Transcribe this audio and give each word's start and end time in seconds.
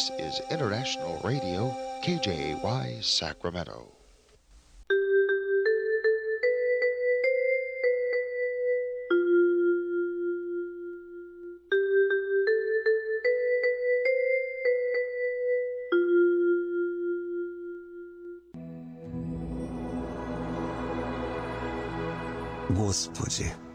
This 0.00 0.10
is 0.18 0.40
International 0.50 1.20
Radio, 1.22 1.72
KJY 2.02 3.04
Sacramento. 3.04 3.92
Господи, 22.74 23.52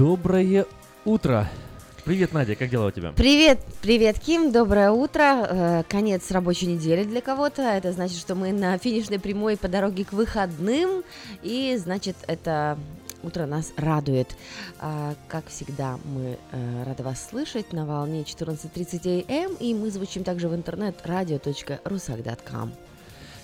Доброе 0.00 0.64
утро. 1.04 1.46
Привет, 2.06 2.32
Надя, 2.32 2.54
как 2.54 2.70
дела 2.70 2.86
у 2.86 2.90
тебя? 2.90 3.12
Привет, 3.12 3.60
привет, 3.82 4.18
Ким, 4.18 4.50
доброе 4.50 4.92
утро. 4.92 5.22
Э, 5.22 5.82
конец 5.86 6.30
рабочей 6.30 6.68
недели 6.68 7.04
для 7.04 7.20
кого-то. 7.20 7.60
Это 7.60 7.92
значит, 7.92 8.16
что 8.16 8.34
мы 8.34 8.50
на 8.50 8.78
финишной 8.78 9.18
прямой 9.18 9.58
по 9.58 9.68
дороге 9.68 10.06
к 10.06 10.14
выходным. 10.14 11.04
И 11.42 11.76
значит, 11.76 12.16
это 12.28 12.78
утро 13.22 13.44
нас 13.44 13.74
радует. 13.76 14.34
А, 14.78 15.14
как 15.28 15.48
всегда, 15.48 15.98
мы 16.04 16.38
э, 16.50 16.84
рады 16.86 17.02
вас 17.02 17.28
слышать 17.28 17.74
на 17.74 17.84
волне 17.84 18.22
14.30 18.22 19.26
АМ. 19.28 19.56
И 19.60 19.74
мы 19.74 19.90
звучим 19.90 20.24
также 20.24 20.48
в 20.48 20.54
интернет 20.54 20.96
radio.rusak.com. 21.04 22.72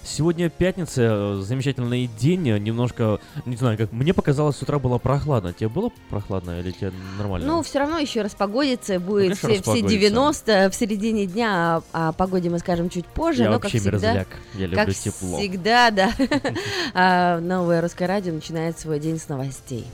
Сегодня 0.06 0.49
пятница, 0.49 1.03
э, 1.03 1.41
замечательный 1.43 2.06
день, 2.06 2.49
э, 2.49 2.58
немножко, 2.58 3.19
не 3.44 3.56
знаю, 3.56 3.76
как 3.76 3.91
мне 3.91 4.14
показалось, 4.14 4.56
с 4.56 4.62
утра 4.62 4.79
было 4.79 4.99
прохладно. 4.99 5.53
Тебе 5.53 5.69
было 5.69 5.91
прохладно 6.11 6.61
или 6.61 6.70
тебе 6.70 6.93
нормально? 7.19 7.47
Ну, 7.47 7.62
все 7.62 7.81
равно 7.81 7.99
еще 7.99 8.23
распогодится, 8.23 9.00
будет 9.00 9.31
ну, 9.43 9.49
все, 9.49 9.62
все 9.62 9.82
90 9.82 10.70
в 10.70 10.75
середине 10.76 11.26
дня, 11.26 11.82
а 11.93 12.08
о 12.08 12.12
погоде 12.12 12.50
мы 12.50 12.61
скажем 12.61 12.88
чуть 12.88 13.06
позже. 13.06 13.43
Я 13.43 13.50
но, 13.50 13.58
вообще 13.58 13.79
как 13.79 13.81
всегда, 13.81 14.12
мерзляк, 14.12 14.29
я 14.55 14.67
люблю 14.67 14.87
как 14.87 14.94
тепло. 14.94 15.38
всегда, 15.38 15.91
да. 15.91 16.12
А, 16.94 17.41
новое 17.41 17.81
русское 17.81 18.06
радио 18.06 18.32
начинает 18.32 18.79
свой 18.79 19.00
день 19.00 19.19
с 19.19 19.29
новостей. 19.29 19.85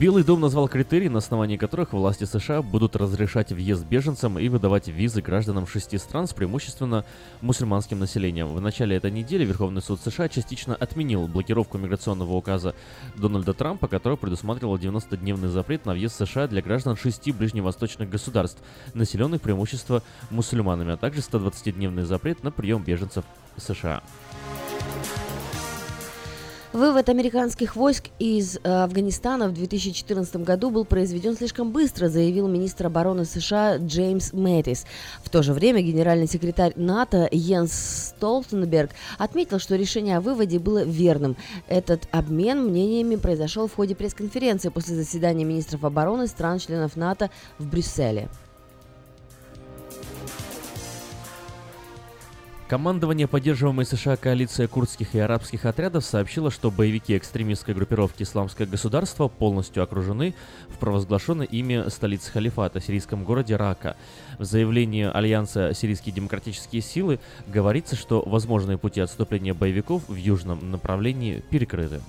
Белый 0.00 0.24
дом 0.24 0.40
назвал 0.40 0.66
критерии, 0.68 1.06
на 1.06 1.18
основании 1.18 1.56
которых 1.56 1.92
власти 1.92 2.24
США 2.24 2.62
будут 2.62 2.96
разрешать 2.96 3.52
въезд 3.52 3.86
беженцам 3.86 4.40
и 4.40 4.48
выдавать 4.48 4.88
визы 4.88 5.22
гражданам 5.22 5.68
шести 5.68 5.98
стран 5.98 6.26
с 6.26 6.32
преимущественно 6.32 7.04
мусульманским 7.42 8.00
населением. 8.00 8.48
В 8.48 8.60
начале 8.60 8.96
этой 8.96 9.12
недели 9.12 9.44
Верховный 9.44 9.80
суд 9.80 10.00
США 10.00 10.28
частично 10.28 10.74
отменил 10.74 11.28
блокировку 11.28 11.78
миграционного 11.78 12.32
указа 12.32 12.74
Дональда 13.14 13.54
Трампа, 13.54 13.86
который 13.86 14.18
предусматривал 14.18 14.76
90-дневный 14.78 15.48
запрет 15.48 15.86
на 15.86 15.92
въезд 15.92 16.16
США 16.16 16.48
для 16.48 16.60
граждан 16.60 16.96
шести 16.96 17.30
ближневосточных 17.30 18.10
государств, 18.10 18.60
населенных 18.94 19.42
преимущество 19.42 20.02
мусульманами, 20.28 20.94
а 20.94 20.96
также 20.96 21.20
120-дневный 21.20 22.02
запрет 22.02 22.42
на 22.42 22.50
прием 22.50 22.82
беженцев 22.82 23.24
США. 23.58 24.02
Вывод 26.74 27.08
американских 27.08 27.76
войск 27.76 28.06
из 28.18 28.56
э, 28.56 28.60
Афганистана 28.64 29.46
в 29.46 29.54
2014 29.54 30.38
году 30.38 30.70
был 30.70 30.84
произведен 30.84 31.36
слишком 31.36 31.70
быстро, 31.70 32.08
заявил 32.08 32.48
министр 32.48 32.86
обороны 32.86 33.24
США 33.24 33.76
Джеймс 33.76 34.32
Мэттис. 34.32 34.84
В 35.22 35.30
то 35.30 35.44
же 35.44 35.52
время 35.52 35.82
генеральный 35.82 36.26
секретарь 36.26 36.72
НАТО 36.74 37.28
Йенс 37.30 38.14
Столтенберг 38.16 38.90
отметил, 39.18 39.60
что 39.60 39.76
решение 39.76 40.16
о 40.16 40.20
выводе 40.20 40.58
было 40.58 40.82
верным. 40.82 41.36
Этот 41.68 42.08
обмен 42.10 42.64
мнениями 42.64 43.14
произошел 43.14 43.68
в 43.68 43.74
ходе 43.76 43.94
пресс-конференции 43.94 44.70
после 44.70 44.96
заседания 44.96 45.44
министров 45.44 45.84
обороны 45.84 46.26
стран-членов 46.26 46.96
НАТО 46.96 47.30
в 47.60 47.68
Брюсселе. 47.68 48.28
Командование 52.66 53.28
поддерживаемой 53.28 53.84
США 53.84 54.16
коалиция 54.16 54.68
курдских 54.68 55.14
и 55.14 55.18
арабских 55.18 55.66
отрядов 55.66 56.02
сообщило, 56.02 56.50
что 56.50 56.70
боевики 56.70 57.14
экстремистской 57.14 57.74
группировки 57.74 58.22
«Исламское 58.22 58.66
государство» 58.66 59.28
полностью 59.28 59.82
окружены 59.82 60.34
в 60.68 60.78
провозглашенной 60.78 61.44
ими 61.44 61.90
столице 61.90 62.32
халифата, 62.32 62.80
сирийском 62.80 63.24
городе 63.24 63.56
Рака. 63.56 63.98
В 64.38 64.44
заявлении 64.44 65.04
Альянса 65.04 65.74
«Сирийские 65.74 66.14
демократические 66.14 66.80
силы» 66.80 67.20
говорится, 67.46 67.96
что 67.96 68.22
возможные 68.26 68.78
пути 68.78 69.02
отступления 69.02 69.52
боевиков 69.52 70.08
в 70.08 70.16
южном 70.16 70.70
направлении 70.70 71.44
перекрыты. 71.50 72.00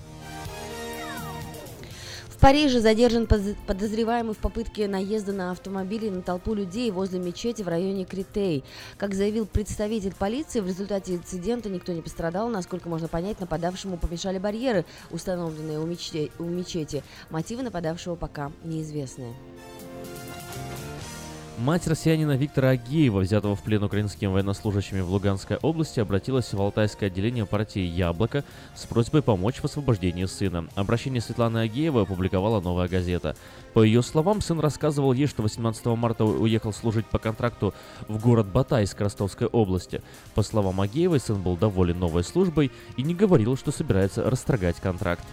Париже 2.46 2.80
задержан 2.80 3.26
подозреваемый 3.26 4.36
в 4.36 4.38
попытке 4.38 4.88
наезда 4.88 5.34
на 5.34 5.50
автомобили 5.50 6.10
на 6.10 6.22
толпу 6.22 6.54
людей 6.54 6.92
возле 6.92 7.18
мечети 7.18 7.64
в 7.64 7.68
районе 7.68 8.06
Критей. 8.06 8.64
Как 9.00 9.16
заявил 9.16 9.48
представитель 9.48 10.14
полиции, 10.14 10.60
в 10.60 10.68
результате 10.68 11.16
инцидента 11.16 11.70
никто 11.70 11.92
не 11.92 12.04
пострадал. 12.04 12.48
Насколько 12.50 12.88
можно 12.88 13.08
понять, 13.08 13.40
нападавшему 13.40 13.98
помешали 13.98 14.38
барьеры, 14.38 14.86
установленные 15.10 15.80
у 15.80 15.88
мечети. 15.88 16.32
У 16.38 16.44
мечети. 16.44 17.02
Мотивы 17.32 17.64
нападавшего 17.64 18.14
пока 18.14 18.52
неизвестны. 18.64 19.34
Мать 21.58 21.88
россиянина 21.88 22.36
Виктора 22.36 22.70
Агеева, 22.72 23.22
взятого 23.22 23.56
в 23.56 23.64
плен 23.64 23.82
украинскими 23.82 24.28
военнослужащими 24.28 25.00
в 25.00 25.10
Луганской 25.10 25.56
области, 25.56 26.02
обратилась 26.02 26.52
в 26.52 26.62
Алтайское 26.62 27.08
отделение 27.08 27.46
партии 27.46 27.80
«Яблоко» 27.80 28.44
с 28.76 28.86
просьбой 28.86 29.22
помочь 29.22 29.60
в 29.60 29.66
освобождении 29.66 30.26
сына. 30.26 30.68
Обращение 30.76 31.22
Светланы 31.22 31.60
Агеевой 31.60 32.04
опубликовала 32.04 32.60
«Новая 32.60 32.90
газета». 32.90 33.38
По 33.74 33.84
ее 33.84 34.02
словам, 34.02 34.42
сын 34.42 34.60
рассказывал 34.60 35.14
ей, 35.14 35.28
что 35.28 35.44
18 35.44 35.86
марта 35.86 36.26
уехал 36.26 36.74
служить 36.74 37.06
по 37.06 37.20
контракту 37.20 37.74
в 38.10 38.22
город 38.22 38.48
Батайск 38.48 39.00
Ростовской 39.00 39.48
области. 39.48 40.02
По 40.34 40.44
словам 40.44 40.82
Агеевой, 40.82 41.22
сын 41.22 41.42
был 41.42 41.56
доволен 41.56 42.00
новой 42.00 42.26
службой 42.26 42.70
и 42.98 43.02
не 43.02 43.16
говорил, 43.16 43.56
что 43.56 43.72
собирается 43.72 44.30
расторгать 44.30 44.82
контракт. 44.82 45.24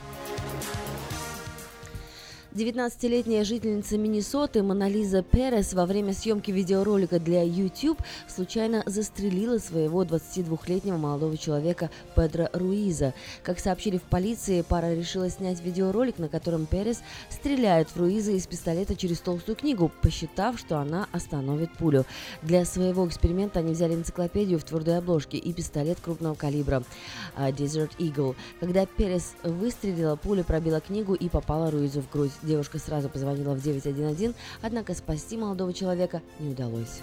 19-летняя 2.54 3.44
жительница 3.44 3.96
Миннесоты 3.96 4.62
Монолиза 4.62 5.22
Перес 5.22 5.72
во 5.72 5.86
время 5.86 6.12
съемки 6.12 6.50
видеоролика 6.50 7.18
для 7.18 7.42
YouTube 7.42 7.98
случайно 8.28 8.82
застрелила 8.84 9.56
своего 9.56 10.04
22-летнего 10.04 10.98
молодого 10.98 11.38
человека 11.38 11.88
Педро 12.14 12.50
Руиза. 12.52 13.14
Как 13.42 13.58
сообщили 13.58 13.96
в 13.96 14.02
полиции, 14.02 14.60
пара 14.60 14.94
решила 14.94 15.30
снять 15.30 15.62
видеоролик, 15.62 16.18
на 16.18 16.28
котором 16.28 16.66
Перес 16.66 17.00
стреляет 17.30 17.88
в 17.88 17.96
Руиза 17.96 18.32
из 18.32 18.46
пистолета 18.46 18.96
через 18.96 19.20
толстую 19.20 19.56
книгу, 19.56 19.90
посчитав, 20.02 20.58
что 20.58 20.76
она 20.76 21.08
остановит 21.10 21.72
пулю. 21.72 22.04
Для 22.42 22.66
своего 22.66 23.08
эксперимента 23.08 23.60
они 23.60 23.72
взяли 23.72 23.94
энциклопедию 23.94 24.58
в 24.58 24.64
твердой 24.64 24.98
обложке 24.98 25.38
и 25.38 25.54
пистолет 25.54 25.98
крупного 26.00 26.34
калибра 26.34 26.82
а, 27.34 27.50
Desert 27.50 27.92
Eagle. 27.98 28.36
Когда 28.60 28.84
Перес 28.84 29.36
выстрелила, 29.42 30.16
пуля 30.16 30.44
пробила 30.44 30.80
книгу 30.80 31.14
и 31.14 31.30
попала 31.30 31.70
Руизу 31.70 32.02
в 32.02 32.10
грудь. 32.10 32.32
Девушка 32.42 32.78
сразу 32.78 33.08
позвонила 33.08 33.54
в 33.54 33.62
911, 33.62 34.34
однако 34.62 34.94
спасти 34.94 35.36
молодого 35.36 35.72
человека 35.72 36.22
не 36.40 36.50
удалось. 36.50 37.00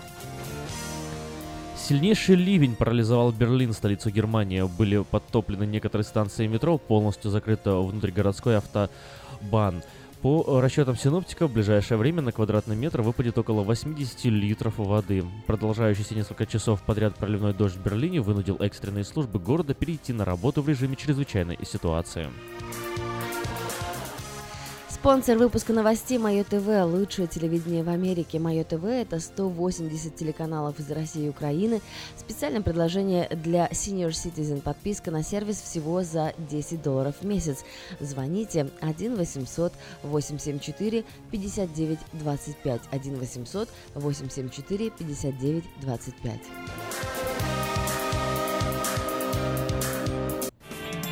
Сильнейший 1.78 2.36
ливень 2.36 2.76
парализовал 2.76 3.32
Берлин, 3.32 3.74
столицу 3.74 4.12
Германии. 4.12 4.62
Были 4.78 5.04
подтоплены 5.04 5.66
некоторые 5.66 6.06
станции 6.06 6.46
метро, 6.46 6.78
полностью 6.78 7.32
закрыта 7.32 7.78
внутригородской 7.80 8.58
автобан. 8.58 9.82
По 10.22 10.60
расчетам 10.60 10.98
синоптиков, 10.98 11.50
в 11.50 11.54
ближайшее 11.54 11.98
время 11.98 12.22
на 12.22 12.34
квадратный 12.34 12.76
метр 12.76 13.02
выпадет 13.02 13.38
около 13.38 13.64
80 13.64 14.26
литров 14.26 14.78
воды. 14.78 15.24
Продолжающийся 15.48 16.14
несколько 16.14 16.46
часов 16.46 16.82
подряд 16.82 17.16
проливной 17.16 17.54
дождь 17.54 17.78
в 17.78 17.84
Берлине 17.84 18.20
вынудил 18.20 18.58
экстренные 18.60 19.06
службы 19.06 19.40
города 19.40 19.74
перейти 19.74 20.12
на 20.12 20.26
работу 20.26 20.62
в 20.62 20.68
режиме 20.68 20.98
чрезвычайной 20.98 21.58
ситуации. 21.64 22.28
Спонсор 25.00 25.38
выпуска 25.38 25.72
новостей 25.72 26.18
Мое 26.18 26.44
ТВ. 26.44 26.68
Лучшее 26.84 27.30
телевидение 27.30 27.86
в 27.86 27.90
Америке. 27.90 28.38
Мое 28.38 28.66
ТВ– 28.66 28.84
это 28.84 29.22
180 29.22 30.14
телеканалов 30.14 30.78
из 30.78 30.92
России 30.92 31.28
и 31.28 31.30
Украины. 31.30 31.80
Специальное 32.18 32.60
предложение 32.60 33.30
для 33.30 33.68
Senior 33.68 34.10
Citizen. 34.10 34.60
Подписка 34.60 35.10
на 35.10 35.24
сервис 35.24 35.62
всего 35.62 36.04
за 36.04 36.34
10 36.50 36.82
долларов 36.82 37.16
в 37.22 37.26
месяц. 37.26 37.64
Звоните 38.02 38.68
1 38.82 39.16
800 39.16 39.72
874 40.04 41.06
59 41.32 42.00
25. 42.12 42.82
1 42.92 43.20
800 43.20 43.70
874 43.96 44.90
59 44.90 45.64
25. 45.80 46.40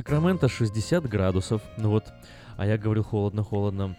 Сакраменто 0.00 0.48
60 0.48 1.06
градусов. 1.06 1.60
Ну 1.76 1.90
вот, 1.90 2.06
а 2.56 2.66
я 2.66 2.78
говорил 2.78 3.04
холодно-холодно. 3.04 3.96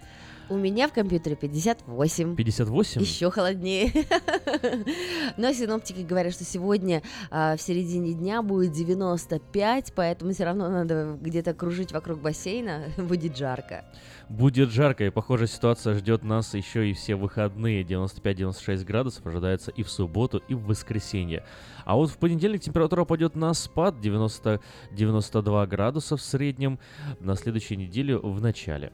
У 0.50 0.58
меня 0.58 0.88
в 0.90 0.94
компьютере 0.94 1.36
58. 1.36 2.36
58? 2.36 3.02
Еще 3.02 3.30
холоднее. 3.30 3.92
Но 5.38 5.54
синоптики 5.54 6.02
говорят, 6.02 6.34
что 6.34 6.44
сегодня 6.44 7.04
а, 7.30 7.56
в 7.56 7.62
середине 7.62 8.14
дня 8.14 8.42
будет 8.42 8.74
95, 8.74 9.94
поэтому 9.96 10.34
все 10.34 10.44
равно 10.44 10.70
надо 10.70 11.18
где-то 11.22 11.54
кружить 11.54 11.94
вокруг 11.94 12.20
бассейна, 12.20 12.86
будет 12.98 13.38
жарко. 13.38 13.86
Будет 14.28 14.72
жарко, 14.72 15.06
и 15.06 15.10
похожая 15.10 15.48
ситуация 15.48 15.94
ждет 15.94 16.24
нас 16.24 16.54
еще 16.54 16.90
и 16.90 16.94
все 16.94 17.16
выходные. 17.16 17.84
95-96 17.84 18.84
градусов 18.84 19.26
ожидается 19.28 19.72
и 19.72 19.84
в 19.84 19.90
субботу, 19.90 20.42
и 20.50 20.56
в 20.56 20.66
воскресенье. 20.66 21.46
А 21.92 21.96
вот 21.96 22.10
в 22.10 22.18
понедельник 22.20 22.62
температура 22.62 23.04
пойдет 23.04 23.36
на 23.36 23.54
спад 23.54 23.96
90-92 24.02 25.68
градуса 25.68 26.16
в 26.16 26.22
среднем 26.22 26.80
на 27.20 27.36
следующей 27.36 27.76
неделе 27.76 28.18
в 28.18 28.40
начале. 28.40 28.94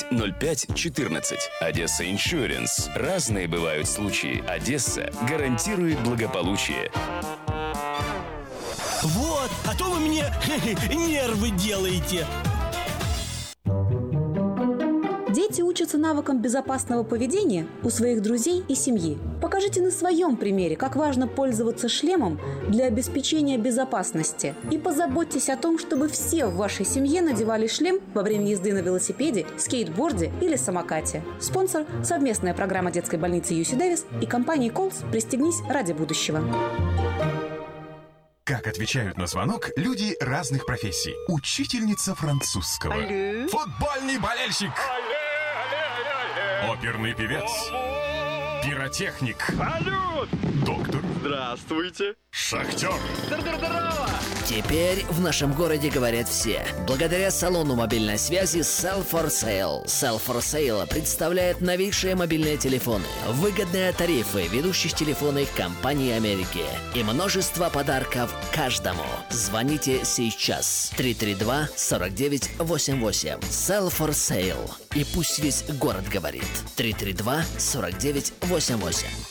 05 0.09 0.67
14. 0.75 1.39
«Одесса 1.59 2.09
Иншуренс». 2.09 2.89
Разные 2.95 3.47
бывают 3.47 3.87
случаи. 3.87 4.43
«Одесса» 4.47 5.11
гарантирует 5.27 5.99
благополучие. 5.99 6.91
Вот, 9.03 9.49
а 9.65 9.75
то 9.75 9.85
вы 9.85 9.99
мне 9.99 10.25
нервы 10.89 11.49
делаете. 11.51 12.27
Дети 15.51 15.63
учатся 15.63 15.97
навыкам 15.97 16.41
безопасного 16.41 17.03
поведения 17.03 17.67
у 17.83 17.89
своих 17.89 18.21
друзей 18.21 18.63
и 18.69 18.73
семьи. 18.73 19.17
Покажите 19.41 19.81
на 19.81 19.91
своем 19.91 20.37
примере, 20.37 20.77
как 20.77 20.95
важно 20.95 21.27
пользоваться 21.27 21.89
шлемом 21.89 22.39
для 22.69 22.85
обеспечения 22.85 23.57
безопасности. 23.57 24.55
И 24.71 24.77
позаботьтесь 24.77 25.49
о 25.49 25.57
том, 25.57 25.77
чтобы 25.77 26.07
все 26.07 26.45
в 26.45 26.55
вашей 26.55 26.85
семье 26.85 27.21
надевали 27.21 27.67
шлем 27.67 27.99
во 28.13 28.21
время 28.21 28.47
езды 28.47 28.71
на 28.71 28.77
велосипеде, 28.77 29.45
скейтборде 29.57 30.31
или 30.39 30.55
самокате. 30.55 31.21
Спонсор– 31.41 31.85
совместная 32.05 32.53
программа 32.53 32.89
детской 32.89 33.19
больницы 33.19 33.53
Юси 33.53 33.75
Дэвис 33.75 34.05
и 34.21 34.25
компании 34.25 34.69
«Колс. 34.69 35.01
Пристегнись 35.11 35.59
ради 35.67 35.91
будущего». 35.91 36.41
Как 38.45 38.67
отвечают 38.67 39.17
на 39.17 39.27
звонок 39.27 39.69
люди 39.75 40.15
разных 40.21 40.65
профессий. 40.65 41.13
Учительница 41.27 42.15
французского. 42.15 42.95
Алле. 42.95 43.47
Футбольный 43.47 44.17
болельщик. 44.17 44.71
Оперный 46.61 47.13
певец. 47.15 47.49
Пиротехник. 48.63 49.37
Салют! 49.57 50.29
Доктор. 50.63 51.01
Здравствуйте. 51.21 52.13
Шахтер. 52.29 52.91
Здорово! 53.25 54.07
Теперь 54.45 55.03
в 55.09 55.19
нашем 55.21 55.53
городе 55.53 55.89
говорят 55.89 56.27
все. 56.27 56.63
Благодаря 56.85 57.31
салону 57.31 57.75
мобильной 57.75 58.17
связи 58.19 58.59
Sell 58.59 59.03
for 59.09 59.27
Sale. 59.27 59.85
Sell 59.85 60.21
for 60.23 60.39
Sale 60.39 60.85
представляет 60.87 61.61
новейшие 61.61 62.15
мобильные 62.15 62.57
телефоны, 62.57 63.05
выгодные 63.29 63.91
тарифы 63.93 64.47
ведущих 64.47 64.93
телефонных 64.93 65.51
компаний 65.53 66.11
Америки 66.11 66.65
и 66.93 67.01
множество 67.03 67.69
подарков 67.69 68.35
каждому. 68.53 69.05
Звоните 69.29 70.03
сейчас. 70.05 70.91
332-4988. 70.97 73.39
Sell 73.39 73.89
for 73.89 74.09
Sale. 74.09 74.69
И 74.95 75.03
пусть 75.03 75.39
весь 75.39 75.65
город 75.79 76.07
говорит. 76.09 76.45
332-4988. 76.77 79.30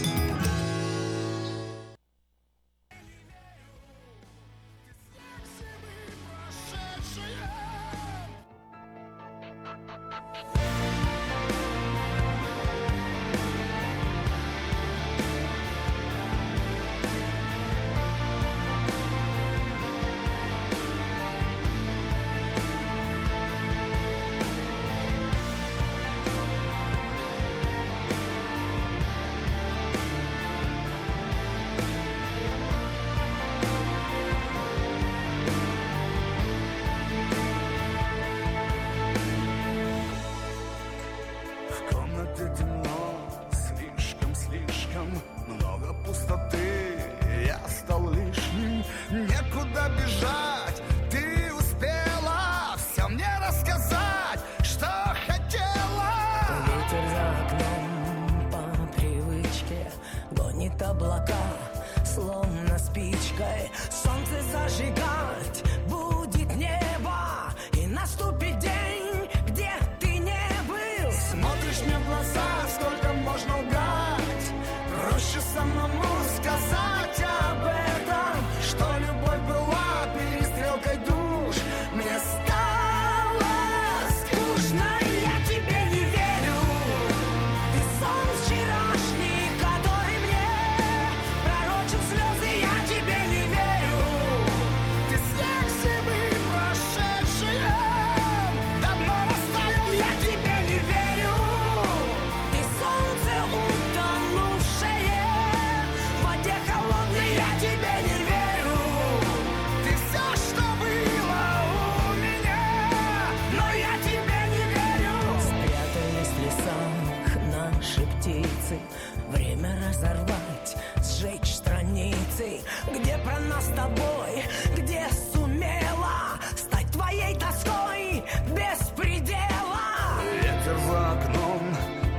Тобой, 123.81 124.43
где 124.75 125.07
сумела 125.33 126.39
стать 126.55 126.89
твоей 126.91 127.35
тоской 127.35 128.23
без 128.49 128.87
предела. 128.95 130.21
Ветер 130.33 130.77
за 130.87 131.11
окном 131.11 131.75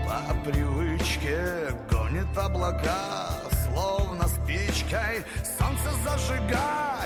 по 0.06 0.50
привычке 0.50 1.68
гонит 1.90 2.36
облака, 2.36 3.30
словно 3.66 4.26
спичкой 4.28 5.24
солнце 5.58 5.90
зажигать 6.04 7.01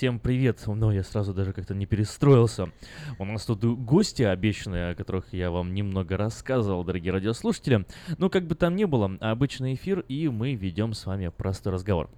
всем 0.00 0.18
привет. 0.18 0.62
Но 0.66 0.90
я 0.90 1.02
сразу 1.02 1.34
даже 1.34 1.52
как-то 1.52 1.74
не 1.74 1.84
перестроился. 1.84 2.70
У 3.18 3.24
нас 3.26 3.44
тут 3.44 3.62
гости 3.62 4.22
обещанные, 4.22 4.92
о 4.92 4.94
которых 4.94 5.34
я 5.34 5.50
вам 5.50 5.74
немного 5.74 6.16
рассказывал, 6.16 6.84
дорогие 6.84 7.12
радиослушатели. 7.12 7.84
Ну, 8.16 8.30
как 8.30 8.46
бы 8.46 8.54
там 8.54 8.76
ни 8.76 8.84
было, 8.84 9.18
обычный 9.20 9.74
эфир, 9.74 10.00
и 10.08 10.28
мы 10.28 10.54
ведем 10.54 10.94
с 10.94 11.04
вами 11.04 11.28
простой 11.28 11.74
разговор. 11.74 12.08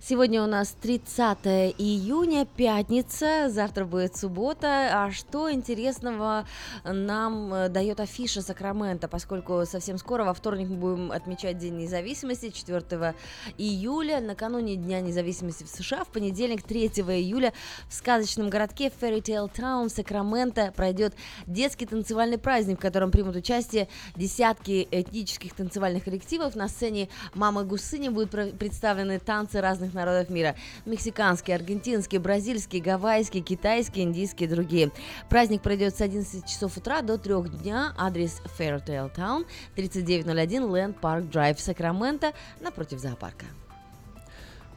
Сегодня 0.00 0.44
у 0.44 0.46
нас 0.46 0.76
30 0.80 1.38
июня, 1.76 2.46
пятница, 2.46 3.48
завтра 3.48 3.84
будет 3.84 4.16
суббота. 4.16 4.90
А 4.92 5.10
что 5.10 5.52
интересного 5.52 6.46
нам 6.84 7.52
э, 7.52 7.68
дает 7.68 7.98
афиша 7.98 8.40
Сакрамента, 8.40 9.08
поскольку 9.08 9.66
совсем 9.66 9.98
скоро, 9.98 10.22
во 10.22 10.34
вторник, 10.34 10.68
мы 10.68 10.76
будем 10.76 11.10
отмечать 11.10 11.58
День 11.58 11.76
независимости, 11.78 12.50
4 12.50 13.14
июля, 13.58 14.20
накануне 14.20 14.76
Дня 14.76 15.00
независимости 15.00 15.64
в 15.64 15.68
США, 15.68 16.04
в 16.04 16.08
понедельник, 16.08 16.62
3 16.62 16.86
июля, 16.86 17.52
в 17.88 17.94
сказочном 17.94 18.50
городке 18.50 18.92
Fairy 19.00 19.20
Tale 19.20 19.52
Town 19.52 19.88
Сакраменто 19.88 20.72
пройдет 20.76 21.14
детский 21.48 21.86
танцевальный 21.86 22.38
праздник, 22.38 22.78
в 22.78 22.82
котором 22.82 23.10
примут 23.10 23.34
участие 23.34 23.88
десятки 24.14 24.86
этнических 24.92 25.54
танцевальных 25.54 26.04
коллективов. 26.04 26.54
На 26.54 26.68
сцене 26.68 27.08
«Мамы 27.34 27.64
Гусыни» 27.64 28.10
будут 28.10 28.30
представлены 28.58 29.18
танцы 29.18 29.60
разных 29.60 29.87
народов 29.94 30.30
мира. 30.30 30.54
Мексиканские, 30.86 31.56
аргентинские, 31.56 32.20
бразильские, 32.20 32.82
гавайские, 32.82 33.42
китайские, 33.42 34.04
индийские 34.04 34.48
и 34.48 34.52
другие. 34.52 34.90
Праздник 35.28 35.62
пройдет 35.62 35.96
с 35.96 36.00
11 36.00 36.46
часов 36.46 36.76
утра 36.76 37.02
до 37.02 37.18
3 37.18 37.58
дня. 37.62 37.92
Адрес 37.96 38.40
Fairtail 38.58 39.14
Town, 39.14 39.46
3901 39.74 40.62
Land 40.64 41.00
Park 41.00 41.30
Drive, 41.30 41.58
Сакраменто, 41.58 42.32
напротив 42.60 42.98
зоопарка. 42.98 43.46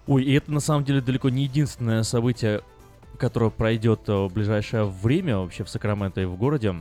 Ой, 0.08 0.24
и 0.24 0.34
это 0.34 0.52
на 0.52 0.60
самом 0.60 0.84
деле 0.84 1.02
далеко 1.02 1.30
не 1.30 1.44
единственное 1.44 2.04
событие, 2.04 2.62
которое 3.18 3.52
пройдет 3.52 4.10
э, 4.10 4.14
в 4.14 4.34
ближайшее 4.34 4.86
время 4.86 5.38
вообще 5.38 5.64
в 5.64 5.70
Сакраменто 5.70 6.22
и 6.22 6.26
в 6.26 6.36
городе. 6.36 6.76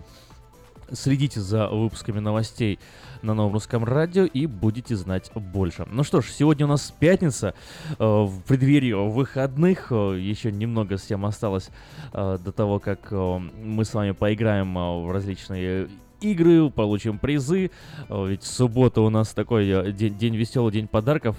Следите 0.93 1.40
за 1.40 1.69
выпусками 1.69 2.19
новостей 2.19 2.81
на 3.23 3.35
новом 3.35 3.53
русском 3.55 3.85
радио 3.85 4.25
и 4.25 4.47
будете 4.47 4.97
знать 4.97 5.31
больше. 5.35 5.87
Ну 5.91 6.05
что 6.05 6.21
ж, 6.21 6.27
сегодня 6.31 6.67
у 6.67 6.69
нас 6.69 6.93
пятница, 6.99 7.55
э, 7.91 7.95
в 7.99 8.41
преддверии 8.47 8.93
выходных, 8.93 9.89
э, 9.91 10.19
еще 10.21 10.53
немного 10.53 10.97
всем 10.97 11.27
осталось 11.27 11.71
э, 12.13 12.39
до 12.43 12.53
того, 12.53 12.79
как 12.79 13.11
мы 13.11 13.85
с 13.85 13.95
вами 13.95 14.13
поиграем 14.13 14.75
в 14.75 15.11
различные 15.13 15.89
игры, 16.21 16.71
получим 16.71 17.19
призы. 17.19 17.71
Ведь 18.09 18.43
суббота 18.43 19.01
у 19.01 19.11
нас 19.11 19.33
такой 19.33 19.93
день, 19.93 20.17
день 20.19 20.37
веселый, 20.37 20.73
день 20.73 20.87
подарков. 20.87 21.37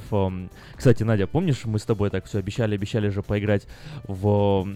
Кстати, 0.76 1.04
Надя, 1.04 1.28
помнишь, 1.28 1.66
мы 1.66 1.78
с 1.80 1.84
тобой 1.84 2.10
так 2.10 2.26
все 2.26 2.40
обещали, 2.40 2.76
обещали 2.76 3.10
же 3.10 3.22
поиграть 3.22 3.68
в 4.04 4.68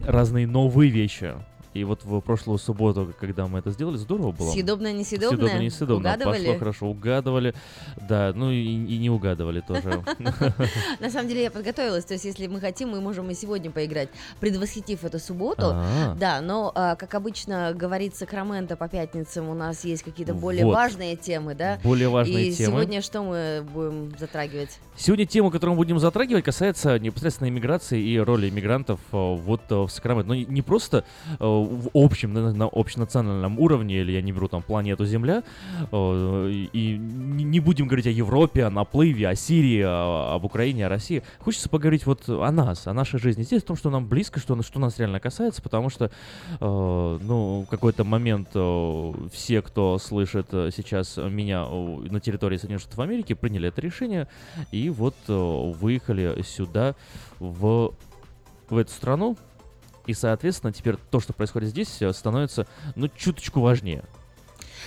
разные 0.00 0.46
новые 0.46 0.90
вещи. 0.90 1.34
И 1.76 1.84
вот 1.84 2.04
в 2.04 2.20
прошлую 2.20 2.58
субботу, 2.58 3.12
когда 3.20 3.46
мы 3.46 3.58
это 3.58 3.70
сделали, 3.70 3.96
здорово 3.96 4.32
было. 4.32 4.50
Съедобное, 4.50 4.92
несъедобное? 4.92 5.36
Съедобное, 5.38 5.64
несъедобное. 5.64 6.14
Угадывали? 6.14 6.44
Пошло 6.46 6.58
хорошо, 6.58 6.86
угадывали. 6.86 7.54
Да, 8.08 8.32
ну 8.34 8.50
и, 8.50 8.62
и 8.62 8.98
не 8.98 9.10
угадывали 9.10 9.60
тоже. 9.60 10.02
На 11.00 11.10
самом 11.10 11.28
деле 11.28 11.42
я 11.44 11.50
подготовилась, 11.50 12.04
то 12.04 12.14
есть 12.14 12.24
если 12.24 12.46
мы 12.46 12.60
хотим, 12.60 12.90
мы 12.90 13.00
можем 13.00 13.30
и 13.30 13.34
сегодня 13.34 13.70
поиграть, 13.70 14.08
предвосхитив 14.40 15.04
эту 15.04 15.18
субботу. 15.18 15.66
А. 15.66 16.14
Да, 16.18 16.40
но, 16.40 16.72
а, 16.74 16.96
как 16.96 17.14
обычно 17.14 17.72
говорит 17.74 18.16
Сакраменто 18.16 18.76
по 18.76 18.88
пятницам, 18.88 19.48
у 19.48 19.54
нас 19.54 19.84
есть 19.84 20.02
какие-то 20.02 20.34
более 20.34 20.64
важные 20.64 21.16
темы, 21.16 21.54
да? 21.54 21.78
Более 21.84 22.08
важные 22.08 22.48
И 22.48 22.54
темы. 22.54 22.72
сегодня 22.72 23.02
что 23.02 23.22
мы 23.22 23.66
будем 23.72 24.16
затрагивать? 24.18 24.78
Сегодня 24.96 25.26
тема, 25.26 25.50
которую 25.50 25.74
мы 25.74 25.78
будем 25.78 25.98
затрагивать, 25.98 26.44
касается 26.44 26.98
непосредственно 26.98 27.48
иммиграции 27.48 28.00
и 28.00 28.18
роли 28.18 28.48
иммигрантов 28.48 29.00
э, 29.12 29.16
вот 29.16 29.60
в 29.68 29.88
Сакраменто. 29.88 30.28
Но 30.28 30.34
не- 30.34 30.46
не 30.46 30.62
просто 30.62 31.04
в 31.66 31.90
общем, 31.94 32.32
на, 32.32 32.52
на 32.52 32.66
общенациональном 32.66 33.58
уровне, 33.58 34.00
или 34.00 34.12
я 34.12 34.22
не 34.22 34.32
беру 34.32 34.48
там 34.48 34.62
планету 34.62 35.04
Земля, 35.06 35.42
э, 35.90 36.50
и 36.72 36.96
не 36.96 37.60
будем 37.60 37.86
говорить 37.86 38.06
о 38.06 38.10
Европе, 38.10 38.64
о 38.64 38.70
наплыве, 38.70 39.28
о 39.28 39.34
Сирии, 39.34 39.82
о- 39.82 40.34
об 40.34 40.44
Украине, 40.44 40.86
о 40.86 40.88
России. 40.88 41.22
Хочется 41.40 41.68
поговорить 41.68 42.06
вот 42.06 42.28
о 42.28 42.50
нас, 42.50 42.86
о 42.86 42.92
нашей 42.92 43.18
жизни 43.20 43.42
здесь, 43.42 43.62
о 43.62 43.66
том, 43.66 43.76
что 43.76 43.90
нам 43.90 44.06
близко, 44.06 44.40
что, 44.40 44.60
что 44.62 44.78
нас 44.78 44.98
реально 44.98 45.20
касается, 45.20 45.62
потому 45.62 45.90
что, 45.90 46.06
э, 46.06 46.08
ну, 46.60 47.64
в 47.66 47.70
какой-то 47.70 48.04
момент 48.04 48.48
э, 48.54 49.12
все, 49.32 49.62
кто 49.62 49.98
слышит 49.98 50.48
э, 50.52 50.70
сейчас 50.74 51.16
меня 51.16 51.66
э, 51.68 51.96
на 52.10 52.20
территории 52.20 52.56
Соединенных 52.56 52.82
Штатов 52.82 53.00
Америки, 53.00 53.34
приняли 53.34 53.68
это 53.68 53.80
решение 53.80 54.28
и 54.72 54.90
вот 54.90 55.14
э, 55.28 55.32
выехали 55.32 56.42
сюда, 56.42 56.94
в, 57.38 57.94
в 58.68 58.76
эту 58.76 58.90
страну. 58.90 59.36
И, 60.06 60.14
соответственно, 60.14 60.72
теперь 60.72 60.96
то, 61.10 61.20
что 61.20 61.32
происходит 61.32 61.70
здесь, 61.70 62.00
э, 62.00 62.12
становится, 62.12 62.66
ну, 62.94 63.08
чуточку 63.08 63.60
важнее. 63.60 64.04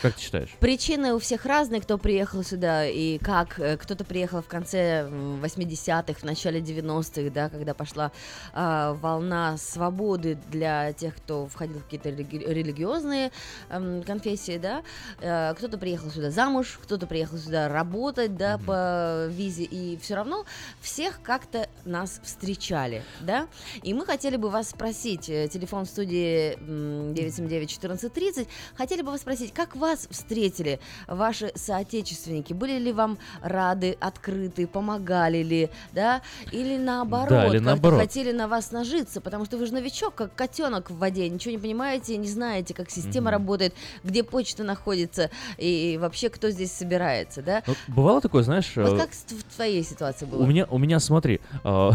Как 0.02 0.14
ты 0.16 0.22
считаешь? 0.22 0.50
Причины 0.60 1.14
у 1.14 1.20
всех 1.20 1.46
разные, 1.46 1.82
кто 1.82 1.98
приехал 1.98 2.44
сюда 2.44 2.86
и 2.88 3.18
как. 3.18 3.60
Э, 3.60 3.78
Кто-то 3.78 4.04
приехал 4.06 4.42
в 4.42 4.48
конце 4.48 5.08
м, 5.10 5.42
80-х, 5.44 6.20
в 6.20 6.24
начале 6.24 6.60
90-х, 6.62 7.30
да, 7.32 7.50
когда 7.50 7.74
пошла 7.74 8.12
а, 8.54 8.94
волна 8.94 9.58
свободы 9.58 10.38
для 10.50 10.94
тех, 10.94 11.16
кто 11.16 11.48
входил 11.48 11.80
в 11.80 11.84
какие-то 11.86 12.10
религи- 12.10 12.46
религиозные 12.48 13.32
эм, 13.70 14.04
конфессии, 14.04 14.58
да. 14.58 14.84
Э, 15.22 15.54
Кто-то 15.56 15.78
приехал 15.78 16.10
сюда 16.12 16.30
замуж, 16.32 16.80
кто-то 16.84 17.08
приехал 17.08 17.38
сюда 17.38 17.68
работать, 17.68 18.36
да, 18.38 18.58
по 18.58 19.28
визе, 19.30 19.64
и 19.64 19.98
все 19.98 20.16
равно 20.16 20.46
всех 20.82 21.22
как-то 21.24 21.68
нас 21.86 22.22
встречали, 22.24 23.04
да. 23.22 23.48
И 23.84 23.94
мы 23.94 24.06
хотели 24.06 24.36
бы 24.38 24.50
вас 24.50 24.70
спросить, 24.70 25.30
э, 25.30 25.48
телефон 25.50 25.86
в 25.86 25.90
студии 25.90 26.54
м, 26.60 27.14
979-1430, 27.14 28.48
хотели 28.76 29.02
бы 29.02 29.12
вас 29.12 29.22
спросить, 29.22 29.54
как 29.54 29.76
вас 29.76 29.89
встретили 30.10 30.80
ваши 31.08 31.52
соотечественники? 31.56 32.54
Были 32.54 32.80
ли 32.80 32.92
вам 32.94 33.18
рады, 33.42 33.98
открыты, 34.00 34.68
помогали 34.68 35.44
ли, 35.44 35.70
да? 35.94 36.22
Или 36.52 36.78
наоборот, 36.78 37.30
Да, 37.30 37.48
или 37.48 37.60
наоборот. 37.60 38.00
хотели 38.02 38.32
на 38.32 38.48
вас 38.48 38.72
нажиться, 38.72 39.22
потому 39.22 39.46
что 39.46 39.58
вы 39.58 39.66
же 39.66 39.74
новичок, 39.74 40.16
как 40.16 40.36
котенок 40.36 40.90
в 40.90 40.98
воде, 40.98 41.28
ничего 41.30 41.52
не 41.52 41.58
понимаете, 41.58 42.18
не 42.18 42.28
знаете, 42.28 42.74
как 42.74 42.90
система 42.90 43.26
Мгм. 43.26 43.32
работает, 43.32 43.74
где 44.04 44.24
почта 44.24 44.64
находится 44.64 45.30
и 45.58 45.98
вообще 46.02 46.30
кто 46.30 46.50
здесь 46.50 46.72
собирается, 46.72 47.42
да? 47.42 47.64
Ну, 47.68 47.76
бывало 47.88 48.22
такое, 48.22 48.44
знаешь... 48.44 48.72
Вот 48.76 48.94
э, 48.94 48.98
как 48.98 49.10
в 49.12 49.56
твоей 49.56 49.84
ситуации 49.84 50.26
было? 50.26 50.44
У 50.44 50.46
меня, 50.46 50.66
у 50.70 50.78
меня, 50.78 51.00
смотри, 51.00 51.42
а, 51.64 51.92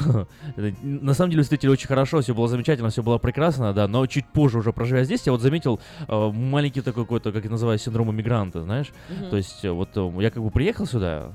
на 0.82 1.14
самом 1.14 1.30
деле 1.30 1.42
встретили 1.42 1.70
очень 1.70 1.88
хорошо, 1.88 2.20
все 2.20 2.34
было 2.34 2.48
замечательно, 2.48 2.90
все 2.90 3.02
было 3.02 3.18
прекрасно, 3.18 3.72
да, 3.72 3.88
но 3.88 4.06
чуть 4.06 4.26
позже 4.26 4.58
уже 4.58 4.72
проживя 4.72 5.04
здесь, 5.04 5.22
я 5.26 5.32
вот 5.32 5.40
заметил 5.40 5.80
а, 6.08 6.30
маленький 6.30 6.80
такой 6.80 7.04
какой-то, 7.04 7.32
как 7.32 7.42
это 7.44 7.50
называется, 7.52 7.83
синдром 7.84 8.10
иммигранта, 8.10 8.62
знаешь, 8.62 8.92
Мгм. 9.08 9.30
то 9.30 9.36
есть 9.36 9.64
э, 9.64 9.70
вот 9.70 9.90
э, 9.96 10.12
я 10.20 10.30
как 10.30 10.42
бы 10.42 10.50
приехал 10.50 10.86
сюда, 10.86 11.30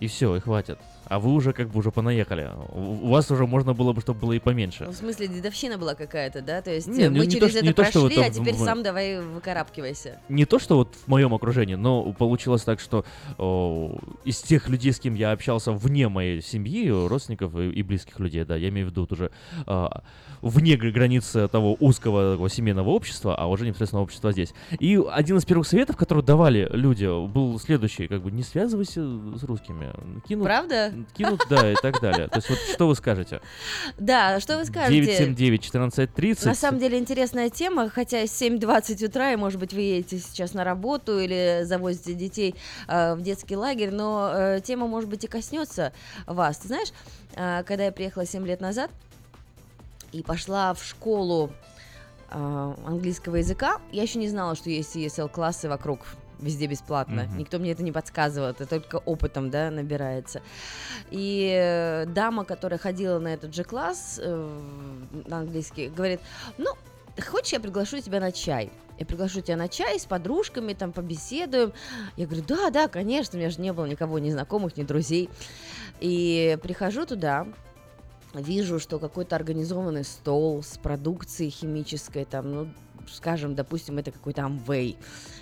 и 0.00 0.06
все, 0.08 0.34
и 0.36 0.40
хватит, 0.40 0.78
а 1.06 1.18
вы 1.18 1.30
уже 1.32 1.52
как 1.52 1.68
бы 1.68 1.78
уже 1.78 1.90
понаехали, 1.90 2.50
у 2.74 3.08
вас 3.08 3.30
уже 3.30 3.46
можно 3.46 3.74
было 3.74 3.92
бы, 3.92 4.00
чтобы 4.00 4.20
было 4.20 4.32
и 4.32 4.38
поменьше. 4.38 4.84
Ну, 4.86 4.90
в 4.92 4.94
смысле, 4.96 5.28
дедовщина 5.28 5.78
была 5.78 5.94
какая-то, 5.94 6.42
да? 6.42 6.60
То 6.62 6.72
есть 6.74 6.88
Не, 6.88 7.08
ну, 7.08 7.18
мы 7.18 7.26
не 7.26 7.38
то, 7.38 7.46
через 7.46 7.50
что- 7.50 7.58
это 7.58 7.66
не 7.66 7.72
то, 7.72 7.84
что 7.84 8.00
прошли, 8.00 8.16
вот 8.16 8.26
а 8.26 8.32
там 8.32 8.42
теперь 8.42 8.54
в- 8.54 8.64
сам 8.64 8.82
давай 8.82 9.20
выкарабкивайся. 9.20 10.18
не 10.28 10.44
то, 10.46 10.58
что 10.58 10.76
вот 10.76 10.94
в 10.94 11.08
моем 11.08 11.32
окружении, 11.32 11.74
но 11.76 12.12
получилось 12.12 12.62
так, 12.62 12.80
что 12.80 13.04
о, 13.38 13.96
из 14.24 14.40
тех 14.42 14.68
людей, 14.68 14.92
с 14.92 14.98
кем 14.98 15.14
я 15.14 15.30
общался 15.32 15.72
вне 15.72 16.08
моей 16.08 16.42
семьи, 16.42 16.88
родственников 16.90 17.54
и, 17.56 17.70
и 17.70 17.82
близких 17.82 18.18
людей, 18.18 18.44
да, 18.44 18.56
я 18.56 18.68
имею 18.70 18.88
в 18.88 18.90
виду 18.90 19.02
вот 19.02 19.12
уже 19.12 19.30
а, 19.66 20.02
вне 20.44 20.76
гра- 20.76 20.90
границ 20.90 21.32
того 21.50 21.76
узкого 21.80 22.32
такого 22.32 22.48
семейного 22.50 22.90
общества, 22.90 23.34
а 23.36 23.46
уже 23.46 23.66
непосредственно 23.66 24.02
общества 24.02 24.32
здесь. 24.32 24.52
И 24.78 25.00
один 25.10 25.38
из 25.38 25.44
первых 25.44 25.66
советов, 25.66 25.96
который 25.96 26.22
давали 26.22 26.68
люди, 26.72 27.06
был 27.28 27.58
следующий, 27.58 28.06
как 28.06 28.22
бы 28.22 28.30
не 28.30 28.42
связывайся 28.42 29.00
с 29.00 29.42
русскими. 29.44 29.92
Кинут, 30.28 30.44
Правда? 30.44 30.92
Кинут, 31.16 31.42
да, 31.48 31.72
и 31.72 31.74
так 31.74 32.00
далее. 32.00 32.28
То 32.28 32.36
есть 32.36 32.50
вот 32.50 32.58
что 32.72 32.86
вы 32.86 32.94
скажете? 32.94 33.40
Да, 33.98 34.40
что 34.40 34.58
вы 34.58 34.64
скажете? 34.64 35.24
979-1430. 35.24 36.44
На 36.46 36.54
самом 36.54 36.78
деле 36.78 36.98
интересная 36.98 37.48
тема, 37.48 37.88
хотя 37.88 38.24
7.20 38.24 39.06
утра, 39.06 39.32
и, 39.32 39.36
может 39.36 39.58
быть, 39.58 39.72
вы 39.72 39.80
едете 39.80 40.18
сейчас 40.18 40.54
на 40.54 40.64
работу 40.64 41.18
или 41.18 41.62
завозите 41.64 42.14
детей 42.14 42.54
э, 42.88 43.14
в 43.14 43.22
детский 43.22 43.56
лагерь, 43.56 43.90
но 43.90 44.30
э, 44.34 44.60
тема, 44.62 44.86
может 44.86 45.08
быть, 45.08 45.24
и 45.24 45.26
коснется 45.26 45.92
вас. 46.26 46.58
Ты 46.58 46.68
знаешь, 46.68 46.88
э, 47.36 47.62
когда 47.64 47.86
я 47.86 47.92
приехала 47.92 48.26
7 48.26 48.46
лет 48.46 48.60
назад 48.60 48.90
и 50.14 50.22
пошла 50.22 50.72
в 50.74 50.84
школу 50.84 51.50
э, 52.30 52.74
английского 52.86 53.36
языка, 53.36 53.80
я 53.90 54.02
еще 54.02 54.20
не 54.20 54.28
знала, 54.28 54.54
что 54.54 54.70
есть 54.70 54.94
ESL-классы 54.94 55.68
вокруг 55.68 56.00
везде 56.38 56.66
бесплатно. 56.66 57.24
Мгм. 57.24 57.38
Никто 57.38 57.58
мне 57.58 57.72
это 57.72 57.82
не 57.82 57.90
подсказывал, 57.90 58.48
это 58.48 58.66
только 58.66 58.96
опытом, 58.96 59.50
да, 59.50 59.70
набирается. 59.70 60.40
И 61.10 61.52
э, 61.52 62.06
дама, 62.06 62.44
которая 62.44 62.78
ходила 62.78 63.18
на 63.18 63.28
этот 63.34 63.54
же 63.54 63.64
класс 63.64 64.20
э, 64.22 64.60
на 65.26 65.38
английский, 65.38 65.88
говорит, 65.88 66.20
ну, 66.58 66.70
хочешь, 67.20 67.52
я 67.52 67.60
приглашу 67.60 68.00
тебя 68.00 68.20
на 68.20 68.30
чай? 68.30 68.70
Я 69.00 69.06
приглашу 69.06 69.40
тебя 69.40 69.56
на 69.56 69.68
чай 69.68 69.98
с 69.98 70.04
подружками, 70.04 70.74
там 70.74 70.92
побеседуем. 70.92 71.72
Я 72.16 72.26
говорю, 72.26 72.44
да, 72.46 72.70
да, 72.70 72.86
конечно, 72.86 73.36
у 73.36 73.40
меня 73.40 73.50
же 73.50 73.60
не 73.60 73.72
было 73.72 73.86
никого, 73.86 74.20
ни 74.20 74.30
знакомых, 74.30 74.76
ни 74.76 74.84
друзей. 74.84 75.28
И 75.98 76.56
прихожу 76.62 77.04
туда, 77.04 77.48
вижу, 78.34 78.78
что 78.78 78.98
какой-то 78.98 79.36
организованный 79.36 80.04
стол 80.04 80.62
с 80.62 80.76
продукцией 80.78 81.50
химической, 81.50 82.24
там, 82.24 82.52
ну, 82.52 82.68
скажем, 83.08 83.54
допустим, 83.54 83.98
это 83.98 84.10
какой-то 84.10 84.44
Амвей. 84.44 84.96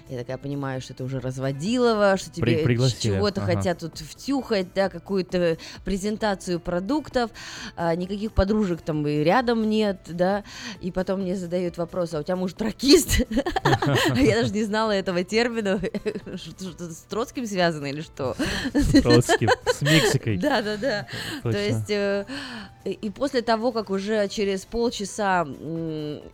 Я 0.08 0.18
такая 0.18 0.38
понимаю, 0.38 0.80
что 0.80 0.92
это 0.92 1.04
уже 1.04 1.20
разводилово, 1.20 2.16
что 2.16 2.30
тебе 2.30 2.64
чего-то 2.90 3.42
ага. 3.42 3.54
хотят 3.54 3.78
тут 3.78 3.98
втюхать, 3.98 4.74
да, 4.74 4.88
какую-то 4.88 5.58
презентацию 5.84 6.60
продуктов, 6.60 7.30
а, 7.76 7.94
никаких 7.94 8.32
подружек 8.32 8.82
там 8.82 9.06
и 9.06 9.22
рядом 9.22 9.68
нет, 9.68 10.00
да, 10.08 10.44
и 10.80 10.90
потом 10.90 11.20
мне 11.20 11.36
задают 11.36 11.78
вопрос, 11.78 12.14
а 12.14 12.20
у 12.20 12.22
тебя 12.22 12.36
муж 12.36 12.52
тракист? 12.54 13.20
Я 14.14 14.40
даже 14.40 14.52
не 14.52 14.64
знала 14.64 14.92
этого 14.92 15.24
термина, 15.24 15.80
что 16.36 16.90
с 16.90 17.02
Троцким 17.08 17.46
связано 17.46 17.86
или 17.86 18.00
что? 18.00 18.36
С 18.74 19.02
Троцким, 19.02 19.48
с 19.66 19.82
Мексикой. 19.82 20.36
Да, 20.36 20.62
да, 20.62 20.76
да. 20.76 21.06
То 21.42 21.50
есть 21.50 21.90
э, 21.90 22.26
и 22.84 23.10
после 23.10 23.42
того, 23.42 23.72
как 23.72 23.90
уже 23.90 24.28
через 24.28 24.64
полчаса 24.64 25.46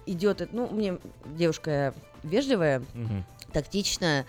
идет, 0.06 0.48
ну, 0.52 0.68
мне 0.68 0.98
девушка 1.26 1.94
вежливая, 2.22 2.82
Мгм. 2.94 3.24
Тактичная, 3.52 4.26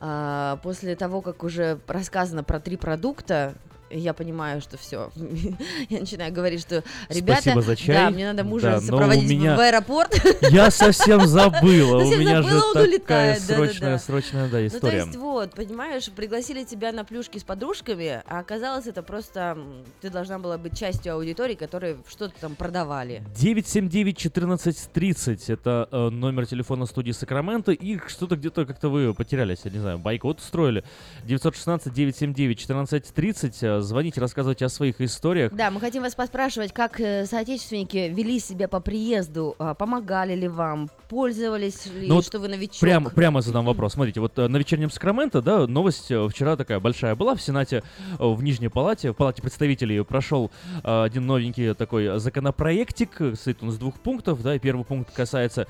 а, 0.00 0.56
после 0.62 0.96
того, 0.96 1.20
как 1.22 1.42
уже 1.42 1.80
рассказано 1.86 2.44
про 2.44 2.60
три 2.60 2.76
продукта, 2.76 3.54
я 3.90 4.12
понимаю, 4.14 4.60
что 4.60 4.76
все. 4.76 5.10
Я 5.88 6.00
начинаю 6.00 6.32
говорить, 6.32 6.60
что 6.60 6.82
ребята, 7.08 7.42
Спасибо 7.42 7.62
за 7.62 7.76
чай. 7.76 7.94
да, 7.96 8.10
мне 8.10 8.26
надо 8.26 8.44
мужа 8.44 8.70
Да, 8.72 8.80
сопроводить 8.80 9.30
меня- 9.30 9.56
в 9.56 9.60
аэропорт. 9.60 10.14
Я 10.50 10.70
совсем 10.70 11.26
забыла. 11.26 12.02
У 12.04 12.16
меня 12.16 12.42
забыла, 12.42 12.60
же 12.60 12.66
такая 12.72 12.88
улетает, 12.88 13.42
срочная, 13.42 13.98
срочная, 13.98 14.48
да, 14.48 14.58
Ну, 14.60 14.68
то 14.68 14.76
история. 14.76 14.98
есть, 15.04 15.16
вот, 15.16 15.54
понимаешь, 15.54 16.10
пригласили 16.14 16.64
тебя 16.64 16.92
на 16.92 17.04
плюшки 17.04 17.38
с 17.38 17.44
подружками, 17.44 18.22
а 18.26 18.38
оказалось, 18.40 18.86
это 18.86 19.02
просто 19.02 19.56
ты 20.00 20.10
должна 20.10 20.38
была 20.38 20.58
быть 20.58 20.78
частью 20.78 21.14
аудитории, 21.14 21.54
которые 21.54 21.96
что-то 22.08 22.34
там 22.40 22.54
продавали. 22.54 23.22
979-1430 23.36 25.52
это 25.52 25.88
э, 25.90 26.08
номер 26.10 26.46
телефона 26.46 26.86
студии 26.86 27.12
Сакраменто. 27.12 27.72
И 27.72 27.98
что-то 28.08 28.36
где-то 28.36 28.66
как-то 28.66 28.88
вы 28.88 29.14
потерялись, 29.14 29.60
я 29.64 29.70
не 29.70 29.78
знаю, 29.78 29.98
бойкот 29.98 30.40
устроили. 30.40 30.84
916-979-1430. 31.26 33.77
Звоните, 33.80 34.20
рассказывайте 34.20 34.64
о 34.64 34.68
своих 34.68 35.00
историях. 35.00 35.52
Да, 35.52 35.70
мы 35.70 35.80
хотим 35.80 36.02
вас 36.02 36.14
поспрашивать, 36.14 36.72
как 36.72 37.00
э, 37.00 37.26
соотечественники 37.26 38.10
вели 38.14 38.38
себя 38.38 38.68
по 38.68 38.80
приезду, 38.80 39.54
а, 39.58 39.74
помогали 39.74 40.34
ли 40.34 40.48
вам, 40.48 40.88
пользовались 41.08 41.86
ли, 41.86 42.08
Ну 42.08 42.16
вот 42.16 42.26
что 42.26 42.38
вы 42.38 42.48
новичок. 42.48 42.80
Прямо, 42.80 43.10
прямо 43.10 43.40
задам 43.40 43.64
вопрос. 43.64 43.94
Смотрите, 43.94 44.20
вот 44.20 44.38
э, 44.38 44.48
на 44.48 44.56
вечернем 44.56 44.90
Сакраменто, 44.90 45.40
да, 45.42 45.66
новость 45.66 46.10
э, 46.10 46.28
вчера 46.28 46.56
такая 46.56 46.80
большая 46.80 47.14
была 47.14 47.34
в 47.34 47.42
Сенате, 47.42 47.82
в 48.18 48.42
Нижней 48.42 48.68
Палате, 48.68 49.12
в 49.12 49.14
Палате 49.14 49.42
представителей 49.42 50.02
прошел 50.04 50.50
один 50.82 51.26
новенький 51.26 51.74
такой 51.74 52.18
законопроектик, 52.18 53.16
состоит 53.18 53.62
он 53.62 53.70
из 53.70 53.78
двух 53.78 53.94
пунктов, 54.00 54.42
да, 54.42 54.54
и 54.54 54.58
первый 54.58 54.84
пункт 54.84 55.12
касается 55.12 55.66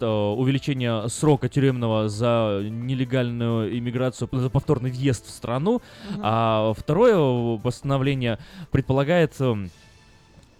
увеличения 0.00 1.08
срока 1.08 1.48
тюремного 1.48 2.08
за 2.08 2.60
нелегальную 2.62 3.78
иммиграцию, 3.78 4.28
за 4.32 4.50
повторный 4.50 4.90
въезд 4.90 5.26
в 5.26 5.30
страну, 5.30 5.82
Мгм. 6.10 6.20
а 6.22 6.72
второе 6.76 7.16
постановление 7.62 8.38
предполагает 8.70 9.40
эм, 9.40 9.70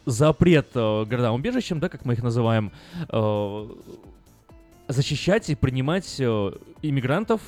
запрет 0.07 0.69
э, 0.75 1.05
городам-убежищем, 1.05 1.81
да, 1.81 1.89
как 1.89 2.05
мы 2.05 2.15
их 2.15 2.23
называем, 2.23 2.73
э, 3.09 3.69
защищать 4.89 5.51
и 5.51 5.55
принимать 5.55 6.17
э, 6.19 6.53
иммигрантов, 6.83 7.41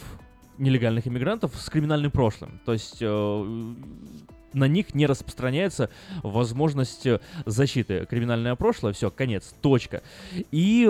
нелегальных 0.59 1.07
иммигрантов 1.07 1.55
с 1.57 1.69
криминальным 1.69 2.11
прошлым. 2.11 2.61
То 2.65 2.73
есть 2.73 3.01
на 3.01 4.69
них 4.69 4.95
не 4.95 5.07
распространяется 5.07 5.91
возможность 6.23 7.09
защиты. 7.45 8.07
Криминальное 8.09 8.55
прошлое, 8.55 8.93
все, 8.93 9.11
конец, 9.11 9.53
точка. 9.61 10.05
И 10.53 10.89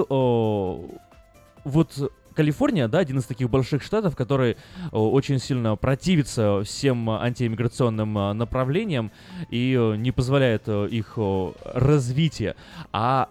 вот 1.64 2.12
Калифорния, 2.34 2.88
да, 2.88 2.98
один 2.98 3.18
из 3.18 3.24
таких 3.24 3.48
больших 3.48 3.82
штатов, 3.82 4.16
который 4.16 4.52
э, 4.52 4.56
очень 4.90 5.38
сильно 5.38 5.76
противится 5.76 6.62
всем 6.64 7.08
антииммиграционным 7.10 8.18
э, 8.18 8.32
направлениям 8.32 9.10
и 9.50 9.76
э, 9.78 9.96
не 9.96 10.12
позволяет 10.12 10.68
их 10.68 11.18
развития. 11.64 12.56
А 12.92 13.28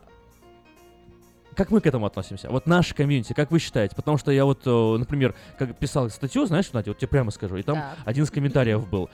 как 1.55 1.69
мы 1.69 1.81
к 1.81 1.85
этому 1.85 2.05
относимся? 2.05 2.49
Вот 2.49 2.65
наш 2.65 2.93
комьюнити, 2.93 3.33
как 3.33 3.51
вы 3.51 3.59
считаете? 3.59 3.95
Потому 3.95 4.17
что 4.17 4.31
я 4.31 4.45
вот, 4.45 4.65
например, 4.65 5.35
как 5.59 5.77
писал 5.77 6.09
статью, 6.09 6.45
знаешь, 6.45 6.71
Надя, 6.73 6.91
вот 6.91 6.97
тебе 6.97 7.09
прямо 7.09 7.29
скажу, 7.29 7.57
и 7.57 7.61
там 7.61 7.75
Так. 7.75 7.97
один 8.05 8.23
из 8.23 8.31
комментариев 8.31 8.89
был. 8.89 9.09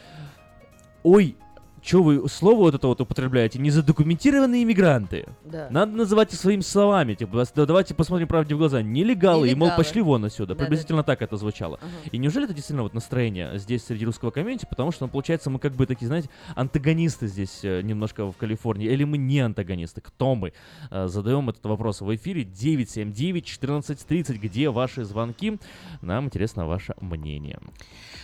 Ой, 1.03 1.35
Че 1.81 2.03
вы 2.03 2.27
слово 2.29 2.57
вот 2.57 2.75
это 2.75 2.87
вот 2.87 3.01
употребляете? 3.01 3.59
Незадокументированные 3.59 4.63
иммигранты. 4.63 5.25
Да. 5.45 5.67
Надо 5.69 5.91
называть 5.93 6.33
их 6.33 6.39
своими 6.39 6.61
словами. 6.61 7.13
Типа, 7.13 7.45
да 7.55 7.65
давайте 7.65 7.93
посмотрим 7.93 8.27
правде 8.27 8.55
в 8.55 8.57
глаза. 8.57 8.81
Нелегалы. 8.81 9.49
И, 9.49 9.55
мол, 9.55 9.67
Нелегалы. 9.67 9.83
пошли 9.83 10.01
вон 10.01 10.25
отсюда. 10.25 10.53
Да-да. 10.53 10.65
Приблизительно 10.65 11.03
так 11.03 11.21
это 11.21 11.37
звучало. 11.37 11.79
Ага. 11.81 11.91
И 12.11 12.17
неужели 12.17 12.45
это 12.45 12.53
действительно 12.53 12.83
вот 12.83 12.93
настроение 12.93 13.57
здесь 13.59 13.83
среди 13.85 14.05
русского 14.05 14.31
комьюнити? 14.31 14.65
Потому 14.69 14.91
что, 14.91 15.05
ну, 15.05 15.11
получается, 15.11 15.49
мы 15.49 15.59
как 15.59 15.73
бы 15.73 15.85
такие, 15.85 16.07
знаете, 16.07 16.29
антагонисты 16.55 17.27
здесь 17.27 17.59
э, 17.63 17.81
немножко 17.81 18.31
в 18.31 18.37
Калифорнии. 18.37 18.87
Или 18.89 19.03
мы 19.03 19.17
не 19.17 19.39
антагонисты? 19.39 20.01
Кто 20.01 20.35
мы? 20.35 20.53
Э, 20.91 21.07
задаем 21.07 21.49
этот 21.49 21.65
вопрос 21.65 22.01
в 22.01 22.15
эфире 22.15 22.43
979-1430. 22.43 24.37
Где 24.37 24.69
ваши 24.69 25.03
звонки? 25.03 25.59
Нам 26.01 26.25
интересно 26.25 26.65
ваше 26.67 26.93
мнение. 27.01 27.59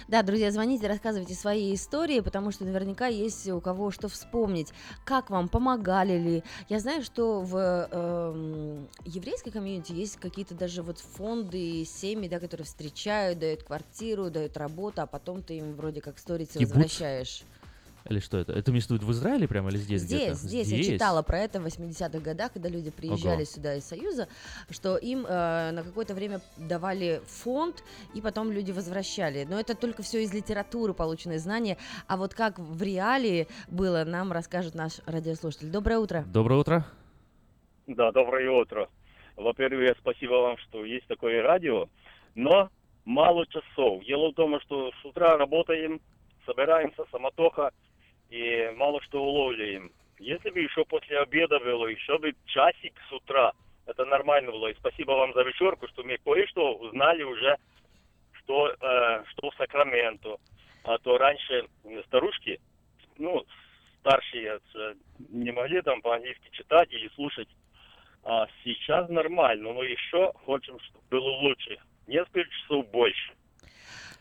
Да, 0.07 0.21
друзья, 0.21 0.51
звоните, 0.51 0.87
рассказывайте 0.87 1.33
свои 1.33 1.73
истории, 1.73 2.19
потому 2.19 2.51
что 2.51 2.63
наверняка 2.63 3.07
есть 3.07 3.49
у 3.49 3.59
кого 3.59 3.89
что 3.89 4.07
вспомнить. 4.07 4.71
Как 5.03 5.31
вам, 5.31 5.49
помогали 5.49 6.15
ли? 6.17 6.43
Я 6.69 6.79
знаю, 6.79 7.01
что 7.03 7.41
в 7.41 7.57
эм, 7.91 8.87
еврейской 9.03 9.49
комьюнити 9.49 9.93
есть 9.93 10.17
какие-то 10.17 10.53
даже 10.53 10.83
вот 10.83 10.99
фонды, 10.99 11.83
семьи, 11.85 12.29
да, 12.29 12.39
которые 12.39 12.65
встречают, 12.65 13.39
дают 13.39 13.63
квартиру, 13.63 14.29
дают 14.29 14.57
работу, 14.57 15.01
а 15.01 15.07
потом 15.07 15.41
ты 15.41 15.57
им 15.57 15.73
вроде 15.73 16.01
как 16.01 16.19
Кибуц? 16.59 16.75
возвращаешь. 16.75 17.41
Или 18.07 18.19
что 18.19 18.37
это? 18.37 18.53
Это 18.53 18.71
место 18.71 18.95
в 18.95 19.11
Израиле 19.11 19.47
прямо 19.47 19.69
или 19.69 19.77
здесь, 19.77 20.05
где-то? 20.05 20.35
Здесь, 20.35 20.67
здесь, 20.67 20.87
я 20.87 20.93
читала 20.93 21.23
про 21.23 21.39
это 21.39 21.59
в 21.59 21.65
80-х 21.65 22.19
годах, 22.19 22.53
когда 22.53 22.69
люди 22.69 22.91
приезжали 22.91 23.37
Ого. 23.37 23.45
сюда 23.45 23.75
из 23.75 23.85
Союза, 23.85 24.27
что 24.69 24.97
им 24.97 25.25
э, 25.25 25.71
на 25.71 25.81
какое-то 25.83 26.13
время 26.13 26.39
давали 26.57 27.21
фонд, 27.25 27.83
и 28.13 28.21
потом 28.21 28.51
люди 28.51 28.71
возвращали. 28.71 29.45
Но 29.49 29.59
это 29.59 29.75
только 29.75 30.03
все 30.03 30.21
из 30.21 30.31
литературы 30.33 30.93
полученные 30.93 31.39
знания. 31.39 31.77
А 32.07 32.17
вот 32.17 32.35
как 32.35 32.59
в 32.59 32.81
реалии 32.83 33.47
было, 33.69 34.03
нам 34.03 34.31
расскажет 34.31 34.75
наш 34.75 34.99
радиослушатель. 35.07 35.71
Доброе 35.71 35.97
утро. 35.97 36.23
Доброе 36.27 36.59
утро. 36.59 36.85
Да, 37.87 38.11
доброе 38.11 38.51
утро. 38.51 38.87
Во-первых, 39.35 39.97
спасибо 39.99 40.33
вам, 40.33 40.57
что 40.57 40.85
есть 40.85 41.07
такое 41.07 41.41
радио, 41.41 41.89
но 42.35 42.69
мало 43.03 43.47
часов. 43.47 44.05
Дело 44.05 44.29
в 44.29 44.35
том, 44.35 44.59
что 44.61 44.91
с 45.01 45.05
утра 45.05 45.37
работаем, 45.37 45.99
собираемся, 46.45 47.03
самотоха, 47.11 47.71
и 48.29 48.71
мало 48.75 49.01
что 49.01 49.23
уловляем. 49.23 49.91
Если 50.19 50.49
бы 50.49 50.59
еще 50.59 50.85
после 50.85 51.19
обеда 51.19 51.59
было, 51.59 51.87
еще 51.87 52.17
бы 52.17 52.33
часик 52.45 52.93
с 53.09 53.13
утра, 53.13 53.51
это 53.85 54.05
нормально 54.05 54.51
было. 54.51 54.67
И 54.67 54.75
спасибо 54.75 55.11
вам 55.11 55.33
за 55.33 55.43
вечерку, 55.43 55.87
что 55.89 56.03
мы 56.03 56.17
кое-что 56.17 56.75
узнали 56.75 57.23
уже, 57.23 57.57
что, 58.39 58.69
э, 58.69 59.23
что 59.31 59.49
в 59.49 59.55
Сакраменто. 59.55 60.37
А 60.83 60.97
то 60.99 61.17
раньше 61.17 61.67
старушки, 62.07 62.59
ну, 63.17 63.45
старшие, 63.99 64.59
э, 64.75 64.93
не 65.29 65.51
могли 65.51 65.81
там 65.81 66.01
по-английски 66.01 66.49
читать 66.51 66.91
или 66.91 67.09
слушать. 67.09 67.49
А 68.23 68.47
сейчас 68.63 69.07
нормально, 69.09 69.73
но 69.73 69.83
еще 69.83 70.31
хотим, 70.45 70.79
чтобы 70.79 71.03
было 71.11 71.29
лучше. 71.29 71.77
Несколько 72.07 72.49
часов 72.49 72.87
больше. 72.89 73.33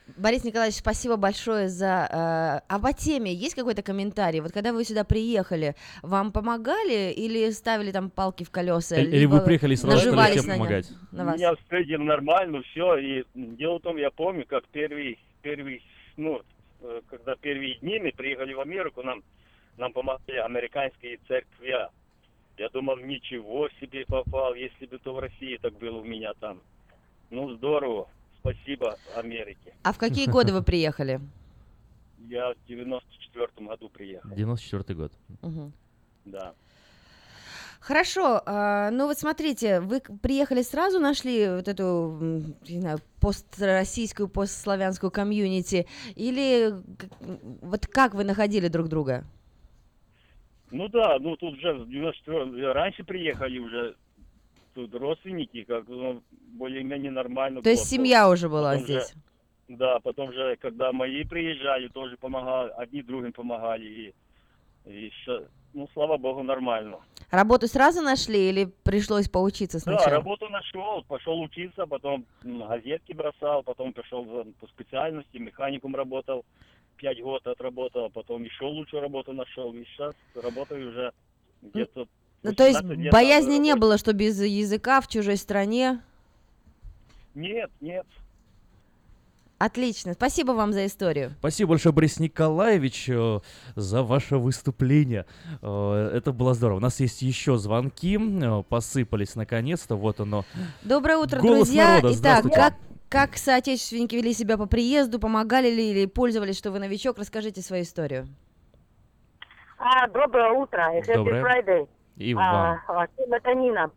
Борис 0.07 0.45
Николаевич, 0.45 0.77
спасибо 0.77 1.17
большое 1.17 1.69
за... 1.69 1.87
Э, 1.87 2.67
а 2.69 2.79
по 2.79 2.93
теме 2.93 3.33
есть 3.33 3.55
какой-то 3.55 3.83
комментарий? 3.83 4.40
Вот 4.40 4.53
когда 4.53 4.75
вы 4.75 4.85
сюда 4.85 5.03
приехали, 5.03 5.75
вам 6.03 6.31
помогали 6.31 7.11
или 7.11 7.51
ставили 7.51 7.90
там 7.90 8.11
палки 8.11 8.45
в 8.45 8.51
колеса? 8.51 8.97
Или- 8.97 9.17
или 9.17 9.25
вы 9.25 9.40
приехали 9.40 9.73
и 9.73 9.77
сразу 9.77 10.12
стали 10.12 10.33
всем 10.33 10.47
на, 10.47 10.55
помогать? 10.57 10.90
на 11.11 11.25
вас? 11.25 11.37
Меня 11.37 11.55
встретили 11.57 11.97
нормально, 11.97 12.62
все. 12.71 12.99
И 12.99 13.25
дело 13.35 13.79
в 13.79 13.83
том, 13.83 13.97
я 13.97 14.11
помню, 14.11 14.45
как 14.47 14.64
первый, 14.69 15.19
первый, 15.40 15.83
ну, 16.19 16.43
э, 16.83 17.01
когда 17.09 17.35
первые 17.37 17.77
дни 17.77 17.99
мы 17.99 18.12
приехали 18.12 18.53
в 18.53 18.61
Америку, 18.61 19.03
нам, 19.03 19.23
нам 19.79 19.93
помогли 19.95 20.37
американские 20.37 21.19
церкви. 21.27 21.75
Я 22.59 22.69
думал, 22.69 22.99
ничего 22.99 23.71
себе 23.81 24.05
попал, 24.07 24.55
если 24.55 24.85
бы 24.85 24.99
то 24.99 25.14
в 25.14 25.19
России 25.19 25.59
так 25.62 25.73
было 25.79 25.99
у 26.01 26.05
меня 26.05 26.35
там. 26.40 26.61
Ну, 27.31 27.55
здорово. 27.55 28.07
Спасибо 28.45 28.99
Америке. 29.17 29.75
А 29.83 29.95
в 29.95 29.99
какие 29.99 30.27
годы 30.27 30.53
вы 30.53 30.63
приехали? 30.63 31.19
Я 32.29 32.53
в 32.53 32.69
94 32.69 33.49
году 33.67 33.89
приехал. 33.89 34.29
94 34.29 34.99
год. 34.99 35.13
Мгм. 35.41 35.73
Да. 36.27 36.55
Хорошо, 37.81 38.43
а, 38.45 38.91
ну 38.91 39.07
вот 39.07 39.19
смотрите, 39.19 39.81
вы 39.81 40.01
приехали 40.01 40.61
сразу, 40.63 41.01
нашли 41.01 41.49
вот 41.49 41.69
эту, 41.69 42.19
не 42.69 42.81
знаю, 42.81 42.99
построссийскую, 43.21 44.29
постславянскую 44.29 45.11
комьюнити, 45.11 45.87
или 46.15 46.75
вот 47.63 47.87
как 47.87 48.15
вы 48.15 48.25
находили 48.25 48.69
друг 48.69 48.89
друга? 48.89 49.25
Ну 50.71 50.89
да, 50.89 51.19
ну 51.19 51.37
тут 51.37 51.55
уже 51.59 51.75
в 51.75 51.89
94 51.89 52.73
раньше 52.73 53.05
приехали 53.05 53.59
уже 53.59 53.97
тут 54.75 54.95
родственники, 54.95 55.63
как 55.65 55.89
ну, 55.89 56.23
более-менее 56.59 57.11
нормально. 57.11 57.63
То 57.63 57.71
есть 57.71 57.83
было. 57.83 57.89
семья 57.99 58.29
уже 58.29 58.49
была 58.49 58.73
Потом 58.73 58.87
же- 58.87 58.93
здесь? 58.93 59.15
да, 59.69 60.01
потом 60.01 60.33
же, 60.33 60.57
когда 60.61 60.93
мои 60.93 61.25
приезжали, 61.25 61.89
тоже 61.89 62.17
помогали, 62.17 62.73
одни 62.77 63.03
другим 63.03 63.33
помогали. 63.33 63.85
И, 63.85 64.15
и 64.87 65.11
ща- 65.25 65.45
ну, 65.73 65.89
слава 65.95 66.17
богу, 66.19 66.43
нормально. 66.43 66.99
Работу 67.31 67.67
сразу 67.67 68.03
нашли 68.03 68.49
или 68.51 68.67
пришлось 68.85 69.29
поучиться 69.29 69.81
сначала? 69.81 70.05
Да, 70.07 70.17
работу 70.17 70.49
нашел, 70.49 71.03
пошел 71.05 71.41
учиться, 71.41 71.87
потом 71.87 72.27
газетки 72.43 73.13
бросал, 73.13 73.63
потом 73.63 73.93
пошел 73.93 74.25
по 74.61 74.67
специальности, 74.69 75.39
механиком 75.39 75.97
работал, 75.97 76.45
пять 76.97 77.21
год 77.21 77.47
отработал, 77.47 78.11
потом 78.11 78.45
еще 78.45 78.65
лучшую 78.67 79.03
работу 79.03 79.33
нашел, 79.33 79.73
и 79.75 79.85
сейчас 79.85 80.15
работаю 80.35 80.91
уже 80.91 81.13
где-то... 81.63 82.07
Ну, 82.45 82.55
то 82.55 82.65
есть 82.67 82.81
18 82.81 83.05
лет 83.05 83.13
боязни 83.13 83.57
на 83.57 83.63
не 83.63 83.75
было, 83.75 83.99
что 83.99 84.13
без 84.13 84.41
языка 84.41 85.01
в 85.01 85.09
чужой 85.09 85.37
стране? 85.37 86.01
Нет, 87.35 87.71
нет. 87.81 88.07
Отлично, 89.57 90.13
спасибо 90.13 90.53
вам 90.53 90.73
за 90.73 90.85
историю. 90.85 91.33
Спасибо 91.39 91.71
большое, 91.71 91.95
Борис 91.95 92.21
Николаевич, 92.21 93.09
э, 93.09 93.41
за 93.77 94.03
ваше 94.03 94.37
выступление. 94.37 95.25
Э, 95.63 96.11
Это 96.15 96.33
было 96.33 96.53
здорово. 96.53 96.79
У 96.79 96.81
нас 96.81 97.01
есть 97.01 97.23
еще 97.23 97.57
звонки, 97.57 98.19
э, 98.19 98.63
посыпались 98.69 99.37
наконец-то. 99.37 99.97
Вот 99.97 100.21
оно. 100.21 100.45
Доброе 100.83 101.17
утро, 101.17 101.41
Голос 101.41 101.69
друзья. 101.69 101.95
народа, 101.97 102.15
Итак, 102.15 102.45
как, 102.53 102.75
как 103.09 103.37
соотечественники 103.39 104.17
вели 104.17 104.35
себя 104.35 104.59
по 104.59 104.67
приезду, 104.67 105.19
помогали 105.19 105.71
ли 105.71 105.93
или 105.93 106.07
пользовались, 106.07 106.59
что 106.59 106.71
вы 106.71 106.79
новичок? 106.81 107.17
Расскажите 107.17 107.63
свою 107.63 107.85
историю. 107.85 108.29
А, 109.79 110.07
доброе 110.09 110.51
утро. 110.53 110.93
Happy 111.01 111.15
Доброе. 111.15 111.43
Friday. 111.43 111.89
И 112.16 112.35
А, 112.35 112.37
вам. 112.37 112.81
а, 112.88 113.07
это 113.18 113.55
Нина. 113.55 113.90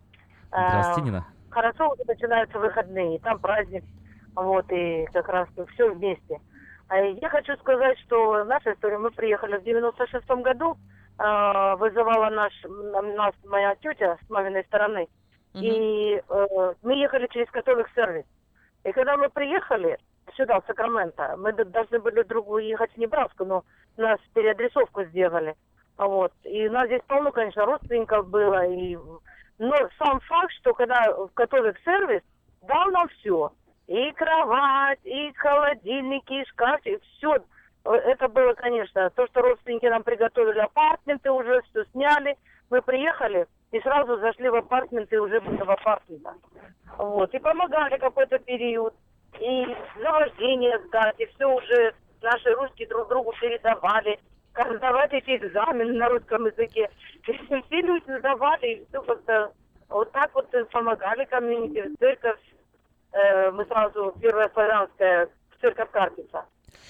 А, 0.51 0.69
Здравствуйте, 0.69 1.09
Нина. 1.09 1.25
Хорошо 1.49 1.89
уже 1.89 2.03
начинаются 2.07 2.59
выходные, 2.59 3.19
там 3.19 3.39
праздник, 3.39 3.83
вот, 4.35 4.65
и 4.71 5.05
как 5.13 5.27
раз 5.29 5.47
все 5.73 5.93
вместе. 5.93 6.39
А 6.89 6.97
Я 6.97 7.29
хочу 7.29 7.55
сказать, 7.57 7.97
что 7.99 8.43
наша 8.45 8.73
история, 8.73 8.97
мы 8.97 9.11
приехали 9.11 9.57
в 9.57 9.63
96 9.63 10.25
году, 10.41 10.77
а, 11.17 11.75
вызывала 11.75 12.29
наш, 12.29 12.53
нас 12.63 13.33
моя 13.45 13.75
тетя 13.75 14.17
с 14.25 14.29
маминой 14.29 14.63
стороны, 14.65 15.07
и 15.53 16.21
э, 16.29 16.73
мы 16.83 16.93
ехали 16.93 17.27
через 17.31 17.49
католик 17.49 17.89
сервис. 17.95 18.25
И 18.83 18.91
когда 18.91 19.17
мы 19.17 19.29
приехали 19.29 19.97
сюда, 20.35 20.59
в 20.59 20.65
Сакраменто, 20.67 21.35
мы 21.37 21.51
должны 21.51 21.99
были 21.99 22.21
другу 22.23 22.57
ехать 22.59 22.91
в 22.93 22.97
Небраску, 22.97 23.45
но 23.45 23.63
нас 23.97 24.19
переадресовку 24.33 25.03
сделали. 25.05 25.55
Вот. 25.97 26.31
И 26.43 26.67
у 26.67 26.71
нас 26.71 26.87
здесь 26.87 27.01
полно, 27.07 27.31
конечно, 27.31 27.65
родственников 27.65 28.29
было. 28.29 28.65
И... 28.67 28.97
Но 29.57 29.75
сам 29.97 30.19
факт, 30.21 30.53
что 30.59 30.73
когда 30.73 31.11
в 31.11 31.29
католик 31.33 31.77
сервис 31.83 32.21
дал 32.61 32.91
нам 32.91 33.07
все. 33.09 33.51
И 33.87 34.11
кровать, 34.11 34.99
и 35.03 35.31
холодильники, 35.33 36.41
и 36.41 36.45
шкафчик, 36.45 37.01
все. 37.17 37.37
Это 37.83 38.27
было, 38.27 38.53
конечно, 38.53 39.09
то, 39.11 39.25
что 39.27 39.41
родственники 39.41 39.85
нам 39.85 40.03
приготовили 40.03 40.59
апартменты, 40.59 41.31
уже 41.31 41.61
все 41.63 41.85
сняли. 41.85 42.37
Мы 42.69 42.81
приехали 42.81 43.47
и 43.71 43.79
сразу 43.79 44.17
зашли 44.19 44.49
в 44.49 44.55
апартменты 44.55 45.15
и 45.15 45.19
уже 45.19 45.39
были 45.41 45.61
в 45.63 45.69
апартментах. 45.69 46.35
Вот. 46.97 47.33
И 47.33 47.39
помогали 47.39 47.97
какой-то 47.97 48.39
период. 48.39 48.93
И 49.39 49.75
завождение 50.01 50.79
сдать, 50.87 51.19
и 51.19 51.25
все 51.27 51.45
уже 51.45 51.93
наши 52.21 52.49
русские 52.53 52.87
друг 52.87 53.07
другу 53.07 53.33
передавали. 53.39 54.19
Сдавать 54.57 55.13
эти 55.13 55.37
экзамены 55.37 55.93
на 55.93 56.09
русском 56.09 56.45
языке. 56.45 56.89
Все 57.23 57.81
люди 57.81 58.17
сдавали, 58.17 58.67
и 58.67 58.85
все 58.89 59.01
как-то 59.01 59.51
вот 59.89 60.11
так 60.11 60.33
вот 60.33 60.49
помогали 60.71 61.25
комьюнити, 61.25 61.95
церковь. 61.99 62.39
Э, 63.13 63.51
мы 63.51 63.65
сразу, 63.65 64.15
первая 64.19 64.49
славянская, 64.49 65.29
церковь 65.61 65.91
Карпица. 65.91 66.45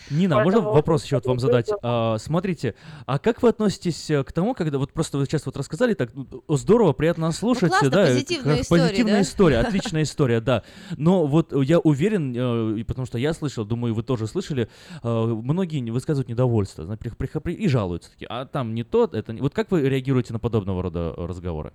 Нина, 0.09 0.35
а 0.39 0.43
можно 0.43 0.59
Поэтому- 0.59 0.75
вопрос 0.75 1.03
еще 1.03 1.15
вот 1.17 1.25
вам 1.25 1.39
задать? 1.39 1.69
А, 1.81 2.17
смотрите, 2.17 2.75
а 3.05 3.19
как 3.19 3.41
вы 3.41 3.49
относитесь 3.49 4.09
э, 4.09 4.23
к 4.23 4.31
тому, 4.31 4.53
когда 4.53 4.77
вот 4.77 4.93
просто 4.93 5.17
вы 5.17 5.25
сейчас 5.25 5.45
вот 5.45 5.57
рассказали, 5.57 5.93
так 5.93 6.11
ну, 6.13 6.27
здорово, 6.55 6.93
приятно 6.93 7.31
слушать, 7.31 7.69
классно, 7.69 7.89
да, 7.89 8.05
позитивная 8.05 8.55
как 8.55 8.63
история, 8.63 8.81
позитивная 8.83 9.13
да? 9.15 9.21
история, 9.21 9.57
отличная 9.61 10.03
история, 10.03 10.39
да. 10.41 10.63
Но 10.95 11.25
вот 11.27 11.53
я 11.63 11.79
уверен, 11.79 12.79
э, 12.79 12.83
потому 12.85 13.05
что 13.05 13.17
я 13.17 13.33
слышал, 13.33 13.65
думаю, 13.65 13.93
вы 13.93 14.03
тоже 14.03 14.27
слышали, 14.27 14.69
э, 15.03 15.07
многие 15.07 15.89
высказывают 15.89 16.29
недовольство, 16.29 16.97
и 17.45 17.67
жалуются 17.67 18.11
такие, 18.11 18.27
а 18.29 18.45
там 18.45 18.73
не 18.73 18.83
тот, 18.83 19.13
это 19.13 19.33
не... 19.33 19.41
Вот 19.41 19.53
как 19.53 19.71
вы 19.71 19.81
реагируете 19.87 20.33
на 20.33 20.39
подобного 20.39 20.81
рода 20.81 21.13
разговоры? 21.17 21.71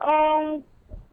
Ам, 0.00 0.62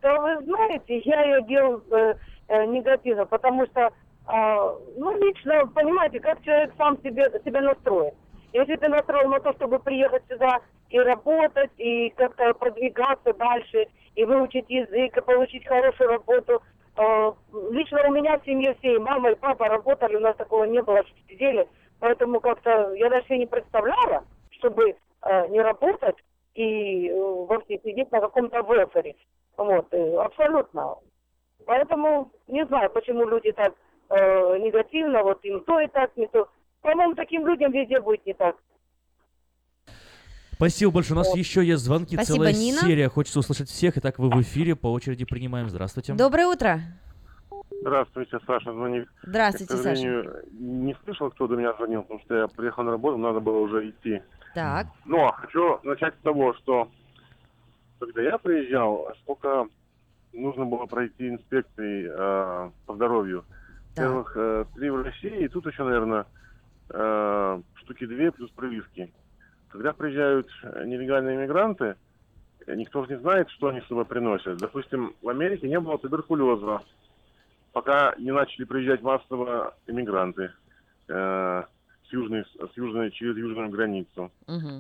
Да 0.02 0.20
вы 0.22 0.44
знаете, 0.46 1.02
я 1.06 1.24
ее 1.24 1.48
делаю 1.48 1.84
э, 1.90 2.14
э, 2.48 2.66
негативно, 2.68 3.26
потому 3.26 3.66
что, 3.66 3.90
а, 4.28 4.76
ну, 4.98 5.18
лично, 5.18 5.68
понимаете, 5.68 6.20
как 6.20 6.42
человек 6.44 6.74
сам 6.78 6.98
себе, 7.02 7.32
себя 7.44 7.62
настроен. 7.62 8.14
Если 8.54 8.76
ты 8.76 8.88
настроен 8.88 9.30
на 9.30 9.40
то, 9.40 9.54
чтобы 9.54 9.80
приехать 9.80 10.24
сюда 10.30 10.60
и 10.90 11.00
работать, 11.00 11.72
и 11.78 12.10
как-то 12.12 12.54
продвигаться 12.54 13.34
дальше, 13.34 13.88
и 14.16 14.24
выучить 14.24 14.70
язык, 14.70 15.18
и 15.18 15.22
получить 15.22 15.68
хорошую 15.68 16.10
работу, 16.10 16.64
э, 16.98 17.32
лично 17.72 18.08
у 18.08 18.14
меня 18.14 18.40
в 18.40 18.46
семье 18.46 18.76
все, 18.80 18.96
и 18.96 19.00
мама, 19.00 19.32
и 19.32 19.36
папа 19.36 19.68
работали, 19.68 20.16
у 20.16 20.22
нас 20.22 20.36
такого 20.38 20.64
не 20.64 20.82
было, 20.82 21.06
что 21.06 21.18
сидели, 21.28 21.68
поэтому 22.00 22.40
как-то 22.40 22.94
я 22.94 23.10
даже 23.10 23.38
не 23.38 23.46
представляла, 23.46 24.24
чтобы 24.52 24.96
э, 25.22 25.48
не 25.50 25.62
работать 25.62 26.16
и 26.56 27.10
э, 27.10 27.14
вовсе 27.14 27.80
сидеть 27.84 28.12
на 28.12 28.22
каком-то 28.22 28.62
вебере. 28.62 29.16
Вот, 29.58 29.88
э, 29.92 30.16
абсолютно. 30.16 30.96
Поэтому 31.66 32.32
не 32.48 32.66
знаю, 32.66 32.90
почему 32.90 33.28
люди 33.28 33.52
так 33.52 33.74
э, 34.10 34.58
негативно, 34.60 35.24
вот 35.24 35.44
им 35.44 35.62
то 35.62 35.80
и 35.80 35.88
так, 35.88 36.16
не 36.18 36.28
то. 36.28 36.48
По-моему, 36.82 37.16
таким 37.16 37.48
людям 37.48 37.72
везде 37.72 38.00
будет 38.00 38.26
не 38.26 38.34
так. 38.34 38.56
Спасибо 40.54 40.92
большое. 40.92 41.20
У 41.20 41.24
нас 41.24 41.36
еще 41.36 41.66
есть 41.66 41.84
звонки, 41.84 42.16
Спасибо, 42.16 42.38
целая 42.38 42.54
Нина. 42.54 42.80
серия. 42.80 43.10
Хочется 43.10 43.40
услышать 43.40 43.70
всех. 43.70 43.98
Итак, 43.98 44.20
вы 44.20 44.30
в 44.30 44.42
эфире, 44.42 44.76
по 44.76 44.92
очереди 44.92 45.26
принимаем. 45.26 45.70
Здравствуйте. 45.70 46.14
Доброе 46.14 46.48
утро. 46.48 46.80
Здравствуйте, 47.82 48.40
Саша 48.48 48.72
звонит. 48.72 49.08
Здравствуйте, 49.24 49.74
Я, 49.74 49.80
к 49.80 49.84
сожалению, 49.84 50.44
не 50.54 50.96
слышал, 51.04 51.30
кто 51.30 51.48
до 51.48 51.56
меня 51.56 51.74
звонил, 51.74 52.04
потому 52.04 52.22
что 52.22 52.36
я 52.36 52.48
приехал 52.48 52.84
на 52.84 52.92
работу, 52.92 53.18
надо 53.18 53.40
было 53.42 53.60
уже 53.60 53.90
идти. 53.90 54.22
Так. 54.54 54.88
Но 55.06 55.32
хочу 55.34 55.80
начать 55.84 56.16
с 56.16 56.24
того, 56.24 56.54
что 56.54 56.90
когда 58.00 58.22
я 58.22 58.38
приезжал, 58.38 59.10
сколько 59.22 59.68
нужно 60.34 60.66
было 60.66 60.86
пройти 60.86 61.30
инспекции 61.30 62.10
э, 62.10 62.72
по 62.86 62.96
здоровью. 62.96 63.46
Во-первых, 63.96 64.34
э, 64.36 64.66
три 64.76 64.90
в 64.90 65.02
России, 65.02 65.46
и 65.46 65.48
тут 65.48 65.66
еще, 65.68 65.84
наверное, 65.84 66.26
э, 66.90 67.62
штуки 67.76 68.06
две 68.06 68.32
плюс 68.32 68.52
прививки. 68.52 69.14
Когда 69.70 69.94
приезжают 69.94 70.48
нелегальные 70.64 71.38
иммигранты, 71.38 71.96
никто 72.68 73.06
же 73.06 73.14
не 73.14 73.20
знает, 73.20 73.50
что 73.52 73.70
они 73.70 73.80
с 73.80 73.88
собой 73.88 74.06
приносят. 74.06 74.58
Допустим, 74.58 75.16
в 75.22 75.30
Америке 75.30 75.70
не 75.70 75.80
было 75.80 75.98
туберкулеза, 75.98 76.82
пока 77.72 78.16
не 78.18 78.32
начали 78.32 78.66
приезжать 78.66 79.02
массово 79.02 79.76
иммигранты 79.88 80.52
э, 81.08 81.64
с 82.10 82.14
южной, 82.14 82.44
с 82.44 82.78
южной, 82.78 83.12
через 83.12 83.38
южную 83.38 83.70
границу. 83.70 84.32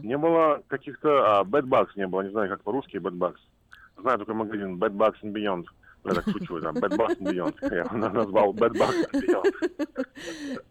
Не 0.04 0.18
было 0.18 0.62
каких-то... 0.68 1.40
А, 1.40 1.44
Bad 1.44 1.64
Bugs 1.64 1.92
не 1.96 2.08
было, 2.08 2.22
не 2.22 2.32
знаю, 2.32 2.50
как 2.50 2.62
по-русски 2.64 2.98
Bad 2.98 3.18
Bugs. 3.18 3.40
Знаю 3.98 4.18
только 4.18 4.34
магазин 4.34 4.78
Bad 4.78 4.92
Bugs 4.92 5.22
and 5.24 5.34
Beyond. 5.34 5.66
Я 5.66 5.66
шучу, 6.14 6.60
да, 6.60 6.72
Bad 6.72 6.98
and 6.98 7.18
Beyond. 7.20 7.76
Я 7.76 7.86
назвал 8.10 8.54
Bad 8.54 8.74
and 8.74 9.12
Beyond. 9.12 10.60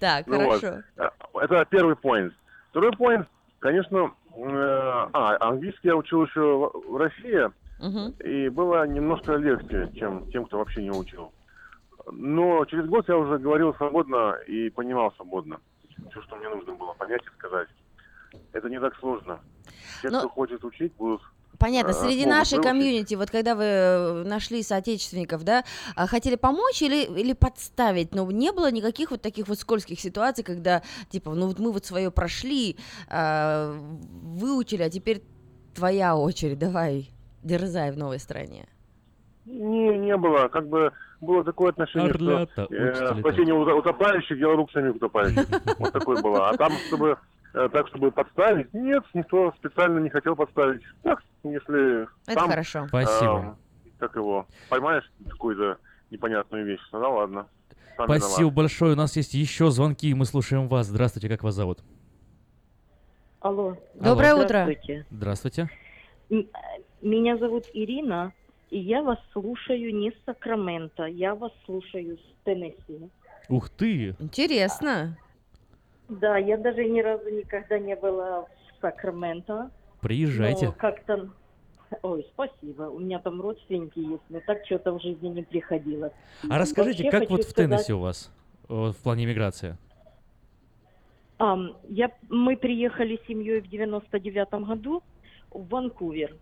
Так, 0.00 0.26
Ну 0.28 0.44
вот. 0.44 0.60
хорошо. 0.60 0.82
Э, 0.96 1.08
Это 1.42 1.64
первый 1.68 1.94
point. 1.96 2.32
Второй 2.70 2.92
point, 2.92 3.26
конечно, 3.58 4.12
э, 4.36 5.08
а, 5.12 5.36
английский 5.48 5.88
я 5.88 5.96
учил 5.96 6.24
еще 6.24 6.70
в 6.88 6.96
России, 6.96 7.50
и 8.24 8.48
было 8.48 8.86
немножко 8.86 9.34
легче, 9.34 9.90
чем 9.96 10.30
тем, 10.30 10.46
кто 10.46 10.58
вообще 10.58 10.82
не 10.84 10.90
учил. 10.92 11.32
Но 12.12 12.64
через 12.66 12.86
год 12.86 13.08
я 13.08 13.16
уже 13.18 13.38
говорил 13.38 13.74
свободно 13.74 14.36
и 14.46 14.70
понимал 14.70 15.12
свободно 15.16 15.58
все, 16.10 16.22
что 16.22 16.36
мне 16.36 16.48
нужно 16.48 16.74
было 16.74 16.92
понять 16.94 17.22
и 17.22 17.38
сказать. 17.38 17.68
Это 18.52 18.68
не 18.70 18.78
так 18.78 18.94
сложно. 18.98 19.40
Те, 20.00 20.10
Но- 20.10 20.20
кто 20.20 20.28
хочет 20.28 20.62
учить, 20.64 20.94
будут 20.94 21.22
Понятно, 21.58 21.90
э, 21.90 21.94
среди 21.94 22.24
могут 22.24 22.38
нашей 22.38 22.54
выучить. 22.54 22.70
комьюнити, 22.70 23.14
вот 23.14 23.30
когда 23.30 23.54
вы 23.54 23.64
э, 23.64 24.22
нашли 24.24 24.62
соотечественников, 24.62 25.44
да, 25.44 25.64
а, 25.94 26.06
хотели 26.06 26.36
помочь 26.36 26.82
или, 26.82 27.04
или 27.04 27.32
подставить, 27.32 28.14
но 28.14 28.30
не 28.30 28.52
было 28.52 28.70
никаких 28.70 29.10
вот 29.10 29.22
таких 29.22 29.48
вот 29.48 29.58
скользких 29.58 30.00
ситуаций, 30.00 30.44
когда, 30.44 30.82
типа, 31.10 31.34
ну 31.34 31.46
вот 31.46 31.58
мы 31.58 31.72
вот 31.72 31.84
свое 31.84 32.10
прошли, 32.10 32.76
а, 33.08 33.76
выучили, 34.22 34.82
а 34.82 34.90
теперь 34.90 35.22
твоя 35.74 36.16
очередь, 36.16 36.58
давай, 36.58 37.10
дерзай 37.42 37.92
в 37.92 37.98
новой 37.98 38.18
стране. 38.18 38.66
Не, 39.44 39.96
не 39.96 40.16
было. 40.16 40.48
Как 40.48 40.68
бы 40.68 40.92
было 41.20 41.44
такое 41.44 41.70
отношение, 41.70 42.10
Орлята 42.10 42.64
что 42.64 42.74
э, 42.74 43.20
спасение 43.20 43.54
утопающих, 43.54 44.38
дело 44.38 44.56
рук 44.56 44.70
самих 44.72 44.96
утопающих. 44.96 45.46
Вот 45.78 45.92
такое 45.92 46.20
было. 46.20 46.48
А 46.48 46.56
там, 46.56 46.72
чтобы 46.88 47.16
э, 47.54 47.68
так, 47.72 47.86
чтобы 47.88 48.10
подставить, 48.10 48.72
нет, 48.74 49.04
никто 49.14 49.52
специально 49.58 50.00
не 50.00 50.10
хотел 50.10 50.34
подставить. 50.34 50.82
Так, 51.02 51.22
если 51.50 52.02
Это 52.26 52.40
сам, 52.40 52.48
хорошо. 52.50 52.86
Спасибо. 52.88 53.56
э, 53.84 53.88
как 53.98 54.16
его, 54.16 54.46
поймаешь 54.68 55.10
какую-то 55.28 55.78
непонятную 56.10 56.64
вещь, 56.64 56.80
тогда 56.90 57.08
ладно. 57.08 57.46
Сам 57.96 58.06
Спасибо 58.06 58.36
виноват. 58.38 58.54
большое. 58.54 58.92
У 58.92 58.96
нас 58.96 59.16
есть 59.16 59.34
еще 59.34 59.70
звонки, 59.70 60.12
мы 60.14 60.24
слушаем 60.26 60.68
вас. 60.68 60.86
Здравствуйте, 60.86 61.28
как 61.28 61.42
вас 61.42 61.54
зовут? 61.54 61.80
Алло. 63.40 63.76
Доброе 63.94 64.34
утро. 64.34 64.44
Здравствуйте. 64.64 65.06
Здравствуйте. 65.10 65.70
М- 66.30 66.46
Меня 67.02 67.36
зовут 67.36 67.64
Ирина, 67.72 68.32
и 68.70 68.78
я 68.78 69.02
вас 69.02 69.18
слушаю 69.32 69.94
не 69.94 70.10
с 70.10 70.14
Сакрамента, 70.24 71.04
я 71.04 71.34
вас 71.34 71.52
слушаю 71.64 72.16
с 72.18 72.44
Теннесси. 72.44 73.10
Ух 73.48 73.68
ты! 73.70 74.16
Интересно. 74.18 75.16
Да, 76.08 76.36
я 76.38 76.56
даже 76.56 76.84
ни 76.84 77.00
разу 77.00 77.28
никогда 77.30 77.78
не 77.78 77.94
была 77.94 78.42
в 78.42 78.48
Сакраменто. 78.80 79.70
Приезжайте. 80.00 80.66
Но 80.66 80.72
как-то... 80.72 81.30
Ой, 82.02 82.26
спасибо. 82.32 82.84
У 82.84 82.98
меня 82.98 83.18
там 83.20 83.40
родственники 83.40 83.98
есть, 83.98 84.22
но 84.28 84.40
так 84.46 84.64
что-то 84.66 84.92
в 84.98 85.02
жизни 85.02 85.28
не 85.28 85.42
приходилось. 85.42 86.12
А 86.50 86.58
расскажите, 86.58 87.04
Вообще 87.04 87.20
как 87.20 87.30
вот 87.30 87.44
в 87.44 87.50
сказать- 87.50 87.70
Теннессе 87.70 87.94
у 87.94 88.00
вас 88.00 88.30
э, 88.68 88.74
в 88.74 88.96
плане 88.96 89.26
миграции? 89.26 89.76
Ам, 91.38 91.76
я, 91.88 92.10
мы 92.28 92.56
приехали 92.56 93.20
с 93.22 93.26
семьей 93.26 93.60
в 93.60 93.66
99-м 93.66 94.64
году 94.64 95.02
в 95.50 95.68
Ванкувер. 95.68 96.36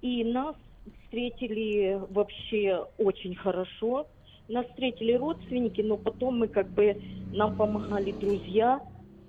И 0.00 0.24
нас 0.24 0.56
встретили 1.04 2.00
вообще 2.10 2.86
очень 2.98 3.34
хорошо. 3.36 4.06
Нас 4.48 4.66
встретили 4.66 5.12
родственники, 5.12 5.80
но 5.80 5.96
потом 5.96 6.38
мы 6.38 6.48
как 6.48 6.68
бы, 6.68 7.00
нам 7.32 7.56
помогали 7.56 8.12
друзья, 8.12 8.80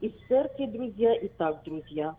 из 0.02 0.12
церкви 0.28 0.66
друзья, 0.66 1.14
и 1.16 1.28
так 1.30 1.64
друзья. 1.64 2.16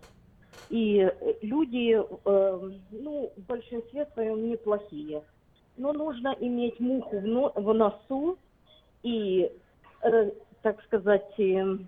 И 0.69 0.99
э, 0.99 1.35
люди, 1.43 1.97
э, 2.25 2.71
ну, 2.91 3.33
в 3.37 3.41
большинстве 3.43 4.07
своем 4.15 4.51
неплохие. 4.51 5.23
Но 5.77 5.93
нужно 5.93 6.35
иметь 6.41 6.81
муху 6.81 7.19
в, 7.19 7.27
но- 7.27 7.53
в 7.55 7.73
носу 7.75 8.39
и, 9.03 9.51
э, 10.03 10.31
так 10.63 10.83
сказать, 10.85 11.39
э, 11.39 11.79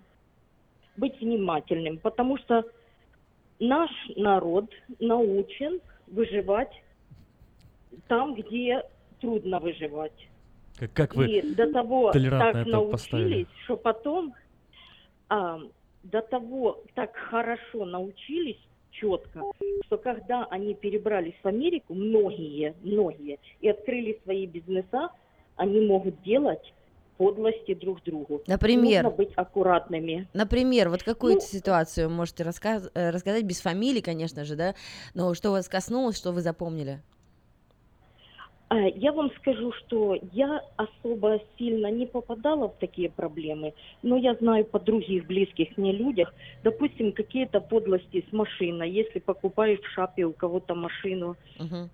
быть 0.97 1.19
внимательным, 1.19 1.97
потому 1.97 2.37
что 2.37 2.63
наш 3.59 3.89
народ 4.15 4.65
научен 4.99 5.81
выживать 6.07 6.71
там, 8.07 8.35
где 8.35 8.83
трудно 9.19 9.59
выживать. 9.59 10.29
Как, 10.77 10.93
как 10.93 11.15
вы 11.15 11.27
И 11.27 11.55
до 11.55 11.71
того 11.73 12.11
так 12.11 12.21
это 12.21 12.39
поставили? 12.39 12.71
научились, 12.71 13.47
что 13.65 13.75
потом 13.75 14.33
а, 15.27 15.59
до 16.03 16.21
того 16.21 16.81
так 16.95 17.15
хорошо 17.15 17.85
научились 17.85 18.59
четко, 18.91 19.43
что 19.85 19.97
когда 19.97 20.45
они 20.45 20.73
перебрались 20.73 21.35
в 21.43 21.47
Америку, 21.47 21.93
многие, 21.93 22.75
многие, 22.81 23.39
и 23.61 23.69
открыли 23.69 24.19
свои 24.23 24.45
бизнеса, 24.45 25.09
они 25.55 25.81
могут 25.81 26.21
делать 26.23 26.73
подлости 27.17 27.73
друг 27.73 28.01
другу. 28.03 28.41
Например? 28.47 29.03
Нужно 29.03 29.17
быть 29.17 29.33
аккуратными. 29.35 30.27
Например, 30.33 30.89
вот 30.89 31.03
какую-то 31.03 31.41
Ну, 31.41 31.59
ситуацию 31.59 32.09
можете 32.09 32.43
э, 32.43 33.09
рассказать 33.09 33.43
без 33.43 33.59
фамилии, 33.59 33.99
конечно 33.99 34.45
же, 34.45 34.55
да, 34.55 34.73
но 35.13 35.33
что 35.33 35.51
вас 35.51 35.67
коснулось, 35.67 36.17
что 36.17 36.31
вы 36.31 36.41
запомнили? 36.41 37.01
А, 38.69 38.75
Я 38.87 39.11
вам 39.11 39.31
скажу, 39.37 39.71
что 39.73 40.15
я 40.31 40.61
особо 40.77 41.41
сильно 41.57 41.87
не 41.87 42.05
попадала 42.05 42.67
в 42.67 42.77
такие 42.79 43.09
проблемы, 43.09 43.73
но 44.03 44.15
я 44.15 44.35
знаю 44.35 44.63
по 44.65 44.79
других 44.79 45.25
близких 45.25 45.75
мне 45.77 45.91
людях, 45.91 46.33
допустим, 46.63 47.11
какие-то 47.11 47.61
подлости 47.61 48.23
с 48.29 48.31
машиной. 48.31 48.91
Если 48.91 49.19
покупаешь 49.19 49.79
в 49.79 49.89
шапе 49.93 50.25
у 50.25 50.33
кого-то 50.33 50.75
машину, 50.75 51.35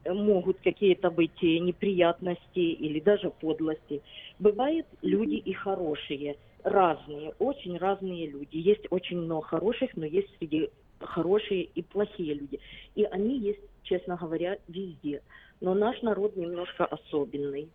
э, 0.03 0.13
могут 0.13 0.57
какие-то 0.59 1.09
быть 1.11 1.41
э, 1.43 1.59
неприятности 1.59 2.59
или 2.59 2.99
даже 2.99 3.30
подлости. 3.30 4.01
Бывают 4.39 4.86
люди 5.01 5.36
и 5.36 5.53
хорошие, 5.53 6.36
разные, 6.65 7.34
очень 7.39 7.78
разные 7.78 8.28
люди. 8.28 8.57
Есть 8.57 8.86
очень 8.89 9.21
много 9.21 9.47
хороших, 9.47 9.95
но 9.95 10.05
есть 10.05 10.28
среди 10.39 10.69
хорошие 10.99 11.63
и 11.63 11.82
плохие 11.82 12.34
люди. 12.34 12.59
И 12.95 13.03
они 13.05 13.38
есть, 13.39 13.61
честно 13.84 14.17
говоря, 14.17 14.57
везде. 14.67 15.21
Но 15.62 15.74
наш 15.74 16.01
народ 16.01 16.36
немножко 16.36 16.86
особенный. 16.86 17.70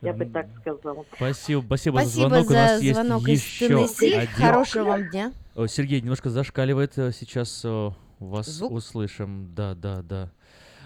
Я 0.00 0.12
бы 0.12 0.26
так 0.26 0.46
сказала. 0.60 1.04
Спасибо, 1.14 1.62
спасибо, 1.62 2.00
за 2.00 2.06
Спасибо 2.06 2.28
звонок. 2.28 2.46
У 2.46 2.48
за 2.48 2.54
нас 2.54 2.82
есть 2.82 2.94
звонок 2.94 3.28
из 3.28 3.44
еще 3.44 3.68
Теннесси. 3.68 4.12
один. 4.14 4.34
Хорошего 4.34 4.84
вам 4.84 5.10
дня. 5.10 5.32
Сергей 5.68 6.00
немножко 6.00 6.28
зашкаливает 6.30 6.98
э, 6.98 7.12
сейчас. 7.12 7.62
э, 7.64 7.90
Вас 8.18 8.46
Звук? 8.46 8.72
услышим. 8.72 9.54
Да, 9.54 9.74
да, 9.74 10.02
да. 10.02 10.30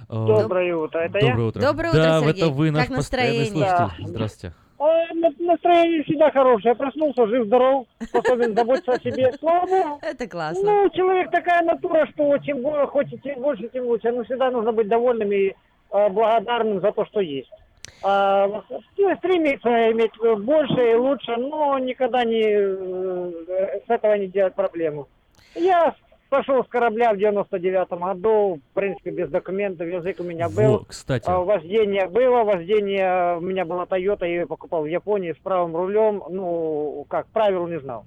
Э, 0.09 0.27
Доброе 0.27 0.77
утро, 0.77 0.99
это 0.99 1.19
я? 1.19 1.29
Доброе 1.31 1.49
утро. 1.49 1.61
Доброе 1.63 1.93
да, 1.93 2.19
утро, 2.21 2.29
это 2.31 2.39
Сергей. 2.41 2.55
вы, 2.55 2.71
наш 2.71 2.87
Как 2.89 2.97
постоянный 2.97 3.39
настроение? 3.51 3.69
слушатель. 3.77 4.03
Да. 4.05 4.09
Здравствуйте. 4.09 4.55
А, 4.79 5.15
на- 5.15 5.33
Настроение 5.39 6.03
всегда 6.05 6.31
хорошее. 6.31 6.75
Проснулся, 6.75 7.27
жив, 7.27 7.47
здоров, 7.47 7.87
способен 8.03 8.55
заботиться 8.55 8.93
о 8.93 9.01
себе. 9.01 9.33
Слава 9.39 9.67
Богу. 9.67 9.99
Это 10.03 10.27
классно. 10.29 10.63
Ну, 10.83 10.91
человек 10.91 11.31
такая 11.31 11.63
натура, 11.63 12.07
что 12.13 12.37
чем 12.39 12.63
хочет 12.89 13.23
чем 13.23 13.41
больше, 13.41 13.69
тем 13.69 13.87
лучше. 13.87 14.11
Но 14.13 14.25
всегда 14.25 14.51
нужно 14.51 14.73
быть 14.73 14.89
довольным 14.89 15.33
и 15.33 15.49
э, 15.93 16.09
благодарным 16.11 16.81
за 16.81 16.93
то, 16.93 17.07
что 17.07 17.21
есть. 17.21 17.51
А, 18.03 18.47
ну, 18.49 19.17
стремиться 19.17 19.69
иметь 19.93 20.13
больше 20.45 20.93
и 20.93 20.95
лучше, 20.95 21.37
но 21.37 21.79
никогда 21.79 22.25
не 22.25 22.43
э, 22.43 23.81
с 23.87 23.91
этого 23.91 24.15
не 24.15 24.27
делать 24.27 24.55
проблему. 24.55 25.09
Я 25.55 25.95
пошел 26.37 26.63
с 26.65 26.69
корабля 26.69 27.15
в 27.15 27.17
99-м 27.17 27.99
году, 27.99 28.61
в 28.71 28.75
принципе, 28.75 29.11
без 29.11 29.31
документов, 29.31 29.87
язык 29.87 30.21
у 30.21 30.23
меня 30.23 30.49
был. 30.49 30.79
Во, 30.79 30.85
кстати. 30.85 31.25
А, 31.27 31.39
Вождение 31.39 32.07
было, 32.09 32.45
вождение 32.45 33.39
у 33.39 33.41
меня 33.41 33.65
была 33.65 33.85
Toyota, 33.85 34.23
я 34.23 34.41
ее 34.41 34.47
покупал 34.47 34.83
в 34.83 34.87
Японии 34.87 35.33
с 35.33 35.39
правым 35.39 35.75
рулем, 35.75 36.23
ну, 36.29 37.07
как, 37.09 37.27
правил 37.29 37.67
не 37.67 37.81
знал. 37.81 38.05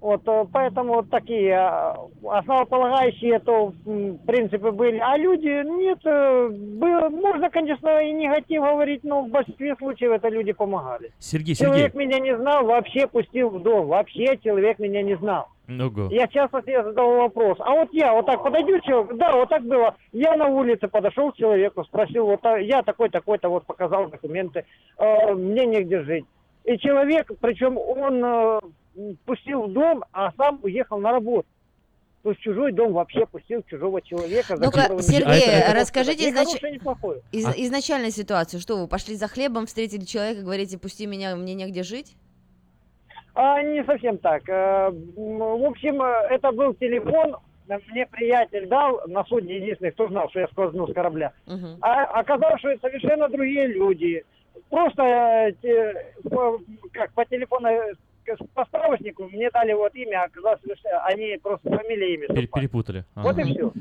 Вот, 0.00 0.22
э, 0.26 0.46
поэтому 0.52 0.94
вот 0.94 1.10
такие 1.10 1.54
а, 1.54 1.96
основополагающие 2.28 3.38
то 3.38 3.72
принципы 4.26 4.72
были. 4.72 4.98
А 4.98 5.16
люди, 5.16 5.46
нет, 5.64 5.98
э, 6.04 6.48
было, 6.48 7.08
можно, 7.08 7.50
конечно, 7.50 8.02
и 8.02 8.12
негатив 8.12 8.62
говорить, 8.62 9.04
но 9.04 9.22
в 9.22 9.28
большинстве 9.28 9.76
случаев 9.76 10.10
это 10.10 10.28
люди 10.28 10.52
помогали. 10.52 11.12
Сергей, 11.20 11.54
Человек 11.54 11.92
Сергей. 11.92 12.06
меня 12.06 12.18
не 12.18 12.36
знал, 12.36 12.64
вообще 12.64 13.06
пустил 13.06 13.50
в 13.50 13.62
дом, 13.62 13.86
вообще 13.86 14.36
человек 14.42 14.80
меня 14.80 15.02
не 15.02 15.16
знал. 15.16 15.51
Ого. 15.68 16.08
Я 16.10 16.26
часто 16.26 16.60
себе 16.62 16.82
задал 16.82 17.16
вопрос. 17.16 17.56
А 17.60 17.70
вот 17.70 17.88
я 17.92 18.12
вот 18.12 18.26
так 18.26 18.42
подойду, 18.42 18.78
человек, 18.80 19.16
да, 19.16 19.32
вот 19.36 19.48
так 19.48 19.62
было. 19.64 19.94
Я 20.12 20.36
на 20.36 20.46
улице 20.46 20.88
подошел 20.88 21.30
к 21.32 21.36
человеку, 21.36 21.84
спросил, 21.84 22.26
вот 22.26 22.44
а, 22.44 22.58
я 22.58 22.82
такой, 22.82 23.08
такой-то, 23.10 23.48
вот 23.48 23.64
показал 23.64 24.08
документы, 24.08 24.64
э, 24.98 25.32
мне 25.34 25.64
негде 25.66 26.02
жить. 26.02 26.24
И 26.64 26.76
человек, 26.78 27.30
причем 27.40 27.78
он 27.78 28.24
э, 28.24 28.60
пустил 29.24 29.62
в 29.62 29.72
дом, 29.72 30.04
а 30.12 30.32
сам 30.36 30.58
уехал 30.62 30.98
на 30.98 31.12
работу. 31.12 31.46
То 32.22 32.30
есть 32.30 32.40
чужой 32.42 32.72
дом 32.72 32.92
вообще 32.92 33.26
пустил 33.26 33.64
чужого 33.68 34.00
человека. 34.00 34.56
за 34.56 34.64
Ну-ка, 34.64 34.82
которого 34.82 34.98
не- 35.00 35.02
Сергей, 35.04 35.26
А 35.26 35.34
это- 35.34 35.80
расскажите 35.80 36.30
изнач- 36.30 36.60
из- 37.32 37.46
А- 37.46 37.52
изначальную 37.56 38.12
ситуацию. 38.12 38.60
Что 38.60 38.76
вы 38.76 38.86
пошли 38.86 39.16
за 39.16 39.26
хлебом, 39.26 39.66
встретили 39.66 40.04
человека, 40.04 40.42
говорите, 40.42 40.78
пусти 40.78 41.06
меня, 41.06 41.34
мне 41.34 41.54
негде 41.54 41.82
жить? 41.82 42.14
А, 43.34 43.62
не 43.62 43.82
совсем 43.84 44.18
так. 44.18 44.42
Э, 44.48 44.90
В 44.90 45.64
общем, 45.66 46.02
э, 46.02 46.26
это 46.30 46.52
был 46.52 46.74
телефон, 46.74 47.36
э, 47.68 47.78
мне 47.90 48.06
приятель 48.06 48.66
дал, 48.66 49.00
на 49.06 49.24
судне 49.24 49.56
единственный, 49.56 49.90
кто 49.92 50.08
знал, 50.08 50.28
что 50.30 50.40
я 50.40 50.48
скользнул 50.48 50.88
с 50.88 50.92
корабля. 50.94 51.32
А 51.80 52.04
оказалось, 52.20 52.60
что 52.60 52.70
это 52.70 52.80
совершенно 52.88 53.28
другие 53.28 53.68
люди. 53.68 54.24
Просто 54.68 55.52
те- 55.62 56.12
по- 56.30 56.58
как 56.92 57.12
по 57.12 57.24
телефону, 57.24 57.68
по 58.54 58.64
справочнику 58.64 59.24
мне 59.28 59.50
дали 59.50 59.72
вот 59.72 59.94
имя, 59.94 60.24
оказалось, 60.24 60.60
что 60.60 60.98
они 61.04 61.38
просто 61.42 61.68
фамилия 61.76 62.14
имя. 62.14 62.28
Пере- 62.28 62.42
совпали. 62.42 62.62
перепутали. 62.62 63.04
Вот 63.14 63.38
и 63.38 63.42
Ага. 63.42 63.50
все. 63.50 63.72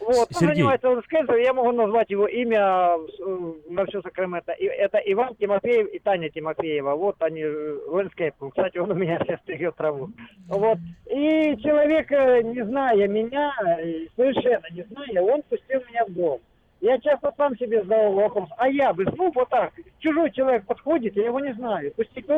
Вот, 0.00 0.16
он 0.16 0.26
Сергей. 0.30 0.54
занимается 0.54 0.88
landscape 0.90 1.24
ом, 1.24 1.36
я 1.38 1.52
могу 1.52 1.72
назвать 1.72 2.10
его 2.10 2.26
имя 2.26 2.96
э, 2.96 3.52
на 3.70 3.86
все 3.86 4.02
Сакраменто. 4.02 4.52
И 4.52 4.64
Это 4.64 4.98
Иван 4.98 5.34
Тимофеев 5.36 5.88
и 5.88 5.98
Таня 5.98 6.30
Тимофеева. 6.30 6.94
Вот 6.94 7.16
они 7.20 7.42
э, 7.42 7.78
landscape 7.88 8.34
ом. 8.34 8.50
Кстати, 8.50 8.78
он 8.78 8.90
у 8.90 8.94
меня 8.94 9.18
сейчас 9.24 9.40
стригет 9.40 9.76
траву. 9.76 10.10
Вот. 10.48 10.78
И 11.06 11.56
человек, 11.62 12.10
э, 12.12 12.42
не 12.42 12.64
зная 12.64 13.08
меня, 13.08 13.52
э, 13.78 14.06
совершенно 14.16 14.66
не 14.70 14.82
зная, 14.84 15.22
он 15.22 15.42
пустил 15.42 15.80
меня 15.88 16.04
в 16.06 16.12
дом. 16.12 16.40
Я 16.80 16.98
часто 16.98 17.32
сам 17.36 17.56
себе 17.58 17.82
задавал 17.82 18.12
вопрос, 18.14 18.48
а 18.56 18.68
я 18.68 18.92
бы, 18.92 19.04
ну 19.16 19.30
вот 19.34 19.48
так, 19.50 19.72
чужой 19.98 20.30
человек 20.32 20.64
подходит, 20.66 21.14
я 21.16 21.26
его 21.26 21.38
не 21.40 21.52
знаю, 21.54 21.92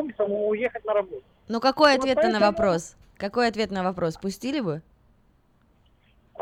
и 0.09 0.13
самому 0.17 0.47
уехать 0.49 0.83
на 0.85 0.93
работу. 0.93 1.23
Ну 1.47 1.59
какой 1.61 1.93
Вот 1.93 1.99
ответ 2.01 2.17
на 2.17 2.23
поэтому- 2.23 2.45
вопрос? 2.45 2.95
Какой 3.17 3.47
ответ 3.47 3.71
на 3.71 3.83
вопрос? 3.83 4.17
Пустили 4.17 4.59
бы? 4.59 4.81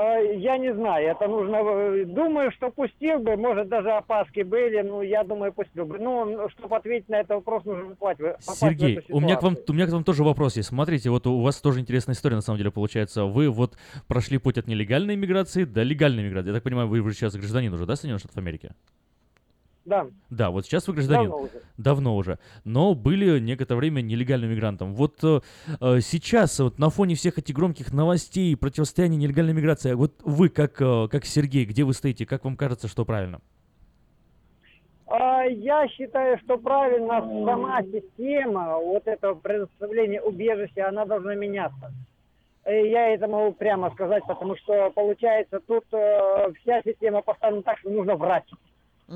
А, 0.01 0.17
Я 0.19 0.57
не 0.57 0.73
знаю, 0.73 1.09
это 1.11 1.27
нужно... 1.27 1.57
э, 1.57 2.05
Думаю, 2.05 2.51
что 2.51 2.71
пустил 2.71 3.19
бы, 3.19 3.35
может, 3.37 3.69
даже 3.69 3.91
опаски 3.91 4.41
были, 4.41 4.81
ну, 4.81 5.03
я 5.03 5.23
думаю, 5.23 5.53
пустил 5.53 5.85
бы. 5.85 5.99
Ну, 5.99 6.49
чтобы 6.49 6.75
ответить 6.75 7.07
на 7.07 7.19
этот 7.19 7.31
вопрос, 7.31 7.65
нужно 7.65 7.95
попасть 7.95 8.19
в, 8.19 8.37
в 8.39 8.55
Сергей, 8.55 8.97
эту 8.97 9.15
у 9.15 9.19
меня, 9.19 9.35
к 9.35 9.43
вам, 9.43 9.55
у 9.67 9.73
меня 9.73 9.85
к 9.85 9.91
вам 9.91 10.03
тоже 10.03 10.23
вопрос 10.23 10.57
есть. 10.57 10.69
Смотрите, 10.69 11.11
вот 11.11 11.27
у 11.27 11.41
вас 11.41 11.61
тоже 11.61 11.81
интересная 11.81 12.15
история, 12.15 12.35
на 12.35 12.41
самом 12.41 12.57
деле, 12.57 12.71
получается. 12.71 13.25
Вы 13.25 13.49
вот 13.49 13.77
прошли 14.07 14.39
путь 14.39 14.57
от 14.57 14.67
нелегальной 14.67 15.13
иммиграции 15.13 15.65
до 15.65 15.83
легальной 15.83 16.23
иммиграции. 16.23 16.47
Я 16.49 16.55
так 16.55 16.63
понимаю, 16.63 16.87
вы 16.87 16.99
уже 17.01 17.13
сейчас 17.13 17.35
гражданин 17.35 17.71
уже, 17.71 17.85
да, 17.85 17.95
Соединенных 17.95 18.21
Штатов 18.21 18.37
Америки? 18.37 18.71
Да. 19.86 20.07
Да, 20.29 20.51
вот 20.51 20.65
сейчас 20.65 20.88
вы 20.88 20.93
гражданин. 20.93 21.29
Давно 21.29 21.41
уже. 21.41 21.61
Давно 21.77 22.15
уже. 22.15 22.39
Но 22.63 22.93
были 22.93 23.39
некоторое 23.39 23.79
время 23.79 24.01
нелегальным 24.01 24.51
мигрантом. 24.51 24.93
Вот 24.93 25.23
э, 25.23 25.39
э, 25.79 25.99
сейчас, 26.01 26.59
вот 26.59 26.77
на 26.77 26.89
фоне 26.89 27.15
всех 27.15 27.39
этих 27.39 27.55
громких 27.55 27.91
новостей, 27.91 28.55
противостояния 28.55 29.17
нелегальной 29.17 29.53
миграции, 29.53 29.93
вот 29.93 30.13
вы, 30.23 30.49
как, 30.49 30.79
э, 30.82 31.07
как 31.09 31.25
Сергей, 31.25 31.65
где 31.65 31.84
вы 31.84 31.93
стоите, 31.93 32.25
как 32.25 32.45
вам 32.45 32.57
кажется, 32.57 32.88
что 32.88 33.05
правильно? 33.05 33.41
А, 35.07 35.43
Я 35.45 35.88
считаю, 35.88 36.38
что 36.39 36.57
правильно 36.57 37.19
сама 37.45 37.82
система 37.82 38.77
вот 38.77 39.07
этого 39.07 39.34
предоставления 39.34 40.21
убежища, 40.21 40.88
она 40.88 41.05
должна 41.05 41.34
меняться. 41.36 41.91
Я 42.65 43.15
это 43.15 43.27
могу 43.27 43.53
прямо 43.53 43.89
сказать, 43.89 44.23
потому 44.27 44.55
что 44.55 44.91
получается 44.91 45.59
тут 45.61 45.84
э, 45.91 46.53
вся 46.61 46.82
система 46.84 47.23
поставлена 47.23 47.63
так, 47.63 47.79
что 47.79 47.89
нужно 47.89 48.15
врать. 48.15 48.45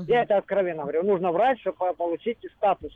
Я 0.06 0.22
это 0.22 0.36
откровенно 0.36 0.82
говорю. 0.82 1.02
Нужно 1.02 1.32
врать, 1.32 1.60
чтобы 1.60 1.76
по- 1.76 1.94
получить 1.94 2.38
статус. 2.56 2.92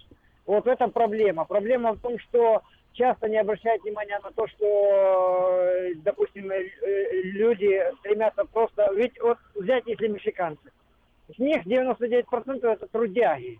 Вот 0.47 0.67
это 0.67 0.89
проблема. 0.89 1.45
Проблема 1.45 1.93
в 1.93 2.01
том, 2.01 2.19
что 2.19 2.63
часто 2.93 3.29
не 3.29 3.39
обращают 3.39 3.83
внимания 3.83 4.19
на 4.23 4.31
то, 4.33 4.47
что, 4.49 4.67
э, 4.67 5.95
допустим, 5.97 6.51
э, 6.51 6.63
э, 6.83 7.21
люди 7.23 7.83
стремятся 8.01 8.45
просто... 8.45 8.91
Ведь 8.95 9.21
вот 9.21 9.39
взять, 9.55 9.87
если 9.87 10.09
мексиканцы. 10.09 10.71
С 11.35 11.39
них 11.39 11.65
99% 11.67 12.67
это 12.67 12.87
трудяги. 12.89 13.59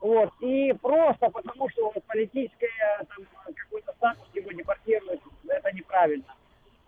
Вот. 0.00 0.30
И 0.40 0.72
просто 0.80 1.28
потому, 1.30 1.68
что 1.70 1.92
политическое 2.06 2.70
там, 2.98 3.26
какой-то 3.54 3.92
статус 3.96 4.28
его 4.34 4.50
депортируют, 4.52 5.20
это 5.48 5.72
неправильно. 5.74 6.24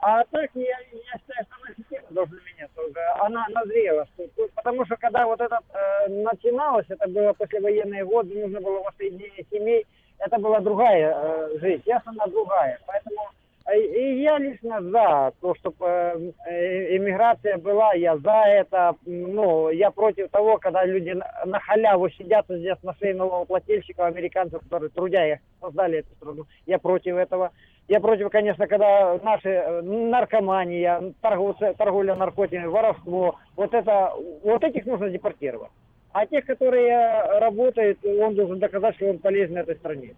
А 0.03 0.25
так 0.25 0.51
я, 0.55 0.63
я 0.65 1.19
считаю, 1.19 1.47
что 1.47 1.61
наша 1.63 1.75
система 1.79 2.07
должна 2.11 2.37
меняться 2.45 2.83
уже. 2.83 3.01
Она 3.21 3.47
назрела. 3.51 4.05
Что, 4.15 4.49
потому 4.57 4.85
что 4.85 4.97
когда 4.97 5.27
вот 5.27 5.41
это 5.41 5.61
э, 5.73 6.09
начиналось, 6.09 6.87
это 6.89 7.09
было 7.09 7.33
послевоенные 7.35 8.05
годы, 8.05 8.35
нужно 8.35 8.61
было 8.61 8.83
воссоединение 8.83 9.47
семей, 9.49 9.87
это 10.19 10.39
была 10.39 10.59
другая 10.59 11.15
э, 11.15 11.59
жизнь. 11.61 11.83
Сейчас 11.85 12.03
она 12.05 12.27
другая. 12.27 12.81
Поэтому 12.85 13.31
и 13.71 14.23
я 14.23 14.39
лично 14.39 14.83
за 14.83 15.33
то, 15.41 15.55
чтобы 15.55 16.35
иммиграция 16.49 17.59
была, 17.59 17.93
я 17.95 18.17
за 18.19 18.45
это. 18.47 18.97
Ну, 19.07 19.71
я 19.71 19.91
против 19.91 20.31
того, 20.31 20.59
когда 20.59 20.85
люди 20.85 21.11
на, 21.11 21.61
халяву 21.61 22.11
сидят 22.11 22.47
здесь 22.49 22.83
на 22.83 22.95
шее 22.97 23.15
налогоплательщиков, 23.15 24.07
американцев, 24.07 24.63
которые 24.63 24.91
трудя 24.91 25.39
создали 25.61 25.99
эту 25.99 26.15
страну. 26.17 26.47
Я 26.67 26.79
против 26.79 27.17
этого. 27.17 27.53
Я 27.89 28.01
против, 28.01 28.31
конечно, 28.31 28.67
когда 28.67 29.19
наши 29.23 29.49
э, 29.49 29.83
наркомания, 29.83 31.13
торговцы, 31.21 31.75
торговля 31.77 32.15
наркотиками, 32.15 32.67
воровство, 32.67 33.39
вот 33.57 33.75
это, 33.75 34.13
вот 34.45 34.63
этих 34.63 34.87
нужно 34.87 35.11
депортировать. 35.11 35.71
А 36.13 36.27
тех, 36.27 36.47
которые 36.47 36.89
э, 36.89 37.39
работают, 37.41 37.99
он 38.05 38.35
должен 38.35 38.61
доказать, 38.61 38.95
что 38.97 39.07
он 39.11 39.19
полезен 39.19 39.57
этой 39.57 39.75
стране. 39.77 40.15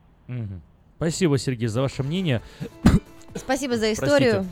Спасибо, 0.97 1.39
Сергей, 1.39 1.69
за 1.69 1.83
ваше 1.83 2.03
мнение. 2.03 2.41
Спасибо 3.35 3.75
за 3.75 3.87
Простите. 3.87 4.07
историю. 4.07 4.47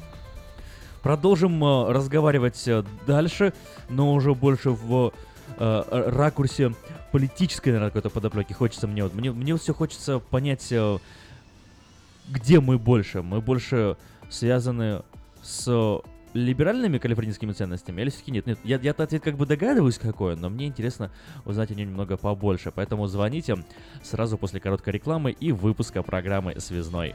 Продолжим 1.03 1.63
э, 1.65 1.93
разговаривать 1.93 2.63
э, 2.69 2.85
дальше, 3.07 3.53
но 3.89 4.13
уже 4.15 4.35
больше 4.35 4.71
в 4.71 5.13
э, 5.59 5.83
ракурсе 6.09 6.75
политической, 7.11 7.69
наверное, 7.69 7.91
какой-то 7.91 8.11
подоплеки 8.11 8.53
хочется 8.53 8.87
мне. 8.87 9.03
Вот, 9.03 9.15
мне, 9.15 9.33
мне 9.33 9.57
все 9.57 9.75
хочется 9.75 10.21
понять, 10.21 10.71
э, 10.71 10.99
где 12.29 12.61
мы 12.61 12.79
больше. 12.79 13.23
Мы 13.23 13.41
больше 13.41 13.97
связаны 14.31 15.03
с 15.43 16.03
либеральными 16.35 16.99
калифорнийскими 16.99 17.53
ценностями 17.53 18.01
или 18.01 18.11
все-таки 18.11 18.31
нет? 18.31 18.47
Нет, 18.47 18.59
я, 18.65 18.79
я 18.79 18.93
ответ 18.93 19.23
как 19.23 19.37
бы 19.37 19.45
догадываюсь 19.45 19.99
какой, 19.99 20.37
но 20.37 20.49
мне 20.49 20.67
интересно 20.67 21.11
узнать 21.45 21.71
о 21.71 21.75
нем 21.75 21.89
немного 21.89 22.17
побольше. 22.17 22.73
Поэтому 22.75 23.07
звоните 23.07 23.57
сразу 24.03 24.39
после 24.39 24.61
короткой 24.61 24.95
рекламы 24.95 25.33
и 25.33 25.53
выпуска 25.53 26.03
программы 26.03 26.59
«Связной». 26.61 27.15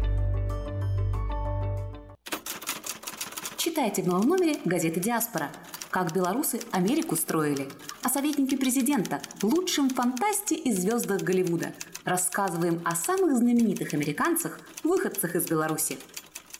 Читайте 3.57 4.01
в 4.03 4.07
новом 4.07 4.29
номере 4.29 4.59
газеты 4.65 4.99
«Диаспора». 4.99 5.49
Как 5.89 6.13
белорусы 6.13 6.59
Америку 6.71 7.15
строили. 7.15 7.67
О 8.03 8.09
советнике 8.09 8.57
президента, 8.57 9.21
лучшем 9.41 9.89
фантасте 9.89 10.55
и 10.55 10.73
звездах 10.73 11.21
Голливуда. 11.21 11.71
Рассказываем 12.03 12.81
о 12.83 12.95
самых 12.95 13.37
знаменитых 13.37 13.93
американцах, 13.93 14.59
выходцах 14.83 15.35
из 15.35 15.49
Беларуси. 15.49 15.97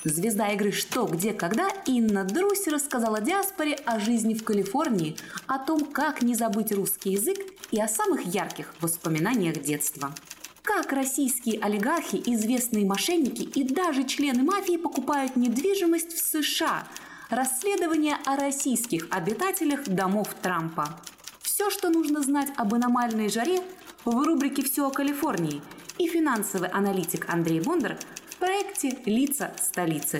Звезда 0.05 0.49
игры 0.49 0.71
«Что, 0.71 1.07
где, 1.07 1.33
когда» 1.33 1.67
Инна 1.87 2.25
Друсь 2.25 2.67
рассказала 2.67 3.21
диаспоре 3.21 3.73
о 3.85 3.99
жизни 3.99 4.35
в 4.35 4.43
Калифорнии, 4.43 5.17
о 5.47 5.57
том, 5.57 5.83
как 5.83 6.21
не 6.21 6.35
забыть 6.35 6.71
русский 6.71 7.13
язык 7.13 7.39
и 7.71 7.81
о 7.81 7.87
самых 7.87 8.23
ярких 8.23 8.71
воспоминаниях 8.81 9.63
детства. 9.63 10.13
Как 10.61 10.93
российские 10.93 11.59
олигархи, 11.59 12.21
известные 12.23 12.85
мошенники 12.85 13.41
и 13.41 13.63
даже 13.63 14.03
члены 14.03 14.43
мафии 14.43 14.77
покупают 14.77 15.35
недвижимость 15.35 16.13
в 16.13 16.19
США. 16.19 16.87
Расследование 17.31 18.17
о 18.25 18.35
российских 18.35 19.07
обитателях 19.09 19.85
домов 19.85 20.35
Трампа. 20.39 20.99
Все, 21.41 21.71
что 21.71 21.89
нужно 21.89 22.21
знать 22.21 22.49
об 22.57 22.75
аномальной 22.75 23.29
жаре 23.29 23.59
в 24.05 24.21
рубрике 24.23 24.63
«Все 24.63 24.85
о 24.85 24.91
Калифорнии» 24.91 25.63
и 25.97 26.07
финансовый 26.07 26.69
аналитик 26.69 27.27
Андрей 27.27 27.59
Бондар 27.59 27.97
проекте 28.45 28.95
«Лица 29.05 29.51
столицы». 29.59 30.19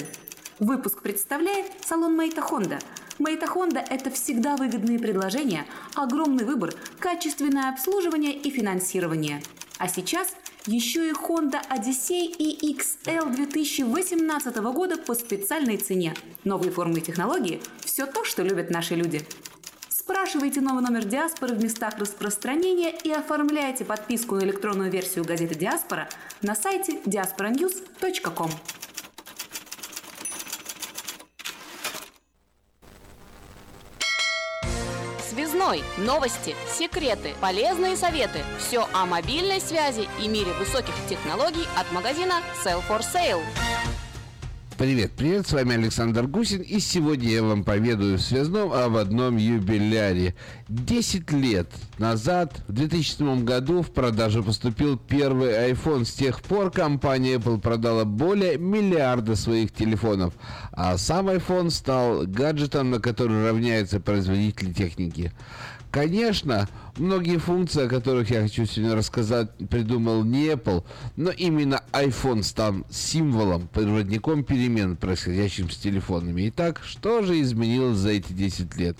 Выпуск 0.57 1.03
представляет 1.03 1.67
салон 1.86 2.17
Мейта 2.17 2.41
Хонда. 2.41 2.80
Мейта 3.19 3.45
Хонда– 3.45 3.86
это 3.89 4.09
всегда 4.09 4.55
выгодные 4.55 4.97
предложения, 4.97 5.67
огромный 5.93 6.43
выбор, 6.43 6.73
качественное 6.97 7.69
обслуживание 7.69 8.34
и 8.34 8.49
финансирование. 8.49 9.43
А 9.78 9.88
сейчас 9.88 10.36
еще 10.65 11.09
и 11.09 11.11
Honda 11.11 11.61
Odyssey 11.69 12.26
и 12.26 12.73
XL 12.73 13.36
2018 13.36 14.57
года 14.57 14.97
по 14.97 15.13
специальной 15.13 15.78
цене. 15.78 16.15
Новые 16.43 16.71
формы 16.71 16.97
и 16.97 17.01
технологии– 17.01 17.61
все 17.86 18.07
то, 18.07 18.26
что 18.26 18.41
любят 18.41 18.71
наши 18.71 18.95
люди. 18.95 19.21
Спрашивайте 20.07 20.61
новый 20.61 20.84
номер 20.84 21.03
«Диаспоры» 21.05 21.55
в 21.55 21.63
местах 21.63 21.97
распространения 21.97 22.91
и 22.91 23.11
оформляйте 23.11 23.86
подписку 23.86 24.36
на 24.36 24.41
электронную 24.43 24.91
версию 24.91 25.26
газеты 25.26 25.55
«Диаспора» 25.55 26.07
на 26.41 26.55
сайте 26.55 26.99
diasporanews.com. 27.05 28.51
Связной. 35.65 35.83
Новости, 35.97 36.55
секреты, 36.67 37.33
полезные 37.41 37.95
советы. 37.95 38.43
Все 38.59 38.88
о 38.93 39.05
мобильной 39.05 39.59
связи 39.59 40.07
и 40.23 40.27
мире 40.27 40.53
высоких 40.53 40.93
технологий 41.09 41.65
от 41.77 41.91
магазина 41.91 42.41
Sell 42.63 42.81
for 42.88 43.01
Sale. 43.01 43.41
Привет, 44.78 45.13
привет, 45.15 45.47
с 45.47 45.53
вами 45.53 45.76
Александр 45.76 46.28
Гусин, 46.28 46.61
и 46.61 46.82
сегодня 46.82 47.30
я 47.30 47.43
вам 47.43 47.63
поведаю 47.63 48.17
в 48.17 48.21
связном 48.21 48.73
об 48.73 48.97
одном 48.97 49.38
юбиляре. 49.38 50.36
10 50.67 51.32
лет 51.32 51.69
назад, 51.97 52.61
в 52.67 52.73
2007 52.73 53.45
году, 53.45 53.84
в 53.84 53.91
продажу 53.91 54.43
поступил 54.43 54.97
первый 54.97 55.71
iPhone. 55.71 56.03
С 56.03 56.11
тех 56.11 56.41
пор 56.41 56.71
компания 56.71 57.36
Apple 57.36 57.61
продала 57.61 58.03
более 58.03 58.57
миллиарда 58.57 59.38
своих 59.38 59.71
телефонов, 59.71 60.34
а 60.73 60.97
сам 60.97 61.30
iPhone 61.30 61.69
стал 61.69 62.23
гаджетом, 62.28 62.91
на 62.91 62.99
который 62.99 63.47
равняются 63.47 64.01
производители 64.01 64.73
техники. 64.73 65.32
Конечно, 65.96 66.68
многие 66.98 67.38
функции, 67.38 67.86
о 67.86 67.88
которых 67.88 68.30
я 68.30 68.41
хочу 68.41 68.66
сегодня 68.66 68.98
рассказать, 68.98 69.50
придумал 69.70 70.26
не 70.26 70.48
Apple, 70.48 70.84
но 71.16 71.32
именно 71.32 71.84
iPhone 71.93 72.43
стал 72.43 72.76
символом, 72.89 73.70
проводником 73.70 74.43
перемен, 74.43 74.98
происходящим 74.98 75.70
с 75.70 75.78
телефонами. 75.78 76.50
Итак, 76.50 76.82
что 76.84 77.22
же 77.22 77.39
изменилось 77.39 77.96
за 77.98 78.10
эти 78.10 78.34
10 78.34 78.76
лет? 78.76 78.98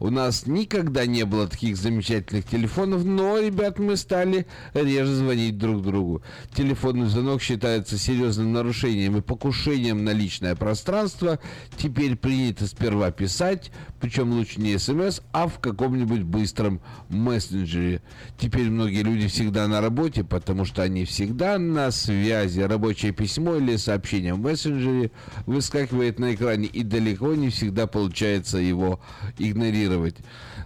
У 0.00 0.10
нас 0.10 0.46
никогда 0.46 1.06
не 1.06 1.24
было 1.24 1.46
таких 1.46 1.76
замечательных 1.76 2.46
телефонов, 2.46 3.04
но, 3.04 3.38
ребят, 3.38 3.78
мы 3.78 3.96
стали 3.96 4.46
реже 4.74 5.14
звонить 5.14 5.56
друг 5.58 5.82
другу. 5.82 6.22
Телефонный 6.54 7.06
звонок 7.06 7.42
считается 7.42 7.96
серьезным 7.96 8.52
нарушением 8.52 9.16
и 9.16 9.20
покушением 9.20 10.04
на 10.04 10.10
личное 10.10 10.56
пространство. 10.56 11.38
Теперь 11.76 12.16
принято 12.16 12.66
сперва 12.66 13.10
писать, 13.10 13.70
причем 14.00 14.32
лучше 14.32 14.60
не 14.60 14.78
смс, 14.78 15.20
а 15.32 15.46
в 15.46 15.60
каком-нибудь 15.60 16.22
быстром 16.22 16.80
мессенджере. 17.08 18.02
Теперь 18.38 18.70
многие 18.70 19.02
люди 19.02 19.28
всегда 19.28 19.68
на 19.68 19.80
работе, 19.80 20.24
потому 20.24 20.64
что 20.64 20.82
они 20.82 21.04
всегда 21.04 21.58
на 21.58 21.90
связи. 21.90 22.60
Рабочее 22.60 23.12
письмо 23.12 23.56
или 23.56 23.76
сообщение 23.76 24.34
в 24.34 24.38
мессенджере 24.38 25.12
выскакивает 25.46 26.18
на 26.18 26.34
экране 26.34 26.66
и 26.66 26.82
далеко 26.82 27.34
не 27.34 27.50
всегда 27.50 27.86
получается 27.86 28.58
его 28.58 29.00
игнорировать 29.38 29.83
реагировать. 29.84 30.16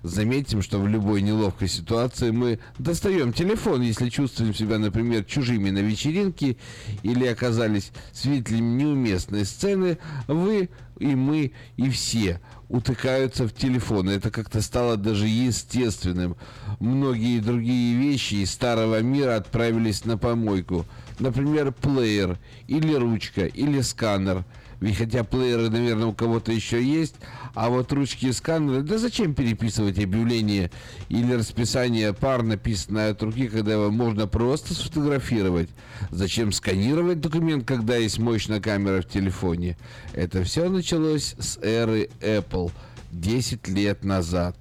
Заметим, 0.02 0.62
что 0.62 0.78
в 0.78 0.86
любой 0.86 1.22
неловкой 1.22 1.68
ситуации 1.68 2.30
мы 2.30 2.60
достаем 2.78 3.32
телефон, 3.32 3.82
если 3.82 4.08
чувствуем 4.08 4.54
себя, 4.54 4.78
например, 4.78 5.24
чужими 5.24 5.70
на 5.70 5.80
вечеринке 5.80 6.56
или 7.02 7.26
оказались 7.26 7.90
свидетелями 8.12 8.82
неуместной 8.82 9.44
сцены, 9.44 9.98
вы 10.28 10.68
и 10.98 11.14
мы, 11.14 11.52
и 11.76 11.90
все 11.90 12.40
утыкаются 12.68 13.48
в 13.48 13.52
телефон. 13.52 14.10
Это 14.10 14.30
как-то 14.30 14.60
стало 14.60 14.96
даже 14.96 15.26
естественным. 15.26 16.36
Многие 16.80 17.40
другие 17.40 17.96
вещи 17.96 18.34
из 18.34 18.50
старого 18.50 19.00
мира 19.00 19.36
отправились 19.36 20.04
на 20.04 20.18
помойку. 20.18 20.84
Например, 21.18 21.72
плеер, 21.72 22.38
или 22.68 22.94
ручка, 22.94 23.46
или 23.46 23.80
сканер– 23.80 24.44
ведь 24.80 24.96
хотя 24.96 25.24
плееры, 25.24 25.70
наверное, 25.70 26.06
у 26.06 26.12
кого-то 26.12 26.52
еще 26.52 26.82
есть, 26.82 27.16
а 27.54 27.68
вот 27.68 27.92
ручки 27.92 28.26
и 28.26 28.32
сканеры, 28.32 28.82
да 28.82 28.98
зачем 28.98 29.34
переписывать 29.34 29.98
объявление 29.98 30.70
или 31.08 31.32
расписание 31.32 32.12
пар, 32.12 32.42
написанное 32.42 33.10
от 33.10 33.22
руки, 33.22 33.48
когда 33.48 33.72
его 33.72 33.90
можно 33.90 34.26
просто 34.26 34.74
сфотографировать? 34.74 35.68
Зачем 36.10 36.52
сканировать 36.52 37.20
документ, 37.20 37.66
когда 37.66 37.96
есть 37.96 38.18
мощная 38.18 38.60
камера 38.60 39.02
в 39.02 39.08
телефоне? 39.08 39.76
Это 40.12 40.44
все 40.44 40.68
началось 40.68 41.34
с 41.38 41.58
эры 41.58 42.08
Apple 42.20 42.70
10 43.10 43.66
лет 43.68 44.04
назад. 44.04 44.56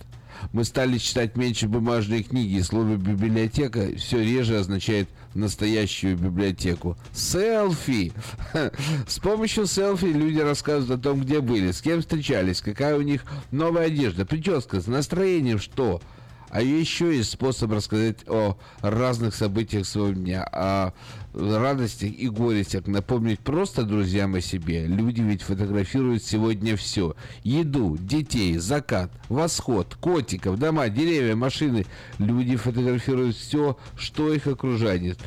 Мы 0.54 0.64
стали 0.64 0.98
читать 0.98 1.36
меньше 1.36 1.68
бумажные 1.68 2.24
книги, 2.24 2.60
слово 2.62 2.96
«библиотека» 2.96 3.96
все 3.98 4.24
реже 4.24 4.58
означает 4.58 5.10
настоящую 5.34 6.18
библиотеку. 6.18 6.98
Селфи! 7.14 8.14
С 9.08 9.20
помощью 9.20 9.66
селфи 9.68 10.06
люди 10.06 10.40
рассказывают 10.40 11.00
о 11.00 11.04
том, 11.04 11.22
где 11.22 11.42
были, 11.42 11.72
с 11.72 11.82
кем 11.82 12.02
встречались, 12.02 12.62
какая 12.62 12.98
у 12.98 13.02
них 13.02 13.24
новая 13.52 13.88
одежда, 13.88 14.26
прическа, 14.26 14.82
с 14.82 14.88
настроением 14.88 15.60
что– 15.60 16.02
а 16.50 16.62
еще 16.62 17.16
есть 17.16 17.32
способ 17.32 17.72
рассказать 17.72 18.28
о 18.28 18.58
разных 18.82 19.36
событиях 19.36 19.86
своего 19.86 20.14
дня, 20.14 20.44
о 20.44 20.94
радостях 21.34 22.12
и 22.12 22.30
горестях, 22.30 22.88
напомнить 22.88 23.40
просто 23.40 23.84
друзьям 23.84 24.36
о 24.36 24.42
себе. 24.42 24.86
Люди 24.88 25.22
ведь 25.22 25.42
фотографируют 25.42 26.24
сегодня 26.24 26.76
все. 26.76 27.16
Еду, 27.44 27.98
детей, 28.00 28.58
закат, 28.58 29.12
восход, 29.30 29.96
котиков, 29.96 30.58
дома, 30.58 30.90
деревья, 30.90 31.36
машины. 31.36 31.86
Люди 32.18 32.56
фотографируют 32.56 33.36
все, 33.36 33.78
что 33.96 34.34
их 34.34 34.48
окружает. 34.48 35.20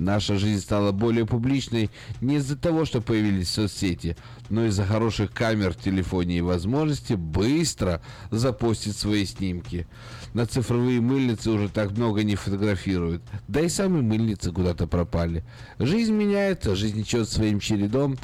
Наша 0.00 0.38
жизнь 0.38 0.62
стала 0.62 0.92
более 0.92 1.26
публичной 1.26 1.90
не 2.22 2.36
из-за 2.36 2.56
того, 2.56 2.86
что 2.86 3.02
появились 3.02 3.50
соцсети, 3.50 4.16
но 4.48 4.64
из-за 4.64 4.86
хороших 4.86 5.30
камер 5.30 5.74
в 5.74 5.76
телефоне 5.76 6.38
и 6.38 6.40
возможности 6.40 7.12
быстро 7.12 8.00
запостить 8.30 8.96
свои 8.96 9.26
снимки 9.26 9.86
на 10.34 10.46
цифровые 10.46 11.00
мыльницы 11.00 11.50
уже 11.50 11.68
так 11.68 11.92
много 11.92 12.22
не 12.22 12.36
фотографируют. 12.36 13.22
Да 13.48 13.60
и 13.60 13.68
сами 13.68 14.00
мыльницы 14.00 14.52
куда-то 14.52 14.86
пропали. 14.86 15.44
Жизнь 15.78 16.12
меняется, 16.12 16.76
жизнь 16.76 17.00
идет 17.00 17.28
своим 17.28 17.60
чередом. 17.60 18.16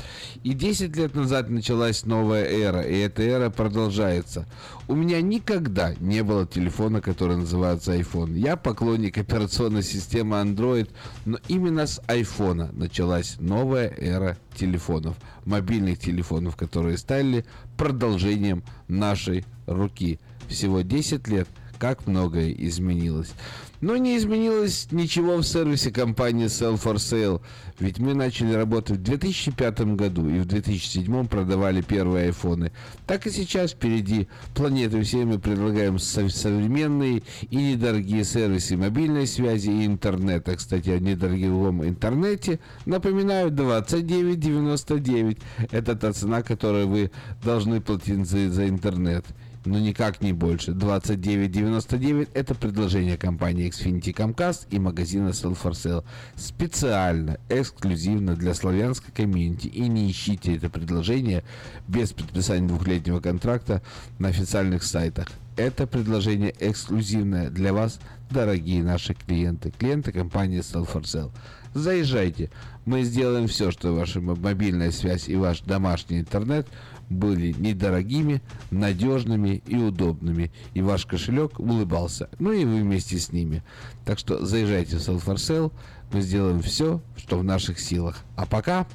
И 0.44 0.52
10 0.52 0.96
лет 0.96 1.14
назад 1.14 1.50
началась 1.50 2.04
новая 2.04 2.44
эра, 2.44 2.82
и 2.82 2.96
эта 2.96 3.22
эра 3.22 3.50
продолжается. 3.50 4.46
У 4.88 4.94
меня 4.94 5.20
никогда 5.20 5.94
не 5.98 6.22
было 6.22 6.46
телефона, 6.46 7.00
который 7.00 7.36
называется 7.36 7.96
iPhone. 7.96 8.38
Я 8.38 8.56
поклонник 8.56 9.18
операционной 9.18 9.82
системы 9.82 10.36
Android, 10.36 10.88
но 11.24 11.38
именно 11.48 11.86
с 11.86 12.00
iPhone 12.06 12.72
началась 12.76 13.36
новая 13.40 13.88
эра 13.88 14.38
телефонов, 14.54 15.16
мобильных 15.44 15.98
телефонов, 15.98 16.56
которые 16.56 16.98
стали 16.98 17.44
продолжением 17.76 18.62
нашей 18.86 19.44
руки. 19.66 20.20
Всего 20.48 20.82
10 20.82 21.26
лет– 21.26 21.48
как 21.78 22.06
многое 22.06 22.52
изменилось. 22.52 23.32
Но 23.80 23.96
не 23.96 24.16
изменилось 24.16 24.88
ничего 24.90 25.36
в 25.36 25.42
сервисе 25.44 25.90
компании 25.90 26.46
Sell 26.46 26.82
for 26.82 26.94
Sale, 26.94 27.42
ведь 27.78 27.98
мы 27.98 28.14
начали 28.14 28.54
работать 28.54 28.98
в 28.98 29.02
2005 29.02 29.80
году 29.96 30.28
и 30.28 30.38
в 30.38 30.46
2007 30.46 31.26
продавали 31.26 31.82
первые 31.82 32.26
айфоны. 32.26 32.72
Так 33.06 33.26
и 33.26 33.30
сейчас 33.30 33.72
впереди 33.72 34.28
планеты 34.54 35.02
все 35.02 35.26
мы 35.26 35.38
предлагаем 35.38 35.98
современные 35.98 37.22
и 37.50 37.56
недорогие 37.56 38.24
сервисы 38.24 38.78
мобильной 38.78 39.26
связи 39.26 39.68
и 39.68 39.84
интернета. 39.84 40.56
Кстати, 40.56 40.88
о 40.90 40.98
недорогом 40.98 41.84
интернете 41.84 42.60
напоминаю 42.86 43.50
29.99. 43.50 45.38
Это 45.70 45.94
та 45.96 46.12
цена, 46.12 46.42
которую 46.42 46.88
вы 46.88 47.10
должны 47.42 47.82
платить 47.82 48.26
за, 48.26 48.50
за 48.50 48.68
интернет 48.68 49.26
но 49.66 49.78
никак 49.78 50.22
не 50.22 50.32
больше. 50.32 50.70
29.99 50.70 52.30
это 52.34 52.54
предложение 52.54 53.16
компании 53.18 53.68
Xfinity 53.68 54.14
Comcast 54.14 54.66
и 54.70 54.78
магазина 54.78 55.30
Sell 55.30 55.58
for 55.60 55.72
Sale. 55.72 56.04
Специально, 56.36 57.38
эксклюзивно 57.48 58.36
для 58.36 58.54
славянской 58.54 59.12
комьюнити. 59.12 59.66
И 59.66 59.88
не 59.88 60.10
ищите 60.10 60.56
это 60.56 60.70
предложение 60.70 61.44
без 61.88 62.12
подписания 62.12 62.68
двухлетнего 62.68 63.20
контракта 63.20 63.82
на 64.18 64.28
официальных 64.28 64.82
сайтах. 64.84 65.28
Это 65.56 65.86
предложение 65.86 66.54
эксклюзивное 66.60 67.50
для 67.50 67.72
вас, 67.72 67.98
дорогие 68.30 68.82
наши 68.82 69.14
клиенты, 69.14 69.70
клиенты 69.70 70.12
компании 70.12 70.60
Sell 70.60 70.86
for 70.86 71.02
Sale. 71.02 71.32
Заезжайте, 71.74 72.50
мы 72.84 73.02
сделаем 73.02 73.48
все, 73.48 73.70
что 73.70 73.94
ваша 73.94 74.20
мобильная 74.20 74.90
связь 74.90 75.28
и 75.28 75.36
ваш 75.36 75.60
домашний 75.60 76.20
интернет– 76.20 76.68
были 77.08 77.52
недорогими, 77.52 78.42
надежными 78.70 79.62
и 79.66 79.76
удобными, 79.76 80.52
и 80.74 80.82
ваш 80.82 81.06
кошелек 81.06 81.58
улыбался, 81.58 82.28
ну 82.38 82.52
и 82.52 82.64
вы 82.64 82.82
вместе 82.82 83.18
с 83.18 83.32
ними. 83.32 83.62
Так 84.04 84.18
что 84.18 84.44
заезжайте 84.44 84.96
в 84.96 85.00
Sell 85.00 85.22
for 85.24 85.36
Sale, 85.36 85.72
мы 86.12 86.20
сделаем 86.20 86.62
все, 86.62 87.00
что 87.16 87.38
в 87.38 87.44
наших 87.44 87.78
силах. 87.80 88.18
А 88.36 88.46
пока, 88.46 88.86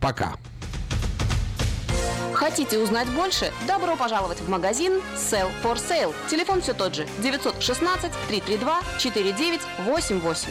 пока! 0.00 0.36
Хотите 2.34 2.78
узнать 2.78 3.08
больше? 3.10 3.52
Добро 3.66 3.96
пожаловать 3.96 4.40
в 4.40 4.48
магазин 4.48 5.00
Sell 5.16 5.50
for 5.62 5.76
Sale. 5.76 6.12
Телефон 6.28 6.60
все 6.60 6.74
тот 6.74 6.94
же 6.94 7.06
916 7.22 8.12
332 8.28 8.80
4988. 8.98 10.48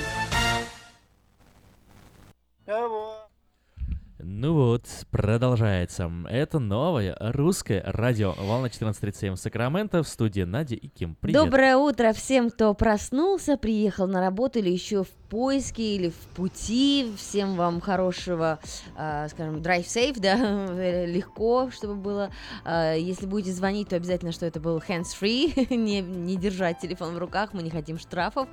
Ну 4.26 4.53
вот, 4.53 4.86
продолжается. 5.11 6.09
Это 6.30 6.59
новое 6.59 7.17
русское 7.19 7.84
радио 7.86 8.34
Волна 8.38 8.67
14.37 8.67 9.36
Сакраменто 9.36 10.01
в 10.01 10.07
студии 10.07 10.43
Надя 10.43 10.76
и 10.76 10.88
Ким. 10.88 11.17
Привет. 11.19 11.43
Доброе 11.43 11.76
утро 11.76 12.13
всем, 12.13 12.49
кто 12.49 12.74
проснулся, 12.74 13.57
приехал 13.57 14.07
на 14.07 14.21
работу 14.21 14.59
или 14.59 14.69
еще 14.69 15.03
в 15.03 15.09
поиске 15.34 15.95
или 15.95 16.09
в 16.09 16.36
пути. 16.36 17.11
Всем 17.17 17.55
вам 17.55 17.81
хорошего, 17.81 18.59
э, 18.95 19.27
скажем, 19.29 19.55
drive 19.55 19.86
safe, 19.86 20.19
да, 20.19 20.36
легко, 21.05 21.71
чтобы 21.71 21.95
было. 21.95 22.29
Э, 22.65 22.95
если 22.99 23.25
будете 23.25 23.51
звонить, 23.51 23.89
то 23.89 23.95
обязательно, 23.95 24.31
что 24.31 24.45
это 24.45 24.59
был 24.59 24.77
hands-free, 24.77 25.73
не, 25.75 26.01
не 26.01 26.36
держать 26.36 26.79
телефон 26.79 27.15
в 27.15 27.17
руках, 27.17 27.49
мы 27.53 27.63
не 27.63 27.71
хотим 27.71 27.97
штрафов. 27.97 28.47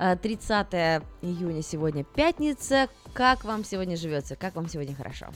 Э, 0.00 0.16
30 0.16 0.72
июня 1.22 1.62
сегодня 1.62 2.02
пятница. 2.02 2.88
Как 3.12 3.44
вам 3.44 3.64
сегодня 3.64 3.96
живется? 3.96 4.34
Как 4.34 4.56
вам 4.56 4.68
сегодня 4.68 4.96
хорошо? 4.96 5.26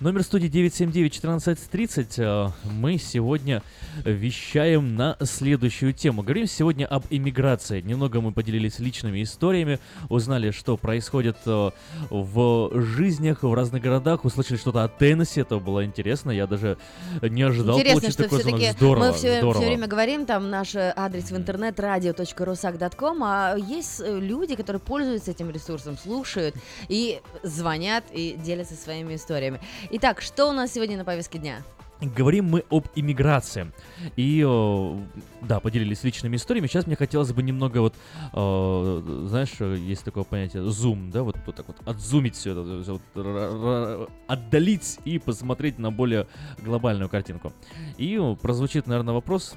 Номер 0.00 0.24
студии 0.24 0.50
979-1430. 0.50 2.14
Э, 2.18 2.50
мы 2.64 2.98
сегодня 2.98 3.62
вещаем 4.04 4.96
на 4.96 5.16
следующую 5.22 5.92
тему. 5.92 6.24
Говорим 6.24 6.48
сегодня 6.48 6.84
об 6.84 7.04
иммиграции. 7.10 7.80
Немного 7.80 8.20
мы 8.20 8.32
поделились 8.32 8.80
личными 8.80 9.22
историями, 9.22 9.78
узнали, 10.08 10.50
что 10.50 10.76
происходит 10.76 11.36
э, 11.46 11.70
в 12.10 12.70
жизнях 12.74 13.44
в 13.44 13.54
разных 13.54 13.82
городах, 13.82 14.24
услышали 14.24 14.56
что-то 14.56 14.82
о 14.82 14.88
Теннессе, 14.88 15.42
это 15.42 15.60
было 15.60 15.84
интересно, 15.84 16.32
я 16.32 16.48
даже 16.48 16.76
не 17.22 17.42
ожидал 17.42 17.76
Интересно, 17.76 18.00
получить 18.00 18.14
что 18.14 18.22
такой 18.24 18.42
звонок. 18.42 18.60
Здорово, 18.72 19.06
мы 19.06 19.12
все, 19.12 19.38
здорово. 19.38 19.60
все 19.60 19.66
время 19.68 19.86
говорим, 19.86 20.26
там 20.26 20.50
наш 20.50 20.74
э, 20.74 20.92
адрес 20.96 21.30
в 21.30 21.36
интернет 21.36 21.78
radio.rusak.com, 21.78 23.22
а 23.22 23.54
есть 23.56 24.02
люди, 24.04 24.56
которые 24.56 24.80
пользуются 24.80 25.30
этим 25.30 25.52
ресурсом, 25.52 25.96
слушают 25.96 26.56
и 26.88 27.20
звонят 27.44 28.02
и 28.12 28.36
делятся 28.44 28.74
своими 28.74 29.14
историями. 29.14 29.60
Итак, 29.90 30.20
что 30.20 30.48
у 30.48 30.52
нас 30.52 30.72
сегодня 30.72 30.96
на 30.96 31.04
повестке 31.04 31.38
дня? 31.38 31.62
Говорим 32.00 32.46
мы 32.46 32.64
об 32.70 32.86
иммиграции. 32.96 33.72
И, 34.16 34.44
э, 34.46 34.98
да, 35.42 35.60
поделились 35.60 36.02
личными 36.02 36.36
историями. 36.36 36.66
Сейчас 36.66 36.86
мне 36.86 36.96
хотелось 36.96 37.32
бы 37.32 37.42
немного 37.42 37.78
вот, 37.78 37.94
э, 38.32 39.26
знаешь, 39.28 39.52
есть 39.80 40.04
такое 40.04 40.24
понятие 40.24 40.64
зум, 40.64 41.10
да, 41.10 41.22
вот, 41.22 41.36
вот 41.46 41.54
так 41.54 41.66
вот 41.68 41.76
отзумить 41.86 42.34
все 42.34 42.52
это, 42.52 42.82
всё 42.82 43.00
вот, 43.14 44.10
отдалить 44.26 44.98
и 45.04 45.18
посмотреть 45.18 45.78
на 45.78 45.90
более 45.90 46.26
глобальную 46.58 47.08
картинку. 47.08 47.52
И 47.96 48.18
э, 48.20 48.36
прозвучит, 48.36 48.86
наверное, 48.86 49.14
вопрос 49.14 49.54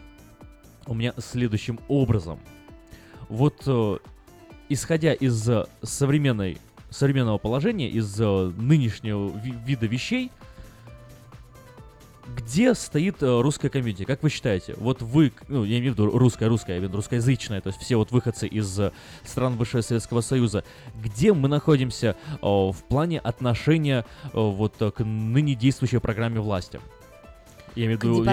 у 0.86 0.93
меня 0.93 1.13
следующим 1.17 1.80
образом. 1.88 2.39
Вот, 3.30 3.63
э, 3.65 3.97
исходя 4.69 5.13
из 5.13 5.49
э, 5.49 5.65
современной, 5.82 6.57
современного 6.90 7.38
положения, 7.38 7.90
из 7.90 8.20
э, 8.20 8.54
нынешнего 8.58 9.30
ви- 9.38 9.56
вида 9.66 9.86
вещей, 9.86 10.32
где 12.36 12.74
стоит 12.76 13.22
э, 13.24 13.42
русская 13.42 13.70
комьюнити? 13.70 14.04
Как 14.04 14.24
вы 14.24 14.30
считаете? 14.30 14.76
Вот 14.78 15.02
вы, 15.02 15.32
ну, 15.48 15.64
я 15.64 15.80
имею 15.80 15.94
в 15.94 15.98
виду 15.98 16.18
русская, 16.18 16.48
русская, 16.48 16.74
я 16.74 16.78
имею 16.80 16.90
в 16.90 16.92
виду 16.92 16.98
русскоязычная, 16.98 17.62
то 17.62 17.70
есть 17.70 17.80
все 17.80 17.96
вот 17.96 18.12
выходцы 18.12 18.48
из 18.48 18.80
э, 18.80 18.92
стран 19.24 19.56
бывшего 19.58 19.82
Советского 19.82 20.22
Союза. 20.22 20.64
Где 21.02 21.34
мы 21.34 21.48
находимся 21.48 22.16
в 22.42 22.76
плане 22.90 23.20
отношения 23.20 24.06
вот 24.34 24.76
к 24.78 25.04
ныне 25.04 25.56
действующей 25.56 26.00
программе 26.00 26.40
власти? 26.40 26.80
Я 27.78 27.86
имею 27.86 27.99
в 27.99 28.03
виду, 28.03 28.23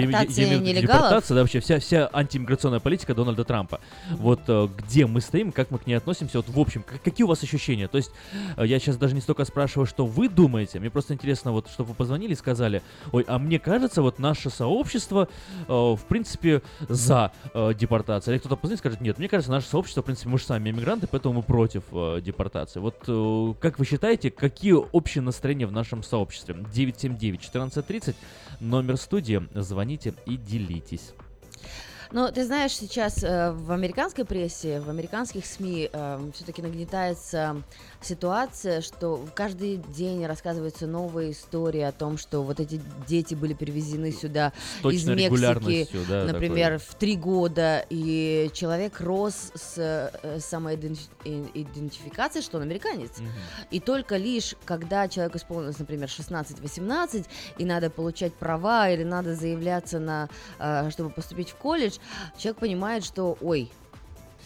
нелегалов? 0.61 0.81
депортация, 1.03 1.35
да, 1.35 1.41
вообще 1.41 1.59
вся, 1.59 1.79
вся 1.79 2.09
антимиграционная 2.11 2.79
политика 2.79 3.13
Дональда 3.13 3.43
Трампа. 3.43 3.79
Вот 4.11 4.41
э, 4.47 4.67
где 4.79 5.05
мы 5.05 5.21
стоим, 5.21 5.51
как 5.51 5.71
мы 5.71 5.77
к 5.77 5.87
ней 5.87 5.93
относимся, 5.93 6.39
вот 6.39 6.49
в 6.49 6.59
общем, 6.59 6.83
как- 6.83 7.01
какие 7.03 7.23
у 7.25 7.27
вас 7.27 7.43
ощущения? 7.43 7.87
То 7.87 7.97
есть 7.97 8.11
э, 8.57 8.65
я 8.65 8.79
сейчас 8.79 8.97
даже 8.97 9.13
не 9.13 9.21
столько 9.21 9.45
спрашиваю, 9.45 9.85
что 9.85 10.05
вы 10.05 10.29
думаете, 10.29 10.79
мне 10.79 10.89
просто 10.89 11.13
интересно, 11.13 11.51
вот, 11.51 11.69
чтобы 11.69 11.89
вы 11.89 11.95
позвонили 11.95 12.33
и 12.33 12.35
сказали, 12.35 12.81
ой, 13.11 13.23
а 13.27 13.37
мне 13.37 13.59
кажется, 13.59 14.01
вот 14.01 14.17
наше 14.19 14.49
сообщество, 14.49 15.29
э, 15.67 15.71
в 15.71 16.01
принципе, 16.07 16.61
за 16.89 17.31
э, 17.53 17.73
депортацию. 17.77 18.33
Или 18.33 18.39
кто-то 18.39 18.55
позвонит 18.55 18.79
и 18.79 18.81
скажет, 18.81 19.01
нет, 19.01 19.19
мне 19.19 19.27
кажется, 19.27 19.51
наше 19.51 19.67
сообщество, 19.67 20.01
в 20.01 20.05
принципе, 20.05 20.29
мы 20.29 20.39
же 20.39 20.45
сами 20.45 20.71
иммигранты, 20.71 21.07
поэтому 21.07 21.35
мы 21.35 21.43
против 21.43 21.83
э, 21.91 22.19
депортации. 22.21 22.79
Вот 22.79 22.95
э, 23.07 23.53
как 23.59 23.77
вы 23.77 23.85
считаете, 23.85 24.31
какие 24.31 24.73
общие 24.73 25.21
настроения 25.21 25.67
в 25.67 25.71
нашем 25.71 26.01
сообществе? 26.01 26.55
979-1430, 26.73 28.15
номер 28.59 28.97
студии, 28.97 29.34
звоните 29.53 30.13
и 30.25 30.37
делитесь. 30.37 31.13
Ну, 32.11 32.31
ты 32.31 32.45
знаешь, 32.45 32.71
сейчас 32.71 33.23
э, 33.23 33.51
в 33.51 33.71
американской 33.71 34.25
прессе, 34.25 34.79
в 34.79 34.89
американских 34.89 35.45
СМИ 35.45 35.89
все-таки 36.33 36.61
нагнетается 36.61 37.63
ситуация, 38.05 38.81
что 38.81 39.25
каждый 39.33 39.77
день 39.77 40.25
рассказываются 40.25 40.87
новые 40.87 41.31
истории 41.31 41.81
о 41.81 41.91
том, 41.91 42.17
что 42.17 42.43
вот 42.43 42.59
эти 42.59 42.81
дети 43.07 43.33
были 43.33 43.53
перевезены 43.53 44.11
сюда 44.11 44.53
из 44.83 45.05
Мексики, 45.05 45.87
да, 46.07 46.25
например, 46.25 46.79
такой. 46.79 46.85
в 46.85 46.95
три 46.95 47.15
года, 47.15 47.85
и 47.89 48.49
человек 48.53 48.99
рос 49.01 49.51
с 49.55 49.77
э, 49.77 50.39
самоидентификацией, 50.39 52.43
что 52.43 52.57
он 52.57 52.63
американец. 52.63 53.17
Мгм. 53.17 53.29
И 53.71 53.79
только 53.79 54.17
лишь, 54.17 54.55
когда 54.65 55.07
человеку 55.07 55.37
исполнилось, 55.37 55.79
например, 55.79 56.07
16-18, 56.07 57.25
и 57.57 57.65
надо 57.65 57.89
получать 57.89 58.33
права, 58.33 58.89
или 58.89 59.03
надо 59.03 59.35
заявляться 59.35 59.99
на, 59.99 60.29
э, 60.59 60.89
чтобы 60.91 61.09
поступить 61.09 61.49
в 61.49 61.55
колледж, 61.55 61.97
человек 62.37 62.59
понимает, 62.59 63.03
что, 63.03 63.37
ой, 63.41 63.71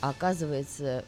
оказывается, 0.01 1.03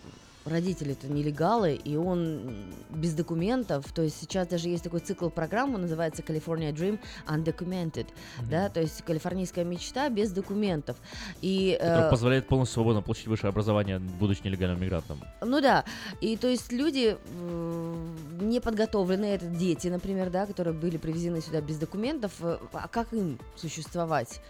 родители-то 0.46 1.08
нелегалы, 1.08 1.76
и 1.76 1.96
он 1.96 2.74
без 2.90 3.14
документов, 3.14 3.92
то 3.94 4.02
есть 4.02 4.20
сейчас 4.20 4.48
даже 4.48 4.70
есть 4.70 4.84
такой 4.84 5.00
цикл 5.00 5.30
программы, 5.30 5.78
называется 5.78 6.24
California 6.24 6.74
Dream 6.74 7.00
Undocumented, 7.28 8.08
да, 8.50 8.70
то 8.70 8.82
есть 8.82 9.04
калифорнийская 9.04 9.64
мечта 9.64 10.10
без 10.10 10.32
документов. 10.32 10.98
И, 11.42 11.78
Который 11.80 12.08
э, 12.08 12.10
позволяет 12.10 12.48
полностью 12.48 12.76
свободно 12.76 13.02
получить 13.02 13.28
высшее 13.28 13.50
образование, 13.50 14.00
будучи 14.00 14.42
нелегальным 14.44 14.82
мигрантом. 14.82 15.20
ну 15.42 15.62
да, 15.62 15.86
и 16.22 16.38
то 16.38 16.48
есть 16.48 16.72
люди 16.72 17.18
м, 17.40 18.50
неподготовленные, 18.50 19.36
это 19.36 19.46
дети, 19.46 19.88
например, 19.90 20.30
да, 20.30 20.46
которые 20.46 20.74
были 20.74 20.98
привезены 20.98 21.42
сюда 21.42 21.62
без 21.62 21.78
документов, 21.78 22.32
э, 22.42 22.58
а 22.74 22.88
как 22.88 23.14
им 23.14 23.38
существовать? 23.56 24.42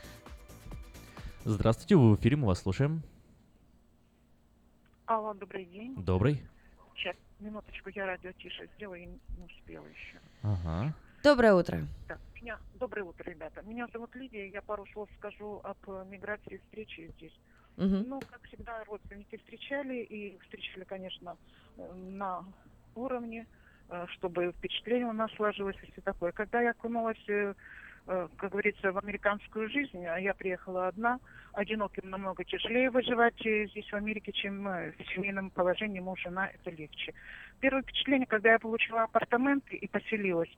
Здравствуйте, 1.43 1.95
вы 1.95 2.11
в 2.15 2.19
эфире, 2.19 2.37
мы 2.37 2.47
вас 2.47 2.61
слушаем. 2.61 3.01
Алло, 5.11 5.33
добрый 5.33 5.65
день. 5.65 5.93
Добрый. 5.97 6.41
Сейчас, 6.95 7.17
минуточку, 7.41 7.89
я 7.89 8.05
радио 8.05 8.31
тише 8.31 8.69
сделаю, 8.77 9.19
не 9.37 9.43
успела 9.43 9.85
еще. 9.85 10.21
Ага. 10.41 10.95
Доброе 11.21 11.53
утро. 11.53 11.79
Так, 12.07 12.17
меня... 12.33 12.57
Доброе 12.75 13.03
утро, 13.03 13.29
ребята. 13.29 13.61
Меня 13.63 13.87
зовут 13.91 14.15
Лидия, 14.15 14.47
я 14.47 14.61
пару 14.61 14.85
слов 14.93 15.09
скажу 15.17 15.59
об 15.65 15.77
э, 15.85 16.05
миграции 16.09 16.55
и 16.55 16.57
встрече 16.59 17.09
здесь. 17.17 17.37
Мгм. 17.75 18.05
Ну, 18.07 18.21
как 18.21 18.41
всегда, 18.43 18.85
родственники 18.85 19.35
встречали, 19.35 20.01
и 20.01 20.39
встречали, 20.43 20.85
конечно, 20.85 21.35
э, 21.75 21.93
на 21.93 22.45
уровне, 22.95 23.47
э, 23.89 24.05
чтобы 24.11 24.53
впечатление 24.53 25.07
у 25.07 25.13
нас 25.13 25.29
сложилось 25.33 25.75
и 25.83 25.91
все 25.91 25.99
такое. 25.99 26.31
Когда 26.31 26.61
я 26.61 26.71
окунулась, 26.71 27.19
как 28.05 28.51
говорится, 28.51 28.91
в 28.91 28.97
американскую 28.97 29.69
жизнь, 29.69 30.05
а 30.05 30.17
я 30.17 30.33
приехала 30.33 30.87
одна, 30.87 31.19
одиноким 31.53 32.09
намного 32.09 32.43
тяжелее 32.43 32.89
выживать 32.89 33.45
э, 33.45 33.67
здесь, 33.67 33.89
в 33.89 33.95
Америке, 33.95 34.31
чем 34.31 34.67
э, 34.67 34.91
в 34.91 35.13
семейном 35.13 35.49
положении 35.49 35.99
муж, 35.99 36.21
жена, 36.21 36.47
это 36.47 36.71
легче. 36.71 37.13
Первое 37.59 37.83
впечатление, 37.83 38.25
когда 38.25 38.51
я 38.51 38.59
получила 38.59 39.03
апартаменты 39.03 39.75
и 39.75 39.87
поселилась, 39.87 40.49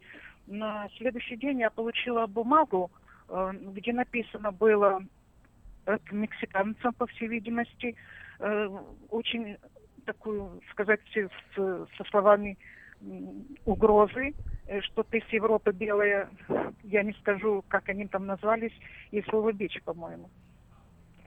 на 0.48 0.88
следующий 0.98 1.38
день 1.38 1.60
я 1.62 1.70
получила 1.70 2.28
бумагу, 2.28 2.92
э, 3.30 3.52
где 3.54 3.94
написано 3.94 4.52
было 4.52 5.04
от 5.86 6.12
мексиканцев, 6.12 6.96
по 6.96 7.08
всей 7.08 7.28
видимости, 7.28 7.96
э, 8.40 8.70
очень 9.10 9.58
такую, 10.06 10.62
сказать, 10.72 11.02
со 11.56 12.04
словами 12.10 12.58
угрозы, 13.66 14.30
э, 14.30 14.53
что 14.82 15.04
ты 15.04 15.22
с 15.28 15.34
Европы 15.34 15.72
белая, 15.72 16.30
я 16.84 17.04
не 17.04 17.14
скажу, 17.14 17.64
как 17.68 17.90
они 17.90 18.08
там 18.08 18.26
назвались, 18.26 18.74
и 19.12 19.22
слово 19.24 19.52
бич, 19.52 19.82
по-моему, 19.84 20.30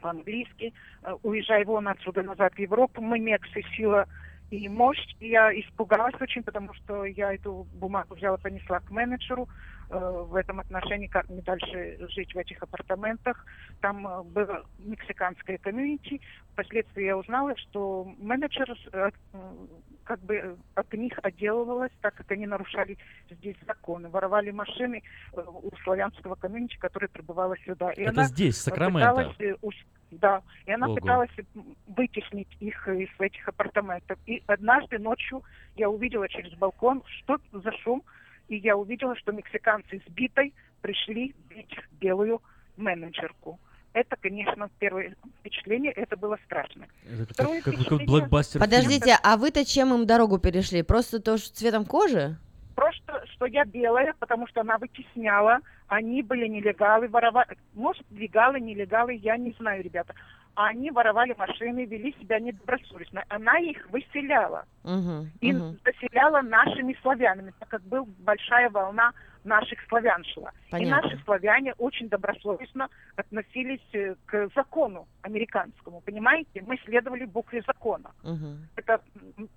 по-английски. 0.00 0.72
Э, 1.02 1.16
Уезжай 1.22 1.64
вон 1.64 1.88
отсюда 1.88 2.22
назад 2.22 2.54
в 2.54 2.58
Европу, 2.58 3.00
мы 3.00 3.18
мексы, 3.18 3.62
сила 3.76 4.06
и 4.50 4.68
мощь. 4.68 5.16
И 5.20 5.28
я 5.28 5.52
испугалась 5.52 6.14
очень, 6.20 6.42
потому 6.42 6.72
что 6.74 7.04
я 7.04 7.34
эту 7.34 7.66
бумагу 7.74 8.14
взяла, 8.14 8.36
понесла 8.36 8.80
к 8.80 8.90
менеджеру 8.90 9.48
э, 9.90 10.24
в 10.28 10.34
этом 10.34 10.60
отношении, 10.60 11.08
как 11.08 11.28
мне 11.28 11.42
дальше 11.42 11.98
жить 12.10 12.34
в 12.34 12.38
этих 12.38 12.62
апартаментах. 12.62 13.44
Там 13.80 14.06
э, 14.06 14.22
было 14.22 14.64
мексиканское 14.78 15.58
комьюнити. 15.58 16.20
Впоследствии 16.52 17.04
я 17.04 17.16
узнала, 17.16 17.56
что 17.56 18.04
менеджер 18.18 18.72
э, 18.92 19.10
как 20.06 20.20
бы 20.20 20.36
э, 20.36 20.56
от 20.74 20.92
них 20.94 21.18
отделывалась, 21.22 21.90
так 22.00 22.14
как 22.14 22.30
они 22.30 22.46
нарушали 22.46 22.96
здесь 23.28 23.56
законы, 23.66 24.08
воровали 24.08 24.52
машины 24.52 25.02
э, 25.32 25.40
у 25.44 25.70
славянского 25.82 26.36
комьюнити, 26.36 26.78
которое 26.78 27.08
прибывало 27.08 27.56
сюда. 27.58 27.90
И 27.90 28.02
Это 28.02 28.10
она 28.10 28.24
здесь, 28.24 28.56
Сакраменто? 28.56 29.10
пыталась, 29.10 29.36
э, 29.40 29.54
Да, 30.12 30.42
и 30.64 30.72
она 30.72 30.86
Ого. 30.86 30.94
пыталась 30.94 31.30
вытеснить 31.88 32.56
их 32.60 32.88
из 32.88 33.08
этих 33.18 33.48
апартаментов. 33.48 34.18
И 34.26 34.42
однажды 34.46 34.98
ночью 34.98 35.42
я 35.74 35.90
увидела 35.90 36.28
через 36.28 36.52
балкон, 36.54 37.02
что 37.18 37.38
за 37.52 37.72
шум, 37.72 38.02
и 38.48 38.56
я 38.56 38.76
увидела, 38.76 39.16
что 39.16 39.32
мексиканцы 39.32 40.00
с 40.06 40.10
битой 40.12 40.54
пришли 40.82 41.34
бить 41.50 41.76
белую 42.00 42.40
менеджерку. 42.76 43.58
Это, 43.96 44.14
конечно, 44.20 44.68
первое 44.78 45.14
впечатление, 45.40 45.90
это 45.92 46.18
было 46.18 46.38
страшно. 46.44 46.86
Это 47.02 47.32
Второе 47.32 47.62
как, 47.62 47.74
как, 47.74 48.04
блокбастер. 48.04 48.60
Подождите, 48.60 49.16
а 49.22 49.38
вы-то 49.38 49.64
чем 49.64 49.94
им 49.94 50.06
дорогу 50.06 50.38
перешли? 50.38 50.82
Просто 50.82 51.18
то, 51.18 51.38
что 51.38 51.54
цветом 51.54 51.86
кожи? 51.86 52.36
Просто, 52.74 53.24
что 53.32 53.46
я 53.46 53.64
белая, 53.64 54.14
потому 54.18 54.46
что 54.48 54.60
она 54.60 54.76
вытесняла 54.76 55.60
Они 55.88 56.20
были 56.20 56.46
нелегалы, 56.46 57.08
воровали. 57.08 57.56
Может, 57.72 58.04
легалы, 58.10 58.60
нелегалы, 58.60 59.14
я 59.14 59.38
не 59.38 59.52
знаю, 59.58 59.82
ребята. 59.82 60.12
Они 60.56 60.90
воровали 60.90 61.34
машины, 61.38 61.86
вели 61.86 62.14
себя 62.20 62.38
недобросовестно. 62.38 63.24
Она 63.30 63.58
их 63.60 63.88
выселяла. 63.90 64.66
Мгм, 64.84 65.30
И 65.40 65.52
мгм. 65.54 65.78
заселяла 65.86 66.42
нашими 66.42 66.94
славянами, 67.00 67.54
так 67.58 67.70
как 67.70 67.82
была 67.84 68.04
большая 68.18 68.68
волна 68.68 69.12
наших 69.46 69.78
славян 69.88 70.24
шла. 70.24 70.50
И 70.68 70.70
Понятно. 70.72 71.08
наши 71.08 71.24
славяне 71.24 71.72
очень 71.78 72.08
добросовестно 72.08 72.88
относились 73.16 73.80
э, 73.92 74.14
к 74.26 74.48
закону 74.54 75.06
американскому. 75.22 76.00
Понимаете? 76.00 76.62
Мы 76.66 76.76
следовали 76.84 77.24
букве 77.24 77.62
закона. 77.66 78.10
Мгм. 78.22 78.68
Это 78.76 79.00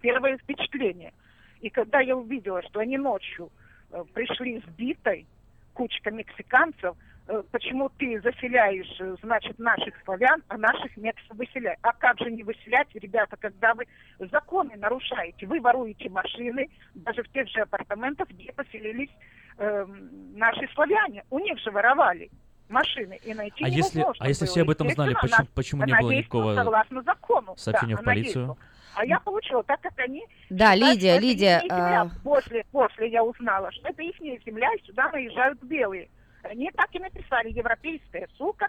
первое 0.01 0.37
впечатление. 0.37 1.13
И 1.61 1.69
когда 1.69 1.99
я 1.99 2.15
увидела, 2.15 2.61
что 2.63 2.79
они 2.79 2.97
ночью 2.97 3.49
э, 3.91 4.03
пришли 4.13 4.61
с 4.61 4.69
битой, 4.75 5.25
кучка 5.73 6.11
мексиканцев, 6.11 6.95
э, 7.27 7.43
почему 7.51 7.89
ты 7.97 8.21
заселяешь, 8.21 9.19
значит, 9.21 9.59
наших 9.59 9.95
славян, 10.05 10.41
а 10.47 10.57
наших 10.57 10.95
мексов 10.97 11.37
выселяешь? 11.37 11.79
А 11.81 11.93
как 11.93 12.19
же 12.19 12.31
не 12.31 12.43
выселять, 12.43 12.87
ребята, 12.93 13.35
когда 13.37 13.73
вы 13.73 13.85
законы 14.31 14.75
нарушаете? 14.77 15.47
Вы 15.47 15.59
воруете 15.59 16.09
машины, 16.09 16.69
даже 16.93 17.23
в 17.23 17.29
тех 17.29 17.47
же 17.49 17.61
апартаментах, 17.61 18.29
где 18.29 18.53
поселились 18.53 19.11
эм, 19.59 20.09
наши 20.37 20.67
славяне. 20.73 21.23
У 21.29 21.39
них 21.39 21.59
же 21.59 21.71
воровали 21.71 22.29
машины, 22.69 23.19
и 23.23 23.33
найти 23.33 23.63
А 23.63 23.67
если, 23.67 24.05
а 24.19 24.27
если 24.27 24.45
было. 24.45 24.51
все 24.51 24.61
об 24.61 24.69
этом 24.69 24.89
знали, 24.89 25.15
почему, 25.19 25.47
почему 25.55 25.83
она- 25.83 25.97
не 25.97 26.01
было 26.01 26.11
никакого 26.11 26.55
согласно 26.55 27.01
закону. 27.03 27.53
сообщения 27.57 27.95
Да, 27.95 28.01
в 28.01 28.05
полицию? 28.05 28.57
А 28.95 29.05
я 29.05 29.19
получила, 29.19 29.63
так 29.63 29.79
как 29.81 29.97
они... 29.99 30.25
Да, 30.49 30.73
считают, 30.73 30.95
Лидия, 30.95 31.11
что 31.13 31.21
Лидия, 31.21 31.59
земля. 31.61 32.01
а- 32.01 32.09
После, 32.23 32.65
после 32.71 33.09
я 33.09 33.23
узнала, 33.23 33.71
что 33.71 33.87
это 33.89 34.01
их 34.01 34.15
земля, 34.19 34.73
и 34.73 34.83
сюда 34.85 35.09
наезжают 35.11 35.61
белые. 35.63 36.09
Они 36.43 36.69
так 36.71 36.87
и 36.93 36.99
написали, 36.99 37.49
европейская 37.51 38.27
сука 38.37 38.67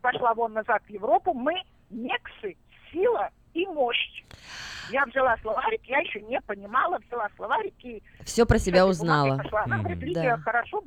пошла 0.00 0.34
вон 0.34 0.52
назад 0.54 0.82
в 0.86 0.90
Европу, 0.90 1.34
мы 1.34 1.54
нексы, 1.90 2.56
сила 2.92 3.30
и 3.54 3.66
мощь. 3.66 4.22
Я 4.90 5.06
взяла 5.06 5.36
словарик, 5.38 5.80
я 5.84 6.00
еще 6.00 6.20
не 6.20 6.40
понимала, 6.42 6.98
взяла 6.98 7.28
словарик 7.36 7.74
и 7.82 8.02
Все 8.24 8.44
про 8.44 8.58
себя 8.58 8.86
узнала. 8.86 9.40
Она 9.64 9.78
говорит. 9.78 10.02
Лидия, 10.02 10.36
Да. 10.36 10.42
хорошо, 10.42 10.82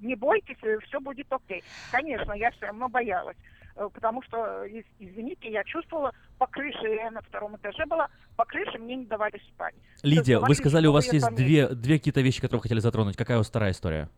не 0.00 0.14
бойтесь, 0.14 0.56
все 0.86 1.00
будет 1.00 1.26
окей. 1.30 1.62
Конечно, 1.92 2.32
я 2.32 2.50
все 2.52 2.66
равно 2.66 2.88
боялась, 2.88 3.36
э, 3.76 3.86
потому 3.92 4.22
что, 4.22 4.64
из- 4.64 4.86
извините, 4.98 5.50
я 5.50 5.62
чувствовала 5.64 6.12
по 6.38 6.46
крыше, 6.46 6.86
я 6.86 7.10
на 7.10 7.20
втором 7.20 7.56
этаже 7.56 7.84
была, 7.84 8.08
по 8.36 8.44
крыше 8.46 8.78
мне 8.78 8.96
не 8.96 9.04
давали 9.06 9.38
спать. 9.52 9.74
Лидия, 10.02 10.36
вы 10.36 10.42
Говорили, 10.42 10.58
сказали, 10.60 10.86
у 10.86 10.92
вас 10.92 11.12
есть 11.12 11.28
две, 11.34 11.68
две 11.68 11.98
какие-то 11.98 12.20
вещи, 12.22 12.40
которые 12.40 12.60
вы 12.60 12.62
хотели 12.62 12.78
затронуть. 12.80 13.16
Какая 13.16 13.36
у 13.36 13.40
вас 13.40 13.48
вторая 13.48 13.72
история? 13.72 14.08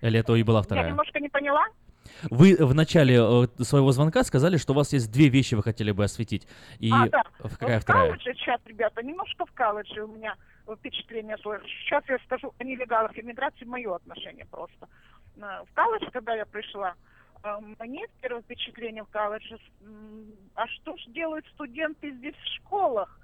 Или 0.00 0.20
это 0.20 0.34
и 0.36 0.42
была 0.42 0.60
Я 0.60 0.62
вторая? 0.62 0.88
немножко 0.88 1.20
не 1.20 1.28
поняла. 1.28 1.66
Вы 2.30 2.56
в 2.58 2.74
начале 2.74 3.16
э, 3.16 3.62
своего 3.64 3.92
звонка 3.92 4.22
сказали, 4.24 4.56
что 4.56 4.72
у 4.72 4.76
вас 4.76 4.92
есть 4.92 5.10
две 5.10 5.28
вещи, 5.28 5.54
вы 5.54 5.62
хотели 5.62 5.92
бы 5.92 6.04
осветить. 6.04 6.46
И 6.78 6.90
а, 6.92 7.08
да. 7.08 7.22
в- 7.38 7.56
какая 7.58 7.78
в 7.80 7.82
вторая? 7.82 8.10
колледже 8.10 8.34
сейчас, 8.34 8.60
ребята, 8.66 9.02
немножко 9.02 9.46
в 9.46 9.52
колледже 9.52 10.04
у 10.04 10.08
меня 10.08 10.34
э, 10.66 10.74
впечатление 10.76 11.38
сложилось. 11.38 11.70
Сейчас 11.84 12.04
я 12.08 12.18
скажу 12.26 12.52
о 12.58 12.64
нелегалах 12.64 13.18
иммиграции, 13.18 13.64
мое 13.64 13.94
отношение 13.96 14.46
просто. 14.46 14.88
Э, 15.36 15.62
В 15.70 15.74
колледж, 15.74 16.10
когда 16.12 16.34
я 16.34 16.44
пришла, 16.46 16.94
э, 17.42 17.56
мне 17.78 18.06
первое 18.20 18.42
впечатление 18.42 19.04
в 19.04 19.08
колледже, 19.08 19.58
а 20.54 20.66
что 20.66 20.96
же 20.96 21.10
делают 21.10 21.46
студенты 21.54 22.10
здесь 22.12 22.34
в 22.36 22.46
школах? 22.56 23.18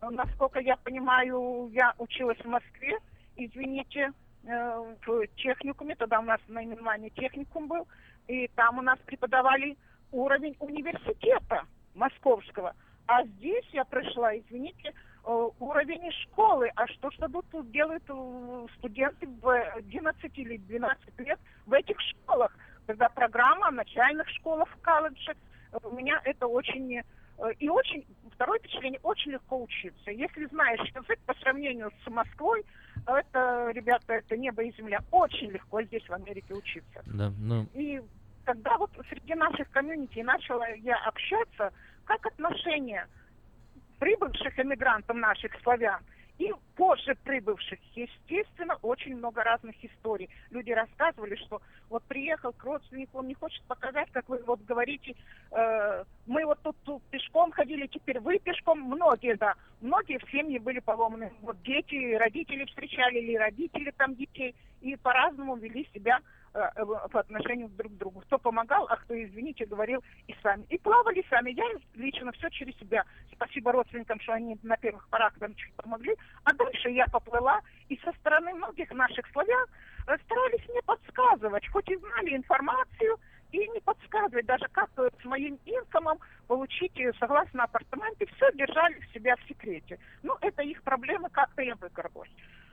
Э, 0.00 0.08
Насколько 0.10 0.60
я 0.60 0.76
понимаю, 0.76 1.70
я 1.74 1.92
училась 1.98 2.38
в 2.38 2.46
Москве, 2.48 2.98
извините, 3.36 4.12
э, 4.44 4.94
в 5.06 5.26
техникуме, 5.36 5.94
тогда 5.96 6.20
у 6.20 6.22
нас 6.24 6.40
наименование 6.48 7.10
техникум 7.10 7.68
был, 7.68 7.86
и 8.28 8.48
там 8.54 8.78
у 8.78 8.82
нас 8.82 8.98
преподавали 9.06 9.76
уровень 10.12 10.54
университета 10.60 11.64
московского. 11.94 12.74
А 13.06 13.24
здесь 13.24 13.64
я 13.72 13.84
пришла, 13.84 14.36
извините, 14.36 14.92
э, 15.24 15.48
уровень 15.58 16.12
школы. 16.22 16.70
А 16.76 16.86
что 16.88 17.10
же 17.10 17.18
тут 17.50 17.70
делают 17.70 18.04
э, 18.08 18.66
студенты 18.76 19.26
в 19.26 19.72
11 19.76 20.38
или 20.38 20.58
12 20.58 21.18
лет 21.20 21.40
в 21.66 21.72
этих 21.72 21.98
школах? 22.00 22.54
Когда 22.86 23.08
программа 23.08 23.70
начальных 23.70 24.28
школах 24.28 24.68
в 24.68 24.82
колледже, 24.82 25.34
э, 25.72 25.78
у 25.82 25.96
меня 25.96 26.20
это 26.24 26.46
очень... 26.46 27.02
И 27.60 27.68
очень, 27.68 28.04
второе 28.34 28.58
впечатление, 28.58 28.98
очень 29.04 29.30
легко 29.30 29.62
учиться. 29.62 30.10
Если 30.10 30.46
знаешь 30.46 30.80
язык 30.92 31.20
по 31.24 31.34
сравнению 31.34 31.92
с 32.04 32.10
Москвой, 32.10 32.64
это, 33.06 33.70
ребята, 33.70 34.14
это 34.14 34.36
небо 34.36 34.64
и 34.64 34.72
земля. 34.76 35.04
Очень 35.12 35.52
легко 35.52 35.80
здесь 35.82 36.02
в 36.08 36.12
Америке 36.12 36.52
учиться. 36.54 37.00
Да, 37.06 37.32
ну, 37.38 37.64
И 37.74 38.02
когда 38.48 38.78
вот 38.78 38.90
среди 39.10 39.34
наших 39.34 39.70
комьюнити 39.72 40.20
начала 40.20 40.66
я 40.68 40.96
общаться, 41.04 41.70
как 42.06 42.24
отношения 42.24 43.06
прибывших 43.98 44.58
эмигрантов 44.58 45.14
наших 45.16 45.52
славян 45.62 46.00
и 46.38 46.50
позже 46.74 47.14
прибывших, 47.24 47.78
естественно, 47.94 48.78
очень 48.80 49.16
много 49.16 49.42
разных 49.42 49.74
историй. 49.84 50.30
Люди 50.50 50.70
рассказывали, 50.70 51.34
что 51.34 51.60
вот 51.90 52.02
приехал 52.04 52.54
к 52.54 52.64
родственнику, 52.64 53.18
он 53.18 53.28
не 53.28 53.34
хочет 53.34 53.62
показать, 53.64 54.10
как 54.12 54.26
вы 54.30 54.42
вот 54.46 54.60
говорите, 54.62 55.14
э, 55.50 56.04
мы 56.26 56.46
вот 56.46 56.58
тут, 56.62 56.76
тут 56.84 57.02
пешком 57.10 57.52
ходили, 57.52 57.86
теперь 57.86 58.18
вы 58.18 58.38
пешком, 58.38 58.80
многие, 58.80 59.36
да, 59.36 59.56
многие 59.82 60.18
в 60.18 60.30
семье 60.30 60.58
были 60.58 60.78
поломаны. 60.78 61.32
Вот 61.42 61.60
дети, 61.64 62.14
родители 62.14 62.64
встречали 62.64 63.18
или 63.18 63.36
родители 63.36 63.92
там 63.98 64.14
детей, 64.14 64.54
и 64.80 64.96
по-разному 64.96 65.56
вели 65.56 65.86
себя 65.92 66.20
по 66.52 67.20
отношению 67.20 67.68
друг 67.68 67.92
к 67.92 67.96
другу. 67.96 68.20
Кто 68.20 68.38
помогал, 68.38 68.86
а 68.88 68.96
кто, 68.96 69.14
извините, 69.14 69.66
говорил 69.66 70.02
и 70.26 70.34
сами. 70.42 70.64
И 70.68 70.78
плавали 70.78 71.24
сами. 71.28 71.50
Я 71.50 71.64
лично 71.94 72.32
все 72.32 72.48
через 72.50 72.76
себя. 72.78 73.04
Спасибо 73.32 73.72
родственникам, 73.72 74.20
что 74.20 74.32
они 74.32 74.58
на 74.62 74.76
первых 74.76 75.08
порах 75.08 75.32
нам 75.40 75.54
чуть 75.54 75.72
помогли. 75.74 76.16
А 76.44 76.52
дальше 76.54 76.90
я 76.90 77.06
поплыла, 77.06 77.60
и 77.88 77.96
со 78.04 78.12
стороны 78.12 78.54
многих 78.54 78.90
наших 78.92 79.26
славян 79.32 79.66
э, 80.06 80.16
старались 80.24 80.68
мне 80.68 80.82
подсказывать, 80.82 81.68
хоть 81.68 81.88
и 81.88 81.96
знали 81.96 82.36
информацию, 82.36 83.18
и 83.52 83.66
не 83.68 83.80
подсказывать 83.80 84.46
даже, 84.46 84.66
как 84.72 84.90
э, 84.96 85.08
с 85.20 85.24
моим 85.24 85.58
инкомом 85.64 86.18
получить 86.46 86.98
э, 87.00 87.12
согласно 87.18 87.64
апартаменте, 87.64 88.26
все 88.26 88.52
держали 88.52 88.98
в 89.00 89.12
себя 89.12 89.36
в 89.36 89.48
секрете. 89.48 89.98
Ну, 90.22 90.36
это 90.40 90.62
их 90.62 90.82
проблемы, 90.82 91.30
как-то 91.30 91.62
я 91.62 91.74
выкарабкалась. 91.76 92.30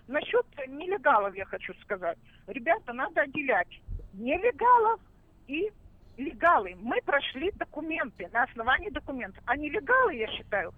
Насчет 0.08 0.46
нелегалов 0.68 1.36
я 1.36 1.46
хочу 1.46 1.74
сказать. 1.82 2.18
Ребята, 2.48 2.94
надо 2.94 3.22
отделять 3.22 3.68
нелегалов 4.14 5.00
и 5.48 5.72
легалы. 6.18 6.76
Мы 6.80 7.02
прошли 7.06 7.52
документы, 7.56 8.30
на 8.32 8.44
основании 8.44 8.90
документов. 8.90 9.44
А 9.46 9.58
нелегалы, 9.58 10.16
я 10.16 10.28
считаю, 10.28 10.74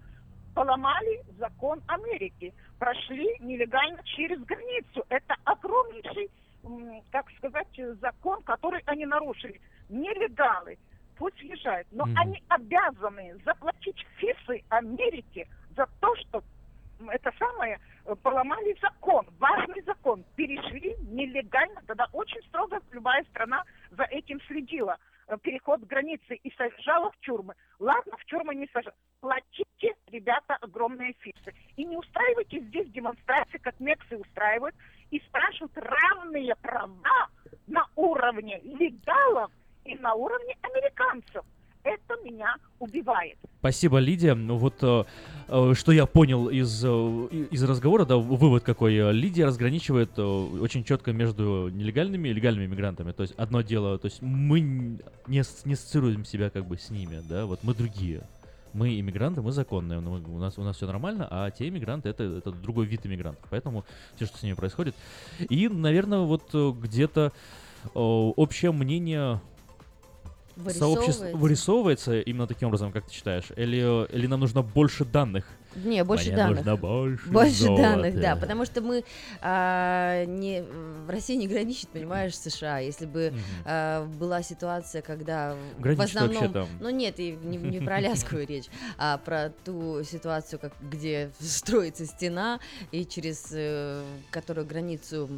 поломали 0.54 1.22
закон 1.38 1.82
Америки. 1.86 2.54
Прошли 2.78 3.36
нелегально 3.40 4.02
через 4.04 4.40
границу. 4.44 5.04
Это 5.08 5.36
огромнейший, 5.44 6.30
как 7.10 7.30
сказать, 7.36 7.68
закон, 8.00 8.42
который 8.42 8.82
они 8.86 9.06
нарушили. 9.06 9.60
Нелегалы 9.88 10.78
пусть 11.16 11.40
въезжают, 11.40 11.86
но 11.90 12.06
Мгм. 12.06 12.16
они 12.18 12.42
обязаны 12.48 13.36
заплатить 13.44 14.06
фисы 14.16 14.62
Америке 14.68 15.48
за 15.76 15.86
то, 16.00 16.14
что 16.16 16.42
это 17.10 17.32
самое, 17.38 17.78
поломали 18.16 18.76
закон, 18.80 19.26
важный 19.38 19.82
закон, 19.82 20.24
перешли 20.36 20.96
нелегально, 21.10 21.82
тогда 21.86 22.06
очень 22.12 22.42
строго 22.48 22.80
любая 22.92 23.24
страна 23.24 23.64
за 23.90 24.04
этим 24.04 24.40
следила. 24.42 24.98
Э, 25.28 25.36
Переход 25.42 25.80
границы 25.80 26.36
и 26.36 26.50
сажала 26.52 27.10
в 27.10 27.18
тюрьмы. 27.20 27.54
Ладно, 27.78 28.16
в 28.16 28.24
тюрьмы 28.24 28.54
не 28.54 28.66
сажала. 28.72 28.96
Платите, 29.20 29.94
ребята, 30.06 30.56
огромные 30.60 31.12
фисы. 31.20 31.54
И 31.76 31.84
не 31.84 31.96
устраивайте 31.96 32.60
здесь 32.60 32.88
демонстрации, 32.90 33.58
как 33.58 33.78
мексы 33.80 34.16
устраивают, 34.16 34.74
и 35.10 35.20
спрашивают 35.20 35.72
равные 35.76 36.54
права 36.56 37.28
на 37.66 37.86
уровне 37.96 38.60
легалов 38.62 39.50
и 39.84 39.94
на 39.96 40.14
уровне 40.14 40.56
американцев. 40.62 41.44
Это 41.88 42.22
меня 42.22 42.54
убивает. 42.80 43.38
Спасибо, 43.60 43.96
Лидия. 43.98 44.34
Ну 44.34 44.58
Вот 44.58 44.74
э, 44.82 45.04
э, 45.48 45.72
что 45.74 45.92
я 45.92 46.04
понял 46.04 46.50
из, 46.50 46.84
э, 46.84 46.88
из 47.50 47.64
разговора, 47.64 48.04
да, 48.04 48.18
вывод 48.18 48.62
какой. 48.62 49.10
Лидия 49.14 49.46
разграничивает 49.46 50.18
очень 50.18 50.84
четко 50.84 51.12
между 51.14 51.70
нелегальными 51.72 52.28
и 52.28 52.34
легальными 52.34 52.66
мигрантами. 52.66 53.12
То 53.12 53.22
есть 53.22 53.34
одно 53.38 53.62
дело, 53.62 53.98
то 53.98 54.04
есть 54.04 54.20
мы 54.20 54.60
не, 54.60 54.98
не 55.64 55.72
ассоциируем 55.72 56.26
себя 56.26 56.50
как 56.50 56.66
бы 56.66 56.76
с 56.76 56.90
ними, 56.90 57.22
да, 57.26 57.46
вот 57.46 57.60
мы 57.62 57.74
другие. 57.74 58.20
Мы 58.74 59.00
иммигранты, 59.00 59.40
мы 59.40 59.50
законные, 59.52 60.00
мы- 60.00 60.20
у 60.20 60.38
нас 60.38 60.58
у 60.58 60.62
нас 60.62 60.76
все 60.76 60.86
нормально, 60.86 61.26
а 61.30 61.50
те 61.50 61.68
иммигранты 61.68 62.10
это, 62.10 62.22
это 62.24 62.52
другой 62.52 62.84
вид 62.84 63.06
иммигрантов. 63.06 63.46
Поэтому 63.48 63.86
все, 64.16 64.26
что 64.26 64.36
с 64.36 64.42
ними 64.42 64.52
происходит. 64.54 64.94
И, 65.48 65.68
наверное, 65.68 66.18
вот 66.18 66.54
где-то 66.54 67.32
общее 67.94 68.72
мнение 68.72 69.40
сообщество 70.68 71.26
Вырисовывается. 71.34 72.20
именно 72.20 72.46
таким 72.46 72.68
образом, 72.68 72.92
как 72.92 73.06
ты 73.06 73.12
считаешь? 73.14 73.46
Или, 73.56 74.06
или 74.14 74.26
нам 74.26 74.40
нужно 74.40 74.62
больше 74.62 75.04
данных? 75.04 75.44
Не, 75.84 76.02
больше 76.02 76.28
Мне 76.28 76.36
данных. 76.36 76.56
нужно 76.58 76.76
больше 76.76 77.28
Больше 77.28 77.52
золота. 77.64 77.82
данных, 77.82 78.20
да, 78.20 78.36
потому 78.36 78.64
что 78.64 78.80
мы 78.80 79.04
а, 79.40 80.24
не, 80.24 80.62
в 80.62 81.10
России 81.10 81.36
не 81.36 81.46
граничит, 81.46 81.90
понимаешь, 81.90 82.34
с 82.34 82.40
США. 82.50 82.78
Если 82.78 83.06
бы 83.06 83.32
а, 83.64 84.04
была 84.06 84.42
ситуация, 84.42 85.02
когда 85.02 85.54
в 85.76 85.80
Граничит 85.80 86.16
основном... 86.16 86.34
вообще 86.36 86.52
там. 86.52 86.68
Ну 86.80 86.90
нет, 86.90 87.20
и 87.20 87.32
не, 87.42 87.58
не 87.58 87.80
про 87.80 87.96
Аляску 87.96 88.36
речь, 88.38 88.64
а 88.96 89.18
про 89.18 89.50
ту 89.64 90.02
ситуацию, 90.04 90.58
как, 90.58 90.72
где 90.80 91.30
строится 91.38 92.06
стена, 92.06 92.60
и 92.90 93.04
через 93.04 93.48
э, 93.52 94.02
которую 94.30 94.66
границу 94.66 95.28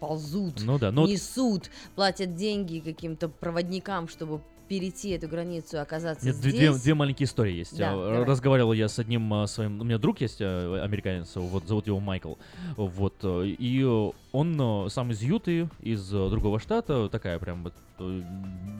ползут, 0.00 0.62
Ну 0.62 0.78
да, 0.78 0.90
но 0.90 1.02
вот- 1.02 1.10
несут, 1.10 1.70
платят 1.94 2.34
деньги 2.34 2.80
каким-то 2.80 3.28
проводникам, 3.28 4.08
чтобы 4.08 4.40
перейти 4.68 5.10
эту 5.10 5.28
границу 5.28 5.80
оказаться 5.80 6.24
Нет, 6.26 6.36
здесь. 6.36 6.54
две- 6.54 6.72
две 6.72 6.94
маленькие 6.94 7.26
истории 7.26 7.54
есть. 7.54 7.76
Да, 7.76 7.92
А. 7.92 8.24
Разговаривал 8.24 8.72
я 8.72 8.88
с 8.88 8.98
одним 8.98 9.32
а, 9.32 9.46
своим... 9.46 9.80
У 9.80 9.84
меня 9.84 9.98
друг 9.98 10.20
есть, 10.20 10.38
а, 10.40 10.82
американец, 10.84 11.34
вот 11.36 11.66
зовут 11.66 11.86
его 11.86 12.00
Майкл. 12.00 12.34
Вот. 12.76 13.14
И 13.24 13.82
э, 13.84 14.10
он 14.32 14.90
сам 14.90 15.10
из 15.12 15.22
Юты, 15.22 15.68
из 15.80 16.08
другого 16.08 16.58
штата, 16.60 17.08
такая 17.08 17.38
прям 17.38 17.64
вот 17.64 17.74
э, 17.98 18.22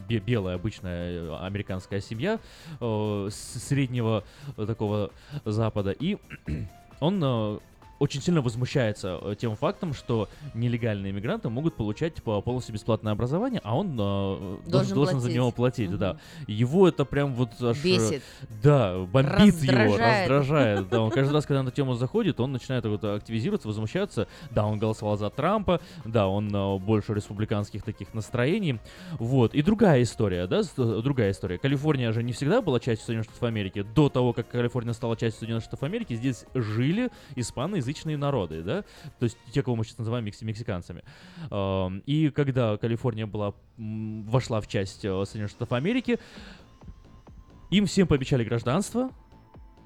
белая 0.08 0.56
обычная 0.56 1.12
э, 1.12 1.36
американская 1.40 2.00
семья 2.00 2.38
э, 2.80 3.28
среднего 3.30 4.24
э, 4.56 4.66
такого 4.66 5.10
запада. 5.44 5.90
И 5.92 6.18
он 7.00 7.20
э, 7.22 7.58
очень 7.98 8.20
сильно 8.20 8.40
возмущается 8.40 9.18
э, 9.22 9.34
тем 9.38 9.56
фактом, 9.56 9.94
что 9.94 10.28
нелегальные 10.54 11.12
иммигранты 11.12 11.48
могут 11.48 11.74
получать 11.76 12.14
типа, 12.14 12.40
полностью 12.40 12.74
бесплатное 12.74 13.12
образование, 13.12 13.60
а 13.64 13.76
он 13.76 13.92
э, 13.92 13.94
должен, 13.94 14.70
Должен 14.70 14.94
должен 14.94 15.20
за 15.20 15.32
него 15.32 15.50
платить. 15.50 15.96
Да. 15.96 16.18
Его 16.46 16.88
это 16.88 17.04
прям 17.04 17.34
вот 17.34 17.50
аж, 17.60 17.78
э, 17.78 17.82
Бесит. 17.82 18.22
Да, 18.62 18.98
бомбит 18.98 19.54
его, 19.62 19.72
Раздражает. 19.72 20.30
раздражает. 20.30 20.88
Да, 20.88 21.00
он 21.00 21.10
каждый 21.10 21.32
раз, 21.34 21.46
когда 21.46 21.62
на 21.62 21.68
эту 21.68 21.76
тему 21.76 21.94
заходит, 21.94 22.40
он 22.40 22.52
начинает 22.52 22.84
вот 22.84 23.04
активизироваться, 23.04 23.68
возмущаться. 23.68 24.28
Да, 24.50 24.66
он 24.66 24.78
голосовал 24.78 25.16
за 25.16 25.30
Трампа, 25.30 25.80
да, 26.04 26.28
он 26.28 26.54
э, 26.54 26.78
больше 26.78 27.14
республиканских 27.14 27.82
таких 27.82 28.12
настроений. 28.14 28.78
Вот. 29.18 29.54
И 29.54 29.62
другая 29.62 30.02
история, 30.02 30.46
да, 30.46 30.62
другая 30.76 31.30
история. 31.30 31.58
Калифорния 31.58 32.12
же 32.12 32.22
не 32.22 32.32
всегда 32.32 32.60
была 32.60 32.80
частью 32.80 33.06
Соединенных 33.06 33.24
Штатов 33.24 33.42
Америки. 33.44 33.82
До 33.94 34.08
того, 34.08 34.32
как 34.32 34.48
Калифорния 34.48 34.92
стала 34.92 35.16
частью 35.16 35.40
Соединенных 35.40 35.64
Штатов 35.64 35.82
Америки, 35.82 36.14
здесь 36.14 36.44
жили 36.54 37.10
испаноязычные 37.86 38.16
народы, 38.16 38.62
да, 38.62 38.82
то 39.18 39.24
есть 39.24 39.38
те, 39.52 39.62
кого 39.62 39.76
мы 39.76 39.84
сейчас 39.84 39.98
называем 39.98 40.24
мекси- 40.24 40.44
мексиканцами. 40.44 41.02
И 42.06 42.30
когда 42.34 42.76
Калифорния 42.76 43.26
была, 43.26 43.54
вошла 43.76 44.60
в 44.60 44.68
часть 44.68 45.04
э, 45.04 45.24
Соединенных 45.24 45.50
Штатов 45.50 45.72
Америки, 45.72 46.18
им 47.70 47.86
всем 47.86 48.06
пообещали 48.06 48.44
гражданство, 48.44 49.10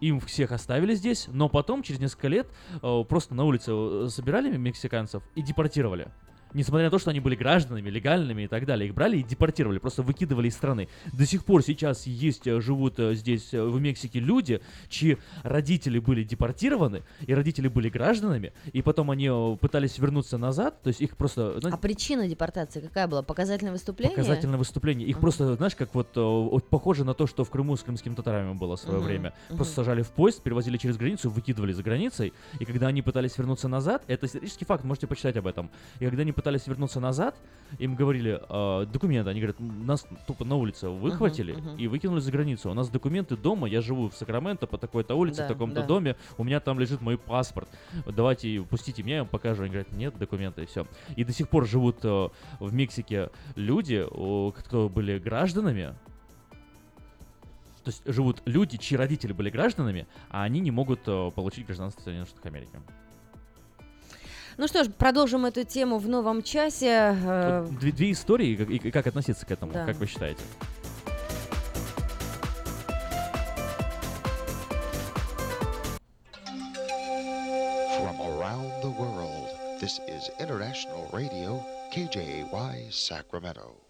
им 0.00 0.20
всех 0.20 0.52
оставили 0.52 0.94
здесь, 0.94 1.28
но 1.28 1.48
потом, 1.48 1.82
через 1.82 2.00
несколько 2.00 2.28
лет, 2.28 2.46
э, 2.82 3.04
просто 3.08 3.34
на 3.34 3.44
улице 3.44 3.70
э, 3.72 4.08
собирали 4.10 4.56
мексиканцев 4.56 5.22
и 5.34 5.42
депортировали. 5.42 6.08
Несмотря 6.54 6.86
на 6.86 6.90
то, 6.90 6.98
что 6.98 7.10
они 7.10 7.20
были 7.20 7.36
гражданами, 7.36 7.88
легальными 7.90 8.42
и 8.42 8.48
так 8.48 8.66
далее, 8.66 8.88
их 8.88 8.94
брали 8.94 9.18
и 9.18 9.22
депортировали, 9.22 9.78
просто 9.78 10.02
выкидывали 10.02 10.48
из 10.48 10.54
страны. 10.54 10.88
До 11.12 11.26
сих 11.26 11.44
пор 11.44 11.62
сейчас 11.62 12.06
есть, 12.06 12.46
э, 12.46 12.60
живут 12.60 12.98
э, 12.98 13.14
здесь, 13.14 13.54
э, 13.54 13.62
в 13.62 13.80
Мексике, 13.80 14.20
люди, 14.20 14.60
чьи 14.88 15.18
родители 15.42 15.98
были 15.98 16.24
депортированы, 16.24 17.02
и 17.26 17.34
родители 17.34 17.68
были 17.68 17.88
гражданами, 17.88 18.52
и 18.72 18.82
потом 18.82 19.10
они 19.10 19.30
пытались 19.60 19.98
вернуться 19.98 20.38
назад, 20.38 20.82
то 20.82 20.88
есть 20.88 21.00
их 21.00 21.16
просто... 21.16 21.60
знаете, 21.60 21.76
А 21.76 21.78
причина 21.78 22.26
депортации 22.28 22.80
какая 22.80 23.06
была? 23.06 23.22
Показательное 23.22 23.72
выступление? 23.72 24.16
Показательное 24.16 24.58
выступление. 24.58 25.08
Их 25.08 25.20
просто, 25.20 25.54
знаешь, 25.54 25.76
как 25.76 25.94
вот, 25.94 26.16
вот 26.16 26.68
похоже 26.68 27.04
на 27.04 27.14
то, 27.14 27.26
что 27.26 27.44
в 27.44 27.50
Крыму 27.50 27.76
с 27.76 27.82
крымскими 27.82 28.14
татарами 28.14 28.54
было 28.54 28.76
в 28.76 28.80
свое 28.80 28.98
Мгм, 28.98 29.06
время. 29.06 29.34
Просто 29.48 29.74
сажали 29.74 30.02
в 30.02 30.10
поезд, 30.10 30.42
перевозили 30.42 30.76
через 30.78 30.96
границу, 30.96 31.30
выкидывали 31.30 31.72
за 31.72 31.82
границей. 31.82 32.32
И 32.58 32.64
когда 32.64 32.88
они 32.88 33.02
пытались 33.02 33.36
вернуться 33.38 33.68
назад, 33.68 34.02
это 34.06 34.26
исторический 34.26 34.64
факт, 34.64 34.84
можете 34.84 35.06
почитать 35.06 35.36
об 35.36 35.46
этом. 35.46 35.70
И 35.98 36.06
когда 36.06 36.22
они 36.22 36.32
пытались 36.40 36.66
вернуться 36.66 37.00
назад, 37.00 37.36
им 37.78 37.94
говорили 37.94 38.40
э, 38.48 38.86
документы. 38.86 39.30
Они 39.30 39.40
говорят, 39.40 39.60
«М, 39.60 39.86
нас 39.86 40.06
тупо 40.26 40.44
на 40.44 40.56
улице 40.56 40.88
выхватили 40.88 41.52
мгм. 41.52 41.76
и 41.76 41.86
выкинули 41.86 42.20
за 42.20 42.32
границу. 42.32 42.70
У 42.70 42.74
нас 42.74 42.88
документы 42.88 43.36
дома, 43.36 43.68
я 43.68 43.82
живу 43.82 44.08
в 44.08 44.14
Сакраменто 44.14 44.66
по 44.66 44.78
такой-то 44.78 45.14
улице, 45.14 45.38
Да, 45.38 45.44
в 45.44 45.48
таком-то 45.48 45.82
да. 45.82 45.86
доме, 45.86 46.16
у 46.38 46.44
меня 46.44 46.60
там 46.60 46.80
лежит 46.80 47.02
мой 47.02 47.18
паспорт. 47.18 47.68
Давайте, 48.06 48.62
пустите 48.62 49.02
меня, 49.02 49.16
я 49.16 49.22
вам 49.22 49.28
покажу. 49.28 49.62
Они 49.62 49.70
говорят, 49.70 49.92
нет 49.92 50.16
документа, 50.18 50.62
и 50.62 50.66
все. 50.66 50.86
И 51.14 51.24
до 51.24 51.32
сих 51.32 51.50
пор 51.50 51.66
живут 51.66 51.98
э, 52.04 52.28
в 52.58 52.72
Мексике 52.72 53.30
люди, 53.54 54.02
кто 54.56 54.88
были 54.88 55.18
гражданами, 55.18 55.94
то 57.84 57.90
есть 57.90 58.02
живут 58.06 58.42
люди, 58.46 58.78
чьи 58.78 58.96
родители 58.96 59.32
были 59.32 59.50
гражданами, 59.50 60.06
а 60.30 60.42
они 60.42 60.60
не 60.60 60.70
могут 60.70 61.00
э, 61.06 61.30
получить 61.34 61.66
гражданство 61.66 62.00
Соединенных 62.02 62.28
Штатов 62.28 62.46
Америки. 62.46 62.78
Ну 64.60 64.68
что 64.68 64.84
ж, 64.84 64.90
продолжим 64.90 65.46
эту 65.46 65.64
тему 65.64 65.96
в 65.96 66.06
новом 66.06 66.42
часе. 66.42 67.16
Э, 67.24 67.66
две, 67.80 67.92
две 67.92 68.12
истории, 68.12 68.48
и 68.48 68.56
как, 68.56 68.68
и 68.68 68.90
как 68.90 69.06
относиться 69.06 69.46
к 69.46 69.50
этому, 69.50 69.72
Да. 69.72 69.86
как 69.86 69.96
вы 69.96 70.06
считаете? 70.06 70.42
From 77.96 78.20
around 78.20 78.70
the 78.82 78.90
world, 78.90 79.48
this 79.80 79.98
is 80.06 80.28
International 80.38 81.08
Radio, 81.10 81.64
KJY 81.94 82.92
Sacramento. 82.92 83.89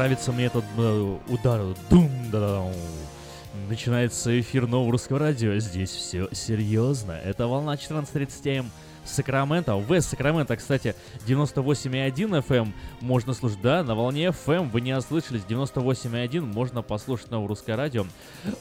Нравится 0.00 0.32
мне 0.32 0.46
этот 0.46 0.64
э, 0.78 1.18
удар. 1.28 1.60
Дум 1.90 2.10
да 2.32 2.40
да 2.40 2.72
Начинается 3.68 4.40
эфир 4.40 4.66
нового 4.66 4.92
русского 4.92 5.18
радио. 5.18 5.58
Здесь 5.58 5.90
все 5.90 6.26
серьезно. 6.32 7.12
Это 7.12 7.46
волна 7.46 7.74
14.30 7.74 8.56
М. 8.60 8.70
Сакраменто. 9.04 9.76
В 9.76 10.00
Сакраменто, 10.00 10.56
кстати, 10.56 10.94
98,1 11.26 12.44
FM 12.46 12.72
можно 13.00 13.34
слушать, 13.34 13.60
да, 13.62 13.82
на 13.82 13.94
волне 13.94 14.26
FM 14.26 14.70
вы 14.70 14.80
не 14.80 14.96
ослышались, 14.96 15.42
98,1 15.48 16.40
можно 16.40 16.82
послушать 16.82 17.30
новое 17.30 17.48
русское 17.48 17.74
радио. 17.76 18.06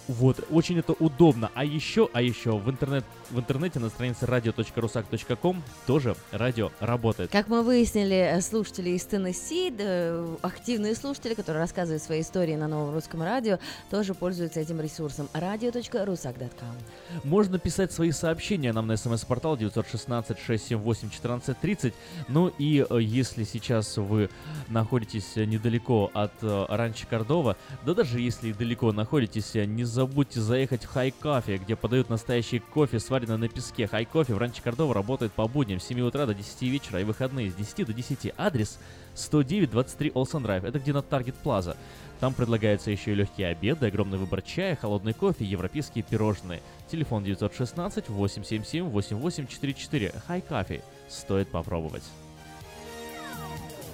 Вот, 0.07 0.45
очень 0.49 0.79
это 0.79 0.93
удобно. 0.93 1.51
А 1.53 1.63
еще, 1.63 2.09
а 2.13 2.21
еще 2.21 2.57
в, 2.57 2.69
интернет, 2.69 3.03
в 3.29 3.39
интернете 3.39 3.79
на 3.79 3.89
странице 3.89 4.25
radio.rusak.com 4.25 5.63
тоже 5.85 6.15
радио 6.31 6.71
работает. 6.79 7.31
Как 7.31 7.47
мы 7.47 7.63
выяснили, 7.63 8.39
слушатели 8.41 8.91
из 8.91 9.03
Теннесси, 9.05 9.71
да, 9.71 10.25
активные 10.41 10.95
слушатели, 10.95 11.33
которые 11.33 11.61
рассказывают 11.61 12.01
свои 12.01 12.21
истории 12.21 12.55
на 12.55 12.67
новом 12.67 12.93
русском 12.93 13.21
радио, 13.21 13.59
тоже 13.89 14.13
пользуются 14.13 14.59
этим 14.59 14.79
ресурсом. 14.79 15.29
radio.rusak.com 15.33 16.75
Можно 17.23 17.59
писать 17.59 17.91
свои 17.91 18.11
сообщения 18.11 18.73
нам 18.73 18.87
на 18.87 18.97
смс-портал 18.97 19.57
916 19.57 20.28
678 20.37 21.07
1430. 21.07 21.93
Ну 22.27 22.51
и 22.59 22.85
э, 22.87 22.99
если 23.01 23.43
сейчас 23.43 23.97
вы 23.97 24.29
находитесь 24.67 25.35
недалеко 25.35 26.11
от 26.13 26.33
э, 26.41 26.65
Ранчо 26.69 27.07
Кордова, 27.09 27.57
да 27.85 27.93
даже 27.93 28.19
если 28.19 28.51
далеко 28.51 28.91
находитесь, 28.91 29.55
не 29.55 29.85
забудьте 29.85 30.41
заехать 30.41 30.83
в 30.83 30.89
Хай 30.89 31.11
Кофе, 31.11 31.57
где 31.57 31.75
подают 31.75 32.09
настоящий 32.09 32.59
кофе, 32.59 32.99
сваренный 32.99 33.37
на 33.37 33.47
песке. 33.47 33.87
Хай 33.87 34.05
Кофе 34.05 34.33
в 34.33 34.37
Ранчо 34.37 34.61
Кордова 34.63 34.93
работает 34.93 35.31
по 35.31 35.47
будням 35.47 35.79
с 35.79 35.85
7 35.85 36.01
утра 36.01 36.25
до 36.25 36.33
10 36.33 36.61
вечера 36.63 36.99
и 36.99 37.03
выходные 37.03 37.49
с 37.49 37.55
10 37.55 37.87
до 37.87 37.93
10. 37.93 38.33
Адрес 38.37 38.79
109-23 39.15 40.11
Олсен 40.13 40.43
Драйв. 40.43 40.63
Это 40.63 40.79
где 40.79 40.93
на 40.93 41.01
Таргет 41.01 41.35
Плаза. 41.35 41.75
Там 42.19 42.33
предлагаются 42.33 42.91
еще 42.91 43.11
и 43.11 43.15
легкие 43.15 43.47
обеды, 43.47 43.87
огромный 43.87 44.17
выбор 44.17 44.41
чая, 44.41 44.75
холодный 44.75 45.13
кофе, 45.13 45.45
европейские 45.45 46.03
пирожные. 46.03 46.61
Телефон 46.91 47.23
916 47.23 48.09
877 48.09 48.89
8844. 48.89 50.13
Хай 50.27 50.39
Coffee. 50.41 50.83
Стоит 51.07 51.49
попробовать. 51.49 52.03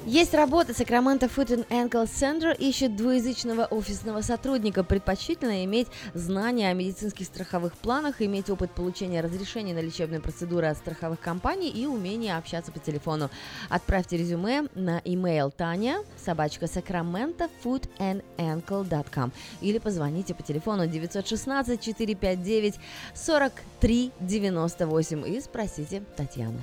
Есть 0.06 0.36
работа. 0.36 0.72
Sacramento 0.72 1.28
Foot 1.36 1.48
and 1.48 1.68
Ankle 1.70 2.06
Center 2.06 2.56
ищет 2.56 2.96
двуязычного 2.96 3.66
офисного 3.66 4.22
сотрудника. 4.22 4.84
Предпочтительно 4.84 5.66
иметь 5.66 5.88
знания 6.14 6.70
о 6.70 6.74
медицинских 6.74 7.26
страховых 7.26 7.74
планах, 7.74 8.22
иметь 8.22 8.52
опыт 8.52 8.70
получения 8.70 9.22
разрешений 9.22 9.74
на 9.74 9.80
лечебные 9.80 10.22
процедуры 10.22 10.68
от 10.68 10.78
страховых 10.78 11.20
компаний 11.20 11.70
и 11.70 11.88
умение 11.88 12.38
общаться 12.38 12.72
по 12.72 12.78
телефону. 12.78 13.32
Отправьте 13.68 14.18
резюме 14.18 14.68
на 14.76 15.00
email 15.00 15.52
Таня, 15.52 15.98
собачка 16.24 16.66
Sacramento 16.66 17.50
Foot 17.64 17.90
and 17.98 18.24
Ankle.com 18.38 19.32
или 19.62 19.80
позвоните 19.80 20.36
по 20.36 20.44
телефону 20.44 20.86
916 20.86 21.82
459 21.82 22.76
43 23.16 24.12
98 24.20 25.28
и 25.28 25.42
спросите 25.42 26.04
Татьяну. 26.16 26.60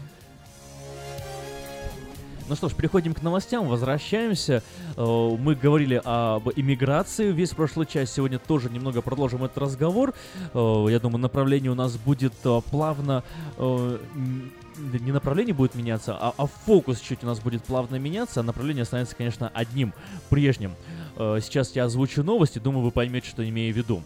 Ну 2.49 2.57
что 2.57 2.69
ж, 2.69 2.75
переходим 2.75 3.15
к 3.15 3.23
новостям, 3.23 3.69
возвращаемся. 3.69 4.63
Э, 4.97 5.37
мы 5.39 5.55
говорили 5.55 6.01
об 6.05 6.49
иммиграции 6.57 7.31
весь 7.31 7.51
прошлый 7.51 7.87
час. 7.87 8.13
Сегодня 8.13 8.39
тоже 8.39 8.69
немного 8.69 9.01
продолжим 9.01 9.45
этот 9.45 9.59
разговор. 9.59 10.13
Э, 10.53 10.87
я 10.91 10.99
думаю, 10.99 11.21
направление 11.21 11.71
у 11.71 11.75
нас 11.75 11.97
будет 11.97 12.35
э, 12.45 12.61
плавно 12.71 13.23
не 13.59 15.13
направление 15.13 15.55
будет 15.55 15.75
меняться, 15.75 16.17
а, 16.19 16.33
а 16.37 16.47
фокус 16.47 16.99
чуть 16.99 17.23
у 17.23 17.27
нас 17.27 17.41
будет 17.41 17.63
плавно 17.63 17.97
меняться, 17.97 18.41
а 18.41 18.43
направление 18.43 18.83
останется, 18.83 19.15
конечно, 19.15 19.51
одним, 19.53 19.93
прежним. 20.31 20.73
Сейчас 21.17 21.77
я 21.77 21.85
озвучу 21.85 22.23
новости, 22.23 22.59
думаю, 22.59 22.83
вы 22.83 22.91
поймете, 22.91 23.29
что 23.29 23.47
имею 23.47 23.75
в 23.75 23.77
виду. 23.77 24.03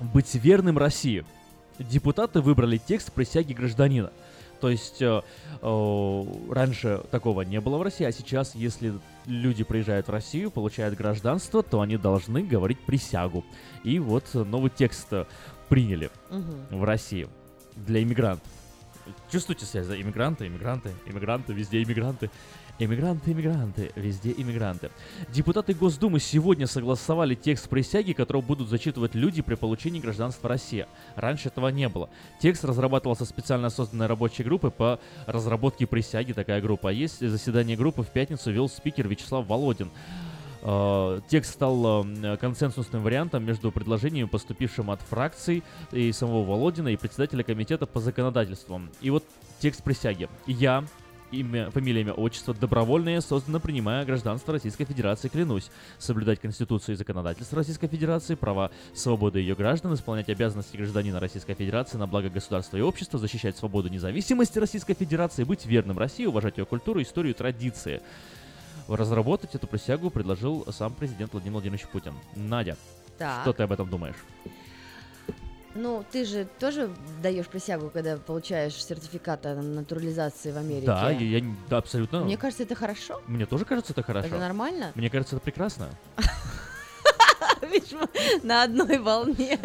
Быть 0.00 0.34
верным 0.34 0.76
России. 0.76 1.24
Депутаты 1.78 2.40
выбрали 2.40 2.78
текст 2.84 3.12
присяги 3.12 3.52
гражданина– 3.52 4.10
то 4.60 4.70
есть 4.70 5.02
э, 5.02 5.22
э, 5.62 6.24
раньше 6.50 7.02
такого 7.10 7.42
не 7.42 7.60
было 7.60 7.78
в 7.78 7.82
России, 7.82 8.04
а 8.04 8.12
сейчас, 8.12 8.54
если 8.54 8.94
люди 9.26 9.64
приезжают 9.64 10.08
в 10.08 10.10
Россию, 10.10 10.50
получают 10.50 10.96
гражданство, 10.96 11.62
то 11.62 11.80
они 11.80 11.96
должны 11.96 12.42
говорить 12.42 12.80
присягу. 12.80 13.44
И 13.84 13.98
вот 13.98 14.32
новый 14.34 14.70
текст 14.70 15.08
приняли 15.68 16.10
угу. 16.30 16.78
в 16.78 16.84
России 16.84 17.28
для 17.74 18.02
иммигрантов. 18.02 18.48
Чувствуете 19.30 19.66
связь, 19.66 19.86
да? 19.86 20.00
Иммигранты, 20.00 20.46
иммигранты, 20.46 20.90
иммигранты, 21.06 21.52
везде 21.52 21.82
иммигранты. 21.82 22.30
Иммигранты, 22.78 23.32
иммигранты, 23.32 23.90
везде 23.96 24.34
иммигранты. 24.36 24.90
Депутаты 25.32 25.72
Госдумы 25.72 26.20
сегодня 26.20 26.66
согласовали 26.66 27.34
текст 27.34 27.70
присяги, 27.70 28.12
который 28.12 28.42
будут 28.42 28.68
зачитывать 28.68 29.14
люди 29.14 29.40
при 29.40 29.54
получении 29.54 29.98
гражданства 29.98 30.50
России. 30.50 30.86
Раньше 31.14 31.48
этого 31.48 31.68
не 31.68 31.88
было. 31.88 32.10
Текст 32.38 32.64
разрабатывался 32.66 33.24
специально 33.24 33.70
созданной 33.70 34.06
рабочей 34.06 34.42
группой 34.42 34.70
по 34.70 35.00
разработке 35.24 35.86
присяги. 35.86 36.32
Такая 36.32 36.60
группа 36.60 36.88
есть. 36.88 37.26
Заседание 37.26 37.78
группы 37.78 38.02
в 38.02 38.08
пятницу 38.08 38.50
вел 38.50 38.68
спикер 38.68 39.08
Вячеслав 39.08 39.46
Володин. 39.46 39.90
Uh, 40.62 41.22
текст 41.28 41.52
стал 41.52 42.04
uh, 42.04 42.36
консенсусным 42.38 43.02
вариантом 43.04 43.44
между 43.44 43.70
предложением, 43.70 44.28
поступившим 44.28 44.90
от 44.90 45.00
фракций 45.00 45.62
и 45.92 46.10
самого 46.10 46.44
Володина, 46.44 46.88
и 46.88 46.96
председателя 46.96 47.44
комитета 47.44 47.86
по 47.86 48.00
законодательству. 48.00 48.80
И 49.00 49.10
вот 49.10 49.22
текст 49.60 49.84
присяги. 49.84 50.28
Я, 50.46 50.84
имя, 51.30 51.70
фамилия, 51.70 52.02
имя, 52.02 52.12
отчество, 52.12 52.54
добровольное, 52.54 53.20
создано 53.20 53.60
принимая 53.60 54.04
гражданство 54.04 54.54
Российской 54.54 54.84
Федерации, 54.84 55.28
клянусь, 55.28 55.70
соблюдать 55.98 56.40
Конституцию 56.40 56.94
и 56.94 56.98
законодательство 56.98 57.56
Российской 57.56 57.88
Федерации, 57.88 58.34
права, 58.34 58.70
свободы 58.94 59.40
ее 59.40 59.54
граждан, 59.54 59.94
исполнять 59.94 60.28
обязанности 60.28 60.76
гражданина 60.76 61.20
Российской 61.20 61.54
Федерации 61.54 61.98
на 61.98 62.06
благо 62.06 62.28
государства 62.28 62.76
и 62.76 62.80
общества, 62.80 63.18
защищать 63.18 63.56
свободу 63.56 63.88
независимости 63.88 64.58
Российской 64.58 64.94
Федерации, 64.94 65.44
быть 65.44 65.66
верным 65.66 65.98
России, 65.98 66.26
уважать 66.26 66.58
ее 66.58 66.66
культуру, 66.66 67.02
историю 67.02 67.34
и 67.34 67.36
традиции. 67.36 68.02
Разработать 68.88 69.54
эту 69.54 69.66
присягу 69.66 70.10
предложил 70.10 70.64
сам 70.70 70.92
президент 70.94 71.32
Владимир 71.32 71.54
Владимирович 71.54 71.86
Путин. 71.88 72.14
Надя, 72.36 72.76
так. 73.18 73.42
что 73.42 73.52
ты 73.52 73.64
об 73.64 73.72
этом 73.72 73.88
думаешь? 73.90 74.16
Ну, 75.76 76.04
ты 76.10 76.24
же 76.24 76.46
тоже 76.58 76.90
даешь 77.22 77.46
присягу, 77.46 77.90
когда 77.90 78.16
получаешь 78.16 78.74
сертификат 78.74 79.46
о 79.46 79.54
натурализации 79.54 80.50
в 80.50 80.56
Америке. 80.56 80.86
Да, 80.86 81.10
я, 81.10 81.38
я 81.38 81.44
да, 81.68 81.78
абсолютно. 81.78 82.20
Мне 82.20 82.36
кажется, 82.36 82.62
это 82.62 82.74
хорошо. 82.74 83.20
Мне 83.26 83.46
тоже 83.46 83.64
кажется, 83.64 83.92
это 83.92 84.02
хорошо. 84.02 84.28
Это 84.28 84.38
нормально? 84.38 84.92
Мне 84.94 85.10
кажется, 85.10 85.36
это 85.36 85.44
прекрасно. 85.44 85.88
Видишь, 87.72 87.92
на 88.42 88.62
одной 88.62 88.98
волне. 88.98 89.58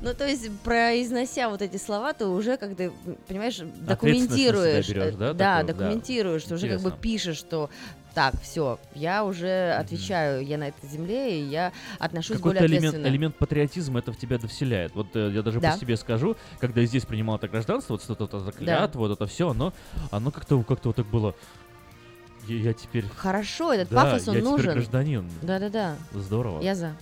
Ну, 0.00 0.14
то 0.14 0.26
есть, 0.26 0.50
произнося 0.60 1.48
вот 1.48 1.62
эти 1.62 1.76
слова, 1.76 2.12
ты 2.12 2.26
уже, 2.26 2.56
как 2.56 2.76
ты, 2.76 2.92
понимаешь, 3.26 3.58
документируешь. 3.58 4.88
Да, 5.36 5.62
документируешь, 5.62 6.42
что 6.42 6.54
уже 6.54 6.68
как 6.68 6.80
бы 6.80 6.90
пишешь, 6.92 7.36
что 7.36 7.70
так, 8.18 8.34
все, 8.42 8.80
я 8.96 9.24
уже 9.24 9.76
отвечаю, 9.78 10.44
я 10.44 10.58
на 10.58 10.66
этой 10.70 10.88
земле, 10.88 11.40
и 11.40 11.44
я 11.44 11.72
отношусь 12.00 12.40
более 12.40 12.66
элемент, 12.66 12.96
элемент 12.96 13.36
патриотизма 13.36 14.00
это 14.00 14.12
в 14.12 14.16
тебя 14.16 14.38
довселяет. 14.38 14.92
Вот 14.96 15.14
э, 15.14 15.30
я 15.32 15.40
даже 15.42 15.60
да. 15.60 15.70
по 15.70 15.78
себе 15.78 15.96
скажу, 15.96 16.36
когда 16.58 16.80
я 16.80 16.88
здесь 16.88 17.06
принимал 17.06 17.36
это 17.36 17.46
гражданство, 17.46 17.92
вот 17.92 18.02
что-то, 18.02 18.24
это 18.24 18.50
клятва, 18.50 18.88
да. 18.92 18.98
вот 18.98 19.12
это 19.12 19.26
все, 19.28 19.50
оно, 19.50 19.72
оно 20.10 20.32
как-то 20.32 20.60
как 20.64 20.84
вот 20.84 20.96
так 20.96 21.06
было 21.06 21.36
Я, 22.48 22.56
я 22.56 22.72
теперь... 22.72 23.04
Хорошо, 23.16 23.72
этот 23.72 23.90
Да, 23.90 24.02
пафос, 24.02 24.26
он 24.26 24.34
я 24.34 24.40
теперь 24.40 24.50
нужен. 24.50 24.72
гражданин. 24.72 25.30
Да-да-да. 25.42 25.94
Здорово. 26.12 26.60
Я 26.60 26.74
за. 26.74 26.96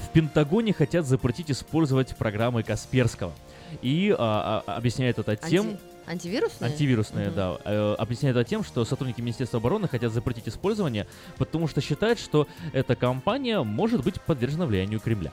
В 0.00 0.12
Пентагоне 0.12 0.72
хотят 0.72 1.06
запретить 1.06 1.52
использовать 1.52 2.16
программы 2.16 2.64
Касперского. 2.64 3.32
И 3.80 4.14
а, 4.16 4.62
а, 4.66 4.76
объясняет 4.76 5.18
это 5.18 5.36
тем... 5.36 5.66
Анти- 5.70 5.78
Антивирусные? 6.04 6.70
Антивирусные, 6.72 7.26
Мгм. 7.28 7.36
да. 7.36 7.58
Э, 7.64 7.94
объясняет 7.96 8.36
это 8.36 8.48
тем, 8.48 8.64
что 8.64 8.84
сотрудники 8.84 9.20
Министерства 9.20 9.60
обороны 9.60 9.86
хотят 9.86 10.12
запретить 10.12 10.48
использование, 10.48 11.06
потому 11.38 11.68
что 11.68 11.80
считают, 11.80 12.18
что 12.18 12.48
эта 12.72 12.96
компания 12.96 13.62
может 13.62 14.02
быть 14.02 14.20
подвержена 14.20 14.66
влиянию 14.66 14.98
Кремля. 14.98 15.32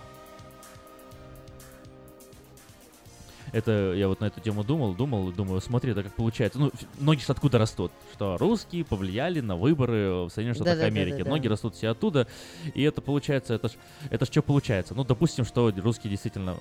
Это 3.52 3.94
я 3.96 4.08
вот 4.08 4.20
на 4.22 4.26
эту 4.26 4.40
тему 4.42 4.64
думал, 4.64 4.94
думал, 4.94 5.32
думаю, 5.32 5.60
смотри, 5.60 5.92
это 5.94 6.04
как 6.04 6.14
получается. 6.14 6.60
Ну, 6.60 6.72
ноги 7.00 7.20
ж 7.20 7.30
откуда 7.30 7.58
растут? 7.58 7.92
Что 8.14 8.38
русские 8.38 8.86
повлияли 8.86 9.40
на 9.40 9.56
выборы 9.56 10.26
в 10.26 10.30
Соединенных 10.30 10.58
Штатах 10.58 10.76
Да-да-да-да-да. 10.76 11.02
Америки. 11.02 11.28
Ноги 11.28 11.48
растут 11.48 11.74
все 11.76 11.88
оттуда. 11.90 12.28
И 12.76 12.84
это 12.84 13.02
получается, 13.02 13.56
это 13.56 13.70
ж, 13.70 13.72
это 14.12 14.26
ж 14.26 14.30
что 14.30 14.44
получается? 14.44 14.94
Ну, 14.94 15.04
допустим, 15.04 15.46
что 15.46 15.74
русские 15.76 16.12
действительно 16.12 16.58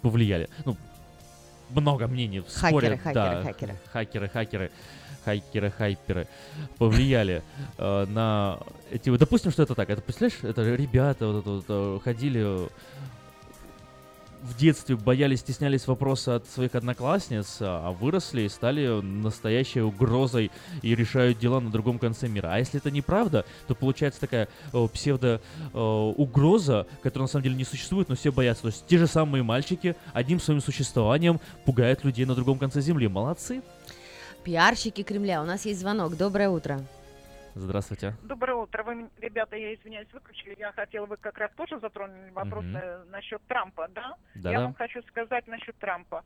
повлияли. 0.00 0.48
Ну, 0.64 0.76
много 1.74 2.06
мнений 2.06 2.40
в 2.40 2.48
Хакеры, 2.48 2.98
хакеры, 2.98 3.14
да, 3.14 3.42
хакеры. 3.42 3.76
хакеры, 3.92 4.28
хакеры, 4.28 4.70
хакеры, 5.24 5.70
хайперы 5.70 6.28
повлияли 6.78 7.42
э, 7.78 8.06
на 8.06 8.58
эти... 8.90 9.08
вот 9.10 9.20
Допустим, 9.20 9.50
что 9.50 9.62
это 9.62 9.74
так. 9.74 9.90
Это, 9.90 10.02
представляешь, 10.02 10.42
это 10.42 10.74
ребята 10.74 11.26
вот, 11.26 11.40
это 11.40 11.50
вот, 11.50 11.64
э, 11.68 12.00
ходили 12.04 12.68
в 14.42 14.56
детстве, 14.56 14.96
боялись, 14.96 15.40
стеснялись 15.40 15.86
вопроса 15.86 16.36
от 16.36 16.48
своих 16.48 16.74
одноклассниц, 16.74 17.58
а 17.60 17.92
выросли 17.92 18.42
и 18.42 18.48
стали 18.48 19.00
настоящей 19.00 19.80
угрозой 19.80 20.50
и 20.82 20.94
решают 20.94 21.38
дела 21.38 21.60
на 21.60 21.70
другом 21.70 21.98
конце 21.98 22.28
мира. 22.28 22.48
А 22.52 22.58
если 22.58 22.80
это 22.80 22.90
неправда, 22.90 23.44
то 23.68 23.74
получается 23.74 24.20
такая 24.20 24.48
э, 24.72 24.88
псевдо 24.92 25.40
э, 25.72 26.84
которая 27.02 27.26
на 27.26 27.28
самом 27.28 27.44
деле 27.44 27.56
не 27.56 27.64
существует, 27.64 28.08
но 28.08 28.14
все 28.14 28.32
боятся. 28.32 28.62
То 28.62 28.68
есть 28.68 28.86
те 28.86 28.98
же 28.98 29.06
самые 29.06 29.42
мальчики 29.42 29.96
одним 30.12 30.40
своим 30.40 30.60
существованием 30.60 31.40
пугают 31.64 32.04
людей 32.04 32.24
на 32.24 32.34
другом 32.34 32.58
конце 32.58 32.80
земли. 32.80 33.08
Молодцы. 33.08 33.62
Пиарщики 34.44 35.02
Кремля. 35.02 35.42
У 35.42 35.44
нас 35.44 35.64
есть 35.64 35.80
звонок. 35.80 36.16
Доброе 36.16 36.48
утро. 36.48 36.84
Здравствуйте. 37.54 38.14
Доброе 38.22 38.54
утро. 38.54 38.82
Вы, 38.82 39.10
ребята, 39.20 39.56
я 39.56 39.74
извиняюсь, 39.74 40.08
выключили. 40.12 40.56
Я 40.58 40.72
хотела, 40.72 41.04
вы 41.04 41.18
как 41.18 41.36
раз 41.36 41.50
тоже 41.52 41.78
затронули 41.80 42.30
вопрос 42.30 42.64
э, 42.64 43.04
насчет 43.10 43.42
Трампа, 43.46 43.88
да? 43.88 44.14
Да-да. 44.34 44.50
Я 44.50 44.60
вам 44.60 44.74
хочу 44.74 45.02
сказать 45.02 45.46
насчет 45.46 45.76
Трампа. 45.76 46.24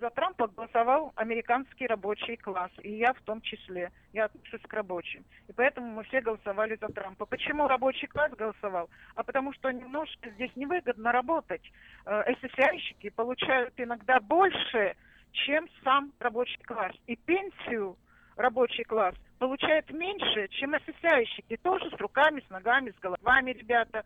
За 0.00 0.10
Трампа 0.10 0.48
голосовал 0.48 1.12
американский 1.14 1.86
рабочий 1.86 2.36
класс, 2.36 2.72
и 2.82 2.90
я 2.90 3.12
в 3.12 3.20
том 3.22 3.40
числе. 3.40 3.92
Я 4.12 4.24
отношусь 4.24 4.62
к 4.62 4.72
рабочим. 4.72 5.24
И 5.46 5.52
поэтому 5.52 5.92
мы 5.92 6.02
все 6.04 6.20
голосовали 6.20 6.76
за 6.80 6.88
Трампа. 6.88 7.24
Почему 7.24 7.68
рабочий 7.68 8.08
класс 8.08 8.32
голосовал? 8.32 8.90
А 9.14 9.22
потому 9.22 9.52
что 9.52 9.70
немножко 9.70 10.30
здесь 10.30 10.50
невыгодно 10.56 11.12
работать. 11.12 11.62
Э, 12.04 12.24
СССРщики 12.34 13.10
получают 13.10 13.74
иногда 13.76 14.18
больше, 14.18 14.96
чем 15.30 15.68
сам 15.84 16.12
рабочий 16.18 16.60
класс. 16.64 16.94
И 17.06 17.14
пенсию 17.14 17.96
рабочий 18.36 18.82
класс 18.84 19.14
получает 19.44 19.90
меньше, 19.90 20.48
чем 20.48 20.74
СССРщики. 20.74 21.58
Тоже 21.58 21.90
с 21.90 22.00
руками, 22.00 22.42
с 22.46 22.50
ногами, 22.50 22.94
с 22.96 22.98
головами, 22.98 23.50
ребята. 23.50 24.02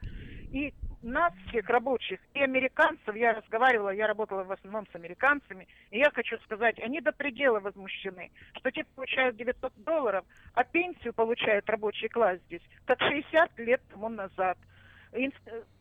И 0.53 0.75
нас, 1.01 1.33
всех 1.47 1.69
рабочих, 1.69 2.19
и 2.35 2.43
американцев, 2.43 3.15
я 3.15 3.35
разговаривала, 3.35 3.91
я 3.91 4.09
работала 4.09 4.43
в 4.43 4.51
основном 4.51 4.89
с 4.91 4.95
американцами, 4.97 5.69
и 5.93 5.99
я 5.99 6.11
хочу 6.11 6.39
сказать, 6.39 6.81
они 6.81 7.01
до 7.01 7.13
предела 7.13 7.61
возмущены, 7.61 8.33
что 8.57 8.73
те 8.73 8.83
получают 8.97 9.37
900 9.37 9.73
долларов, 9.85 10.25
а 10.55 10.65
пенсию 10.65 11.15
получает 11.15 11.71
рабочий 11.71 12.09
класс 12.09 12.41
здесь, 12.47 12.63
как 12.85 13.01
60 13.01 13.61
лет 13.61 13.81
тому 13.93 14.09
назад. 14.09 14.59
Э, 15.13 15.21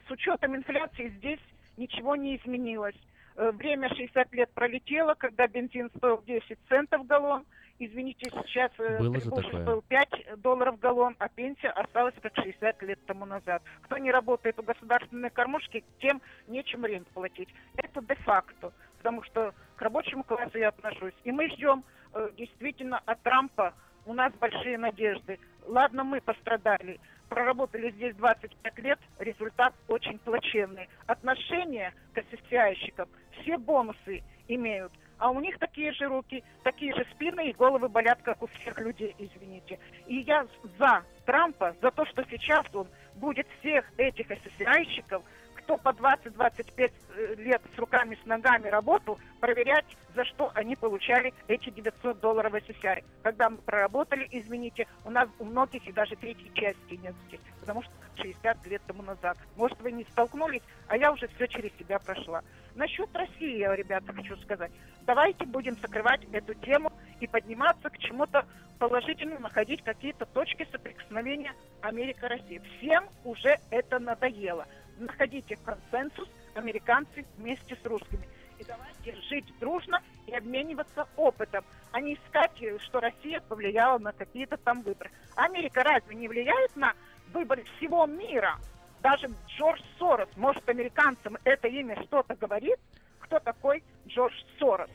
С 0.07 0.11
учетом 0.11 0.55
инфляции 0.55 1.09
здесь 1.17 1.41
ничего 1.77 2.15
не 2.15 2.37
изменилось. 2.37 2.95
Э, 3.37 3.49
Время 3.51 3.89
60 3.89 4.31
лет 4.33 4.51
пролетело, 4.53 5.15
когда 5.15 5.47
бензин 5.47 5.89
стоил 5.97 6.21
10 6.27 6.59
центов 6.69 7.07
галлон. 7.07 7.43
Извините, 7.79 8.29
сейчас 8.31 8.71
э, 8.79 8.97
Было 8.97 9.19
же 9.19 9.29
такое. 9.29 9.43
стоил 9.43 9.81
5 9.83 10.41
долларов 10.41 10.79
галлон, 10.79 11.15
а 11.19 11.29
пенсия 11.29 11.69
осталась 11.69 12.15
как 12.21 12.35
60 12.35 12.81
лет 12.81 12.99
тому 13.05 13.25
назад. 13.25 13.61
Кто 13.83 13.97
не 13.99 14.11
работает 14.11 14.57
у 14.59 14.63
государственной 14.63 15.29
кормушки, 15.29 15.83
тем 15.99 16.21
нечем 16.47 16.85
рент 16.85 17.07
платить. 17.09 17.49
Это 17.75 18.01
де-факто, 18.01 18.73
потому 18.97 19.21
что 19.23 19.53
к 19.75 19.81
рабочему 19.81 20.23
классу 20.23 20.57
я 20.57 20.69
отношусь. 20.69 21.13
И 21.23 21.31
мы 21.31 21.49
ждем 21.49 21.83
э, 22.13 22.31
действительно 22.35 22.99
от 23.05 23.21
Трампа, 23.21 23.73
у 24.07 24.13
нас 24.13 24.33
большие 24.33 24.77
надежды. 24.77 25.37
Ладно, 25.67 26.03
мы 26.03 26.21
пострадали, 26.21 26.99
проработали 27.29 27.91
здесь 27.91 28.15
25 28.15 28.79
лет, 28.79 28.99
результат 29.19 29.73
очень 29.87 30.17
плачевный. 30.19 30.87
Отношение 31.05 31.93
к 32.13 32.23
СССРщикам, 32.23 33.07
все 33.41 33.57
бонусы 33.57 34.23
имеют, 34.47 34.93
а 35.17 35.31
у 35.31 35.39
них 35.39 35.57
такие 35.57 35.91
же 35.93 36.05
руки, 36.05 36.43
такие 36.63 36.93
же 36.93 37.05
спины 37.11 37.49
и 37.49 37.53
головы 37.53 37.89
болят, 37.89 38.19
как 38.23 38.41
у 38.41 38.47
всех 38.47 38.79
людей, 38.79 39.15
извините. 39.17 39.79
И 40.05 40.17
я 40.17 40.45
за 40.77 41.03
Трампа, 41.25 41.75
за 41.81 41.91
то, 41.91 42.05
что 42.05 42.23
сейчас 42.29 42.65
он 42.73 42.87
будет 43.15 43.47
всех 43.59 43.85
этих 43.97 44.27
СССРщиков, 44.27 45.23
кто 45.67 45.77
по 45.77 45.89
20-25 45.89 46.91
э, 47.17 47.35
лет 47.35 47.61
с 47.75 47.77
руками, 47.77 48.17
с 48.23 48.25
ногами 48.25 48.69
работал, 48.69 49.19
проверять, 49.41 49.85
за 50.15 50.23
что 50.23 50.49
они 50.55 50.77
получали 50.77 51.33
эти 51.49 51.69
900 51.69 52.21
долларов 52.21 52.53
СССР. 52.53 53.03
Когда 53.21 53.49
мы 53.49 53.57
проработали, 53.57 54.27
извините, 54.31 54.87
у 55.03 55.09
нас 55.09 55.27
у 55.39 55.43
многих 55.43 55.85
и 55.85 55.91
даже 55.91 56.15
третьей 56.15 56.51
части 56.53 56.93
нет 57.03 57.13
здесь, 57.27 57.41
потому 57.59 57.83
что 57.83 57.91
60 58.15 58.65
лет 58.67 58.81
тому 58.87 59.03
назад. 59.03 59.37
Может, 59.57 59.79
вы 59.81 59.91
не 59.91 60.05
столкнулись, 60.05 60.63
а 60.87 60.95
я 60.95 61.11
уже 61.11 61.27
все 61.27 61.47
через 61.47 61.75
себя 61.77 61.99
прошла. 61.99 62.41
Насчет 62.75 63.13
России, 63.13 63.67
ребята, 63.75 64.13
хочу 64.13 64.37
сказать. 64.37 64.71
Давайте 65.05 65.45
будем 65.45 65.75
закрывать 65.81 66.21
эту 66.31 66.53
тему 66.53 66.93
и 67.19 67.27
подниматься 67.27 67.89
к 67.89 67.97
чему-то 67.97 68.45
положительному, 68.79 69.41
находить 69.41 69.83
какие-то 69.83 70.25
точки 70.27 70.65
соприкосновения 70.71 71.53
Америка-Россия. 71.81 72.61
Всем 72.77 73.03
уже 73.25 73.57
это 73.69 73.99
надоело. 73.99 74.65
Находите 74.97 75.57
консенсус, 75.57 76.27
американцы 76.55 77.25
вместе 77.37 77.75
с 77.75 77.85
русскими. 77.85 78.27
И 78.59 78.63
давайте 78.63 79.15
жить 79.29 79.45
дружно 79.59 80.01
и 80.25 80.33
обмениваться 80.33 81.07
опытом, 81.15 81.63
а 81.91 82.01
не 82.01 82.15
искать, 82.15 82.51
что 82.81 82.99
Россия 82.99 83.39
повлияла 83.41 83.99
на 83.99 84.11
какие-то 84.11 84.57
там 84.57 84.81
выборы. 84.81 85.11
Америка 85.35 85.83
разве 85.83 86.15
не 86.15 86.27
влияет 86.27 86.75
на 86.75 86.93
выборы 87.31 87.63
всего 87.77 88.05
мира? 88.07 88.57
Даже 89.01 89.29
Джордж 89.47 89.79
Сорос, 89.99 90.29
может, 90.35 90.67
американцам 90.67 91.37
это 91.43 91.67
имя 91.67 92.01
что-то 92.03 92.35
говорит? 92.35 92.79
Кто 93.19 93.39
такой 93.39 93.83
Джордж 94.07 94.33
Сорос? 94.57 94.89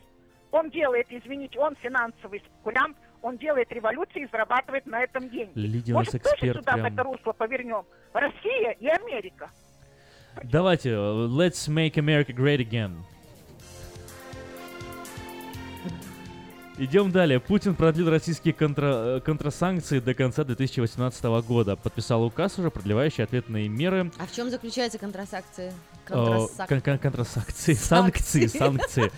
Он 0.50 0.68
делает, 0.70 1.06
извините, 1.10 1.60
он 1.60 1.76
финансовый 1.76 2.40
спекулянт, 2.40 2.96
он 3.22 3.38
делает 3.38 3.70
революции 3.70 4.22
и 4.22 4.26
зарабатывает 4.26 4.84
на 4.86 5.02
этом 5.02 5.30
деньги. 5.30 5.90
Нас 5.92 6.06
Может, 6.12 6.22
тоже 6.24 6.52
сюда 6.52 6.72
в 6.72 6.74
прям. 6.74 6.86
это 6.86 7.02
русло 7.04 7.32
повернем? 7.32 7.84
Россия 8.12 8.72
и 8.72 8.88
Америка. 8.88 9.50
Давайте, 10.44 10.90
let's 10.90 11.68
make 11.68 11.94
America 11.94 12.32
great 12.34 12.58
again. 12.58 12.92
Идем 16.78 17.12
далее. 17.12 17.38
Путин 17.38 17.74
продлил 17.74 18.08
российские 18.10 18.54
контра- 18.54 19.18
э, 19.18 19.20
контрасанкции 19.20 20.00
до 20.00 20.14
конца 20.14 20.42
2018 20.42 21.42
года. 21.42 21.76
Подписал 21.76 22.24
указ 22.24 22.58
уже, 22.58 22.70
продлевающий 22.70 23.22
ответные 23.22 23.68
меры. 23.68 24.10
А 24.18 24.26
в 24.26 24.32
чем 24.34 24.50
заключаются 24.50 24.98
контрасакции? 24.98 25.72
Контрасак- 26.06 26.68
кон- 26.68 26.80
кон- 26.80 26.98
контрасакции, 26.98 27.74
санкции, 27.74 28.46
Санкции. 28.58 29.12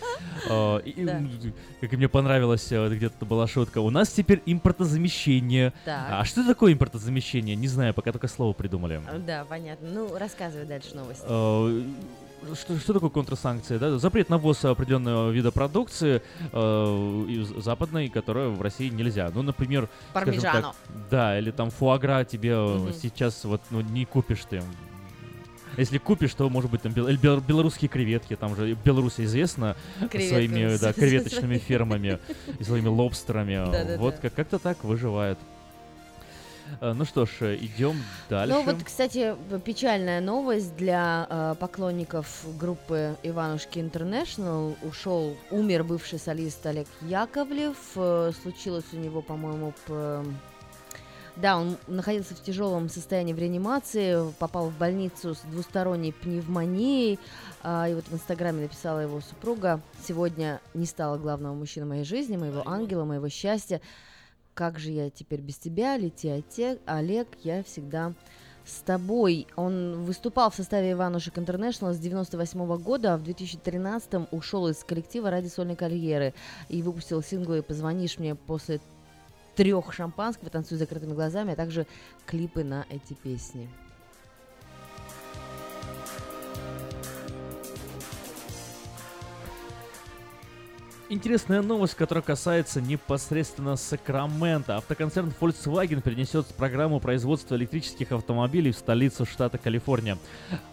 Как 1.81 1.93
и 1.93 1.97
мне 1.97 2.09
понравилось, 2.09 2.71
э, 2.71 2.89
где-то 2.95 3.25
была 3.25 3.47
шутка. 3.47 3.79
У 3.81 3.91
нас 3.91 4.11
теперь 4.11 4.43
импортозамещение. 4.47 5.73
А 6.21 6.25
что 6.25 6.47
такое 6.47 6.73
импортозамещение? 6.73 7.57
Не 7.57 7.69
знаю, 7.69 7.95
пока 7.95 8.13
только 8.13 8.29
слово 8.29 8.53
придумали. 8.53 9.01
А, 9.07 9.19
Да, 9.19 9.45
понятно. 9.49 9.89
Ну, 9.89 10.17
рассказывай 10.19 10.67
дальше 10.67 10.95
новости. 10.95 11.25
Э, 11.27 11.83
Что, 12.55 12.79
что 12.79 12.93
такое 12.93 13.09
контрсанкции? 13.09 13.79
Да? 13.79 13.99
Запрет 13.99 14.29
на 14.29 14.37
ввоз 14.37 14.63
определенного 14.67 15.31
вида 15.31 15.51
продукции 15.51 16.21
э, 16.53 17.25
из 17.29 17.49
западной, 17.65 18.09
которая 18.11 18.49
в 18.51 18.61
России 18.61 18.91
нельзя. 18.91 19.31
Ну, 19.35 19.41
например, 19.43 19.89
так, 20.43 20.63
да, 21.11 21.39
или 21.39 21.51
там 21.51 21.71
фуагра 21.71 22.25
тебе 22.25 22.53
э, 22.55 22.93
сейчас 23.01 23.45
вот 23.45 23.63
ну, 23.71 23.81
не 23.81 24.05
купишь 24.05 24.45
ты. 24.49 24.63
Если 25.77 25.99
купишь, 25.99 26.35
то, 26.35 26.49
может 26.51 26.71
быть, 26.71 26.83
там 26.83 26.93
бел- 26.93 27.09
бел- 27.17 27.41
белорусские 27.47 27.89
креветки, 27.89 28.37
там 28.37 28.55
же 28.57 28.75
Беларусь 28.85 29.19
известна 29.19 29.77
Креветками. 30.11 30.29
своими 30.29 30.77
да, 30.79 30.93
креветочными 30.93 31.59
фермами 31.59 32.19
и 32.59 32.65
своими 32.65 32.89
лобстерами. 32.89 33.97
Вот 33.99 34.17
как- 34.19 34.35
как-то 34.35 34.59
так 34.59 34.85
выживает. 34.85 35.39
Э, 36.81 36.95
Ну 36.95 37.05
что 37.05 37.27
ж, 37.27 37.57
идем 37.57 38.03
дальше. 38.31 38.55
Ну 38.55 38.63
вот, 38.65 38.77
кстати, 38.83 39.35
печальная 39.65 40.21
новость 40.23 40.75
для 40.77 41.27
э, 41.29 41.55
поклонников 41.61 42.27
группы 42.59 43.17
Иванушки 43.23 43.79
Интернешнл. 43.81 44.75
Ушел, 44.83 45.37
умер 45.51 45.85
бывший 45.85 46.19
солист 46.19 46.65
Олег 46.65 46.87
Яковлев. 47.03 47.77
Э, 47.97 48.33
случилось 48.43 48.85
у 48.93 48.97
него, 48.97 49.21
по-моему, 49.21 49.75
п- 49.87 50.25
да, 51.37 51.59
он 51.59 51.77
находился 51.89 52.35
в 52.35 52.43
тяжелом 52.43 52.89
состоянии 52.89 53.33
в 53.33 53.39
реанимации, 53.39 54.33
попал 54.39 54.69
в 54.69 54.79
больницу 54.79 55.35
с 55.35 55.41
двусторонней 55.41 56.13
пневмонией. 56.13 57.19
А, 57.63 57.89
И 57.89 57.95
вот 57.95 58.05
в 58.07 58.15
Инстаграме 58.15 58.63
написала 58.63 59.01
его 59.01 59.21
супруга. 59.21 59.81
Сегодня 60.07 60.61
не 60.75 60.87
стало 60.87 61.19
главного 61.19 61.55
мужчины 61.55 61.87
моей 61.87 62.05
жизни, 62.05 62.37
моего 62.37 62.63
ангела, 62.67 63.05
моего 63.05 63.29
счастья. 63.29 63.81
Как 64.55 64.79
же 64.79 64.93
я 64.93 65.11
теперь 65.11 65.41
без 65.41 65.57
тебя, 65.57 65.97
лети, 65.97 66.45
Олег, 66.87 67.27
я 67.43 67.65
всегда 67.65 68.13
с 68.65 68.81
тобой. 68.81 69.47
Он 69.57 70.05
выступал 70.05 70.51
в 70.51 70.55
составе 70.55 70.93
Иванушек 70.93 71.39
Интернешнл 71.39 71.93
с 71.93 71.99
98 71.99 72.77
года, 72.79 73.15
а 73.15 73.17
в 73.17 73.25
2013 73.25 74.29
ушел 74.31 74.69
из 74.69 74.83
коллектива 74.85 75.31
ради 75.31 75.49
сольной 75.49 75.77
карьеры 75.77 76.33
и 76.69 76.81
выпустил 76.81 77.23
синглы 77.23 77.63
«Позвонишь 77.63 78.19
мне 78.19 78.35
после 78.35 78.81
трех 79.55 79.93
шампанского, 79.93 80.51
танцуй 80.51 80.77
с 80.77 80.81
закрытыми 80.81 81.15
глазами, 81.15 81.53
а 81.53 81.57
также 81.57 81.87
клипы 82.27 82.65
на 82.65 82.87
эти 82.91 83.15
песни. 83.15 83.69
Интересная 91.11 91.61
новость, 91.61 91.97
которая 91.97 92.23
касается 92.23 92.81
непосредственно 92.81 93.77
Сакрамента. 93.77 94.79
Автоконцерн 94.79 95.35
Volkswagen 95.39 96.01
перенесет 96.01 96.47
программу 96.47 96.99
производства 96.99 97.57
электрических 97.57 98.11
автомобилей 98.13 98.73
в 98.73 98.79
столицу 98.79 99.27
штата 99.27 99.59
Калифорния. 99.59 100.17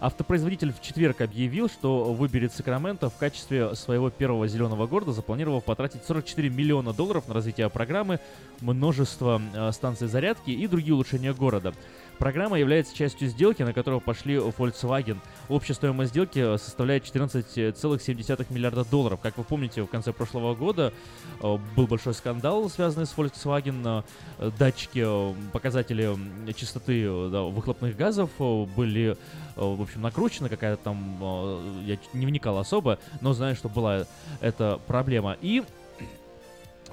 Автопроизводитель 0.00 0.72
в 0.72 0.80
четверг 0.80 1.20
объявил, 1.20 1.68
что 1.68 2.14
выберет 2.14 2.54
Сакраменто 2.54 3.10
в 3.10 3.16
качестве 3.18 3.74
своего 3.74 4.08
первого 4.08 4.48
зеленого 4.48 4.86
города, 4.86 5.12
запланировав 5.12 5.64
потратить 5.64 6.02
44 6.06 6.48
миллиона 6.48 6.94
долларов 6.94 7.28
на 7.28 7.34
развитие 7.34 7.68
программы, 7.68 8.18
множество 8.62 9.40
э, 9.52 9.70
станций 9.72 10.08
зарядки 10.08 10.50
и 10.50 10.66
другие 10.66 10.94
улучшения 10.94 11.34
города. 11.34 11.74
Программа 12.22 12.56
является 12.56 12.94
частью 12.94 13.26
сделки, 13.26 13.64
на 13.64 13.72
которую 13.72 14.00
пошли 14.00 14.36
Volkswagen. 14.36 15.18
Общая 15.48 15.74
стоимость 15.74 16.12
сделки 16.12 16.56
составляет 16.56 17.02
14,7 17.02 18.46
миллиарда 18.48 18.84
долларов. 18.84 19.18
Как 19.20 19.36
вы 19.38 19.42
помните, 19.42 19.82
в 19.82 19.88
конце 19.88 20.12
прошлого 20.12 20.54
года 20.54 20.92
э, 21.40 21.58
был 21.74 21.88
большой 21.88 22.14
скандал, 22.14 22.70
связанный 22.70 23.06
с 23.06 23.14
Volkswagen. 23.16 24.04
Э, 24.38 24.50
Датчики, 24.56 25.02
э, 25.04 25.34
показатели 25.52 26.16
э, 26.46 27.28
да, 27.28 27.42
выхлопных 27.42 27.96
газов 27.96 28.30
э, 28.38 28.66
были, 28.66 29.10
э, 29.10 29.16
в 29.56 29.82
общем, 29.82 30.02
накручены. 30.02 30.48
Какая-то 30.48 30.80
там, 30.80 31.18
э, 31.20 31.82
я 31.86 31.98
не 32.12 32.26
вникал 32.26 32.58
особо, 32.58 33.00
но 33.20 33.32
знаю, 33.32 33.56
что 33.56 33.68
была 33.68 34.06
эта 34.40 34.78
проблема. 34.86 35.36
И 35.40 35.64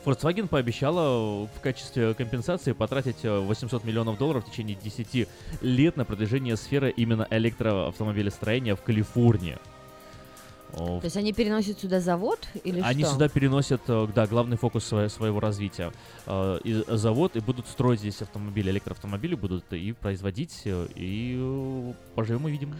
Volkswagen 0.05 0.47
пообещала 0.47 1.43
э, 1.43 1.47
в 1.55 1.61
качестве 1.61 2.13
компенсации 2.13 2.71
потратить 2.71 3.23
э, 3.23 3.39
800 3.39 3.83
миллионов 3.83 4.17
долларов 4.17 4.45
в 4.45 4.51
течение 4.51 4.75
10 4.75 5.27
лет 5.61 5.97
на 5.97 6.05
продвижение 6.05 6.55
сферы 6.57 6.89
именно 6.89 7.27
электроавтомобилестроения 7.29 8.75
в 8.75 8.81
Калифорнии. 8.81 9.57
То 10.75 11.01
есть 11.03 11.17
они 11.17 11.33
переносят 11.33 11.79
сюда 11.79 11.99
завод 11.99 12.39
или 12.63 12.79
Они 12.81 13.03
что? 13.03 13.13
сюда 13.13 13.27
переносят, 13.27 13.81
э, 13.87 14.07
да, 14.13 14.27
главный 14.27 14.55
фокус 14.57 14.85
свое- 14.85 15.09
своего 15.09 15.39
развития. 15.39 15.91
Э, 16.25 16.59
И 16.63 16.83
завод, 16.87 17.35
и 17.35 17.39
будут 17.39 17.67
строить 17.67 17.99
здесь 17.99 18.21
автомобили, 18.21 18.69
электроавтомобили 18.71 19.35
будут 19.35 19.73
и 19.73 19.91
производить, 19.93 20.61
э, 20.65 20.87
и 20.95 21.93
поживем 22.15 22.47
и 22.47 22.51
видим. 22.51 22.75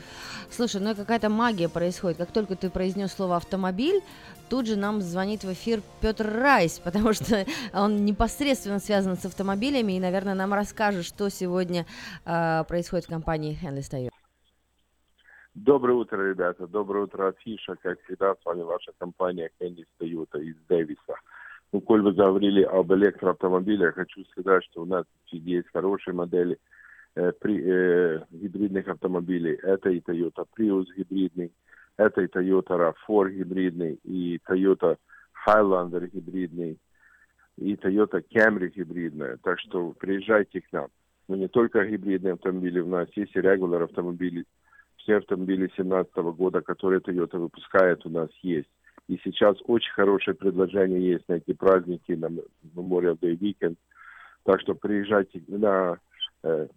Слушай, 0.51 0.81
ну 0.81 0.95
какая-то 0.95 1.29
магия 1.29 1.67
происходит. 1.69 2.17
Как 2.17 2.31
только 2.31 2.55
ты 2.55 2.69
произнес 2.69 3.11
слово 3.11 3.37
автомобиль, 3.37 4.01
тут 4.49 4.67
же 4.67 4.75
нам 4.75 5.01
звонит 5.01 5.43
в 5.43 5.51
эфир 5.53 5.81
Петр 6.01 6.27
Райс, 6.31 6.79
потому 6.83 7.13
что 7.13 7.45
он 7.73 8.05
непосредственно 8.05 8.79
связан 8.79 9.17
с 9.17 9.25
автомобилями 9.25 9.93
и, 9.93 9.99
наверное, 9.99 10.35
нам 10.35 10.53
расскажет, 10.53 11.05
что 11.05 11.29
сегодня 11.29 11.85
э, 12.25 12.63
происходит 12.67 13.05
в 13.05 13.09
компании 13.09 13.57
Henley 13.61 13.79
Toyota. 13.81 14.09
Доброе 15.65 15.95
утро, 15.95 16.29
ребята. 16.29 16.67
Доброе 16.67 17.03
утро, 17.03 17.27
Афиша. 17.27 17.75
Как 17.83 18.01
всегда, 18.03 18.33
с 18.33 18.45
вами 18.45 18.61
ваша 18.61 18.93
компания 18.97 19.51
Кеннис 19.59 19.87
Toyota 19.99 20.41
из 20.41 20.55
Дэвиса. 20.69 21.15
Ну, 21.73 21.81
коль 21.81 22.01
вы 22.01 22.13
говорили 22.13 22.63
об 22.63 22.93
электроавтомобилях, 22.93 23.95
хочу 23.95 24.23
сказать, 24.31 24.63
что 24.63 24.83
у 24.83 24.85
нас 24.85 25.03
есть 25.31 25.67
хорошие 25.73 26.13
модели 26.13 26.57
э, 27.15 27.33
при, 27.41 27.61
э, 27.61 28.25
гибридных 28.31 28.87
автомобилей. 28.87 29.59
Это 29.61 29.89
и 29.89 29.99
Toyota 29.99 30.47
Prius 30.57 30.85
гибридный, 30.95 31.51
это 31.97 32.21
и 32.21 32.27
Toyota 32.27 32.93
RAV4 33.09 33.29
гибридный, 33.29 33.99
и 34.05 34.39
Toyota 34.49 34.95
Highlander 35.45 36.07
гибридный, 36.07 36.79
и 37.57 37.73
Toyota 37.73 38.23
Camry 38.33 38.69
гибридная. 38.69 39.37
Так 39.43 39.59
что 39.59 39.91
приезжайте 39.99 40.61
к 40.61 40.71
нам. 40.71 40.87
Но 41.27 41.35
не 41.35 41.49
только 41.49 41.85
гибридные 41.85 42.35
автомобили, 42.35 42.79
у 42.79 42.87
нас 42.87 43.09
есть 43.15 43.35
и 43.35 43.41
регуляр 43.41 43.83
автомобили, 43.83 44.45
все 45.09 45.17
автомобили 45.17 45.65
2017 45.75 46.15
года, 46.37 46.61
которые 46.61 46.99
Toyota 46.99 47.39
выпускает, 47.39 48.05
у 48.05 48.11
нас 48.11 48.29
есть. 48.43 48.69
И 49.07 49.19
сейчас 49.23 49.57
очень 49.65 49.91
хорошее 49.93 50.35
предложение 50.35 51.01
есть 51.01 51.27
на 51.27 51.33
эти 51.33 51.53
праздники, 51.53 52.11
на 52.11 52.27
Memorial 52.75 53.17
Day 53.17 53.35
Weekend. 53.39 53.77
Так 54.43 54.61
что 54.61 54.75
приезжайте 54.75 55.41
на 55.47 55.97
э, 56.43 56.67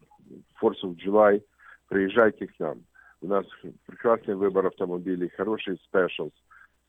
Fourth 0.59 0.83
of 0.83 0.97
July, 0.97 1.43
приезжайте 1.89 2.47
к 2.47 2.59
нам. 2.59 2.79
У 3.21 3.27
нас 3.27 3.45
прекрасный 3.87 4.35
выбор 4.35 4.67
автомобилей, 4.67 5.31
хорошие 5.37 5.77
specials, 5.93 6.33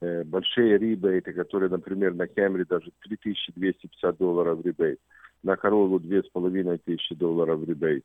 э, 0.00 0.24
большие 0.24 0.78
ребейты, 0.78 1.34
которые, 1.34 1.68
например, 1.68 2.14
на 2.14 2.22
Camry 2.22 2.64
даже 2.66 2.90
3250 3.02 4.16
долларов 4.16 4.64
ребейт, 4.64 4.98
на 5.42 5.56
Corolla 5.56 6.00
2500 6.00 7.18
долларов 7.18 7.68
ребейт, 7.68 8.02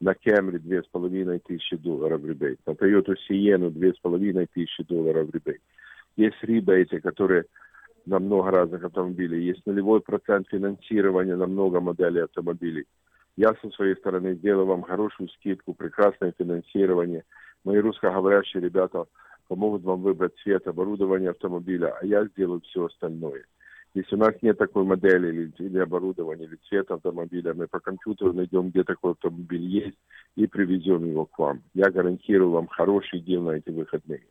на 0.00 0.12
Camry 0.12 0.58
2500 0.58 1.80
долларов 1.80 2.24
ребейт, 2.24 2.58
на 2.66 2.72
Toyota 2.72 3.14
Sienna 3.28 3.70
2500 3.70 4.86
долларов 4.86 5.28
ребейт. 5.32 5.60
Есть 6.16 6.42
ребейты, 6.42 7.00
которые 7.00 7.44
на 8.06 8.18
много 8.18 8.50
разных 8.50 8.82
автомобилей. 8.82 9.44
Есть 9.44 9.64
нулевой 9.66 10.00
процент 10.00 10.48
финансирования 10.48 11.36
на 11.36 11.46
много 11.46 11.80
моделей 11.80 12.20
автомобилей. 12.20 12.86
Я 13.36 13.54
со 13.62 13.70
своей 13.70 13.94
стороны 13.96 14.34
сделаю 14.34 14.66
вам 14.66 14.82
хорошую 14.82 15.28
скидку, 15.30 15.74
прекрасное 15.74 16.34
финансирование. 16.36 17.24
Мои 17.64 17.78
русскоговорящие 17.78 18.62
ребята 18.62 19.04
помогут 19.48 19.82
вам 19.82 20.02
выбрать 20.02 20.36
цвет 20.42 20.66
оборудования 20.66 21.30
автомобиля, 21.30 21.94
а 22.00 22.06
я 22.06 22.24
сделаю 22.26 22.60
все 22.62 22.86
остальное. 22.86 23.44
Если 23.92 24.14
у 24.14 24.18
нас 24.18 24.34
нет 24.40 24.56
такой 24.56 24.84
модели 24.84 25.28
или, 25.28 25.52
или 25.58 25.78
оборудования, 25.78 26.44
или 26.44 26.56
цвета 26.68 26.94
автомобиля, 26.94 27.54
мы 27.54 27.66
по 27.66 27.80
компьютеру 27.80 28.32
найдем, 28.32 28.70
где 28.70 28.84
такой 28.84 29.10
автомобиль 29.12 29.64
есть, 29.64 29.98
и 30.36 30.46
привезем 30.46 31.04
его 31.04 31.26
к 31.26 31.36
вам. 31.38 31.62
Я 31.74 31.90
гарантирую 31.90 32.50
вам 32.50 32.68
хороший 32.68 33.18
дел 33.20 33.42
на 33.42 33.50
эти 33.52 33.70
выходные. 33.70 34.22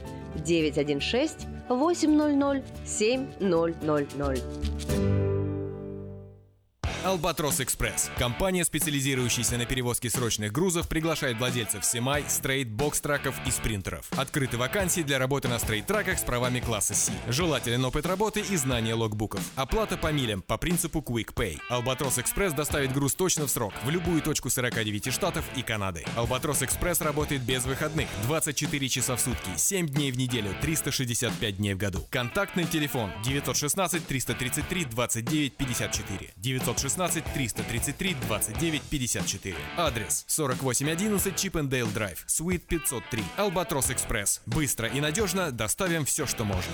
916 0.43 1.47
800 1.69 2.63
7000. 2.85 5.20
Albatross 7.03 7.59
Express. 7.59 8.11
Компания, 8.15 8.63
специализирующаяся 8.63 9.57
на 9.57 9.65
перевозке 9.65 10.07
срочных 10.07 10.51
грузов, 10.51 10.87
приглашает 10.87 11.39
владельцев 11.39 11.83
semi, 11.83 12.23
straight, 12.27 12.69
box 12.69 12.89
truck 12.89 13.22
ов 13.22 13.35
и 13.47 13.49
спринтеров. 13.49 14.05
Открыты 14.15 14.57
вакансии 14.57 15.01
для 15.01 15.17
работы 15.17 15.47
на 15.47 15.57
straight 15.57 15.88
truck 15.88 16.07
ах 16.07 16.19
с 16.19 16.21
правами 16.21 16.59
класса 16.59 16.93
C. 16.93 17.11
Желателен 17.27 17.83
опыт 17.85 18.05
работы 18.05 18.41
и 18.41 18.55
знание 18.55 18.93
логбуков. 18.93 19.41
Оплата 19.55 19.97
по 19.97 20.11
милям 20.11 20.43
по 20.43 20.57
принципу 20.57 20.99
Quick 20.99 21.33
Pay. 21.33 21.59
Albatross 21.69 22.19
Express 22.19 22.53
доставит 22.53 22.93
груз 22.93 23.15
точно 23.15 23.47
в 23.47 23.49
срок 23.49 23.73
в 23.83 23.89
любую 23.89 24.21
точку 24.21 24.51
49 24.51 25.11
штатов 25.11 25.43
и 25.55 25.63
Канады. 25.63 26.05
Albatross 26.15 26.61
Express 26.61 27.01
работает 27.01 27.41
без 27.41 27.65
выходных 27.65 28.09
24 28.27 28.89
часа 28.89 29.15
в 29.15 29.21
сутки, 29.21 29.49
7 29.55 29.87
дней 29.87 30.11
в 30.11 30.17
неделю, 30.17 30.55
365 30.61 31.57
дней 31.57 31.73
в 31.73 31.77
году. 31.77 32.05
Контактный 32.11 32.65
телефон 32.65 33.09
916 33.23 34.05
333 34.05 34.85
29 34.85 35.57
54 35.57 36.33
916 36.37 36.90
333 36.95 38.15
29 38.27 38.81
54. 38.83 39.55
Адрес 39.77 40.25
4811 40.27 41.35
Chippendale 41.35 41.87
Drive, 41.87 42.23
Suite 42.27 42.65
503. 42.67 43.23
Albatross 43.37 43.91
Express. 43.91 44.41
Быстро 44.45 44.87
и 44.87 44.99
надежно 45.01 45.51
доставим 45.51 46.05
все, 46.05 46.25
что 46.25 46.43
можно. 46.43 46.73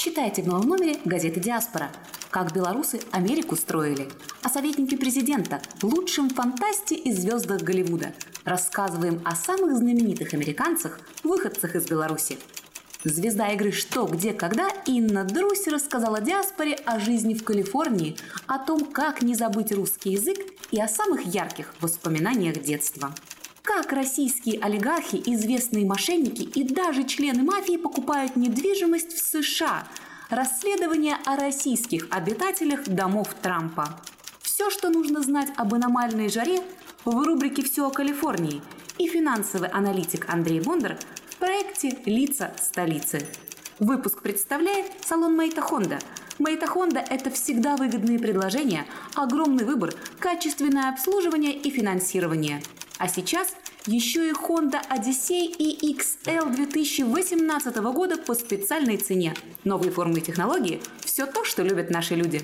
Читайте 0.00 0.40
в 0.40 0.46
новом 0.46 0.66
номере 0.66 0.98
газеты 1.04 1.40
«Диаспора». 1.40 1.90
Как 2.30 2.54
белорусы 2.54 3.02
Америку 3.10 3.54
строили. 3.54 4.08
О 4.42 4.48
советнике 4.48 4.96
президента, 4.96 5.60
лучшем 5.82 6.30
фантасте 6.30 6.94
и 6.94 7.12
звездах 7.12 7.60
Голливуда. 7.60 8.14
Рассказываем 8.44 9.20
о 9.26 9.36
самых 9.36 9.76
знаменитых 9.76 10.32
американцах, 10.32 11.00
выходцах 11.22 11.76
из 11.76 11.84
Беларуси. 11.86 12.38
Звезда 13.04 13.48
игры 13.48 13.72
«Что, 13.72 14.06
где, 14.06 14.32
когда» 14.32 14.70
Инна 14.86 15.24
Друсь 15.24 15.66
рассказала 15.66 16.22
диаспоре 16.22 16.76
о 16.86 16.98
жизни 16.98 17.34
в 17.34 17.44
Калифорнии, 17.44 18.16
о 18.46 18.58
том, 18.58 18.86
как 18.86 19.20
не 19.20 19.34
забыть 19.34 19.70
русский 19.70 20.12
язык 20.12 20.38
и 20.70 20.80
о 20.80 20.88
самых 20.88 21.26
ярких 21.26 21.74
воспоминаниях 21.82 22.62
детства. 22.62 23.14
Как 23.72 23.92
российские 23.92 24.58
олигархи, 24.60 25.22
известные 25.26 25.86
мошенники 25.86 26.42
и 26.42 26.64
даже 26.64 27.04
члены 27.04 27.44
мафии 27.44 27.76
покупают 27.76 28.34
недвижимость 28.34 29.12
в 29.12 29.20
США. 29.20 29.86
Расследование 30.28 31.16
о 31.24 31.36
российских 31.36 32.08
обитателях 32.10 32.82
домов 32.88 33.28
Трампа. 33.40 34.00
Все, 34.42 34.70
что 34.70 34.90
нужно 34.90 35.22
знать 35.22 35.50
об 35.56 35.72
аномальной 35.72 36.28
жаре 36.28 36.60
в 37.04 37.22
рубрике 37.22 37.62
«Все 37.62 37.86
о 37.86 37.90
Калифорнии» 37.90 38.60
и 38.98 39.06
финансовый 39.06 39.68
аналитик 39.68 40.28
Андрей 40.28 40.60
Бондар 40.60 40.98
в 41.28 41.36
проекте 41.36 41.96
«Лица 42.06 42.52
столицы». 42.60 43.24
Выпуск 43.78 44.20
представляет 44.20 44.86
салон 45.06 45.36
Мейта 45.36 45.60
Хонда. 45.60 46.00
Мейта 46.40 46.66
Хонда– 46.66 46.98
это 47.08 47.30
всегда 47.30 47.76
выгодные 47.76 48.18
предложения, 48.18 48.84
огромный 49.14 49.64
выбор, 49.64 49.94
качественное 50.18 50.90
обслуживание 50.90 51.54
и 51.54 51.70
финансирование. 51.70 52.60
А 52.98 53.08
сейчас 53.08 53.54
еще 53.86 54.28
и 54.28 54.32
Honda 54.32 54.80
Odyssey 54.90 55.46
и 55.46 55.94
XL 55.94 56.54
2018 56.54 57.76
года 57.76 58.16
по 58.16 58.34
специальной 58.34 58.96
цене. 58.96 59.34
Новые 59.64 59.90
формы 59.90 60.18
и 60.18 60.22
технологии– 60.22 60.82
все 61.04 61.26
то, 61.26 61.44
что 61.44 61.62
любят 61.62 61.90
наши 61.90 62.14
люди. 62.14 62.42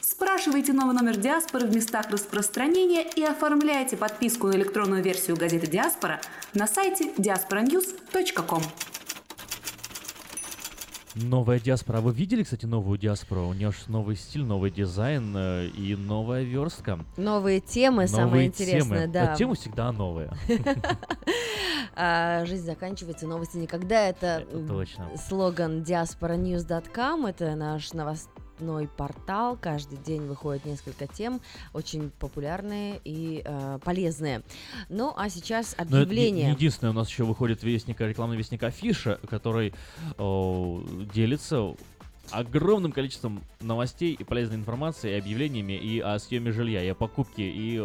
Спрашивайте 0.00 0.72
новый 0.72 0.94
номер 0.94 1.16
«Диаспоры» 1.16 1.66
в 1.66 1.74
местах 1.74 2.10
распространения 2.10 3.02
и 3.02 3.22
оформляйте 3.22 3.96
подписку 3.96 4.46
на 4.46 4.52
электронную 4.52 5.02
версию 5.02 5.36
газеты 5.36 5.66
«Диаспора» 5.66 6.20
на 6.54 6.66
сайте 6.66 7.10
diasporanews.com. 7.16 8.62
Новая 11.14 11.60
диаспора. 11.60 12.00
Вы 12.00 12.12
видели, 12.12 12.42
кстати, 12.42 12.64
новую 12.64 12.98
диаспору? 12.98 13.48
У 13.48 13.52
нее 13.52 13.70
же 13.70 13.78
новый 13.88 14.16
стиль, 14.16 14.44
новый 14.44 14.70
дизайн 14.70 15.34
э, 15.36 15.66
и 15.66 15.94
новая 15.94 16.42
верстка. 16.42 17.00
Новые 17.18 17.60
темы, 17.60 18.04
Новые 18.04 18.08
самое 18.08 18.46
интересное, 18.46 19.02
темы. 19.02 19.12
да. 19.12 19.32
А 19.32 19.36
темы 19.36 19.54
всегда 19.54 19.92
новые. 19.92 20.32
А, 21.94 22.46
Жизнь 22.46 22.64
заканчивается, 22.64 23.26
новости 23.26 23.58
никогда. 23.58 24.08
Это, 24.08 24.46
слоган 25.28 25.82
diasporanews.com. 25.82 27.26
Это 27.26 27.54
наш 27.54 27.92
новостной 27.92 28.41
портал. 28.96 29.56
Каждый 29.60 29.98
день 29.98 30.22
выходит 30.22 30.64
несколько 30.64 31.06
тем, 31.06 31.40
очень 31.72 32.10
популярные 32.18 33.00
и 33.04 33.42
э, 33.44 33.78
полезные. 33.84 34.42
Ну, 34.88 35.12
а 35.16 35.28
сейчас 35.28 35.74
Но 35.78 35.84
это 35.84 35.94
не- 35.96 36.02
объявление. 36.02 36.50
единственное, 36.50 36.90
у 36.90 36.94
нас 36.94 37.08
еще 37.08 37.24
выходит 37.24 37.62
вестник, 37.62 38.00
рекламный 38.00 38.36
вестник 38.36 38.62
Афиша, 38.62 39.18
который 39.28 39.74
о, 40.18 40.82
делится 41.12 41.74
огромным 42.30 42.92
количеством 42.92 43.42
новостей 43.60 44.12
и 44.18 44.24
полезной 44.24 44.56
информации, 44.56 45.10
и 45.12 45.18
объявлениями, 45.18 45.72
и 45.72 45.98
о 46.00 46.18
съеме 46.18 46.52
жилья, 46.52 46.82
и 46.82 46.88
о 46.88 46.94
покупке, 46.94 47.42
и, 47.50 47.82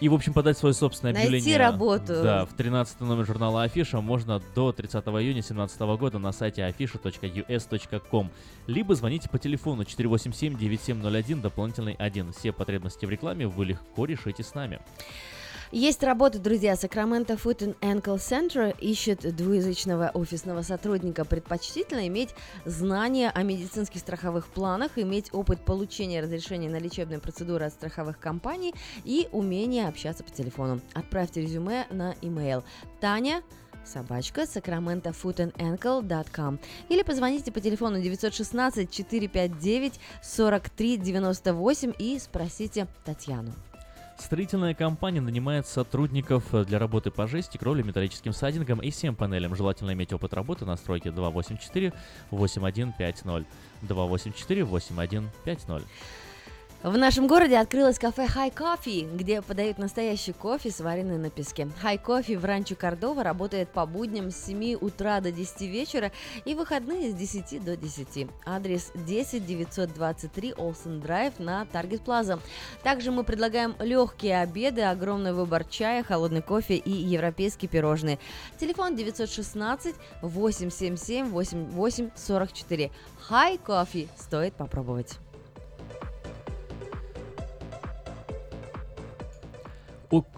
и 0.00 0.08
в 0.08 0.14
общем, 0.14 0.32
подать 0.32 0.56
свое 0.58 0.74
собственное 0.74 1.12
Найти 1.12 1.28
объявление. 1.28 1.58
работу. 1.58 2.22
Да, 2.22 2.44
в 2.44 2.52
13 2.54 3.00
номер 3.00 3.26
журнала 3.26 3.62
Афиша 3.62 4.00
можно 4.00 4.40
до 4.54 4.72
30 4.72 4.94
июня 5.06 5.42
2017 5.42 5.80
года 5.98 6.18
на 6.18 6.32
сайте 6.32 6.62
afisha.us.com. 6.62 8.30
Либо 8.66 8.94
звоните 8.94 9.28
по 9.28 9.38
телефону 9.38 9.82
487-9701, 9.82 11.40
дополнительный 11.40 11.94
1. 11.94 12.32
Все 12.32 12.52
потребности 12.52 13.06
в 13.06 13.10
рекламе 13.10 13.46
вы 13.46 13.66
легко 13.66 14.04
решите 14.04 14.42
с 14.42 14.54
нами. 14.54 14.80
Есть 15.70 16.02
работа, 16.02 16.38
друзья. 16.38 16.76
Сакраменто 16.76 17.34
Foot 17.34 17.58
and 17.58 17.78
Ankle 17.80 18.16
Center 18.16 18.74
ищет 18.80 19.36
двуязычного 19.36 20.10
офисного 20.14 20.62
сотрудника. 20.62 21.26
Предпочтительно 21.26 22.08
иметь 22.08 22.30
знания 22.64 23.30
о 23.30 23.42
медицинских 23.42 24.00
страховых 24.00 24.48
планах, 24.48 24.92
иметь 24.96 25.28
опыт 25.34 25.62
получения 25.62 26.22
разрешения 26.22 26.70
на 26.70 26.78
лечебные 26.78 27.20
процедуры 27.20 27.66
от 27.66 27.74
страховых 27.74 28.18
компаний 28.18 28.74
и 29.04 29.28
умение 29.30 29.88
общаться 29.88 30.24
по 30.24 30.30
телефону. 30.30 30.80
Отправьте 30.94 31.42
резюме 31.42 31.86
на 31.90 32.14
email 32.22 32.64
Таня 33.00 33.42
собачка 33.84 34.42
sacramento.footandAnkle.com 34.42 36.58
или 36.88 37.02
позвоните 37.02 37.52
по 37.52 37.60
телефону 37.60 38.00
916 38.00 38.90
459 38.90 40.00
43 40.22 40.96
98 40.96 41.92
и 41.98 42.18
спросите 42.18 42.86
Татьяну. 43.04 43.52
Строительная 44.18 44.74
компания 44.74 45.20
нанимает 45.20 45.66
сотрудников 45.66 46.44
для 46.66 46.80
работы 46.80 47.12
по 47.12 47.28
жести, 47.28 47.56
кровле, 47.56 47.84
металлическим 47.84 48.32
сайдингам 48.32 48.80
и 48.80 48.90
всем 48.90 49.14
панелям. 49.14 49.54
Желательно 49.54 49.92
иметь 49.92 50.12
опыт 50.12 50.34
работы 50.34 50.64
на 50.66 50.76
стройке 50.76 51.10
284-8150. 51.10 53.46
284-8150. 53.82 55.82
В 56.80 56.96
нашем 56.96 57.26
городе 57.26 57.58
открылось 57.58 57.98
кафе 57.98 58.26
High 58.26 58.54
Coffee, 58.54 59.16
где 59.16 59.42
подают 59.42 59.78
настоящий 59.78 60.32
кофе, 60.32 60.70
сваренный 60.70 61.18
на 61.18 61.28
песке. 61.28 61.68
High 61.82 62.00
Coffee 62.00 62.38
в 62.38 62.44
Ранчо 62.44 62.76
Кордова 62.76 63.24
работает 63.24 63.68
по 63.70 63.84
будням 63.84 64.30
с 64.30 64.36
7 64.44 64.76
утра 64.76 65.20
до 65.20 65.32
10 65.32 65.62
вечера 65.62 66.12
и 66.44 66.54
выходные 66.54 67.10
с 67.10 67.14
10 67.14 67.64
до 67.64 67.76
10. 67.76 68.28
Адрес 68.46 68.92
10 68.94 69.44
923 69.44 70.54
Олсен 70.56 71.00
Драйв 71.00 71.40
на 71.40 71.64
Таргет 71.64 72.02
Плаза. 72.02 72.38
Также 72.84 73.10
мы 73.10 73.24
предлагаем 73.24 73.74
легкие 73.80 74.40
обеды, 74.40 74.82
огромный 74.82 75.32
выбор 75.32 75.64
чая, 75.64 76.04
холодный 76.04 76.42
кофе 76.42 76.76
и 76.76 76.92
европейские 76.92 77.68
пирожные. 77.68 78.20
Телефон 78.56 78.94
916 78.94 79.96
877 80.22 81.30
8844. 81.30 82.92
High 83.28 83.60
Coffee 83.66 84.08
стоит 84.16 84.54
попробовать. 84.54 85.18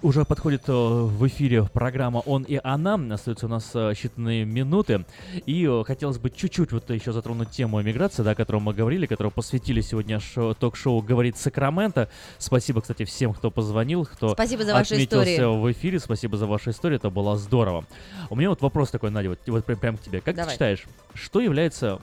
Уже 0.03 0.25
подходит 0.25 0.63
э, 0.69 0.73
в 0.73 1.27
эфире 1.29 1.65
программа 1.65 2.19
«Он 2.19 2.43
и 2.43 2.59
она». 2.63 2.99
Остаются 3.15 3.47
у 3.47 3.49
нас 3.49 3.71
э, 3.75 3.93
считанные 3.93 4.45
минуты. 4.45 5.05
И 5.47 5.65
э, 5.65 5.85
хотелось 5.85 6.19
бы 6.19 6.31
чуть-чуть 6.31 6.73
вот 6.73 6.91
еще 6.91 7.13
затронуть 7.13 7.51
тему 7.51 7.81
эмиграции, 7.81 8.23
да, 8.23 8.33
о 8.33 8.35
которой 8.35 8.61
мы 8.61 8.75
говорили, 8.75 9.07
которую 9.07 9.33
посвятили 9.33 9.81
сегодня 9.81 10.21
шоу, 10.21 10.55
ток-шоу 10.55 11.03
«Говорит 11.03 11.37
Сакраменто». 11.37 12.09
Спасибо, 12.39 12.81
кстати, 12.81 13.05
всем, 13.05 13.33
кто 13.33 13.51
позвонил, 13.51 14.05
кто 14.05 14.31
Спасибо 14.31 14.65
за 14.65 14.73
ваши 14.73 14.95
отметился 14.95 15.35
истории. 15.35 15.61
в 15.61 15.73
эфире. 15.73 16.01
Спасибо 16.01 16.37
за 16.37 16.47
ваши 16.47 16.71
истории, 16.71 16.97
это 16.97 17.11
было 17.11 17.37
здорово. 17.37 17.85
У 18.29 18.37
меня 18.37 18.51
вот 18.51 18.61
вопрос 18.63 18.91
такой, 18.91 19.11
Надя, 19.11 19.31
вот, 19.31 19.39
вот 19.47 19.65
прям 19.65 19.97
к 19.97 20.03
тебе. 20.03 20.21
Как 20.21 20.35
Давай. 20.35 20.49
ты 20.49 20.53
считаешь, 20.55 20.85
что 21.15 21.41
является 21.41 22.01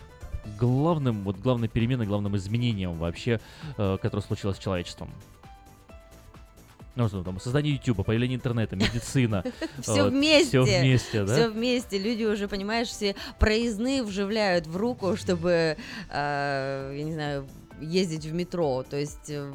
главным, 0.59 1.23
вот 1.23 1.37
главной 1.37 1.67
переменой, 1.67 2.05
главным 2.05 2.37
изменением 2.37 2.93
вообще, 2.93 3.39
э, 3.77 3.97
которое 4.01 4.21
случилось 4.23 4.57
с 4.57 4.59
человечеством? 4.59 5.09
Ну, 6.97 7.07
что 7.07 7.23
там, 7.23 7.39
создание 7.39 7.73
YouTube, 7.73 8.03
появление 8.03 8.37
интернета, 8.37 8.75
медицина. 8.75 9.43
Все 9.81 10.09
вместе. 10.09 10.63
Все 10.63 10.79
вместе, 10.79 11.23
да? 11.23 11.33
Все 11.33 11.49
вместе. 11.49 11.99
Люди 11.99 12.23
уже, 12.23 12.47
понимаешь, 12.47 12.87
все 12.87 13.15
проездные 13.37 14.01
вживляют 14.01 14.65
в 14.65 14.75
руку, 14.75 15.15
чтобы, 15.15 15.77
э, 16.09 16.93
я 16.97 17.03
не 17.03 17.13
знаю, 17.13 17.47
ездить 17.79 18.25
в 18.25 18.33
метро. 18.33 18.83
То 18.89 18.97
есть 18.97 19.29
э, 19.29 19.53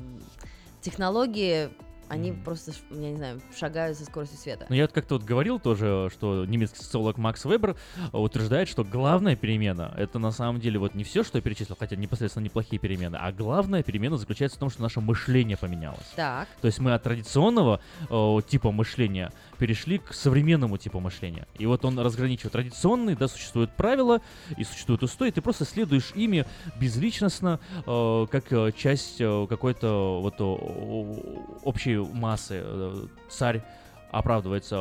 технологии 0.81 1.70
они 2.12 2.32
просто, 2.32 2.72
я 2.90 3.10
не 3.10 3.16
знаю, 3.16 3.40
шагают 3.59 3.97
со 3.97 4.05
скоростью 4.05 4.39
света. 4.39 4.66
Ну, 4.68 4.74
я 4.74 4.82
вот 4.82 4.93
как-то 4.93 5.14
вот 5.14 5.24
говорил 5.24 5.59
тоже, 5.59 6.10
что 6.12 6.44
немецкий 6.44 6.82
социолог 6.82 7.16
Макс 7.16 7.43
Вебер 7.47 7.74
утверждает, 8.12 8.68
что 8.68 8.84
главная 8.84 9.34
перемена— 9.34 9.94
это 9.97 10.18
на 10.18 10.30
самом 10.30 10.60
деле 10.60 10.78
вот 10.78 10.94
не 10.94 11.05
все, 11.05 11.24
что 11.24 11.39
я 11.39 11.43
перечислил, 11.43 11.74
хотя 11.78 11.97
непосредственно 11.97 12.44
неплохие 12.44 12.78
перемены, 12.78 13.16
а 13.16 13.32
главная 13.32 13.82
перемена 13.82 14.18
заключается 14.18 14.59
в 14.59 14.60
том, 14.60 14.68
что 14.68 14.82
наше 14.82 15.01
мышление 15.01 15.56
поменялось. 15.56 16.06
Так. 16.14 16.48
То 16.60 16.66
есть 16.66 16.80
мы 16.80 16.93
от 16.93 17.02
традиционного 17.02 17.80
э, 18.10 18.39
типа 18.47 18.72
мышления 18.72 19.32
перешли 19.62 19.98
к 19.98 20.12
современному 20.12 20.76
типу 20.76 20.98
мышления. 20.98 21.47
И 21.56 21.66
вот 21.66 21.84
он 21.84 21.97
разграничивает 21.97 22.51
традиционный, 22.51 23.14
да, 23.14 23.28
существуют 23.28 23.70
правила 23.76 24.20
и 24.56 24.64
существуют 24.64 25.05
устои, 25.05 25.30
ты 25.30 25.40
просто 25.40 25.64
следуешь 25.64 26.10
ими 26.16 26.47
безличностно, 26.80 27.60
э, 27.86 28.26
как 28.28 28.52
э, 28.52 28.72
часть 28.76 29.20
э, 29.20 29.47
какой-то 29.48 30.18
вот 30.20 30.34
общей 31.62 31.97
массы. 31.98 32.60
Э, 32.60 33.06
Царь 33.30 33.62
оправдывается 34.10 34.78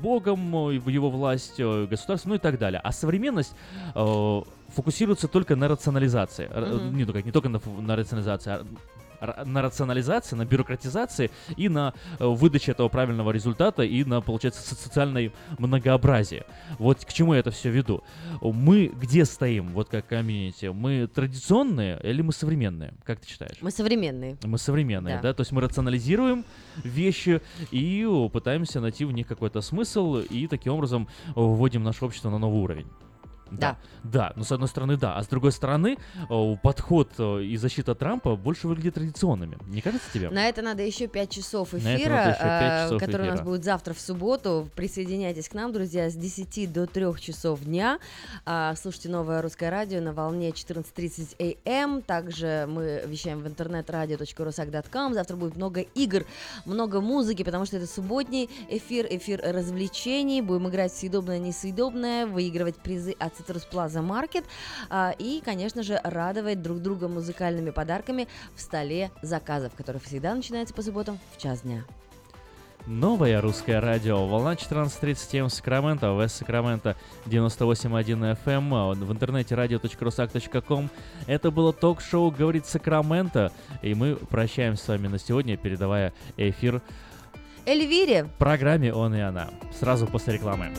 Богом, 0.00 0.70
его 0.70 1.10
власть, 1.10 1.58
государством, 1.58 2.30
ну 2.30 2.34
и 2.36 2.38
так 2.38 2.56
далее. 2.56 2.80
А 2.84 2.92
современность 2.92 3.54
э, 3.96 4.40
фокусируется 4.68 5.26
только 5.26 5.56
на 5.56 5.66
рационализации. 5.66 6.46
Мгм. 6.46 6.96
Не, 6.96 7.04
только, 7.04 7.22
не 7.22 7.32
только 7.32 7.48
на, 7.48 7.60
на 7.80 7.96
рационализации, 7.96 8.50
а 8.52 8.66
на 9.44 9.62
рационализации, 9.62 10.36
на 10.36 10.44
бюрократизации 10.44 11.30
и 11.56 11.68
на 11.68 11.94
э, 12.18 12.26
выдаче 12.26 12.72
этого 12.72 12.88
правильного 12.88 13.30
результата 13.30 13.82
и 13.82 14.04
на, 14.04 14.20
получается, 14.20 14.62
со- 14.62 14.74
социальное 14.74 15.32
многообразие. 15.58 16.44
Вот 16.78 17.04
к 17.04 17.12
чему 17.12 17.34
я 17.34 17.40
это 17.40 17.50
все 17.50 17.70
веду. 17.70 18.02
Мы 18.40 18.86
где 18.88 19.24
стоим, 19.24 19.68
вот 19.72 19.88
как 19.88 20.06
комьюнити? 20.06 20.66
Мы 20.66 21.06
традиционные 21.06 22.00
или 22.02 22.22
мы 22.22 22.32
современные? 22.32 22.94
Как 23.04 23.20
ты 23.20 23.28
считаешь? 23.28 23.58
Мы 23.60 23.70
современные. 23.70 24.36
Мы 24.44 24.58
современные, 24.58 25.16
Да. 25.16 25.22
да. 25.22 25.34
То 25.34 25.42
есть 25.42 25.52
мы 25.52 25.60
рационализируем 25.60 26.44
вещи 26.82 27.40
и 27.70 28.04
о, 28.06 28.28
пытаемся 28.28 28.80
найти 28.80 29.04
в 29.04 29.12
них 29.12 29.26
какой-то 29.26 29.60
смысл 29.60 30.16
и 30.18 30.46
таким 30.46 30.72
образом 30.74 31.08
о, 31.34 31.54
вводим 31.54 31.82
наше 31.82 32.04
общество 32.04 32.30
на 32.30 32.38
новый 32.38 32.60
уровень. 32.62 32.86
Да. 33.50 33.76
Да, 34.04 34.32
ну 34.36 34.44
с 34.44 34.52
одной 34.52 34.68
стороны, 34.68 34.96
да. 34.96 35.16
А 35.16 35.22
с 35.22 35.28
другой 35.28 35.52
стороны, 35.52 35.98
о, 36.28 36.56
подход 36.56 37.12
о, 37.18 37.38
и 37.38 37.56
защита 37.56 37.94
Трампа 37.94 38.36
больше 38.36 38.68
выглядит 38.68 38.94
традиционными. 38.94 39.58
Не 39.68 39.80
кажется 39.80 40.06
тебе? 40.12 40.30
На 40.30 40.48
это 40.48 40.62
надо 40.62 40.82
еще 40.82 41.06
5 41.06 41.30
часов 41.30 41.74
эфира, 41.74 41.90
еще 41.92 42.04
пять 42.04 42.38
э, 42.40 42.84
часов 42.84 43.00
который 43.00 43.22
у 43.22 43.30
нас 43.30 43.34
эфира. 43.36 43.44
будет 43.44 43.64
завтра 43.64 43.94
в 43.94 44.00
субботу. 44.00 44.68
Присоединяйтесь 44.74 45.48
к 45.48 45.54
нам, 45.54 45.72
друзья, 45.72 46.08
с 46.10 46.14
10 46.14 46.72
до 46.72 46.86
3 46.86 47.06
часов 47.20 47.60
дня. 47.60 47.98
А, 48.46 48.74
Слушайте 48.76 49.08
новое 49.10 49.42
русское 49.42 49.70
радио 49.70 50.00
на 50.00 50.12
волне 50.12 50.50
14.30 50.50 51.58
АМ. 51.66 52.02
Также 52.02 52.66
мы 52.68 53.02
вещаем 53.06 53.40
в 53.40 53.46
интернет-радио.русак.ком. 53.48 55.14
Завтра 55.14 55.36
будет 55.36 55.56
много 55.56 55.80
игр, 55.80 56.24
много 56.64 57.00
музыки, 57.00 57.42
потому 57.42 57.66
что 57.66 57.76
это 57.76 57.86
субботний 57.86 58.48
эфир, 58.68 59.06
эфир 59.10 59.40
развлечений. 59.42 60.40
Будем 60.42 60.68
играть 60.68 60.92
съедобное, 60.92 61.38
несъедобное, 61.38 62.26
выигрывать 62.26 62.76
призы 62.76 63.12
от 63.18 63.39
Citrus 63.40 63.66
Plaza 63.70 64.02
Market 64.02 64.44
и, 65.18 65.42
конечно 65.44 65.82
же, 65.82 66.00
радовать 66.04 66.62
друг 66.62 66.78
друга 66.80 67.08
музыкальными 67.08 67.70
подарками 67.70 68.28
в 68.54 68.60
столе 68.60 69.10
заказов, 69.22 69.72
который 69.76 70.00
всегда 70.00 70.34
начинается 70.34 70.74
по 70.74 70.82
субботам 70.82 71.18
в 71.34 71.40
час 71.40 71.62
дня. 71.62 71.84
Новое 72.86 73.40
русское 73.40 73.78
радио. 73.78 74.26
Волна 74.26 74.54
14.30 74.54 75.38
М 75.38 75.50
Сакраменто, 75.50 76.12
в 76.12 76.28
Сакраменто 76.28 76.96
98.1 77.26 78.38
FM, 78.44 78.94
в 78.94 79.12
интернете 79.12 79.54
radio.rusak.com. 79.54 80.88
Это 81.26 81.50
было 81.50 81.72
ток-шоу 81.72 82.30
«Говорит 82.30 82.66
Сакраменто», 82.66 83.52
и 83.82 83.94
мы 83.94 84.16
прощаемся 84.16 84.84
с 84.84 84.88
вами 84.88 85.08
на 85.08 85.18
сегодня, 85.18 85.56
передавая 85.56 86.12
эфир 86.36 86.80
Эльвире! 87.66 88.28
программе 88.38 88.92
«Он 88.94 89.14
и 89.14 89.20
она». 89.20 89.50
Сразу 89.78 90.06
после 90.06 90.34
рекламы. 90.34 90.72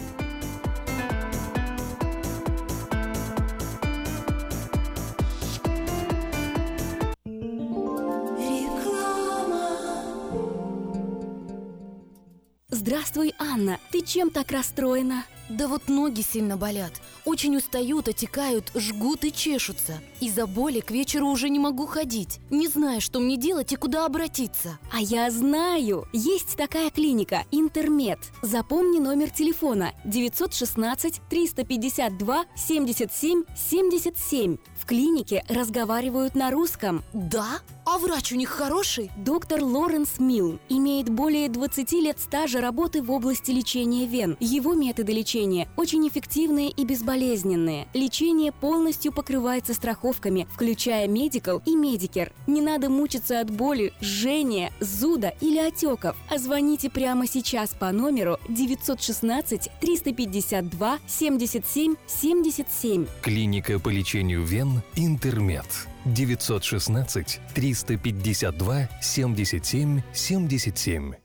Здравствуй, 13.01 13.33
Анна. 13.39 13.79
Ты 13.89 14.01
чем 14.01 14.29
так 14.29 14.51
расстроена? 14.51 15.25
Да 15.51 15.67
вот 15.67 15.89
ноги 15.89 16.21
сильно 16.21 16.55
болят. 16.55 16.93
Очень 17.25 17.57
устают, 17.57 18.07
отекают, 18.07 18.71
жгут 18.73 19.25
и 19.25 19.33
чешутся. 19.33 19.99
Из-за 20.21 20.47
боли 20.47 20.79
к 20.79 20.91
вечеру 20.91 21.27
уже 21.27 21.49
не 21.49 21.59
могу 21.59 21.87
ходить. 21.87 22.39
Не 22.49 22.69
знаю, 22.69 23.01
что 23.01 23.19
мне 23.19 23.35
делать 23.35 23.73
и 23.73 23.75
куда 23.75 24.05
обратиться. 24.05 24.79
А 24.93 25.01
я 25.01 25.29
знаю! 25.29 26.07
Есть 26.13 26.55
такая 26.55 26.89
клиника 26.89 27.43
«Интермед». 27.51 28.19
Запомни 28.41 28.99
номер 28.99 29.29
телефона 29.29 29.91
916 30.05 31.21
352 31.29 32.45
77 32.55 33.43
77. 33.53 34.57
В 34.77 34.85
клинике 34.85 35.43
разговаривают 35.49 36.33
на 36.33 36.49
русском. 36.49 37.03
Да? 37.13 37.59
А 37.85 37.97
врач 37.97 38.31
у 38.31 38.35
них 38.35 38.49
хороший? 38.49 39.11
Доктор 39.17 39.63
Лоренс 39.63 40.17
Милн 40.17 40.59
имеет 40.69 41.09
более 41.09 41.49
20 41.49 41.91
лет 41.93 42.19
стажа 42.19 42.61
работы 42.61 43.01
в 43.01 43.11
области 43.11 43.51
лечения 43.51 44.05
вен. 44.05 44.37
Его 44.39 44.73
методы 44.73 45.11
лечения 45.11 45.40
очень 45.77 46.07
эффективные 46.07 46.69
и 46.69 46.85
безболезненные. 46.85 47.87
Лечение 47.93 48.51
полностью 48.51 49.11
покрывается 49.11 49.73
страховками, 49.73 50.47
включая 50.51 51.07
Medi-Cal 51.07 51.61
и 51.65 51.75
Medicare. 51.75 52.31
Не 52.47 52.61
надо 52.61 52.89
мучиться 52.89 53.39
от 53.39 53.49
боли, 53.49 53.93
жжения, 54.01 54.71
зуда 54.79 55.33
или 55.41 55.57
отеков. 55.57 56.15
А 56.29 56.37
звоните 56.37 56.89
прямо 56.89 57.27
сейчас 57.27 57.69
по 57.71 57.91
номеру 57.91 58.37
916 58.49 59.69
352 59.79 60.99
77 61.07 61.95
77. 62.05 63.07
Клиника 63.21 63.79
по 63.79 63.89
лечению 63.89 64.43
вен 64.43 64.81
«Интермед». 64.95 65.65
916 66.05 67.39
352 67.53 68.89
77 69.01 70.01
77. 70.13 71.20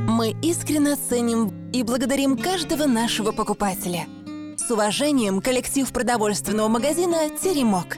Мы 0.08 0.36
искренне 0.42 0.96
ценим 0.96 1.52
и 1.74 1.84
благодарим 1.84 2.38
каждого 2.38 2.86
нашего 2.86 3.32
покупателя. 3.32 4.06
С 4.58 4.72
уважением, 4.72 5.42
коллектив 5.42 5.92
продовольственного 5.92 6.70
магазина 6.70 7.30
«Теремок». 7.42 7.98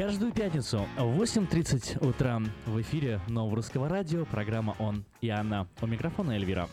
Каждую 0.00 0.32
пятницу 0.32 0.86
в 0.96 1.20
8.30 1.20 2.08
утра 2.08 2.40
в 2.64 2.80
эфире 2.80 3.20
Нового 3.28 3.56
Русского 3.56 3.86
Радио 3.86 4.24
программа 4.24 4.74
«Он» 4.78 5.04
и 5.20 5.28
она. 5.28 5.66
У 5.82 5.86
микрофона 5.86 6.32
Эльвира. 6.32 6.70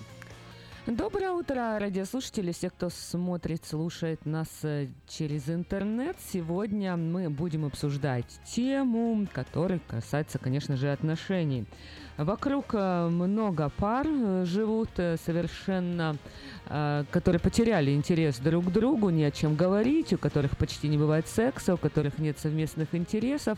Доброе 0.87 1.31
утро, 1.31 1.77
радиослушатели, 1.79 2.53
все, 2.53 2.69
кто 2.69 2.87
смотрит, 2.89 3.65
слушает 3.65 4.25
нас 4.25 4.47
э, 4.63 4.87
через 5.05 5.49
интернет. 5.49 6.15
Сегодня 6.31 6.95
мы 6.95 7.29
будем 7.29 7.65
обсуждать 7.65 8.39
тему, 8.45 9.27
которая 9.33 9.81
касается, 9.85 10.39
конечно 10.39 10.77
же, 10.77 10.89
отношений. 10.89 11.65
Вокруг 12.15 12.67
э, 12.71 13.09
много 13.09 13.67
пар 13.67 14.07
э, 14.07 14.45
живут 14.45 14.91
совершенно, 14.95 16.15
которые 17.11 17.39
потеряли 17.39 17.91
интерес 17.91 18.39
друг 18.39 18.65
к 18.65 18.69
другу, 18.69 19.09
ни 19.09 19.23
о 19.23 19.31
чем 19.31 19.55
говорить, 19.55 20.13
у 20.13 20.17
которых 20.17 20.57
почти 20.57 20.87
не 20.87 20.97
бывает 20.97 21.27
секса, 21.27 21.73
у 21.73 21.77
которых 21.77 22.17
нет 22.17 22.39
совместных 22.39 22.95
интересов. 22.95 23.57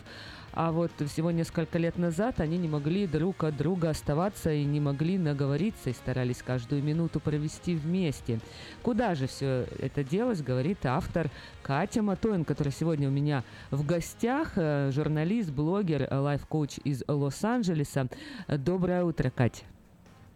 А 0.52 0.72
вот 0.72 0.90
всего 1.06 1.30
несколько 1.30 1.78
лет 1.78 1.96
назад 1.96 2.40
они 2.40 2.58
не 2.58 2.68
могли 2.68 3.06
друг 3.06 3.44
от 3.44 3.56
друга 3.56 3.90
оставаться 3.90 4.52
и 4.52 4.64
не 4.64 4.80
могли 4.80 5.16
наговориться 5.18 5.90
и 5.90 5.92
старались 5.92 6.42
каждую 6.42 6.82
минуту 6.82 7.20
провести 7.20 7.74
вместе. 7.74 8.40
Куда 8.82 9.14
же 9.14 9.26
все 9.26 9.66
это 9.78 10.02
делось, 10.02 10.42
говорит 10.42 10.84
автор 10.84 11.30
Катя 11.62 12.02
Матоин, 12.02 12.44
которая 12.44 12.72
сегодня 12.72 13.08
у 13.08 13.12
меня 13.12 13.44
в 13.70 13.86
гостях, 13.86 14.52
э, 14.56 14.90
журналист, 14.92 15.50
блогер, 15.50 16.08
лайф-коуч 16.10 16.80
из 16.84 17.04
Лос-Анджелеса. 17.06 18.08
Доброе 18.48 19.04
утро, 19.04 19.30
Катя. 19.30 19.64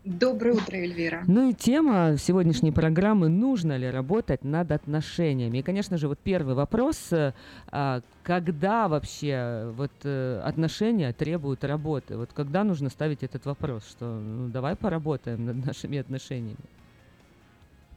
Доброе 0.04 0.52
утро, 0.52 0.76
Эльвира. 0.76 1.24
Ну 1.26 1.48
и 1.48 1.54
тема 1.54 2.16
сегодняшней 2.18 2.72
программы 2.72 3.28
«Нужно 3.30 3.78
ли 3.78 3.88
работать 3.90 4.44
над 4.44 4.70
отношениями?» 4.70 5.58
И, 5.58 5.62
конечно 5.62 5.96
же, 5.96 6.08
вот 6.08 6.18
первый 6.18 6.54
вопрос, 6.54 7.10
э, 7.10 7.32
а, 7.68 8.02
когда 8.22 8.88
вообще 8.88 9.72
вот 9.74 9.92
э, 10.02 10.42
отношения 10.44 11.10
требуют 11.14 11.64
работы? 11.64 12.18
Вот 12.18 12.34
когда 12.34 12.64
нужно 12.64 12.90
ставить 12.90 13.22
этот 13.22 13.46
вопрос, 13.46 13.88
что 13.88 14.04
ну, 14.04 14.48
давай 14.48 14.76
поработаем 14.76 15.46
над 15.46 15.64
нашими 15.64 15.96
отношениями? 15.96 16.58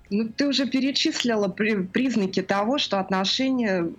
Ну, 0.10 0.30
ты 0.30 0.48
уже 0.48 0.66
перечислила 0.66 1.50
признаки 1.50 2.42
того, 2.42 2.78
что 2.78 3.02
отношения 3.02 3.92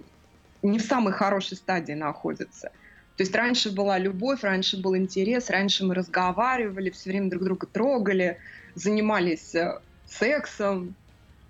не 0.62 0.78
в 0.78 0.82
самой 0.82 1.12
хорошей 1.12 1.58
стадии 1.58 1.92
находятся– 1.92 2.72
то 3.18 3.22
есть 3.22 3.34
раньше 3.34 3.72
была 3.72 3.98
любовь, 3.98 4.44
раньше 4.44 4.80
был 4.80 4.96
интерес, 4.96 5.50
раньше 5.50 5.84
мы 5.84 5.92
разговаривали, 5.96 6.90
все 6.90 7.10
время 7.10 7.28
друг 7.28 7.42
друга 7.42 7.66
трогали, 7.66 8.38
занимались 8.76 9.56
э, 9.56 9.80
сексом, 10.06 10.94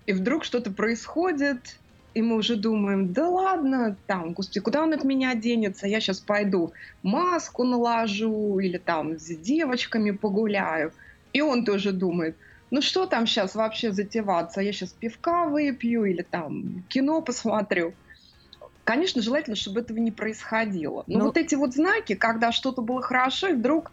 и 0.07 0.13
вдруг 0.13 0.45
что-то 0.45 0.71
происходит, 0.71 1.77
и 2.15 2.23
мы 2.23 2.37
уже 2.37 2.55
думаем, 2.55 3.13
да 3.13 3.29
ладно, 3.29 3.95
там, 4.07 4.33
господи, 4.33 4.61
куда 4.61 4.81
он 4.81 4.93
от 4.93 5.03
меня 5.03 5.35
денется, 5.35 5.85
я 5.85 5.99
сейчас 6.01 6.19
пойду 6.19 6.73
маску 7.03 7.63
наложу 7.63 8.57
или 8.57 8.79
там 8.79 9.19
с 9.19 9.27
девочками 9.27 10.09
погуляю. 10.09 10.91
И 11.33 11.41
он 11.41 11.65
тоже 11.65 11.91
думает, 11.91 12.35
ну 12.71 12.81
что 12.81 13.05
там 13.05 13.27
сейчас 13.27 13.53
вообще 13.53 13.91
затеваться, 13.91 14.61
я 14.61 14.73
сейчас 14.73 14.89
пивка 14.93 15.45
выпью 15.45 16.05
или 16.05 16.23
там 16.23 16.83
кино 16.89 17.21
посмотрю. 17.21 17.93
Конечно, 18.89 19.21
желательно, 19.21 19.55
чтобы 19.55 19.81
этого 19.81 19.99
не 19.99 20.09
происходило. 20.09 21.03
Но, 21.05 21.19
Но... 21.19 21.25
вот 21.25 21.37
эти 21.37 21.53
вот 21.53 21.75
знаки, 21.75 22.15
когда 22.15 22.51
что-то 22.51 22.81
было 22.81 23.03
хорошо, 23.03 23.49
и 23.49 23.53
вдруг 23.53 23.91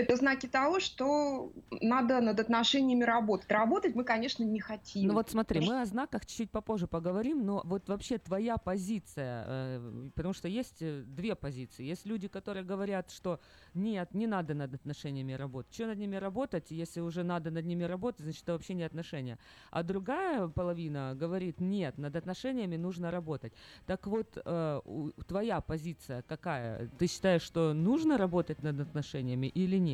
это 0.00 0.16
знаки 0.16 0.46
того, 0.46 0.80
что 0.80 1.52
надо 1.70 2.20
над 2.20 2.40
отношениями 2.40 3.04
работать. 3.04 3.50
Работать 3.50 3.94
мы, 3.94 4.04
конечно, 4.04 4.42
не 4.44 4.60
хотим. 4.60 5.08
Ну 5.08 5.14
вот 5.14 5.30
смотри, 5.30 5.60
мы 5.60 5.80
о 5.80 5.84
знаках 5.84 6.26
чуть-чуть 6.26 6.50
попозже 6.50 6.86
поговорим, 6.86 7.44
но 7.44 7.62
вот 7.64 7.88
вообще 7.88 8.18
твоя 8.18 8.56
позиция, 8.56 9.44
э, 9.46 10.10
потому 10.14 10.34
что 10.34 10.48
есть 10.48 10.78
э, 10.80 11.02
две 11.06 11.34
позиции. 11.34 11.84
Есть 11.84 12.06
люди, 12.06 12.28
которые 12.28 12.64
говорят, 12.64 13.10
что 13.10 13.40
нет, 13.74 14.14
не 14.14 14.26
надо 14.26 14.54
над 14.54 14.74
отношениями 14.74 15.32
работать. 15.32 15.74
Что 15.74 15.86
над 15.86 15.98
ними 15.98 16.16
работать, 16.16 16.70
если 16.70 17.00
уже 17.00 17.22
надо 17.22 17.50
над 17.50 17.66
ними 17.66 17.84
работать, 17.84 18.22
значит, 18.22 18.42
это 18.42 18.52
вообще 18.52 18.74
не 18.74 18.82
отношения. 18.82 19.38
А 19.70 19.82
другая 19.82 20.48
половина 20.48 21.14
говорит, 21.14 21.60
нет, 21.60 21.98
над 21.98 22.16
отношениями 22.16 22.76
нужно 22.76 23.10
работать. 23.10 23.52
Так 23.86 24.06
вот, 24.06 24.38
э, 24.44 24.80
твоя 25.26 25.60
позиция 25.60 26.22
какая? 26.22 26.88
Ты 26.98 27.06
считаешь, 27.06 27.42
что 27.42 27.74
нужно 27.74 28.16
работать 28.16 28.62
над 28.62 28.80
отношениями 28.80 29.46
или 29.46 29.76
нет? 29.76 29.89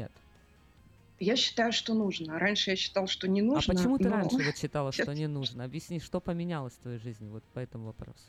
Я 1.18 1.36
считаю, 1.36 1.72
что 1.72 1.94
нужно. 1.94 2.38
Раньше 2.38 2.70
я 2.70 2.76
считал, 2.76 3.06
что 3.06 3.26
не 3.26 3.40
нужно. 3.40 3.72
А 3.72 3.76
почему 3.76 3.98
ты 3.98 4.08
но... 4.08 4.16
раньше 4.16 4.36
вот 4.36 4.56
считала, 4.58 4.92
что 4.92 5.14
не 5.14 5.26
нужно? 5.26 5.64
Объясни, 5.64 5.98
что 5.98 6.20
поменялось 6.20 6.74
в 6.74 6.78
твоей 6.80 6.98
жизни 6.98 7.28
вот 7.28 7.42
по 7.54 7.58
этому 7.58 7.86
вопросу? 7.86 8.24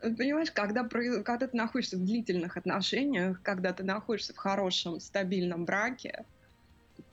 Понимаешь, 0.00 0.52
когда, 0.52 0.84
когда 0.84 1.48
ты 1.48 1.56
находишься 1.56 1.96
в 1.96 2.04
длительных 2.04 2.56
отношениях, 2.56 3.42
когда 3.42 3.72
ты 3.72 3.82
находишься 3.82 4.32
в 4.32 4.36
хорошем, 4.36 5.00
стабильном 5.00 5.64
браке, 5.64 6.24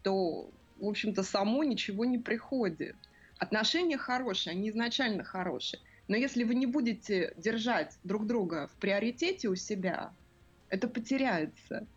то, 0.03 0.49
в 0.79 0.85
общем-то, 0.85 1.23
само 1.23 1.63
ничего 1.63 2.05
не 2.05 2.19
приходит. 2.19 2.95
Отношения 3.39 3.97
хорошие, 3.97 4.51
они 4.51 4.69
изначально 4.69 5.23
хорошие. 5.23 5.79
Но 6.07 6.15
если 6.15 6.43
вы 6.43 6.53
не 6.53 6.67
будете 6.67 7.33
держать 7.37 7.97
друг 8.03 8.27
друга 8.27 8.67
в 8.67 8.79
приоритете 8.79 9.47
у 9.47 9.55
себя, 9.55 10.13
это 10.69 10.87
потеряется. 10.87 11.87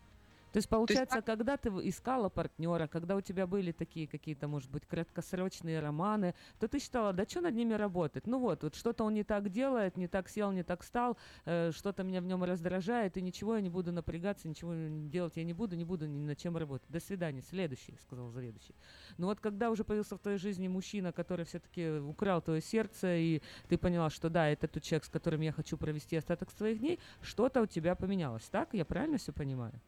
То 0.51 0.57
есть, 0.57 0.69
получается, 0.69 1.15
То 1.15 1.17
есть, 1.17 1.25
когда 1.25 1.57
ты 1.57 1.69
искала 1.69 2.29
партнера, 2.29 2.87
когда 2.87 3.15
у 3.15 3.21
тебя 3.21 3.45
были 3.45 3.71
такие 3.71 4.07
какие-то, 4.07 4.47
может 4.47 4.71
быть, 4.71 4.85
краткосрочные 4.85 5.79
романы, 5.79 6.33
то 6.59 6.67
ты 6.67 6.79
считала, 6.79 7.13
да 7.13 7.25
что 7.25 7.41
над 7.41 7.53
ними 7.53 7.73
работать? 7.73 8.25
Ну 8.25 8.39
вот, 8.39 8.63
вот 8.63 8.75
что-то 8.75 9.03
он 9.03 9.13
не 9.13 9.23
так 9.23 9.49
делает, 9.49 9.97
не 9.97 10.07
так 10.07 10.29
сел, 10.29 10.51
не 10.51 10.63
так 10.63 10.83
стал, 10.83 11.17
э, 11.45 11.71
что-то 11.71 12.03
меня 12.03 12.21
в 12.21 12.25
нем 12.25 12.43
раздражает, 12.43 13.17
и 13.17 13.21
ничего 13.21 13.55
я 13.55 13.61
не 13.61 13.69
буду 13.69 13.91
напрягаться, 13.91 14.47
ничего 14.47 14.73
делать 15.09 15.33
я 15.35 15.43
не 15.43 15.53
буду, 15.53 15.75
не 15.75 15.85
буду 15.85 16.07
ни 16.07 16.25
над 16.25 16.37
чем 16.37 16.57
работать. 16.57 16.89
До 16.89 16.99
свидания, 16.99 17.41
следующий, 17.41 17.95
сказал 18.01 18.29
заведующий. 18.29 18.75
Но 19.17 19.27
вот 19.27 19.39
когда 19.39 19.69
уже 19.69 19.83
появился 19.83 20.15
в 20.15 20.19
твоей 20.19 20.37
жизни 20.37 20.67
мужчина, 20.67 21.11
который 21.11 21.45
все-таки 21.45 21.89
украл 21.99 22.41
твое 22.41 22.61
сердце, 22.61 23.15
и 23.17 23.41
ты 23.67 23.77
поняла, 23.77 24.09
что 24.09 24.29
да, 24.29 24.47
это 24.47 24.67
тот 24.67 24.83
человек, 24.83 25.05
с 25.05 25.09
которым 25.09 25.41
я 25.41 25.51
хочу 25.51 25.77
провести 25.77 26.15
остаток 26.15 26.51
своих 26.51 26.79
дней, 26.79 26.99
что-то 27.21 27.61
у 27.61 27.65
тебя 27.65 27.95
поменялось, 27.95 28.47
так? 28.49 28.73
Я 28.73 28.85
правильно 28.85 29.17
все 29.17 29.31
понимаю? 29.31 29.79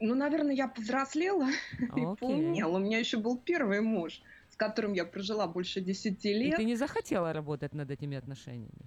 Ну, 0.00 0.14
наверное, 0.14 0.54
я 0.54 0.68
повзрослела 0.68 1.48
и 1.96 2.16
поумнела. 2.18 2.76
У 2.76 2.80
меня 2.80 2.98
еще 2.98 3.18
был 3.18 3.38
первый 3.38 3.80
муж, 3.80 4.22
с 4.50 4.56
которым 4.56 4.92
я 4.92 5.04
прожила 5.04 5.46
больше 5.46 5.80
десяти 5.80 6.32
лет. 6.32 6.54
И 6.54 6.56
ты 6.56 6.64
не 6.64 6.76
захотела 6.76 7.32
работать 7.32 7.74
над 7.74 7.90
этими 7.90 8.16
отношениями? 8.16 8.86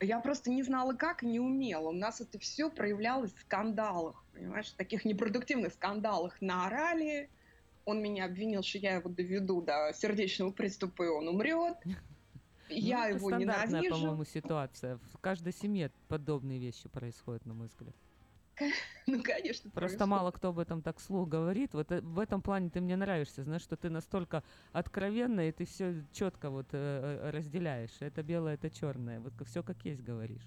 Я 0.00 0.20
просто 0.20 0.50
не 0.50 0.62
знала, 0.62 0.92
как, 0.94 1.24
и 1.24 1.26
не 1.26 1.40
умела. 1.40 1.88
У 1.88 1.92
нас 1.92 2.20
это 2.20 2.38
все 2.38 2.70
проявлялось 2.70 3.32
в 3.32 3.40
скандалах, 3.40 4.24
понимаешь, 4.32 4.68
в 4.68 4.76
таких 4.76 5.04
непродуктивных 5.04 5.72
скандалах. 5.72 6.40
Наорали, 6.40 7.30
он 7.84 8.00
меня 8.00 8.26
обвинил, 8.26 8.62
что 8.62 8.78
я 8.78 8.94
его 8.94 9.10
доведу 9.10 9.60
до 9.60 9.92
сердечного 9.92 10.52
приступа, 10.52 11.02
и 11.02 11.08
он 11.08 11.28
умрет. 11.28 11.76
Я 12.70 13.08
ну, 13.08 13.14
его 13.14 13.30
ненавижу. 13.30 13.94
по-моему, 13.94 14.24
ситуация. 14.24 14.98
В 15.14 15.18
каждой 15.18 15.54
семье 15.54 15.90
подобные 16.06 16.58
вещи 16.58 16.86
происходят, 16.90 17.46
на 17.46 17.54
мой 17.54 17.68
взгляд. 17.68 17.94
Ну, 19.06 19.22
конечно. 19.22 19.70
Просто 19.70 20.06
мало 20.06 20.30
кто 20.30 20.48
об 20.48 20.58
этом 20.58 20.82
так 20.82 21.00
слух 21.00 21.28
говорит. 21.28 21.72
Вот 21.72 21.90
э, 21.92 22.00
в 22.02 22.18
этом 22.18 22.42
плане 22.42 22.68
ты 22.68 22.80
мне 22.80 22.96
нравишься, 22.96 23.42
знаешь, 23.42 23.62
что 23.62 23.76
ты 23.76 23.88
настолько 23.88 24.42
откровенная, 24.72 25.48
и 25.48 25.52
ты 25.52 25.64
все 25.64 26.04
четко 26.12 26.50
вот 26.50 26.66
э, 26.72 27.20
э, 27.22 27.30
разделяешь. 27.30 27.96
Это 28.00 28.22
белое, 28.22 28.54
это 28.54 28.70
черное. 28.70 29.20
Вот 29.20 29.32
все 29.46 29.62
как 29.62 29.82
есть 29.84 30.02
говоришь. 30.02 30.46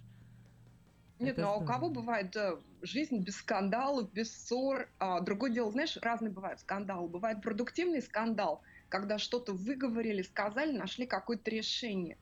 Нет, 1.22 1.34
это 1.34 1.42
ну 1.42 1.48
а 1.50 1.56
у 1.58 1.66
кого 1.66 1.90
бывает 1.90 2.32
да, 2.32 2.58
жизнь 2.82 3.20
без 3.20 3.38
скандалов, 3.38 4.12
без 4.12 4.32
ссор? 4.32 4.90
А, 4.98 5.22
другое 5.22 5.52
дело, 5.52 5.72
знаешь, 5.72 5.98
разные 6.02 6.32
бывают 6.32 6.60
скандалы. 6.60 7.08
Бывает 7.08 7.42
продуктивный 7.42 8.02
скандал, 8.02 8.62
когда 8.90 9.20
что-то 9.20 9.54
выговорили, 9.54 10.24
сказали, 10.24 10.76
нашли 10.76 11.06
какое-то 11.06 11.52
решение. 11.52 12.18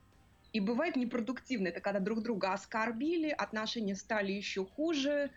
И 0.52 0.60
бывает 0.60 0.96
непродуктивный, 0.96 1.70
это 1.70 1.80
когда 1.80 2.00
друг 2.00 2.22
друга 2.22 2.52
оскорбили, 2.52 3.30
отношения 3.30 3.94
стали 3.94 4.32
еще 4.32 4.66
хуже, 4.66 5.30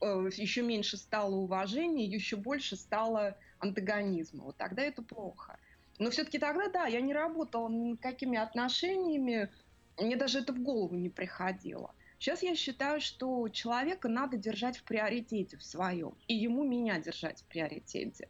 еще 0.00 0.62
меньше 0.62 0.96
стало 0.96 1.34
уважения, 1.34 2.04
еще 2.04 2.36
больше 2.36 2.76
стало 2.76 3.36
антагонизма. 3.58 4.44
Вот 4.44 4.56
тогда 4.56 4.82
это 4.82 5.02
плохо. 5.02 5.58
Но 5.98 6.10
все-таки 6.10 6.38
тогда, 6.38 6.68
да, 6.68 6.86
я 6.86 7.00
не 7.00 7.14
работала 7.14 7.68
никакими 7.68 8.38
отношениями, 8.38 9.48
мне 9.98 10.16
даже 10.16 10.40
это 10.40 10.52
в 10.52 10.62
голову 10.62 10.94
не 10.94 11.08
приходило. 11.08 11.94
Сейчас 12.18 12.42
я 12.42 12.54
считаю, 12.54 13.00
что 13.00 13.48
человека 13.48 14.08
надо 14.08 14.36
держать 14.36 14.78
в 14.78 14.84
приоритете 14.84 15.56
в 15.56 15.62
своем, 15.62 16.14
и 16.28 16.34
ему 16.34 16.64
меня 16.64 16.98
держать 16.98 17.40
в 17.40 17.44
приоритете. 17.44 18.28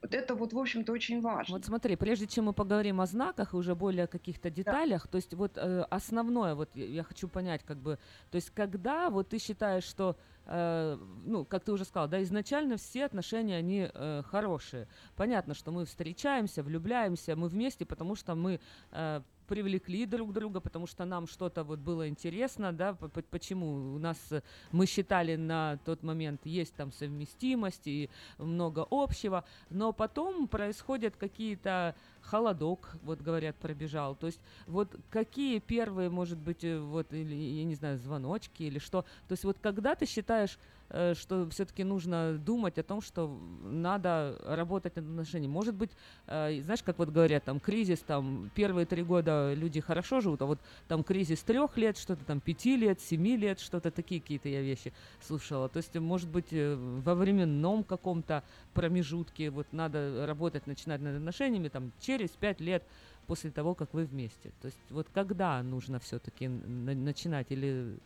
Вот 0.00 0.14
это 0.14 0.34
вот, 0.36 0.52
в 0.52 0.58
общем-то, 0.58 0.92
очень 0.92 1.20
важно. 1.20 1.56
Вот 1.56 1.64
смотри, 1.64 1.96
прежде 1.96 2.26
чем 2.28 2.46
мы 2.46 2.52
поговорим 2.52 3.00
о 3.00 3.06
знаках 3.06 3.52
и 3.52 3.56
уже 3.56 3.74
более 3.74 4.04
о 4.04 4.06
каких-то 4.06 4.48
деталях, 4.48 5.04
да. 5.04 5.10
то 5.10 5.16
есть 5.16 5.34
вот 5.34 5.56
э, 5.56 5.82
основное, 5.90 6.54
вот 6.54 6.70
я 6.76 7.02
хочу 7.02 7.28
понять, 7.28 7.64
как 7.64 7.78
бы, 7.78 7.98
то 8.30 8.36
есть 8.36 8.50
когда 8.50 9.10
вот 9.10 9.28
ты 9.30 9.38
считаешь, 9.38 9.84
что, 9.84 10.16
э, 10.48 10.98
ну, 11.24 11.44
как 11.44 11.64
ты 11.64 11.72
уже 11.72 11.84
сказал, 11.84 12.08
да, 12.08 12.22
изначально 12.22 12.76
все 12.76 13.04
отношения, 13.04 13.56
они 13.56 13.88
э, 13.92 14.22
хорошие. 14.26 14.88
Понятно, 15.16 15.54
что 15.54 15.70
мы 15.70 15.84
встречаемся, 15.84 16.62
влюбляемся, 16.62 17.36
мы 17.36 17.48
вместе, 17.48 17.84
потому 17.84 18.16
что 18.16 18.34
мы 18.34 18.60
э, 18.90 19.20
привлекли 19.48 20.06
друг 20.06 20.32
друга, 20.32 20.60
потому 20.60 20.86
что 20.86 21.04
нам 21.04 21.26
что-то 21.26 21.64
вот 21.64 21.80
было 21.80 22.08
интересно, 22.08 22.72
да, 22.72 22.94
почему 23.30 23.94
у 23.94 23.98
нас 23.98 24.18
э, 24.30 24.42
мы 24.72 24.86
считали 24.86 25.36
на 25.36 25.78
тот 25.84 26.02
момент 26.02 26.42
есть 26.44 26.74
там 26.74 26.92
совместимость 26.92 27.86
и 27.86 28.10
много 28.36 28.86
общего, 28.90 29.44
но 29.70 29.92
потом 29.92 30.48
происходят 30.48 31.16
какие-то 31.16 31.94
холодок, 32.28 32.96
вот 33.02 33.20
говорят, 33.20 33.56
пробежал. 33.56 34.14
То 34.14 34.26
есть 34.26 34.40
вот 34.66 34.88
какие 35.10 35.58
первые, 35.58 36.10
может 36.10 36.38
быть, 36.38 36.64
э, 36.64 36.78
вот, 36.78 37.12
или, 37.12 37.34
я 37.34 37.64
не 37.64 37.74
знаю, 37.74 37.98
звоночки 37.98 38.62
или 38.62 38.78
что. 38.78 39.02
То 39.28 39.32
есть 39.32 39.44
вот 39.44 39.56
когда 39.60 39.94
ты 39.94 40.06
считаешь, 40.06 40.58
э, 40.90 41.14
что 41.14 41.48
все-таки 41.50 41.84
нужно 41.84 42.38
думать 42.38 42.78
о 42.78 42.82
том, 42.82 43.00
что 43.00 43.38
надо 43.62 44.38
работать 44.44 44.96
над 44.96 45.04
отношениями. 45.04 45.52
Может 45.52 45.74
быть, 45.74 45.90
э, 46.26 46.60
знаешь, 46.62 46.82
как 46.82 46.98
вот 46.98 47.10
говорят, 47.10 47.44
там 47.44 47.60
кризис, 47.60 48.00
там 48.00 48.50
первые 48.54 48.86
три 48.86 49.02
года 49.02 49.54
люди 49.54 49.80
хорошо 49.80 50.20
живут, 50.20 50.42
а 50.42 50.46
вот 50.46 50.58
там 50.86 51.02
кризис 51.02 51.40
трех 51.42 51.76
лет, 51.76 51.96
что-то 51.96 52.24
там 52.24 52.40
пяти 52.40 52.76
лет, 52.76 53.00
семи 53.00 53.36
лет, 53.36 53.60
что-то 53.60 53.90
такие 53.90 54.20
какие-то 54.20 54.48
я 54.48 54.62
вещи 54.62 54.92
слушала. 55.20 55.68
То 55.68 55.78
есть, 55.78 55.94
может 55.94 56.28
быть, 56.28 56.48
во 56.52 57.14
временном 57.14 57.84
каком-то 57.84 58.42
промежутке 58.74 59.50
вот 59.50 59.66
надо 59.72 60.26
работать, 60.26 60.66
начинать 60.66 61.00
над 61.00 61.16
отношениями, 61.16 61.68
там 61.68 61.92
через 62.00 62.17
через 62.18 62.30
пять 62.30 62.60
лет 62.60 62.82
после 63.26 63.50
того, 63.50 63.74
как 63.74 63.94
вы 63.94 64.04
вместе. 64.04 64.50
То 64.60 64.66
есть 64.66 64.78
вот 64.90 65.08
когда 65.12 65.62
нужно 65.62 65.98
все-таки 66.00 66.48
на- 66.48 66.94
начинать 66.94 67.46
или 67.50 67.98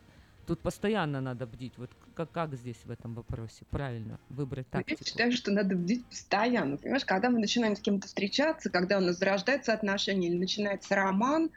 Тут 0.45 0.59
постоянно 0.59 1.21
надо 1.21 1.45
бдить. 1.45 1.73
Вот 1.77 1.89
как, 2.15 2.31
как 2.31 2.53
здесь 2.55 2.75
в 2.83 2.91
этом 2.91 3.13
вопросе 3.13 3.63
правильно 3.69 4.19
выбрать 4.29 4.67
ну, 4.73 4.79
тактику? 4.79 5.01
Я 5.01 5.07
считаю, 5.07 5.31
что 5.31 5.51
надо 5.51 5.75
бдить 5.75 6.05
постоянно. 6.05 6.75
Понимаешь, 6.75 7.05
когда 7.05 7.29
мы 7.29 7.39
начинаем 7.39 7.77
с 7.77 7.79
кем-то 7.79 8.07
встречаться, 8.07 8.69
когда 8.69 8.97
у 8.97 9.01
нас 9.01 9.17
зарождается 9.17 9.71
отношение 9.71 10.29
или 10.29 10.37
начинается 10.37 10.95
роман, 10.95 11.49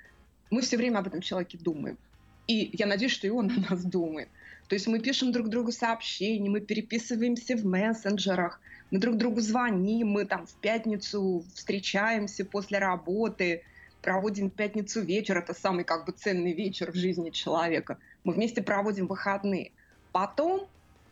мы 0.50 0.60
все 0.60 0.76
время 0.76 0.98
об 0.98 1.08
этом 1.08 1.20
человеке 1.20 1.58
думаем. 1.58 1.98
И 2.46 2.70
я 2.74 2.86
надеюсь, 2.86 3.10
что 3.10 3.26
и 3.26 3.30
он 3.30 3.50
о 3.56 3.70
нас 3.70 3.84
думает. 3.84 4.28
То 4.68 4.74
есть 4.74 4.86
мы 4.86 5.00
пишем 5.00 5.32
друг 5.32 5.48
другу 5.48 5.72
сообщения, 5.72 6.48
мы 6.48 6.60
переписываемся 6.60 7.56
в 7.56 7.64
мессенджерах, 7.64 8.60
мы 8.96 9.00
друг 9.00 9.18
другу 9.18 9.40
звоним, 9.40 10.08
мы 10.08 10.24
там 10.24 10.46
в 10.46 10.54
пятницу 10.54 11.44
встречаемся 11.54 12.46
после 12.46 12.78
работы, 12.78 13.62
проводим 14.00 14.48
пятницу 14.48 15.02
вечер, 15.02 15.36
это 15.36 15.52
самый 15.52 15.84
как 15.84 16.06
бы 16.06 16.12
ценный 16.12 16.54
вечер 16.54 16.92
в 16.92 16.94
жизни 16.94 17.28
человека. 17.28 17.98
Мы 18.24 18.32
вместе 18.32 18.62
проводим 18.62 19.06
выходные. 19.06 19.72
Потом, 20.12 20.66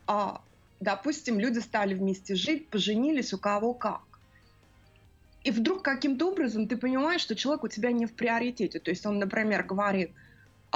а, 0.07 0.41
допустим, 0.81 1.39
люди 1.39 1.59
стали 1.59 1.93
вместе 1.93 2.35
жить, 2.35 2.69
поженились, 2.69 3.35
у 3.35 3.39
кого 3.39 3.75
как. 3.75 4.01
И 5.43 5.51
вдруг 5.51 5.83
каким-то 5.83 6.31
образом 6.31 6.67
ты 6.67 6.79
понимаешь, 6.79 7.21
что 7.21 7.37
человек 7.37 7.65
у 7.65 7.69
тебя 7.69 7.93
не 7.93 8.07
в 8.07 8.15
приоритете. 8.15 8.81
То 8.81 8.91
есть 8.91 9.05
он, 9.05 9.19
например, 9.19 9.63
говорит– 9.63 10.11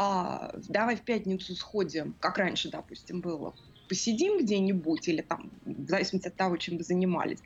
а, 0.01 0.53
давай 0.69 0.95
в 0.95 1.01
пятницу 1.01 1.57
сходим, 1.57 2.15
как 2.21 2.39
раньше, 2.39 2.71
допустим, 2.71 3.21
было, 3.21 3.53
посидим 3.89 4.39
где-нибудь 4.39 5.09
или 5.09 5.23
там, 5.23 5.51
в 5.65 5.89
зависимости 5.89 6.29
от 6.29 6.37
того, 6.37 6.57
чем 6.57 6.77
вы 6.77 6.85
занимались. 6.85 7.39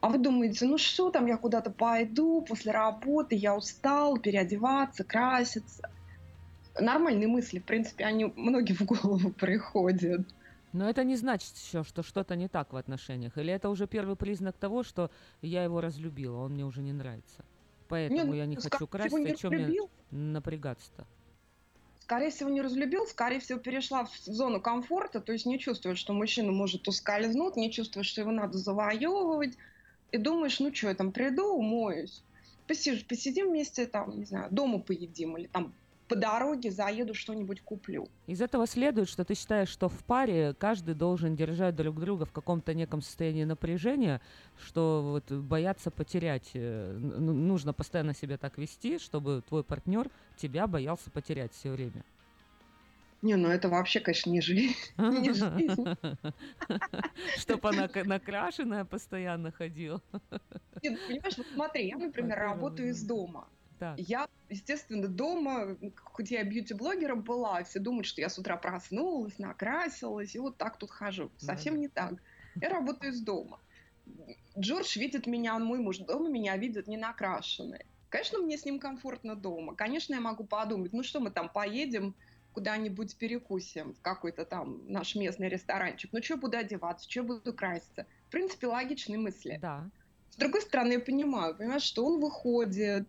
А 0.00 0.08
вы 0.08 0.18
думаете, 0.18 0.66
ну 0.66 0.76
что 0.76 1.10
там, 1.10 1.26
я 1.26 1.36
куда-то 1.36 1.70
пойду 1.70 2.42
после 2.42 2.72
работы, 2.72 3.36
я 3.36 3.56
устал, 3.56 4.18
переодеваться, 4.18 5.04
краситься. 5.04 5.88
Нормальные 6.78 7.28
мысли, 7.28 7.58
в 7.58 7.64
принципе, 7.64 8.04
они 8.04 8.26
многим 8.36 8.74
в 8.80 8.84
голову 8.84 9.30
приходят. 9.30 10.26
Но 10.72 10.90
это 10.90 11.04
не 11.04 11.16
значит 11.16 11.56
еще, 11.56 11.84
что 11.84 12.02
что-то 12.02 12.34
не 12.36 12.48
так 12.48 12.72
в 12.72 12.76
отношениях. 12.76 13.38
Или 13.38 13.52
это 13.52 13.70
уже 13.70 13.86
первый 13.86 14.16
признак 14.16 14.56
того, 14.58 14.82
что 14.82 15.10
я 15.40 15.62
его 15.64 15.80
разлюбила, 15.80 16.38
он 16.38 16.52
мне 16.52 16.64
уже 16.66 16.82
не 16.82 16.92
нравится. 16.92 17.44
Поэтому 17.88 18.32
не, 18.32 18.38
я 18.38 18.46
не 18.46 18.56
хочу 18.56 18.86
краситься, 18.86 19.22
и 19.22 19.36
что 19.36 19.50
мне 19.50 19.88
напрягаться-то? 20.10 21.06
Скорее 22.04 22.30
всего, 22.30 22.50
не 22.50 22.60
разлюбил, 22.60 23.06
скорее 23.06 23.40
всего, 23.40 23.58
перешла 23.58 24.04
в 24.04 24.14
зону 24.26 24.60
комфорта, 24.60 25.20
то 25.20 25.32
есть 25.32 25.46
не 25.46 25.58
чувствует, 25.58 25.96
что 25.96 26.12
мужчина 26.12 26.52
может 26.52 26.86
ускользнуть, 26.86 27.56
не 27.56 27.72
чувствует, 27.72 28.04
что 28.04 28.20
его 28.20 28.30
надо 28.30 28.58
завоевывать, 28.58 29.56
и 30.12 30.18
думаешь, 30.18 30.60
ну 30.60 30.72
что, 30.74 30.88
я 30.88 30.94
там 30.94 31.12
приду, 31.12 31.46
умоюсь, 31.54 32.22
посижу, 32.66 33.02
посидим 33.06 33.48
вместе, 33.48 33.86
там, 33.86 34.18
не 34.18 34.26
знаю, 34.26 34.48
дома 34.50 34.80
поедим, 34.80 35.38
или 35.38 35.46
там 35.46 35.72
по 36.08 36.16
дороге 36.16 36.70
заеду, 36.70 37.14
что-нибудь 37.14 37.62
куплю. 37.62 38.08
Из 38.26 38.40
этого 38.40 38.66
следует, 38.66 39.08
что 39.08 39.24
ты 39.24 39.34
считаешь, 39.34 39.68
что 39.68 39.88
в 39.88 40.04
паре 40.04 40.54
каждый 40.58 40.94
должен 40.94 41.34
держать 41.34 41.74
друг 41.76 41.98
друга 41.98 42.26
в 42.26 42.32
каком-то 42.32 42.74
неком 42.74 43.00
состоянии 43.00 43.44
напряжения, 43.44 44.20
что 44.58 45.02
вот 45.02 45.32
бояться 45.32 45.90
потерять, 45.90 46.50
э, 46.54 46.92
нужно 46.98 47.72
постоянно 47.72 48.14
себя 48.14 48.36
так 48.36 48.58
вести, 48.58 48.98
чтобы 48.98 49.42
твой 49.48 49.64
партнер 49.64 50.10
тебя 50.36 50.66
боялся 50.66 51.10
потерять 51.10 51.52
все 51.52 51.70
время. 51.70 52.04
Не, 53.24 53.36
ну 53.36 53.48
это 53.48 53.70
вообще, 53.70 54.00
конечно, 54.00 54.28
не 54.28 54.42
жизнь. 54.42 54.76
Не 54.98 55.32
жизнь. 55.32 55.84
Чтоб 57.38 57.64
она 57.64 57.88
накрашенная 58.04 58.84
постоянно 58.84 59.50
ходила. 59.50 60.02
Нет, 60.82 61.00
понимаешь, 61.08 61.38
вот 61.38 61.46
смотри, 61.54 61.88
я, 61.88 61.96
например, 61.96 62.38
работаю 62.38 62.90
из 62.90 63.02
дома. 63.02 63.48
Я, 63.96 64.28
естественно, 64.48 65.08
дома, 65.08 65.76
хоть 65.96 66.30
я 66.30 66.44
бьюти-блогером 66.44 67.22
была, 67.22 67.62
все 67.64 67.80
думают, 67.80 68.06
что 68.06 68.20
я 68.20 68.28
с 68.28 68.38
утра 68.38 68.56
проснулась, 68.56 69.38
накрасилась, 69.38 70.34
и 70.34 70.38
вот 70.38 70.56
так 70.56 70.78
тут 70.78 70.90
хожу. 70.90 71.30
Совсем 71.38 71.74
да. 71.74 71.80
не 71.80 71.88
так. 71.88 72.14
Я 72.60 72.68
работаю 72.68 73.12
из 73.12 73.20
дома. 73.20 73.60
Джордж 74.58 74.98
видит 74.98 75.26
меня, 75.26 75.58
мой 75.58 75.78
муж 75.78 75.98
дома 75.98 76.28
меня 76.28 76.56
видит 76.56 76.86
не 76.86 76.96
накрашенной. 76.96 77.84
Конечно, 78.08 78.38
мне 78.38 78.56
с 78.56 78.64
ним 78.64 78.78
комфортно 78.78 79.34
дома. 79.34 79.74
Конечно, 79.74 80.14
я 80.14 80.20
могу 80.20 80.44
подумать, 80.44 80.92
ну 80.92 81.02
что 81.02 81.20
мы 81.20 81.30
там 81.30 81.48
поедем 81.48 82.14
куда-нибудь 82.52 83.16
перекусим 83.16 83.94
в 83.94 84.00
какой-то 84.00 84.44
там 84.44 84.80
наш 84.86 85.16
местный 85.16 85.48
ресторанчик. 85.48 86.12
Ну 86.12 86.22
что 86.22 86.36
буду 86.36 86.56
одеваться, 86.56 87.10
что 87.10 87.24
буду 87.24 87.52
краситься. 87.52 88.06
В 88.28 88.30
принципе, 88.30 88.68
логичные 88.68 89.18
мысли. 89.18 89.58
Да. 89.60 89.90
С 90.30 90.36
другой 90.36 90.62
стороны, 90.62 90.92
я 90.92 91.00
понимаю, 91.00 91.56
понимаешь, 91.56 91.82
что 91.82 92.04
он 92.06 92.20
выходит, 92.20 93.08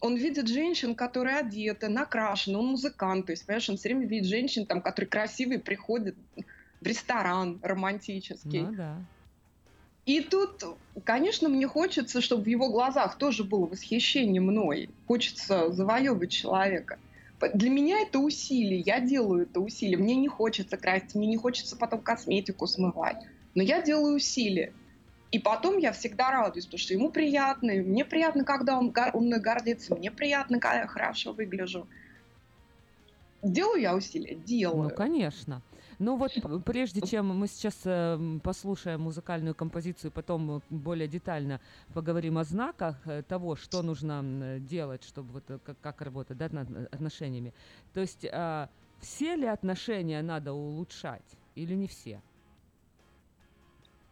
он 0.00 0.16
видит 0.16 0.48
женщин, 0.48 0.94
которые 0.94 1.36
одеты, 1.36 1.88
накрашены, 1.88 2.58
он 2.58 2.66
музыкант, 2.66 3.26
то 3.26 3.32
есть, 3.32 3.46
понимаешь, 3.46 3.68
он 3.68 3.76
все 3.76 3.90
время 3.90 4.06
видит 4.06 4.26
женщин, 4.26 4.66
там, 4.66 4.80
которые 4.80 5.08
красивые, 5.08 5.58
приходят 5.58 6.16
в 6.80 6.86
ресторан 6.86 7.58
романтический. 7.62 8.62
Ну 8.62 8.74
да. 8.74 8.96
И 10.06 10.20
тут, 10.22 10.64
конечно, 11.04 11.48
мне 11.48 11.68
хочется, 11.68 12.20
чтобы 12.20 12.44
в 12.44 12.48
его 12.48 12.70
глазах 12.70 13.18
тоже 13.18 13.44
было 13.44 13.66
восхищение 13.66 14.40
мной. 14.40 14.88
Хочется 15.06 15.70
завоевывать 15.70 16.30
человека. 16.30 16.98
Для 17.54 17.70
меня 17.70 18.00
это 18.00 18.18
усилие, 18.18 18.80
я 18.80 19.00
делаю 19.00 19.42
это 19.42 19.60
усилие. 19.60 19.98
Мне 19.98 20.16
не 20.16 20.28
хочется 20.28 20.76
красить, 20.76 21.14
мне 21.14 21.26
не 21.26 21.36
хочется 21.36 21.76
потом 21.76 22.00
косметику 22.00 22.66
смывать. 22.66 23.18
Но 23.54 23.62
я 23.62 23.82
делаю 23.82 24.16
усилия. 24.16 24.72
И 25.30 25.38
потом 25.38 25.78
я 25.78 25.92
всегда 25.92 26.30
радуюсь, 26.30 26.64
потому 26.66 26.78
что 26.78 26.94
ему 26.94 27.10
приятно, 27.10 27.70
и 27.70 27.80
мне 27.80 28.04
приятно, 28.04 28.44
когда 28.44 28.78
он, 28.78 28.92
он 29.12 29.26
мной 29.26 29.40
гордится, 29.40 29.94
мне 29.94 30.10
приятно, 30.10 30.58
когда 30.58 30.80
я 30.80 30.86
хорошо 30.86 31.32
выгляжу. 31.32 31.86
Делаю 33.42 33.80
я 33.80 33.94
усилия? 33.94 34.34
Делаю. 34.34 34.90
Ну, 34.90 34.90
конечно. 34.90 35.62
Ну 36.00 36.16
вот 36.16 36.32
прежде 36.64 37.02
чем 37.02 37.26
мы 37.28 37.46
сейчас 37.46 37.74
э, 37.84 38.18
послушаем 38.42 39.02
музыкальную 39.02 39.54
композицию, 39.54 40.10
потом 40.10 40.62
более 40.70 41.06
детально 41.06 41.60
поговорим 41.92 42.38
о 42.38 42.44
знаках 42.44 42.96
э, 43.06 43.22
того, 43.22 43.54
что 43.54 43.82
нужно 43.82 44.58
делать, 44.60 45.04
чтобы 45.04 45.32
вот 45.32 45.50
э, 45.50 45.58
как, 45.62 45.78
как 45.80 46.00
работать 46.00 46.38
да, 46.38 46.48
над 46.50 46.70
отношениями. 46.92 47.52
То 47.92 48.00
есть 48.00 48.24
э, 48.24 48.68
все 49.00 49.36
ли 49.36 49.46
отношения 49.46 50.22
надо 50.22 50.54
улучшать 50.54 51.36
или 51.54 51.74
не 51.74 51.86
все? 51.86 52.22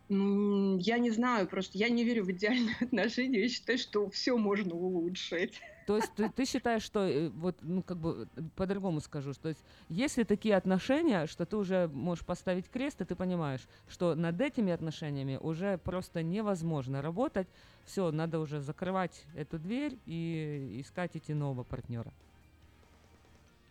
Ну, 0.08 0.78
я 0.78 0.98
не 0.98 1.10
знаю, 1.10 1.46
просто 1.46 1.76
я 1.76 1.88
не 1.90 2.04
верю 2.04 2.24
в 2.24 2.30
идеальные 2.30 2.76
отношения. 2.80 3.42
Я 3.42 3.48
считаю, 3.48 3.78
что 3.78 4.08
все 4.08 4.36
можно 4.36 4.74
улучшить. 4.74 5.60
То 5.86 5.96
есть 5.96 6.14
ты, 6.14 6.28
ты 6.28 6.44
считаешь, 6.44 6.82
что 6.82 7.06
э, 7.06 7.30
вот, 7.30 7.56
ну, 7.62 7.82
как 7.82 7.96
бы 7.96 8.28
по-другому 8.56 9.00
скажу, 9.00 9.32
что 9.32 9.48
есть, 9.48 9.64
если 9.88 10.22
такие 10.24 10.54
отношения, 10.54 11.26
что 11.26 11.46
ты 11.46 11.56
уже 11.56 11.88
можешь 11.88 12.26
поставить 12.26 12.68
крест, 12.68 13.00
и 13.00 13.06
ты 13.06 13.14
понимаешь, 13.16 13.66
что 13.88 14.14
над 14.14 14.38
этими 14.38 14.70
отношениями 14.70 15.38
уже 15.40 15.78
просто 15.78 16.22
невозможно 16.22 17.00
работать, 17.00 17.48
все, 17.84 18.10
надо 18.10 18.38
уже 18.38 18.60
закрывать 18.60 19.24
эту 19.34 19.58
дверь 19.58 19.98
и 20.04 20.78
искать 20.80 21.16
идти 21.16 21.32
нового 21.32 21.64
партнера. 21.64 22.12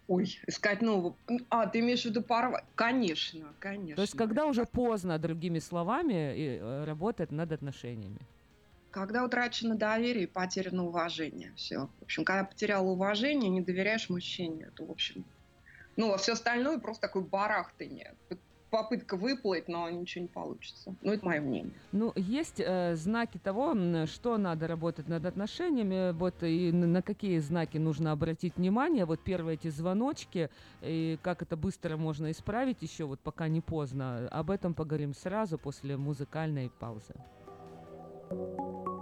Ой, 0.08 0.40
искать 0.48 0.82
нового. 0.82 1.16
А, 1.50 1.68
ты 1.68 1.80
имеешь 1.80 2.04
в 2.04 2.06
виду 2.06 2.22
порвать? 2.22 2.64
Конечно, 2.76 3.54
конечно. 3.60 3.96
То 3.96 4.02
есть, 4.02 4.16
когда 4.16 4.46
уже 4.46 4.66
поздно, 4.66 5.20
другими 5.20 5.60
словами, 5.60 6.14
э, 6.14 6.86
работать 6.86 7.32
над 7.32 7.52
отношениями? 7.52 8.20
Когда 8.92 9.26
утрачено 9.26 9.76
доверие 9.76 10.24
и 10.24 10.28
потеряно 10.28 10.86
уважение. 10.86 11.54
Все. 11.56 11.90
В 12.00 12.04
общем, 12.04 12.24
когда 12.24 12.46
потерял 12.46 12.90
уважение, 12.90 13.50
не 13.50 13.62
доверяешь 13.62 14.10
мужчине, 14.10 14.72
то, 14.76 14.86
в 14.86 14.92
общем, 14.92 15.26
ну, 15.98 16.14
а 16.14 16.18
все 16.18 16.34
остальное 16.34 16.80
просто 16.80 17.02
такое 17.02 17.24
барахтание 17.24 18.16
попытка 18.70 19.16
выплыть, 19.16 19.68
но 19.68 19.90
ничего 19.90 20.24
не 20.24 20.28
получится. 20.28 20.96
Ну, 21.02 21.12
это 21.12 21.26
мое 21.26 21.42
мнение. 21.42 21.74
Ну, 21.92 22.12
есть 22.16 22.60
э, 22.60 22.96
знаки 22.96 23.38
того, 23.38 23.76
что 24.06 24.38
надо 24.38 24.68
работать 24.68 25.08
над 25.08 25.26
отношениями, 25.26 26.12
вот 26.12 26.44
и 26.44 26.72
на 26.72 27.02
какие 27.02 27.40
знаки 27.40 27.78
нужно 27.78 28.12
обратить 28.12 28.58
внимание. 28.58 29.06
Вот 29.06 29.22
первые 29.24 29.56
эти 29.56 29.70
звоночки, 29.70 30.50
и 30.82 31.18
как 31.22 31.42
это 31.42 31.56
быстро 31.56 31.98
можно 31.98 32.32
исправить 32.32 32.82
еще, 32.82 33.06
вот 33.06 33.20
пока 33.20 33.48
не 33.48 33.62
поздно. 33.62 34.28
Об 34.30 34.52
этом 34.52 34.74
поговорим 34.74 35.14
сразу 35.14 35.58
после 35.58 35.98
музыкальной 35.98 36.72
паузы. 36.80 37.14
Наши 38.30 38.97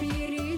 чувства 0.00 0.53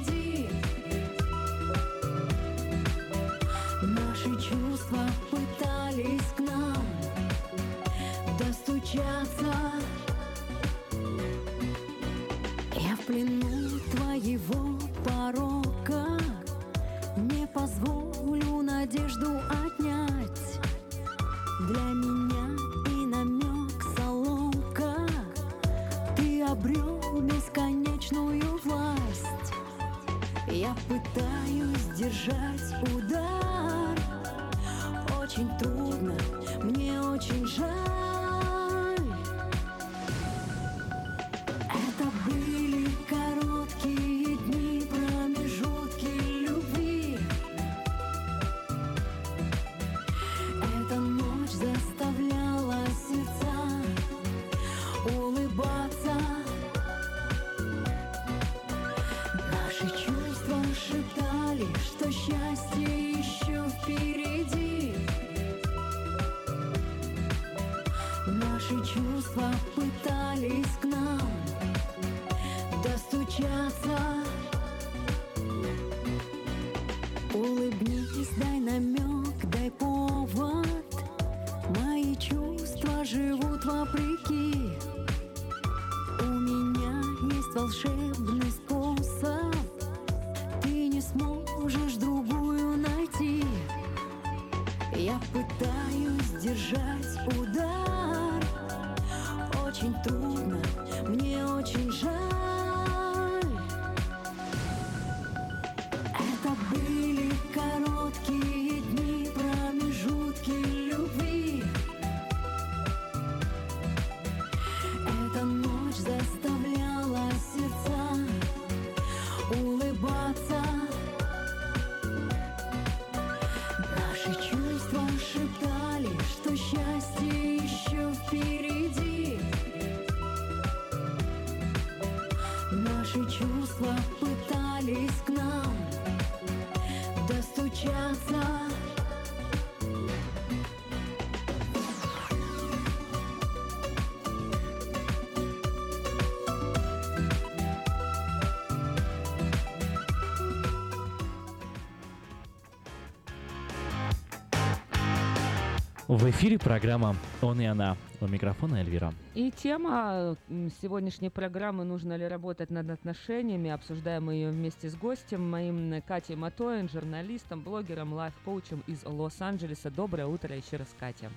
В 156.09 156.31
эфире 156.31 156.57
программа 156.57 157.17
«Он 157.43 157.61
и 157.61 157.65
она». 157.65 157.97
У 158.21 158.29
микрофона 158.29 158.77
Эльвира. 158.77 159.13
И 159.35 159.51
тема 159.51 160.37
сегодняшней 160.81 161.31
программы 161.31 161.83
«Нужно 161.83 162.17
ли 162.17 162.29
работать 162.29 162.71
над 162.71 162.89
отношениями?» 162.91 163.71
Обсуждаем 163.71 164.27
мы 164.27 164.35
ее 164.35 164.51
вместе 164.51 164.89
с 164.89 164.95
гостем, 164.95 165.51
моим 165.51 165.95
э, 165.95 166.01
Катей 166.01 166.37
Матоин, 166.37 166.89
журналистом, 166.89 167.61
блогером, 167.61 168.13
лайф-коучем 168.13 168.85
из 168.87 169.05
Лос-Анджелеса. 169.05 169.91
Доброе 169.91 170.29
утро 170.29 170.55
еще 170.55 170.77
раз, 170.77 170.95
Катя. 170.97 171.29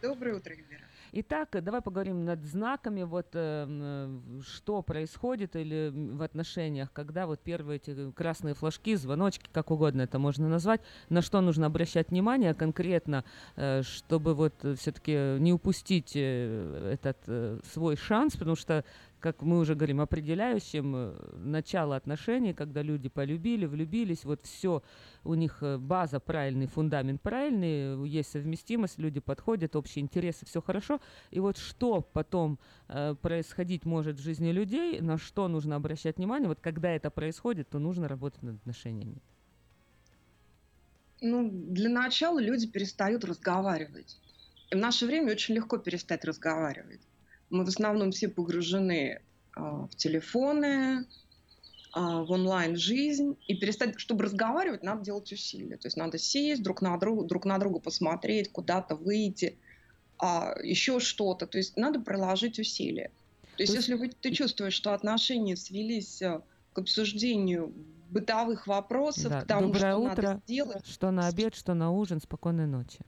Доброе 0.00 0.36
утро, 0.36 0.52
Эльвира. 0.52 0.85
Итак, 1.12 1.56
давай 1.62 1.80
поговорим 1.80 2.24
над 2.24 2.44
знаками, 2.44 3.02
вот 3.02 3.28
э, 3.34 3.64
м, 3.64 4.38
э, 4.38 4.42
что 4.42 4.82
происходит 4.82 5.54
или 5.54 5.90
в 5.94 6.22
отношениях, 6.22 6.92
когда 6.92 7.26
вот 7.26 7.40
первые 7.40 7.76
эти 7.76 8.10
красные 8.12 8.54
флажки, 8.54 8.96
звоночки, 8.96 9.48
как 9.52 9.70
угодно 9.70 10.02
это 10.02 10.18
можно 10.18 10.48
назвать, 10.48 10.80
на 11.08 11.22
что 11.22 11.40
нужно 11.40 11.66
обращать 11.66 12.10
внимание 12.10 12.54
конкретно, 12.54 13.24
э, 13.56 13.82
чтобы 13.82 14.34
вот 14.34 14.54
все-таки 14.78 15.36
не 15.38 15.52
упустить 15.52 16.12
э, 16.16 16.92
этот 16.94 17.18
э, 17.26 17.60
свой 17.72 17.96
шанс, 17.96 18.36
потому 18.36 18.56
что 18.56 18.84
как 19.26 19.42
мы 19.42 19.58
уже 19.58 19.74
говорим, 19.74 20.00
определяющим 20.00 20.94
э, 20.94 21.14
начало 21.38 21.96
отношений, 21.96 22.54
когда 22.54 22.80
люди 22.80 23.08
полюбили, 23.08 23.66
влюбились, 23.66 24.24
вот 24.24 24.40
все, 24.44 24.84
у 25.24 25.34
них 25.34 25.58
э, 25.62 25.78
база 25.78 26.20
правильный, 26.20 26.68
фундамент 26.68 27.20
правильный, 27.20 28.04
э, 28.04 28.06
есть 28.06 28.30
совместимость, 28.30 29.00
люди 29.00 29.18
подходят, 29.18 29.74
общие 29.74 30.04
интересы, 30.04 30.46
все 30.46 30.62
хорошо. 30.62 31.00
И 31.32 31.40
вот 31.40 31.58
что 31.58 32.02
потом 32.02 32.60
э, 32.86 33.16
происходить 33.20 33.84
может 33.84 34.20
в 34.20 34.22
жизни 34.22 34.52
людей, 34.52 35.00
на 35.00 35.18
что 35.18 35.48
нужно 35.48 35.74
обращать 35.74 36.18
внимание, 36.18 36.48
вот 36.48 36.60
когда 36.60 36.90
это 36.90 37.10
происходит, 37.10 37.68
то 37.68 37.80
нужно 37.80 38.06
работать 38.06 38.44
над 38.44 38.54
отношениями. 38.54 39.16
Ну, 41.20 41.50
для 41.50 41.88
начала 41.88 42.38
люди 42.38 42.68
перестают 42.68 43.24
разговаривать. 43.24 44.20
В 44.70 44.76
наше 44.76 45.04
время 45.04 45.32
очень 45.32 45.56
легко 45.56 45.78
перестать 45.78 46.24
разговаривать. 46.24 47.00
Мы 47.50 47.64
в 47.64 47.68
основном 47.68 48.10
все 48.12 48.28
погружены 48.28 49.20
а, 49.54 49.86
в 49.86 49.94
телефоны, 49.96 51.06
а, 51.92 52.22
в 52.24 52.30
онлайн-жизнь. 52.30 53.36
И 53.46 53.54
перестать, 53.56 53.98
чтобы 53.98 54.24
разговаривать, 54.24 54.82
надо 54.82 55.04
делать 55.04 55.32
усилия. 55.32 55.76
То 55.76 55.86
есть 55.86 55.96
надо 55.96 56.18
сесть 56.18 56.62
друг 56.62 56.82
на 56.82 56.96
друга, 56.98 57.24
друг 57.24 57.44
на 57.44 57.58
друга 57.58 57.78
посмотреть, 57.78 58.50
куда-то 58.52 58.96
выйти, 58.96 59.56
а, 60.18 60.54
еще 60.62 61.00
что-то. 61.00 61.46
То 61.46 61.58
есть 61.58 61.76
надо 61.76 62.00
приложить 62.00 62.58
усилия. 62.58 63.10
То 63.56 63.62
есть, 63.62 63.72
То 63.72 63.76
есть- 63.78 63.88
если 63.88 63.94
вы, 63.94 64.08
ты 64.10 64.32
чувствуешь, 64.32 64.74
что 64.74 64.92
отношения 64.92 65.56
свелись 65.56 66.20
а, 66.22 66.42
к 66.72 66.78
обсуждению 66.78 67.72
бытовых 68.10 68.66
вопросов, 68.66 69.30
Да, 69.30 69.40
к 69.40 69.46
тому, 69.46 69.68
Доброе 69.68 69.92
что 69.92 69.96
утро, 69.98 70.22
надо 70.22 70.40
сделать, 70.44 70.86
что 70.86 71.10
на 71.10 71.26
обед, 71.28 71.54
что 71.54 71.74
на 71.74 71.90
ужин, 71.90 72.20
спокойной 72.20 72.66
ночи. 72.66 73.00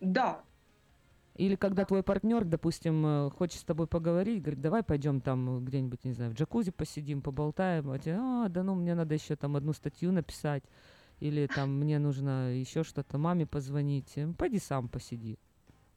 да, 0.00 0.42
Или 1.36 1.56
когда 1.56 1.84
твой 1.84 2.04
партнер, 2.04 2.44
допустим, 2.44 3.04
э, 3.04 3.30
хочет 3.30 3.60
с 3.60 3.64
тобой 3.64 3.88
поговорить, 3.88 4.40
говорит, 4.40 4.60
давай 4.60 4.84
пойдем 4.84 5.20
там 5.20 5.58
э, 5.58 5.60
где-нибудь, 5.62 6.04
не 6.04 6.12
знаю, 6.12 6.30
в 6.30 6.34
джакузи 6.34 6.70
посидим, 6.70 7.22
поболтаем. 7.22 7.90
А 7.90 7.98
тебе, 7.98 8.16
а, 8.18 8.48
да 8.48 8.62
ну, 8.62 8.76
мне 8.76 8.94
надо 8.94 9.14
еще 9.14 9.34
там 9.34 9.56
одну 9.56 9.72
статью 9.72 10.12
написать. 10.12 10.62
Или 11.18 11.46
там 11.46 11.76
мне 11.78 11.98
нужно 11.98 12.54
еще 12.54 12.84
что-то 12.84 13.18
маме 13.18 13.46
позвонить. 13.46 14.12
Э, 14.14 14.32
Пойди 14.38 14.60
сам 14.60 14.88
посиди, 14.88 15.40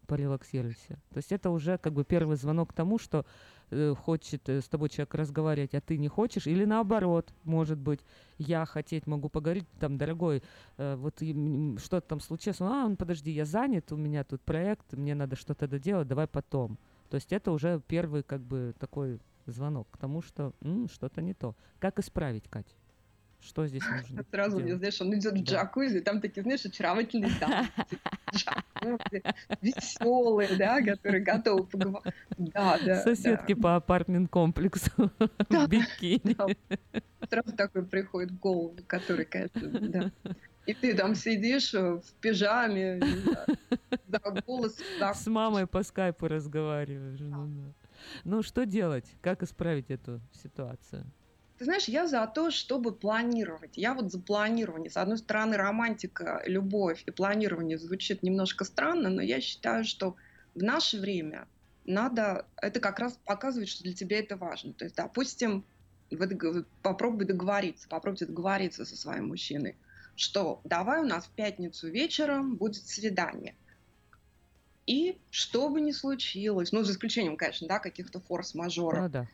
порелаксируйся. 0.08 1.00
То 1.12 1.18
есть 1.18 1.32
это 1.32 1.50
уже 1.52 1.78
как 1.78 1.94
бы 1.94 2.04
первый 2.04 2.38
звонок 2.38 2.72
к 2.72 2.74
тому, 2.74 2.98
что 2.98 3.26
э, 3.70 3.94
хочет 3.94 4.50
э, 4.50 4.62
с 4.62 4.68
тобой 4.68 4.90
человек 4.90 5.14
разговаривать, 5.14 5.76
а 5.76 5.82
ты 5.82 5.98
не 5.98 6.08
хочешь. 6.08 6.48
Или 6.48 6.66
наоборот, 6.66 7.34
может 7.44 7.78
быть, 7.78 8.00
я 8.38 8.66
хотеть 8.66 9.06
могу 9.06 9.30
поговорить, 9.30 9.66
там, 9.80 9.98
дорогой, 9.98 10.42
э, 10.78 10.96
вот 10.96 11.18
что-то 11.80 12.08
там 12.08 12.20
случилось, 12.20 12.62
а, 12.62 12.88
ну, 12.88 12.96
подожди, 12.96 13.32
я 13.32 13.46
занят, 13.46 13.92
у 13.92 13.98
меня 13.98 14.24
тут 14.24 14.42
проект, 14.42 14.94
мне 14.94 15.14
надо 15.14 15.36
что-то 15.36 15.68
доделать, 15.68 16.08
давай 16.08 16.28
потом. 16.28 16.80
То 17.10 17.16
есть 17.16 17.32
это 17.32 17.52
уже 17.52 17.82
первый 17.88 18.24
как 18.24 18.42
бы 18.42 18.74
такой 18.80 19.20
звонок 19.46 19.88
к 19.92 19.98
тому, 19.98 20.22
что 20.22 20.54
м, 20.62 20.88
что-то 20.90 21.22
не 21.22 21.34
то. 21.34 21.56
Как 21.80 22.00
исправить, 22.00 22.48
Кать? 22.50 22.76
Что 23.40 23.68
здесь 23.68 23.84
нужно? 23.88 24.26
Сразу 24.32 24.60
мне, 24.60 24.76
знаешь, 24.76 25.00
он 25.00 25.14
идет 25.16 25.34
в 25.34 25.44
джакузи, 25.44 26.02
там 26.02 26.22
такие, 26.22 26.42
знаешь, 26.42 26.66
очаровательные 26.66 27.32
дамы. 27.40 27.68
Веселые, 29.62 30.56
да, 30.58 30.82
которые 30.82 31.24
готовы 31.24 31.66
поговорить. 31.66 32.14
Да, 32.38 32.78
да. 32.84 33.04
Соседки 33.04 33.54
по 33.54 33.76
апартмент-комплексу 33.76 34.92
в 35.50 35.68
бикини. 35.68 36.36
Сразу 37.30 37.56
такой 37.56 37.86
приходит 37.86 38.32
в 38.32 38.40
голову, 38.40 38.76
который, 38.88 39.26
конечно, 39.26 39.70
да. 39.80 40.12
И 40.66 40.74
ты 40.74 40.94
там 40.94 41.16
сидишь 41.16 41.74
э, 41.74 41.96
в 41.96 42.14
пижаме, 42.20 43.00
да, 44.08 44.20
голос, 44.46 44.78
да, 45.00 45.14
С 45.14 45.26
мамой 45.28 45.66
по 45.66 45.82
скайпу 45.82 46.28
разговариваешь. 46.28 47.22
Ну, 47.22 47.48
да. 47.48 47.88
Ну, 48.26 48.44
что 48.44 48.66
делать? 48.66 49.06
Как 49.22 49.44
исправить 49.44 49.90
эту 49.90 50.20
ситуацию? 50.34 51.06
Ты 51.58 51.66
знаешь, 51.66 51.88
я 51.88 52.08
за 52.08 52.28
то, 52.28 52.52
чтобы 52.52 52.94
планировать. 52.94 53.78
Я 53.78 53.96
вот 53.96 54.12
за 54.12 54.20
планирование. 54.20 54.92
С 54.92 54.98
одной 54.98 55.18
стороны, 55.18 55.58
романтика, 55.58 56.44
любовь 56.46 57.04
и 57.08 57.12
планирование 57.12 57.80
звучит 57.80 58.22
немножко 58.22 58.64
странно, 58.64 59.10
но 59.10 59.22
я 59.22 59.42
считаю, 59.42 59.84
что 59.84 60.16
в 60.54 60.62
наше 60.62 61.00
время 61.00 61.48
надо... 61.86 62.46
Это 62.62 62.80
как 62.80 63.00
раз 63.00 63.18
показывает, 63.26 63.70
что 63.70 63.84
для 63.84 63.94
тебя 63.94 64.20
это 64.20 64.38
важно. 64.38 64.74
То 64.74 64.86
есть, 64.86 64.96
допустим, 64.96 65.66
вы 66.12 66.28
дог- 66.28 66.68
попробуй 66.84 67.26
договориться, 67.26 67.88
попробуйте 67.88 68.28
договориться 68.28 68.86
со 68.86 68.96
своим 68.96 69.30
мужчиной, 69.30 69.76
что 70.16 70.62
давай 70.64 71.02
у 71.02 71.06
нас 71.06 71.26
в 71.26 71.32
пятницу 71.32 71.90
вечером 71.90 72.56
будет 72.56 72.86
свидание. 72.86 73.56
И 74.86 75.18
что 75.32 75.70
бы 75.70 75.82
ни 75.82 75.92
случилось, 75.92 76.72
ну, 76.72 76.84
за 76.84 76.94
исключением, 76.94 77.36
конечно, 77.36 77.68
да, 77.68 77.80
каких-то 77.80 78.22
форс-мажоров, 78.22 79.04
Ну 79.04 79.10
да. 79.10 79.28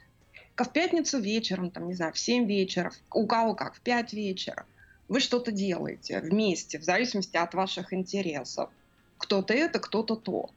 Ка- 0.56 0.66
в 0.66 0.74
пятницу 0.74 1.20
вечером, 1.20 1.72
там, 1.72 1.88
не 1.88 1.94
знаю, 1.94 2.14
в 2.14 2.20
7 2.20 2.48
вечера, 2.48 2.92
у 3.12 3.26
кого 3.26 3.56
как, 3.56 3.76
в 3.76 3.82
5 3.82 4.14
вечера, 4.14 4.66
вы 5.08 5.20
что-то 5.20 5.52
делаете 5.52 6.20
вместе, 6.20 6.80
в 6.80 6.84
зависимости 6.84 7.38
от 7.38 7.54
ваших 7.54 7.94
интересов. 7.94 8.70
Кто-то 9.18 9.54
это, 9.54 9.80
кто-то 9.80 10.16
то. 10.16 10.50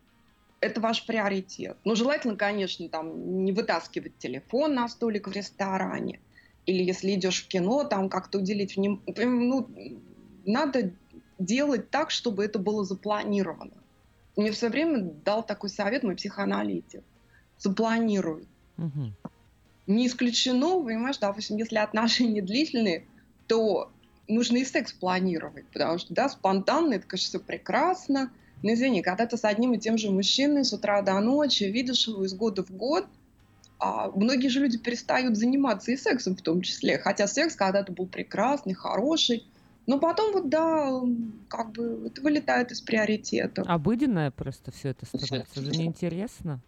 Это 0.60 0.81
ваш 0.81 1.06
приоритет. 1.06 1.77
Но 1.85 1.94
желательно, 1.94 2.36
конечно, 2.36 2.89
там 2.89 3.44
не 3.44 3.52
вытаскивать 3.52 4.18
телефон 4.18 4.74
на 4.74 4.89
столик 4.89 5.28
в 5.28 5.32
ресторане. 5.32 6.20
Или 6.66 6.82
если 6.82 7.14
идешь 7.14 7.44
в 7.44 7.48
кино, 7.48 7.85
там 7.85 8.09
как-то 8.09 8.39
уделить 8.39 8.77
внимание. 8.77 9.27
Ну, 9.27 9.68
надо 10.44 10.93
делать 11.39 11.90
так, 11.90 12.10
чтобы 12.10 12.44
это 12.44 12.59
было 12.59 12.85
запланировано. 12.85 13.82
Мне 14.36 14.51
все 14.51 14.68
время 14.68 15.02
дал 15.24 15.44
такой 15.44 15.70
совет 15.70 16.02
мой 16.02 16.16
психоаналитик. 16.16 17.05
Запланируй. 17.59 18.48
Мгм. 18.77 19.14
Не 19.86 20.06
исключено, 20.06 20.82
понимаешь, 20.82 21.18
допустим, 21.18 21.56
если 21.56 21.76
отношения 21.76 22.42
длительные, 22.42 23.06
то 23.46 23.90
нужно 24.28 24.58
и 24.58 24.64
секс 24.64 24.92
планировать, 24.92 25.66
потому 25.72 25.98
что, 25.98 26.12
да, 26.14 26.28
спонтанно, 26.28 26.94
это, 26.94 27.06
конечно, 27.06 27.38
все 27.38 27.40
прекрасно, 27.40 28.32
но 28.62 28.72
извини, 28.72 29.02
когда 29.02 29.26
ты 29.26 29.36
с 29.36 29.44
одним 29.44 29.74
и 29.74 29.78
тем 29.78 29.98
же 29.98 30.10
мужчиной 30.10 30.64
с 30.64 30.72
утра 30.72 31.02
до 31.02 31.20
ночи, 31.20 31.64
видишь 31.64 32.08
его 32.08 32.24
из 32.24 32.34
года 32.34 32.64
в 32.64 32.70
год, 32.70 33.06
а 33.78 34.10
многие 34.10 34.48
же 34.48 34.60
люди 34.60 34.78
перестают 34.78 35.36
заниматься 35.36 35.92
и 35.92 35.96
сексом 35.96 36.34
в 36.34 36.42
том 36.42 36.62
числе, 36.62 36.98
хотя 36.98 37.26
секс 37.26 37.54
когда-то 37.54 37.92
был 37.92 38.06
прекрасный, 38.06 38.74
хороший, 38.74 39.44
но 39.86 40.00
потом 40.00 40.32
вот, 40.32 40.48
да, 40.48 41.00
как 41.48 41.72
бы 41.72 42.06
это 42.06 42.20
вылетает 42.22 42.72
из 42.72 42.80
приоритета. 42.80 43.62
Обыденное 43.62 44.30
просто 44.30 44.72
все 44.72 44.88
это 44.88 45.06
становится. 45.06 45.60
Уже 45.60 45.70
неинтересно. 45.70 46.60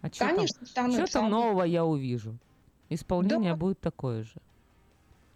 А 0.00 0.08
что 0.08 0.26
Конечно, 0.26 0.58
там, 0.58 0.66
становится 0.66 1.06
чё 1.06 1.12
там 1.12 1.30
нового 1.30 1.64
я 1.64 1.84
увижу? 1.84 2.38
Исполнение 2.94 3.54
будет 3.54 3.80
такое 3.80 4.24
же. 4.24 4.34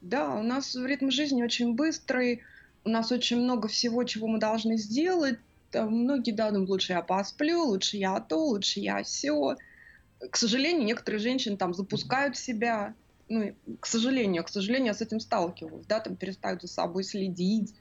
Да, 0.00 0.34
у 0.34 0.42
нас 0.42 0.76
ритм 0.76 1.10
жизни 1.10 1.42
очень 1.42 1.74
быстрый, 1.74 2.42
у 2.84 2.90
нас 2.90 3.10
очень 3.10 3.38
много 3.38 3.68
всего, 3.68 4.04
чего 4.04 4.26
мы 4.28 4.38
должны 4.38 4.76
сделать. 4.76 5.38
Там 5.70 5.92
многие, 5.92 6.32
да, 6.32 6.50
думают, 6.50 6.70
лучше 6.70 6.92
я 6.92 7.02
посплю, 7.02 7.64
лучше 7.64 7.96
я 7.96 8.20
то, 8.20 8.36
лучше 8.36 8.80
я 8.80 9.02
все. 9.02 9.56
К 10.30 10.36
сожалению, 10.36 10.84
некоторые 10.84 11.20
женщины 11.20 11.56
там 11.56 11.74
запускают 11.74 12.36
себя. 12.36 12.94
Ну, 13.28 13.54
к 13.80 13.86
сожалению, 13.86 14.44
к 14.44 14.48
сожалению, 14.48 14.88
я 14.88 14.94
с 14.94 15.02
этим 15.02 15.18
сталкиваюсь, 15.18 15.86
да, 15.86 15.98
там 15.98 16.14
перестают 16.16 16.62
за 16.62 16.68
собой 16.68 17.02
следить. 17.02 17.74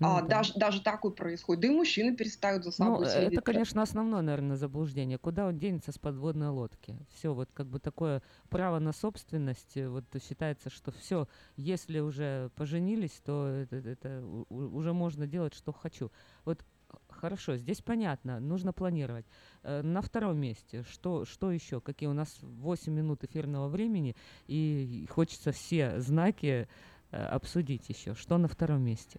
А, 0.00 0.20
да. 0.22 0.28
даже, 0.28 0.54
даже 0.54 0.80
такое 0.80 1.10
происходит. 1.10 1.62
Да 1.62 1.68
и 1.68 1.70
мужчины 1.70 2.14
перестают 2.16 2.64
за 2.64 2.70
собой 2.70 3.00
Ну, 3.06 3.10
следить. 3.10 3.32
это, 3.32 3.42
конечно, 3.42 3.82
основное, 3.82 4.22
наверное, 4.22 4.56
заблуждение. 4.56 5.18
Куда 5.18 5.46
он 5.46 5.58
денется 5.58 5.90
с 5.92 5.98
подводной 5.98 6.48
лодки? 6.48 6.96
Все, 7.14 7.34
вот 7.34 7.50
как 7.52 7.66
бы 7.66 7.80
такое 7.80 8.22
право 8.48 8.78
на 8.78 8.92
собственность, 8.92 9.76
э, 9.76 9.88
вот 9.88 10.04
считается, 10.22 10.70
что 10.70 10.92
все, 10.92 11.26
если 11.56 11.98
уже 11.98 12.50
поженились, 12.54 13.20
то 13.24 13.48
это, 13.48 13.76
это 13.76 14.22
уже 14.50 14.92
можно 14.92 15.26
делать, 15.26 15.54
что 15.54 15.72
хочу. 15.72 16.12
Вот 16.44 16.64
хорошо, 17.08 17.56
здесь 17.56 17.80
понятно, 17.82 18.38
нужно 18.40 18.72
планировать. 18.72 19.26
Э, 19.64 19.82
На 19.82 20.00
втором 20.00 20.38
месте, 20.38 20.84
что, 20.88 21.24
что 21.24 21.50
еще? 21.50 21.80
Какие 21.80 22.08
у 22.08 22.14
нас 22.14 22.38
8 22.42 22.92
минут 22.92 23.24
эфирного 23.24 23.68
времени, 23.68 24.14
и 24.46 25.06
хочется 25.10 25.50
все 25.52 25.98
знаки 26.00 26.68
обсудить 27.10 27.88
еще. 27.88 28.14
Что 28.14 28.36
на 28.38 28.48
втором 28.48 28.82
месте? 28.82 29.18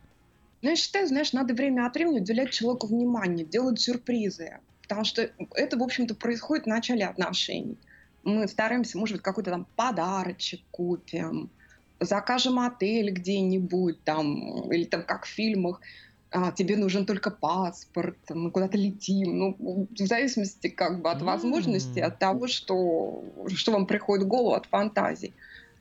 Ну, 0.61 0.69
я 0.69 0.75
считаю, 0.75 1.07
знаешь, 1.07 1.33
надо 1.33 1.53
время 1.53 1.85
от 1.85 1.95
времени 1.95 2.19
уделять 2.19 2.51
человеку 2.51 2.87
внимание, 2.87 3.45
делать 3.45 3.79
сюрпризы. 3.79 4.59
Потому 4.81 5.05
что 5.05 5.29
это, 5.55 5.77
в 5.77 5.83
общем-то, 5.83 6.15
происходит 6.15 6.65
в 6.65 6.69
начале 6.69 7.05
отношений. 7.05 7.77
Мы 8.23 8.47
стараемся, 8.47 8.97
может 8.97 9.17
быть, 9.17 9.23
какой-то 9.23 9.51
там 9.51 9.67
подарочек 9.75 10.61
купим, 10.71 11.49
закажем 11.99 12.59
отель 12.59 13.11
где-нибудь 13.11 14.03
там, 14.03 14.71
или 14.71 14.85
там 14.85 15.03
как 15.03 15.25
в 15.25 15.29
фильмах, 15.29 15.79
а, 16.31 16.51
тебе 16.51 16.75
нужен 16.77 17.05
только 17.05 17.31
паспорт, 17.31 18.17
мы 18.29 18.51
куда-то 18.51 18.77
летим. 18.77 19.37
Ну, 19.37 19.87
в 19.89 20.05
зависимости 20.05 20.67
как 20.67 21.01
бы 21.01 21.09
от 21.09 21.21
возможности, 21.21 21.99
от 21.99 22.19
того, 22.19 22.47
что, 22.47 23.23
что 23.47 23.71
вам 23.71 23.87
приходит 23.87 24.25
в 24.25 24.27
голову, 24.27 24.53
от 24.53 24.67
фантазий. 24.67 25.33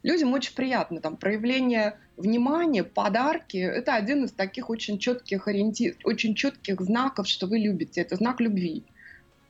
Людям 0.08 0.32
очень 0.32 0.54
приятно 0.54 1.02
там 1.02 1.18
проявление 1.18 1.98
внимания, 2.16 2.82
подарки. 2.82 3.58
Это 3.58 3.94
один 3.94 4.24
из 4.24 4.32
таких 4.32 4.70
очень 4.70 4.98
четких 4.98 5.48
ориентиров, 5.48 5.98
очень 6.02 6.34
четких 6.34 6.80
знаков, 6.80 7.28
что 7.28 7.46
вы 7.46 7.58
любите. 7.58 8.00
Это 8.00 8.16
знак 8.16 8.40
любви. 8.40 8.84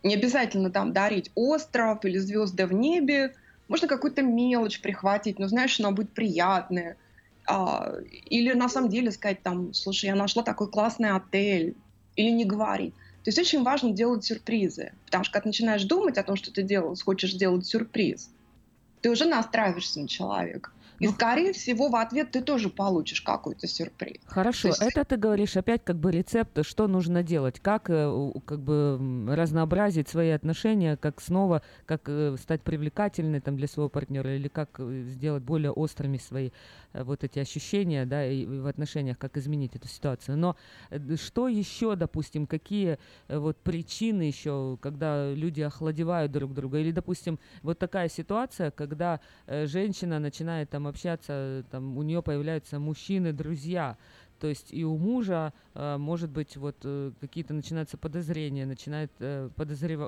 Не 0.02 0.16
обязательно 0.16 0.70
там 0.70 0.92
дарить 0.92 1.30
остров 1.36 2.04
или 2.04 2.18
звезды 2.18 2.66
в 2.66 2.72
небе. 2.72 3.36
Можно 3.68 3.86
какую-то 3.86 4.22
мелочь 4.22 4.80
прихватить, 4.80 5.38
но 5.38 5.46
знаешь, 5.46 5.78
она 5.78 5.92
будет 5.92 6.10
приятная. 6.10 6.96
А, 7.46 7.94
или 8.28 8.52
на 8.52 8.68
самом 8.68 8.90
деле 8.90 9.12
сказать 9.12 9.44
там, 9.44 9.72
слушай, 9.72 10.06
я 10.06 10.16
нашла 10.16 10.42
такой 10.42 10.68
классный 10.68 11.10
отель. 11.10 11.76
Или 12.16 12.30
не 12.30 12.44
говорить. 12.44 12.94
То 13.22 13.28
есть 13.28 13.38
очень 13.38 13.62
важно 13.62 13.92
делать 13.92 14.24
сюрпризы. 14.24 14.90
Потому 15.04 15.22
что 15.22 15.34
когда 15.34 15.50
начинаешь 15.50 15.84
думать 15.84 16.18
о 16.18 16.24
том, 16.24 16.34
что 16.34 16.52
ты 16.52 16.64
делаешь, 16.64 17.04
хочешь 17.04 17.34
сделать 17.34 17.64
сюрприз, 17.64 18.30
ты 19.00 19.10
уже 19.10 19.24
настраиваешься 19.26 20.00
на 20.00 20.08
человека. 20.08 20.70
И, 20.98 21.06
ну, 21.06 21.12
скорее 21.12 21.52
всего, 21.52 21.88
в 21.88 21.96
ответ 21.96 22.32
ты 22.32 22.40
тоже 22.40 22.70
получишь 22.70 23.20
какой-то 23.20 23.68
сюрприз. 23.68 24.18
Хорошо, 24.26 24.68
есть... 24.68 24.82
это 24.82 25.04
ты 25.04 25.16
говоришь 25.16 25.56
опять 25.56 25.84
как 25.84 25.96
бы 25.96 26.10
рецепт, 26.10 26.64
что 26.66 26.88
нужно 26.88 27.22
делать, 27.22 27.60
как 27.60 27.88
э, 27.88 28.32
как 28.44 28.60
бы 28.60 29.26
разнообразить 29.28 30.08
свои 30.08 30.30
отношения, 30.30 30.96
как 30.96 31.20
снова, 31.20 31.62
как 31.86 32.08
э, 32.08 32.36
стать 32.40 32.62
привлекательной 32.62 33.40
там 33.40 33.56
для 33.56 33.68
своего 33.68 33.88
партнера, 33.88 34.34
или 34.34 34.48
как 34.48 34.80
э, 34.80 35.04
сделать 35.08 35.44
более 35.44 35.70
острыми 35.70 36.18
свои 36.18 36.50
вот 36.94 37.22
эти 37.22 37.38
ощущения, 37.38 38.06
да, 38.06 38.26
и 38.26 38.44
в 38.46 38.66
отношениях, 38.66 39.18
как 39.18 39.36
изменить 39.36 39.76
эту 39.76 39.86
ситуацию. 39.86 40.36
Но 40.36 40.56
что 41.16 41.46
еще, 41.46 41.96
допустим, 41.96 42.46
какие 42.46 42.98
вот 43.28 43.58
причины 43.58 44.22
еще, 44.22 44.78
когда 44.80 45.32
люди 45.32 45.60
охладевают 45.60 46.32
друг 46.32 46.54
друга, 46.54 46.78
или, 46.78 46.90
допустим, 46.90 47.38
вот 47.62 47.78
такая 47.78 48.08
ситуация, 48.08 48.70
когда 48.70 49.20
женщина 49.46 50.18
начинает 50.18 50.70
там 50.70 50.87
общаться, 50.88 51.64
там 51.70 51.96
у 51.96 52.02
нее 52.02 52.22
появляются 52.22 52.78
мужчины, 52.78 53.32
друзья, 53.32 53.96
то 54.38 54.46
есть 54.46 54.72
и 54.72 54.84
у 54.84 54.96
мужа, 54.96 55.52
э, 55.74 55.96
может 55.96 56.30
быть, 56.30 56.56
вот 56.56 56.76
э, 56.84 57.12
какие-то 57.20 57.54
начинаются 57.54 57.96
подозрения, 57.96 58.66
начинает 58.66 59.10
э, 59.18 59.50
подозрев... 59.56 59.98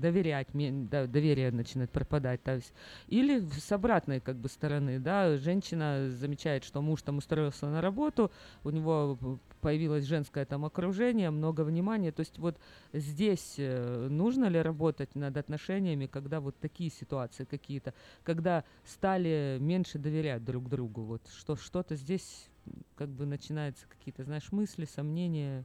доверять, 0.00 0.48
доверие 0.52 1.50
начинает 1.52 1.90
пропадать. 1.90 2.42
То 2.42 2.56
есть, 2.56 2.72
или 3.06 3.40
с 3.40 3.70
обратной 3.72 4.20
как 4.20 4.36
бы 4.36 4.48
стороны, 4.48 4.98
да, 4.98 5.36
женщина 5.36 6.10
замечает, 6.10 6.64
что 6.64 6.82
муж 6.82 7.02
там 7.02 7.18
устроился 7.18 7.66
на 7.66 7.80
работу, 7.80 8.30
у 8.64 8.70
него 8.70 9.18
появилось 9.60 10.04
женское 10.04 10.44
там 10.44 10.64
окружение, 10.64 11.30
много 11.30 11.62
внимания. 11.62 12.12
То 12.12 12.20
есть 12.20 12.38
вот 12.38 12.58
здесь 12.92 13.56
нужно 13.58 14.46
ли 14.46 14.60
работать 14.60 15.14
над 15.14 15.36
отношениями, 15.36 16.06
когда 16.06 16.40
вот 16.40 16.56
такие 16.58 16.90
ситуации 16.90 17.44
какие-то, 17.44 17.94
когда 18.24 18.64
стали 18.84 19.58
меньше 19.60 19.98
доверять 19.98 20.44
друг 20.44 20.68
другу, 20.68 21.02
вот 21.02 21.22
что 21.28 21.56
что-то 21.56 21.94
здесь 21.94 22.48
как 22.96 23.08
бы 23.08 23.26
начинаются 23.26 23.86
какие-то, 23.86 24.24
знаешь, 24.24 24.52
мысли, 24.52 24.84
сомнения 24.84 25.64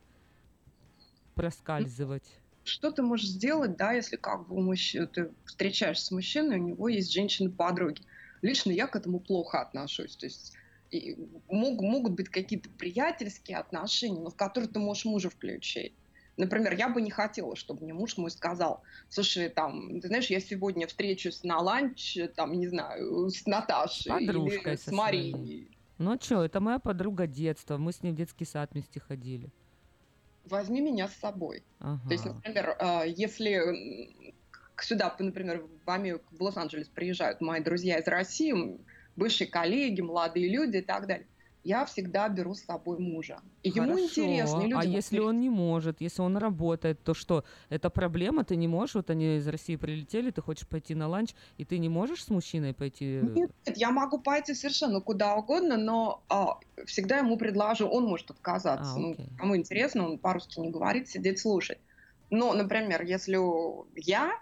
проскальзывать. 1.35 2.39
Что 2.63 2.91
ты 2.91 3.03
можешь 3.03 3.27
сделать, 3.27 3.77
да, 3.77 3.93
если 3.93 4.15
как 4.15 4.47
бы 4.47 4.55
у 4.55 4.61
мужчины, 4.61 5.07
ты 5.07 5.31
встречаешься 5.45 6.05
с 6.05 6.11
мужчиной, 6.11 6.59
у 6.59 6.67
него 6.67 6.87
есть 6.87 7.11
женщины-подруги. 7.11 8.01
Лично 8.41 8.71
я 8.71 8.87
к 8.87 8.95
этому 8.95 9.19
плохо 9.19 9.61
отношусь. 9.61 10.15
То 10.15 10.25
есть 10.25 10.53
и 10.91 11.15
мог, 11.49 11.81
могут 11.81 12.13
быть 12.13 12.29
какие-то 12.29 12.69
приятельские 12.69 13.57
отношения, 13.57 14.19
но 14.19 14.29
в 14.29 14.35
которые 14.35 14.69
ты 14.69 14.79
можешь 14.79 15.05
мужа 15.05 15.29
включить. 15.29 15.93
Например, 16.37 16.75
я 16.75 16.89
бы 16.89 17.01
не 17.01 17.11
хотела, 17.11 17.55
чтобы 17.55 17.83
мне 17.83 17.93
муж 17.93 18.17
мой 18.17 18.29
сказал, 18.29 18.83
слушай, 19.09 19.47
там, 19.49 20.01
ты 20.01 20.07
знаешь, 20.07 20.29
я 20.29 20.39
сегодня 20.41 20.85
встречусь 20.85 21.43
на 21.43 21.59
ланч, 21.59 22.17
там, 22.35 22.53
не 22.59 22.67
знаю, 22.67 23.29
с 23.29 23.45
Наташей 23.45 24.11
Подружкой 24.11 24.73
или 24.73 24.75
с 24.75 24.91
Марией. 24.91 25.74
Ну 25.97 26.17
что, 26.19 26.43
это 26.43 26.59
моя 26.59 26.79
подруга 26.79 27.27
детства, 27.27 27.77
мы 27.77 27.91
с 27.91 28.03
ней 28.03 28.11
в 28.11 28.15
детский 28.15 28.45
сад 28.45 28.71
вместе 28.73 28.99
ходили. 28.99 29.49
Возьми 30.45 30.81
меня 30.81 31.07
с 31.07 31.15
собой. 31.15 31.63
Ага. 31.79 32.01
То 32.07 32.11
есть, 32.11 32.25
например, 32.25 32.75
а, 32.79 33.03
если 33.03 34.33
сюда, 34.77 35.15
например, 35.17 35.65
в 35.85 35.89
Америку, 35.89 36.25
в 36.31 36.41
Лос-Анджелес 36.41 36.89
приезжают 36.89 37.41
мои 37.41 37.61
друзья 37.61 37.97
из 37.97 38.07
России, 38.07 38.53
бывшие 39.15 39.47
коллеги, 39.47 40.01
молодые 40.01 40.49
люди 40.49 40.77
и 40.77 40.81
так 40.81 41.07
далее 41.07 41.27
я 41.65 41.83
всегда 41.85 42.29
беру 42.29 42.53
с 42.53 42.63
собой 42.63 42.99
мужа. 42.99 43.39
И 43.63 43.71
Хорошо. 43.71 43.91
ему 43.91 43.99
интересно. 44.05 44.61
И 44.61 44.71
а 44.71 44.83
если 44.83 45.19
он 45.19 45.39
не 45.39 45.49
может, 45.49 45.99
если 45.99 46.21
он 46.21 46.37
работает, 46.37 47.03
то 47.03 47.15
что? 47.15 47.43
Это 47.69 47.89
проблема? 47.89 48.43
Ты 48.43 48.55
не 48.55 48.67
можешь? 48.67 48.95
Вот 48.95 49.09
они 49.09 49.37
из 49.37 49.47
России 49.47 49.75
прилетели, 49.75 50.29
ты 50.29 50.41
хочешь 50.43 50.67
пойти 50.67 50.93
на 50.93 51.07
ланч, 51.07 51.33
и 51.57 51.65
ты 51.65 51.79
не 51.79 51.89
можешь 51.89 52.23
с 52.23 52.29
мужчиной 52.29 52.75
пойти? 52.75 53.19
Нет, 53.23 53.49
нет 53.65 53.77
я 53.77 53.89
могу 53.89 54.19
пойти 54.19 54.53
совершенно 54.53 55.01
куда 55.01 55.35
угодно, 55.35 55.75
но 55.75 56.23
а, 56.29 56.59
всегда 56.85 57.17
ему 57.17 57.35
предложу, 57.35 57.87
он 57.87 58.05
может 58.05 58.29
отказаться. 58.29 58.93
А, 58.93 58.99
ну, 58.99 59.15
кому 59.37 59.57
интересно, 59.57 60.05
он 60.05 60.19
по-русски 60.19 60.59
не 60.59 60.69
говорит, 60.69 61.09
сидеть 61.09 61.39
слушать. 61.39 61.79
Но, 62.29 62.53
например, 62.53 63.03
если 63.03 63.39
я 63.99 64.39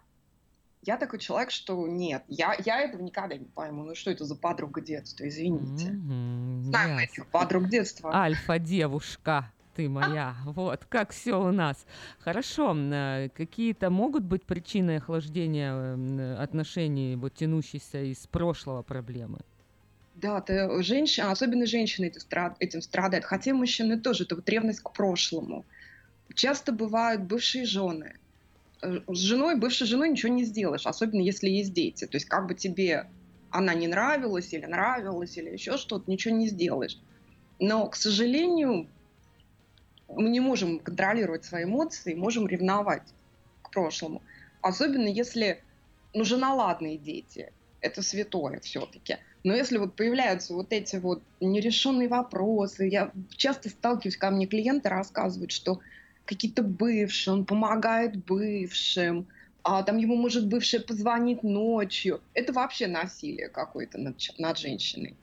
я 0.85 0.97
такой 0.97 1.19
человек, 1.19 1.51
что 1.51 1.88
нет, 1.88 2.23
я, 2.27 2.55
я 2.65 2.81
этого 2.81 3.01
никогда 3.01 3.38
не 3.38 3.45
пойму. 3.45 3.84
Ну 3.84 3.95
что 3.95 4.11
это 4.11 4.26
за 4.26 4.35
подруга 4.35 4.81
детства, 4.81 5.27
извините. 5.27 5.88
Mm-hmm, 5.88 6.64
Знаю 6.64 6.99
yes. 6.99 7.03
этих 7.03 7.27
подруг 7.27 7.69
детства. 7.69 8.14
Альфа-девушка 8.14 9.51
ты 9.76 9.89
моя. 9.89 10.35
Вот, 10.45 10.85
как 10.85 11.11
все 11.11 11.41
у 11.41 11.51
нас. 11.51 11.85
Хорошо, 12.19 12.76
э, 12.76 13.30
какие-то 13.34 13.89
могут 13.89 14.23
быть 14.23 14.43
причины 14.43 14.97
охлаждения 14.97 16.38
отношений, 16.38 17.15
вот 17.15 17.34
тянущиеся 17.34 18.03
из 18.03 18.27
прошлого 18.27 18.84
проблемы? 18.84 19.39
Да, 20.15 20.41
ты, 20.41 20.84
женщина, 20.84 21.31
особенно 21.31 21.65
женщины 21.65 22.11
этим 22.60 22.81
страдают, 22.81 23.26
хотя 23.26 23.53
мужчины 23.53 23.99
тоже, 23.99 24.26
это 24.26 24.35
вот 24.35 24.47
ревность 24.47 24.81
к 24.81 24.91
прошлому. 24.91 25.65
Часто 26.35 26.72
бывают 26.72 27.22
бывшие 27.23 27.65
жены, 27.65 28.14
Э, 28.14 28.22
с 28.84 29.18
женой, 29.18 29.55
бывшей 29.55 29.88
женой 29.88 30.10
ничего 30.10 30.31
не 30.34 30.43
сделаешь, 30.43 30.85
особенно 30.85 31.22
если 31.22 31.49
есть 31.49 31.73
дети. 31.73 32.05
То 32.05 32.18
есть 32.18 32.27
как 32.27 32.47
бы 32.47 32.55
тебе 32.55 33.10
она 33.49 33.73
не 33.76 33.88
нравилась 33.88 34.51
или 34.53 34.65
нравилась 34.65 35.38
или 35.38 35.49
еще 35.49 35.77
что-то, 35.77 36.10
ничего 36.10 36.35
не 36.35 36.47
сделаешь. 36.47 36.99
Но, 37.60 37.88
к 37.88 37.95
сожалению, 37.95 38.89
мы 40.07 40.30
не 40.30 40.39
можем 40.39 40.80
контролировать 40.80 41.45
свои 41.45 41.64
эмоции, 41.64 42.15
можем 42.15 42.47
ревновать 42.47 43.14
к 43.61 43.72
прошлому. 43.72 44.23
Особенно 44.61 45.07
если, 45.07 45.64
ну, 46.14 46.23
женоладные 46.23 46.97
дети. 46.97 47.51
Это 47.80 48.01
святое 48.01 48.60
все-таки. 48.61 49.18
Но 49.43 49.53
если 49.53 49.77
вот 49.77 49.95
появляются 49.95 50.53
вот 50.53 50.72
эти 50.72 50.95
вот 50.95 51.22
нерешенные 51.41 52.07
вопросы, 52.07 52.88
я 52.88 53.11
часто 53.35 53.69
сталкиваюсь, 53.69 54.18
ко 54.18 54.31
мне 54.31 54.47
клиенты 54.47 54.89
рассказывают, 54.89 55.51
что 55.51 55.80
какие-то 56.25 56.63
бывшие, 56.63 57.33
он 57.33 57.45
помогает 57.45 58.23
бывшим, 58.25 59.27
а 59.63 59.83
там 59.83 59.97
ему 59.97 60.15
может 60.15 60.47
бывшая 60.47 60.79
позвонить 60.79 61.43
ночью. 61.43 62.21
Это 62.33 62.53
вообще 62.53 62.87
насилие 62.87 63.49
какое-то 63.49 63.97
над, 63.97 64.17
над 64.37 64.57
женщиной. 64.57 65.15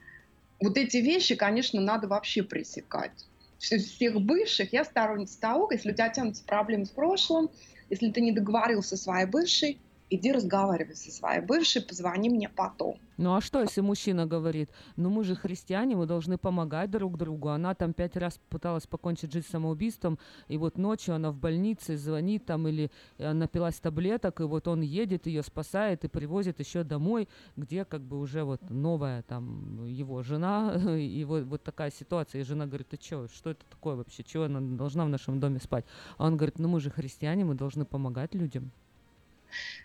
Вот 0.60 0.76
эти 0.76 0.98
вещи, 0.98 1.34
конечно, 1.36 1.80
надо 1.80 2.08
вообще 2.08 2.42
пресекать. 2.42 3.26
Всех 3.58 4.20
бывших 4.20 4.72
я 4.72 4.84
сторонница 4.84 5.38
того, 5.40 5.68
если 5.70 5.90
у 5.90 5.94
тебя 5.94 6.08
тянутся 6.08 6.44
проблемы 6.44 6.86
с 6.86 6.90
прошлым, 6.90 7.50
если 7.90 8.10
ты 8.10 8.20
не 8.20 8.32
договорился 8.32 8.96
со 8.96 9.04
своей 9.04 9.26
бывшей, 9.26 9.78
иди 10.10 10.32
разговаривай 10.32 10.96
со 10.96 11.10
своей 11.10 11.40
бывшей, 11.40 11.82
позвони 11.82 12.28
мне 12.28 12.48
потом. 12.48 12.98
Ну 13.16 13.34
а 13.34 13.40
что, 13.40 13.60
если 13.60 13.82
мужчина 13.82 14.26
говорит, 14.26 14.70
ну 14.96 15.10
мы 15.10 15.24
же 15.24 15.36
христиане, 15.36 15.94
мы 15.94 16.06
должны 16.06 16.38
помогать 16.38 16.90
друг 16.90 17.18
другу. 17.18 17.48
Она 17.48 17.74
там 17.74 17.92
пять 17.92 18.16
раз 18.16 18.40
пыталась 18.48 18.86
покончить 18.86 19.32
жизнь 19.32 19.46
самоубийством, 19.46 20.18
и 20.48 20.56
вот 20.56 20.78
ночью 20.78 21.14
она 21.14 21.30
в 21.30 21.36
больнице 21.36 21.96
звонит 21.98 22.46
там 22.46 22.66
или 22.66 22.90
напилась 23.18 23.78
таблеток, 23.78 24.40
и 24.40 24.44
вот 24.44 24.68
он 24.68 24.80
едет, 24.80 25.26
ее 25.26 25.42
спасает 25.42 26.04
и 26.04 26.08
привозит 26.08 26.60
еще 26.60 26.82
домой, 26.82 27.28
где 27.56 27.84
как 27.84 28.00
бы 28.00 28.18
уже 28.18 28.42
вот 28.42 28.62
новая 28.70 29.22
там 29.22 29.84
его 29.86 30.22
жена, 30.22 30.74
и 30.96 31.22
вот, 31.24 31.44
вот 31.44 31.62
такая 31.62 31.90
ситуация. 31.90 32.40
И 32.40 32.44
жена 32.44 32.66
говорит, 32.66 32.88
ты 32.88 32.98
что, 33.00 33.28
что 33.28 33.50
это 33.50 33.64
такое 33.68 33.96
вообще, 33.96 34.24
чего 34.24 34.44
она 34.44 34.60
должна 34.60 35.04
в 35.04 35.10
нашем 35.10 35.40
доме 35.40 35.60
спать? 35.60 35.84
А 36.16 36.26
он 36.26 36.38
говорит, 36.38 36.58
ну 36.58 36.68
мы 36.68 36.80
же 36.80 36.90
христиане, 36.90 37.44
мы 37.44 37.54
должны 37.54 37.84
помогать 37.84 38.34
людям. 38.34 38.72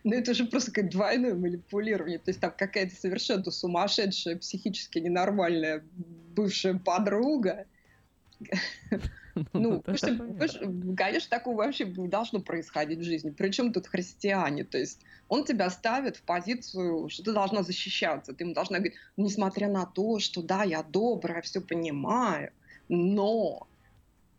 Ну, 0.03 0.13
это 0.13 0.33
же 0.33 0.45
просто 0.45 0.71
как 0.71 0.89
двойное 0.89 1.35
манипулирование. 1.35 2.19
То 2.19 2.29
есть 2.29 2.39
там 2.39 2.53
какая-то 2.57 2.95
совершенно 2.95 3.49
сумасшедшая, 3.51 4.37
психически 4.37 4.99
ненормальная 4.99 5.83
бывшая 6.35 6.75
подруга 6.75 7.65
Ну, 9.53 9.81
конечно, 9.81 10.17
конечно, 10.17 10.95
конечно, 10.95 11.29
такого 11.29 11.57
вообще 11.57 11.85
не 11.85 12.07
должно 12.07 12.39
происходить 12.39 12.99
в 12.99 13.03
жизни. 13.03 13.31
Причем 13.31 13.73
тут 13.73 13.87
христиане? 13.87 14.63
То 14.63 14.77
есть 14.77 15.01
он 15.27 15.43
тебя 15.43 15.69
ставит 15.69 16.17
в 16.17 16.21
позицию, 16.21 17.09
что 17.09 17.23
ты 17.23 17.33
должна 17.33 17.63
защищаться. 17.63 18.33
Ты 18.33 18.45
ему 18.45 18.53
должна 18.53 18.77
говорить, 18.77 18.97
несмотря 19.17 19.67
на 19.69 19.85
то, 19.85 20.19
что 20.19 20.41
да, 20.41 20.63
я 20.63 20.83
добрая, 20.83 21.41
все 21.41 21.61
понимаю, 21.61 22.51
но... 22.87 23.67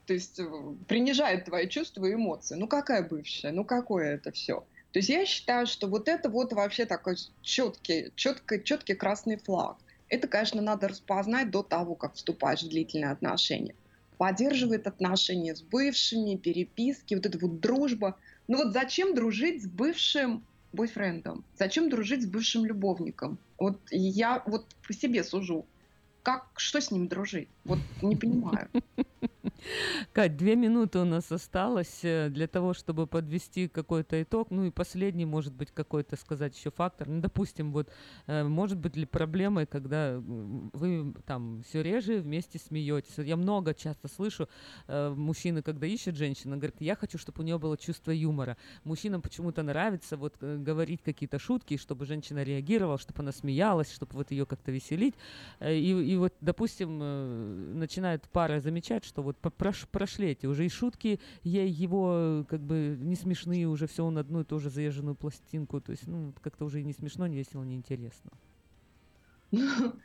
То 0.07 0.15
есть 0.15 0.39
э, 0.39 0.47
принижает 0.87 1.47
твои 1.47 1.69
чувства 1.69 2.07
и 2.07 2.15
эмоции. 2.15 2.55
Ну 2.55 2.69
какая 2.69 3.03
бывшая? 3.03 3.51
Ну 3.51 3.65
какое 3.65 4.15
это 4.15 4.31
все? 4.31 4.65
То 4.93 4.99
есть 4.99 5.09
я 5.09 5.27
считаю, 5.27 5.67
что 5.67 5.89
вот 5.89 6.09
это 6.09 6.29
вот 6.29 6.53
вообще 6.53 6.87
такой 6.87 7.17
четкий, 7.43 8.13
четкий, 8.17 8.63
четкий 8.63 8.95
красный 8.95 9.37
флаг. 9.37 9.77
Это, 10.09 10.29
конечно, 10.29 10.63
надо 10.63 10.89
распознать 10.89 11.51
до 11.51 11.63
того, 11.63 11.95
как 11.95 12.15
вступаешь 12.15 12.63
в 12.63 12.69
длительные 12.69 13.11
отношения. 13.11 13.75
Поддерживает 14.19 14.87
отношения 14.87 15.55
с 15.55 15.61
бывшими, 15.61 16.37
переписки, 16.37 17.15
вот 17.15 17.27
эта 17.27 17.39
вот 17.39 17.61
дружба. 17.61 18.17
Ну 18.49 18.57
вот 18.59 18.73
зачем 18.73 19.15
дружить 19.15 19.65
с 19.65 19.67
бывшим 19.67 20.45
бойфрендом? 20.73 21.45
Зачем 21.59 21.91
дружить 21.91 22.23
с 22.23 22.27
бывшим 22.27 22.65
любовником? 22.65 23.39
Вот 23.59 23.79
я 23.91 24.43
вот 24.47 24.65
по 24.87 24.93
себе 24.93 25.25
сужу. 25.25 25.67
Как, 26.27 26.49
что 26.57 26.81
с 26.81 26.91
ним 26.91 27.07
дружить? 27.07 27.49
Вот 27.65 27.79
не 28.03 28.17
понимаю. 28.17 28.69
Кать, 30.13 30.37
две 30.37 30.57
минуты 30.57 30.99
у 30.99 31.05
нас 31.05 31.31
осталось 31.33 32.01
э, 32.03 32.29
для 32.31 32.47
того, 32.47 32.75
чтобы 32.75 33.07
подвести 33.07 33.69
какой-то 33.69 34.23
итог. 34.23 34.51
Ну 34.51 34.65
и 34.65 34.71
последний, 34.71 35.25
может 35.25 35.55
быть, 35.55 35.71
какой-то 35.73 36.17
сказать 36.17 36.57
еще 36.57 36.71
фактор. 36.71 37.09
Ну, 37.09 37.21
допустим, 37.21 37.73
вот 37.73 37.91
э, 38.27 38.45
может 38.45 38.79
быть 38.79 38.97
ли 38.97 39.07
проблемой, 39.07 39.67
когда 39.67 40.15
м, 40.15 40.71
вы 40.73 41.15
там 41.27 41.63
все 41.63 41.83
реже 41.83 42.19
вместе 42.19 42.59
смеетесь. 42.59 43.19
Я 43.19 43.37
много 43.37 43.75
часто 43.75 44.09
слышу 44.09 44.49
э, 44.89 45.15
мужчины, 45.17 45.63
когда 45.63 45.87
ищут 45.87 46.17
женщину, 46.17 46.57
говорят, 46.57 46.77
я 46.81 46.97
хочу, 46.97 47.19
чтобы 47.19 47.43
у 47.43 47.45
нее 47.45 47.59
было 47.59 47.77
чувство 47.77 48.11
юмора. 48.11 48.57
Мужчинам 48.85 49.23
почему-то 49.23 49.63
нравится 49.63 50.17
вот 50.17 50.35
э, 50.41 50.57
говорить 50.59 51.03
какие-то 51.03 51.39
шутки, 51.39 51.77
чтобы 51.77 52.05
женщина 52.05 52.43
реагировала, 52.43 52.99
чтобы 52.99 53.23
она 53.23 53.33
смеялась, 53.33 53.93
чтобы 53.93 54.15
вот 54.15 54.31
ее 54.31 54.45
как-то 54.47 54.71
веселить. 54.73 55.15
Э, 55.61 55.75
И, 55.75 56.16
и 56.17 56.19
вот, 56.19 56.33
допустим, 56.41 56.99
э, 57.03 57.75
начинает 57.75 58.23
пара 58.31 58.61
замечать, 58.61 59.05
что 59.05 59.23
вот 59.23 59.37
прош- 59.41 59.87
прошли 59.91 60.29
эти 60.31 60.47
уже 60.47 60.65
и 60.65 60.69
шутки 60.71 61.21
ей 61.45 61.69
его 61.69 62.45
как 62.49 62.61
бы 62.61 62.97
не 62.99 63.17
смешные, 63.17 63.69
уже 63.69 63.87
все 63.87 64.03
он 64.05 64.17
одну 64.17 64.41
и 64.41 64.45
ту 64.45 64.59
же 64.59 64.71
заезженную 64.71 65.15
пластинку, 65.15 65.81
то 65.81 65.93
есть, 65.93 66.07
ну, 66.07 66.33
как-то 66.41 66.65
уже 66.65 66.81
и 66.81 66.85
не 66.85 66.95
смешно, 66.95 67.27
не 67.27 67.37
весело, 67.37 67.65
не 67.65 67.77
интересно. 67.77 68.31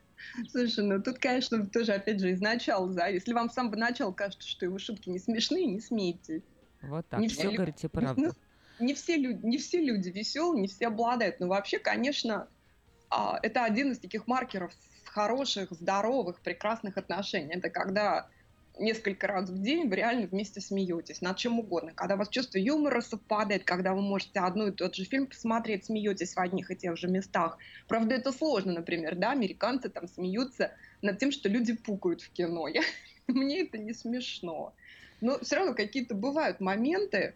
Слушай, 0.51 0.83
ну 0.85 1.01
тут, 1.01 1.17
конечно, 1.17 1.65
тоже, 1.65 1.93
опять 1.93 2.19
же, 2.19 2.31
изначально, 2.33 2.93
да, 2.93 3.07
если 3.07 3.33
вам 3.33 3.49
с 3.49 3.53
самого 3.53 3.75
начала 3.75 4.11
кажется, 4.11 4.47
что 4.47 4.65
его 4.65 4.77
шутки 4.77 5.09
не 5.09 5.17
смешные, 5.19 5.65
не 5.65 5.79
смейтесь. 5.79 6.43
Вот 6.81 7.07
так, 7.07 7.19
Не 7.21 7.27
все 7.27 7.47
все 7.47 7.51
говорите 7.51 7.87
Ну, 7.87 7.89
правду. 8.01 8.35
не 8.79 8.93
все 8.93 9.15
люди, 9.17 9.45
не 9.45 9.57
все 9.57 9.81
люди 9.81 10.09
веселые, 10.09 10.61
не 10.61 10.67
все 10.67 10.87
обладают. 10.87 11.39
Но 11.39 11.47
вообще, 11.47 11.79
конечно, 11.79 12.47
это 13.43 13.63
один 13.63 13.91
из 13.91 13.99
таких 13.99 14.27
маркеров 14.27 14.71
хороших, 15.05 15.71
здоровых, 15.71 16.41
прекрасных 16.41 16.97
отношений. 16.97 17.55
Это 17.55 17.69
когда 17.69 18.29
несколько 18.79 19.27
раз 19.27 19.49
в 19.49 19.61
день 19.61 19.89
вы 19.89 19.95
реально 19.97 20.27
вместе 20.27 20.61
смеетесь 20.61 21.21
над 21.21 21.37
чем 21.37 21.59
угодно. 21.59 21.93
Когда 21.93 22.15
у 22.15 22.17
вас 22.17 22.29
чувство 22.29 22.57
юмора 22.57 23.01
совпадает, 23.01 23.63
когда 23.63 23.93
вы 23.93 24.01
можете 24.01 24.39
одну 24.39 24.67
и 24.67 24.71
тот 24.71 24.95
же 24.95 25.03
фильм 25.05 25.27
посмотреть, 25.27 25.85
смеетесь 25.85 26.33
в 26.33 26.39
одних 26.39 26.71
и 26.71 26.75
тех 26.75 26.97
же 26.97 27.07
местах. 27.07 27.57
Правда, 27.87 28.15
это 28.15 28.31
сложно, 28.31 28.73
например, 28.73 29.15
да, 29.15 29.31
американцы 29.31 29.89
там 29.89 30.07
смеются 30.07 30.73
над 31.01 31.19
тем, 31.19 31.31
что 31.31 31.49
люди 31.49 31.73
пукают 31.73 32.21
в 32.21 32.31
кино. 32.31 32.67
Я- 32.69 32.81
Мне 33.27 33.61
это 33.61 33.77
не 33.77 33.93
смешно. 33.93 34.73
Но 35.19 35.39
все 35.39 35.57
равно 35.57 35.73
какие-то 35.73 36.15
бывают 36.15 36.59
моменты, 36.59 37.35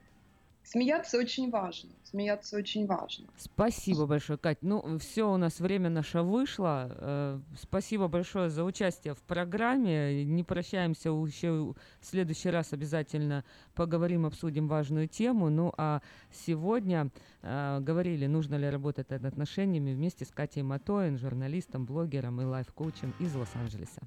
Смеяться 0.65 1.19
очень 1.19 1.51
важно. 1.51 1.91
Смеяться 2.03 2.57
очень 2.57 2.87
важно. 2.87 3.27
Спасибо 3.37 4.07
большое, 4.07 4.39
Кать. 4.39 4.57
Ну, 4.61 4.97
все, 4.97 5.31
у 5.31 5.37
нас 5.37 5.59
время 5.59 5.89
наше 5.89 6.21
вышло. 6.21 6.87
Э, 6.89 7.39
Спасибо 7.55 8.07
большое 8.07 8.49
за 8.49 8.63
участие 8.63 9.13
в 9.13 9.21
программе. 9.21 10.25
Не 10.25 10.43
прощаемся, 10.43 11.09
еще 11.09 11.75
в 11.99 12.05
следующий 12.05 12.49
раз 12.49 12.73
обязательно 12.73 13.43
поговорим, 13.75 14.25
обсудим 14.25 14.67
важную 14.67 15.07
тему. 15.07 15.49
Ну, 15.49 15.71
а 15.77 16.01
сегодня 16.31 17.11
э, 17.43 17.79
говорили, 17.81 18.25
нужно 18.25 18.55
ли 18.55 18.67
работать 18.67 19.11
над 19.11 19.23
отношениями 19.23 19.93
вместе 19.93 20.25
с 20.25 20.31
Катей 20.31 20.63
Матоин, 20.63 21.19
журналистом, 21.19 21.85
блогером 21.85 22.41
и 22.41 22.45
лайф-коучем 22.45 23.13
из 23.19 23.35
Лос-Анджелеса. 23.35 24.01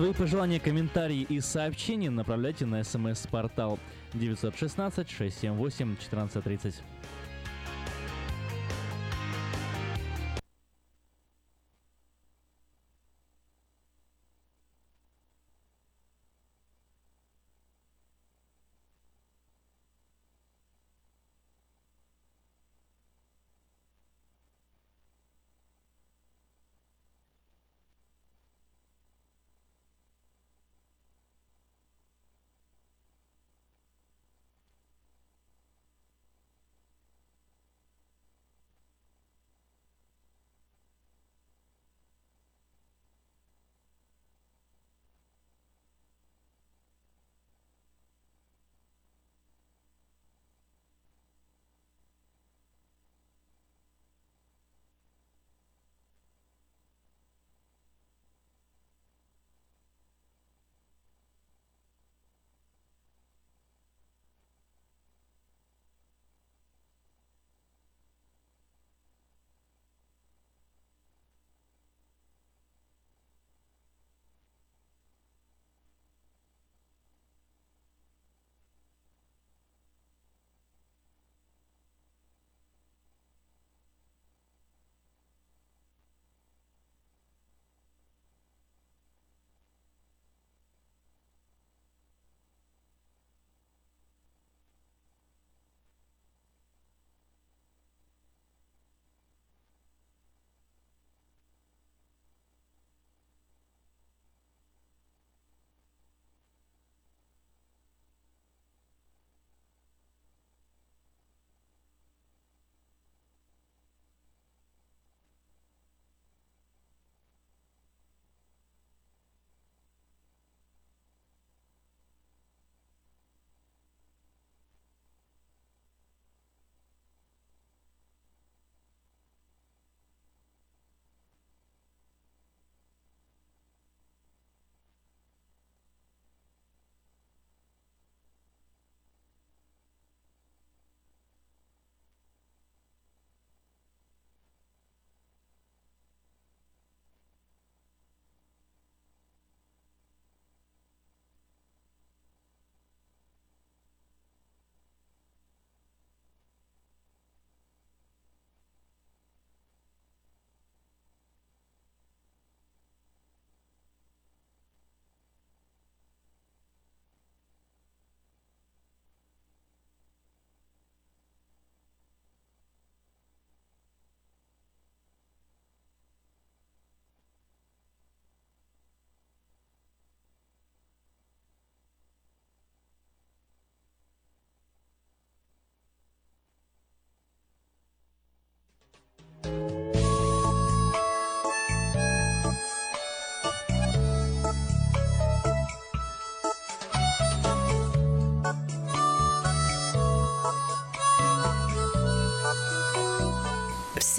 Свои 0.00 0.14
пожелания, 0.14 0.58
комментарии 0.58 1.26
и 1.28 1.42
сообщения 1.42 2.08
направляйте 2.08 2.64
на 2.64 2.82
смс-портал 2.82 3.78
916 4.14 5.10
678 5.10 5.92
1430. 5.92 6.74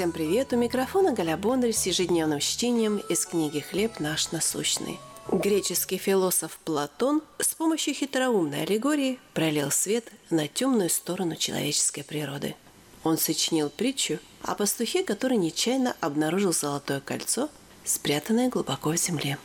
Всем 0.02 0.14
привет! 0.14 0.52
У 0.52 0.56
микрофона 0.56 1.14
Галя 1.14 1.38
Бондарь 1.38 1.74
с 1.74 1.86
ежедневным 1.86 2.40
чтением 2.40 2.98
из 2.98 3.24
книги 3.24 3.60
«Хлеб 3.60 4.00
наш 4.00 4.32
насущный». 4.32 5.00
Греческий 5.32 5.98
философ 5.98 6.58
Платон 6.66 7.22
с 7.38 7.54
помощью 7.54 7.94
хитроумной 7.94 8.64
аллегории 8.64 9.20
пролил 9.36 9.70
свет 9.70 10.12
на 10.32 10.48
темную 10.48 10.90
сторону 10.90 11.36
человеческой 11.36 12.04
природы. 12.04 12.56
Он 13.04 13.20
сочинил 13.20 13.70
притчу 13.70 14.18
о 14.42 14.56
пастухе, 14.56 15.04
который 15.04 15.38
нечаянно 15.38 15.96
обнаружил 16.00 16.52
золотое 16.52 17.00
кольцо, 17.00 17.52
спрятанное 17.86 18.50
глубоко 18.50 18.94
в 18.94 18.98
земле. 18.98 19.38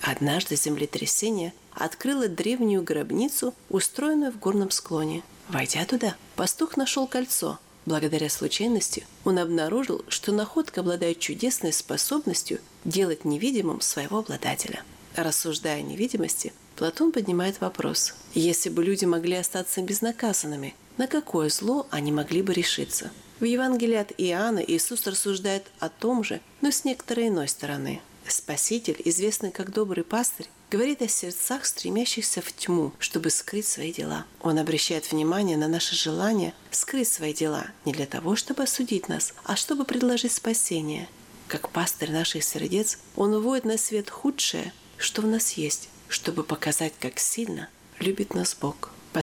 Однажды 0.00 0.56
землетрясение 0.56 1.52
открыло 1.72 2.26
древнюю 2.26 2.82
гробницу, 2.82 3.54
устроенную 3.68 4.32
в 4.32 4.40
горном 4.40 4.72
склоне. 4.72 5.22
Войдя 5.48 5.84
туда, 5.84 6.16
пастух 6.34 6.76
нашел 6.76 7.06
кольцо– 7.06 7.60
Благодаря 7.90 8.30
случайности 8.30 9.04
он 9.24 9.40
обнаружил, 9.40 10.04
что 10.06 10.30
находка 10.30 10.80
обладает 10.80 11.18
чудесной 11.18 11.72
способностью 11.72 12.60
делать 12.84 13.24
невидимым 13.24 13.80
своего 13.80 14.18
обладателя. 14.18 14.84
Рассуждая 15.16 15.80
о 15.80 15.82
невидимости, 15.82 16.52
Платон 16.76 17.10
поднимает 17.10 17.60
вопрос. 17.60 18.14
Если 18.32 18.68
бы 18.68 18.84
люди 18.84 19.06
могли 19.06 19.34
остаться 19.34 19.82
безнаказанными, 19.82 20.76
на 20.98 21.08
какое 21.08 21.48
зло 21.48 21.88
они 21.90 22.12
могли 22.12 22.42
бы 22.42 22.52
решиться? 22.52 23.10
В 23.40 23.44
Евангелии 23.44 23.96
от 23.96 24.12
Иоанна 24.18 24.60
Иисус 24.60 25.04
рассуждает 25.08 25.64
о 25.80 25.88
том 25.88 26.22
же, 26.22 26.40
но 26.60 26.70
с 26.70 26.84
некоторой 26.84 27.26
иной 27.26 27.48
стороны. 27.48 28.00
Спаситель, 28.24 29.02
известный 29.04 29.50
как 29.50 29.72
добрый 29.72 30.04
пастырь, 30.04 30.46
говорит 30.70 31.02
о 31.02 31.08
сердцах, 31.08 31.66
стремящихся 31.66 32.40
в 32.40 32.52
тьму, 32.52 32.92
чтобы 33.00 33.30
скрыть 33.30 33.66
свои 33.66 33.92
дела. 33.92 34.24
Он 34.40 34.58
обращает 34.58 35.10
внимание 35.10 35.56
на 35.56 35.66
наше 35.66 35.96
желание 35.96 36.54
скрыть 36.70 37.08
свои 37.08 37.34
дела 37.34 37.66
не 37.84 37.92
для 37.92 38.06
того, 38.06 38.36
чтобы 38.36 38.62
осудить 38.62 39.08
нас, 39.08 39.34
а 39.44 39.56
чтобы 39.56 39.84
предложить 39.84 40.32
спасение. 40.32 41.08
Как 41.48 41.70
пастырь 41.70 42.12
наших 42.12 42.44
сердец, 42.44 42.98
он 43.16 43.34
уводит 43.34 43.64
на 43.64 43.76
свет 43.76 44.08
худшее, 44.08 44.72
что 44.96 45.22
в 45.22 45.26
нас 45.26 45.52
есть, 45.52 45.88
чтобы 46.08 46.44
показать, 46.44 46.92
как 47.00 47.18
сильно 47.18 47.68
любит 47.98 48.34
нас 48.34 48.56
Бог. 48.58 48.92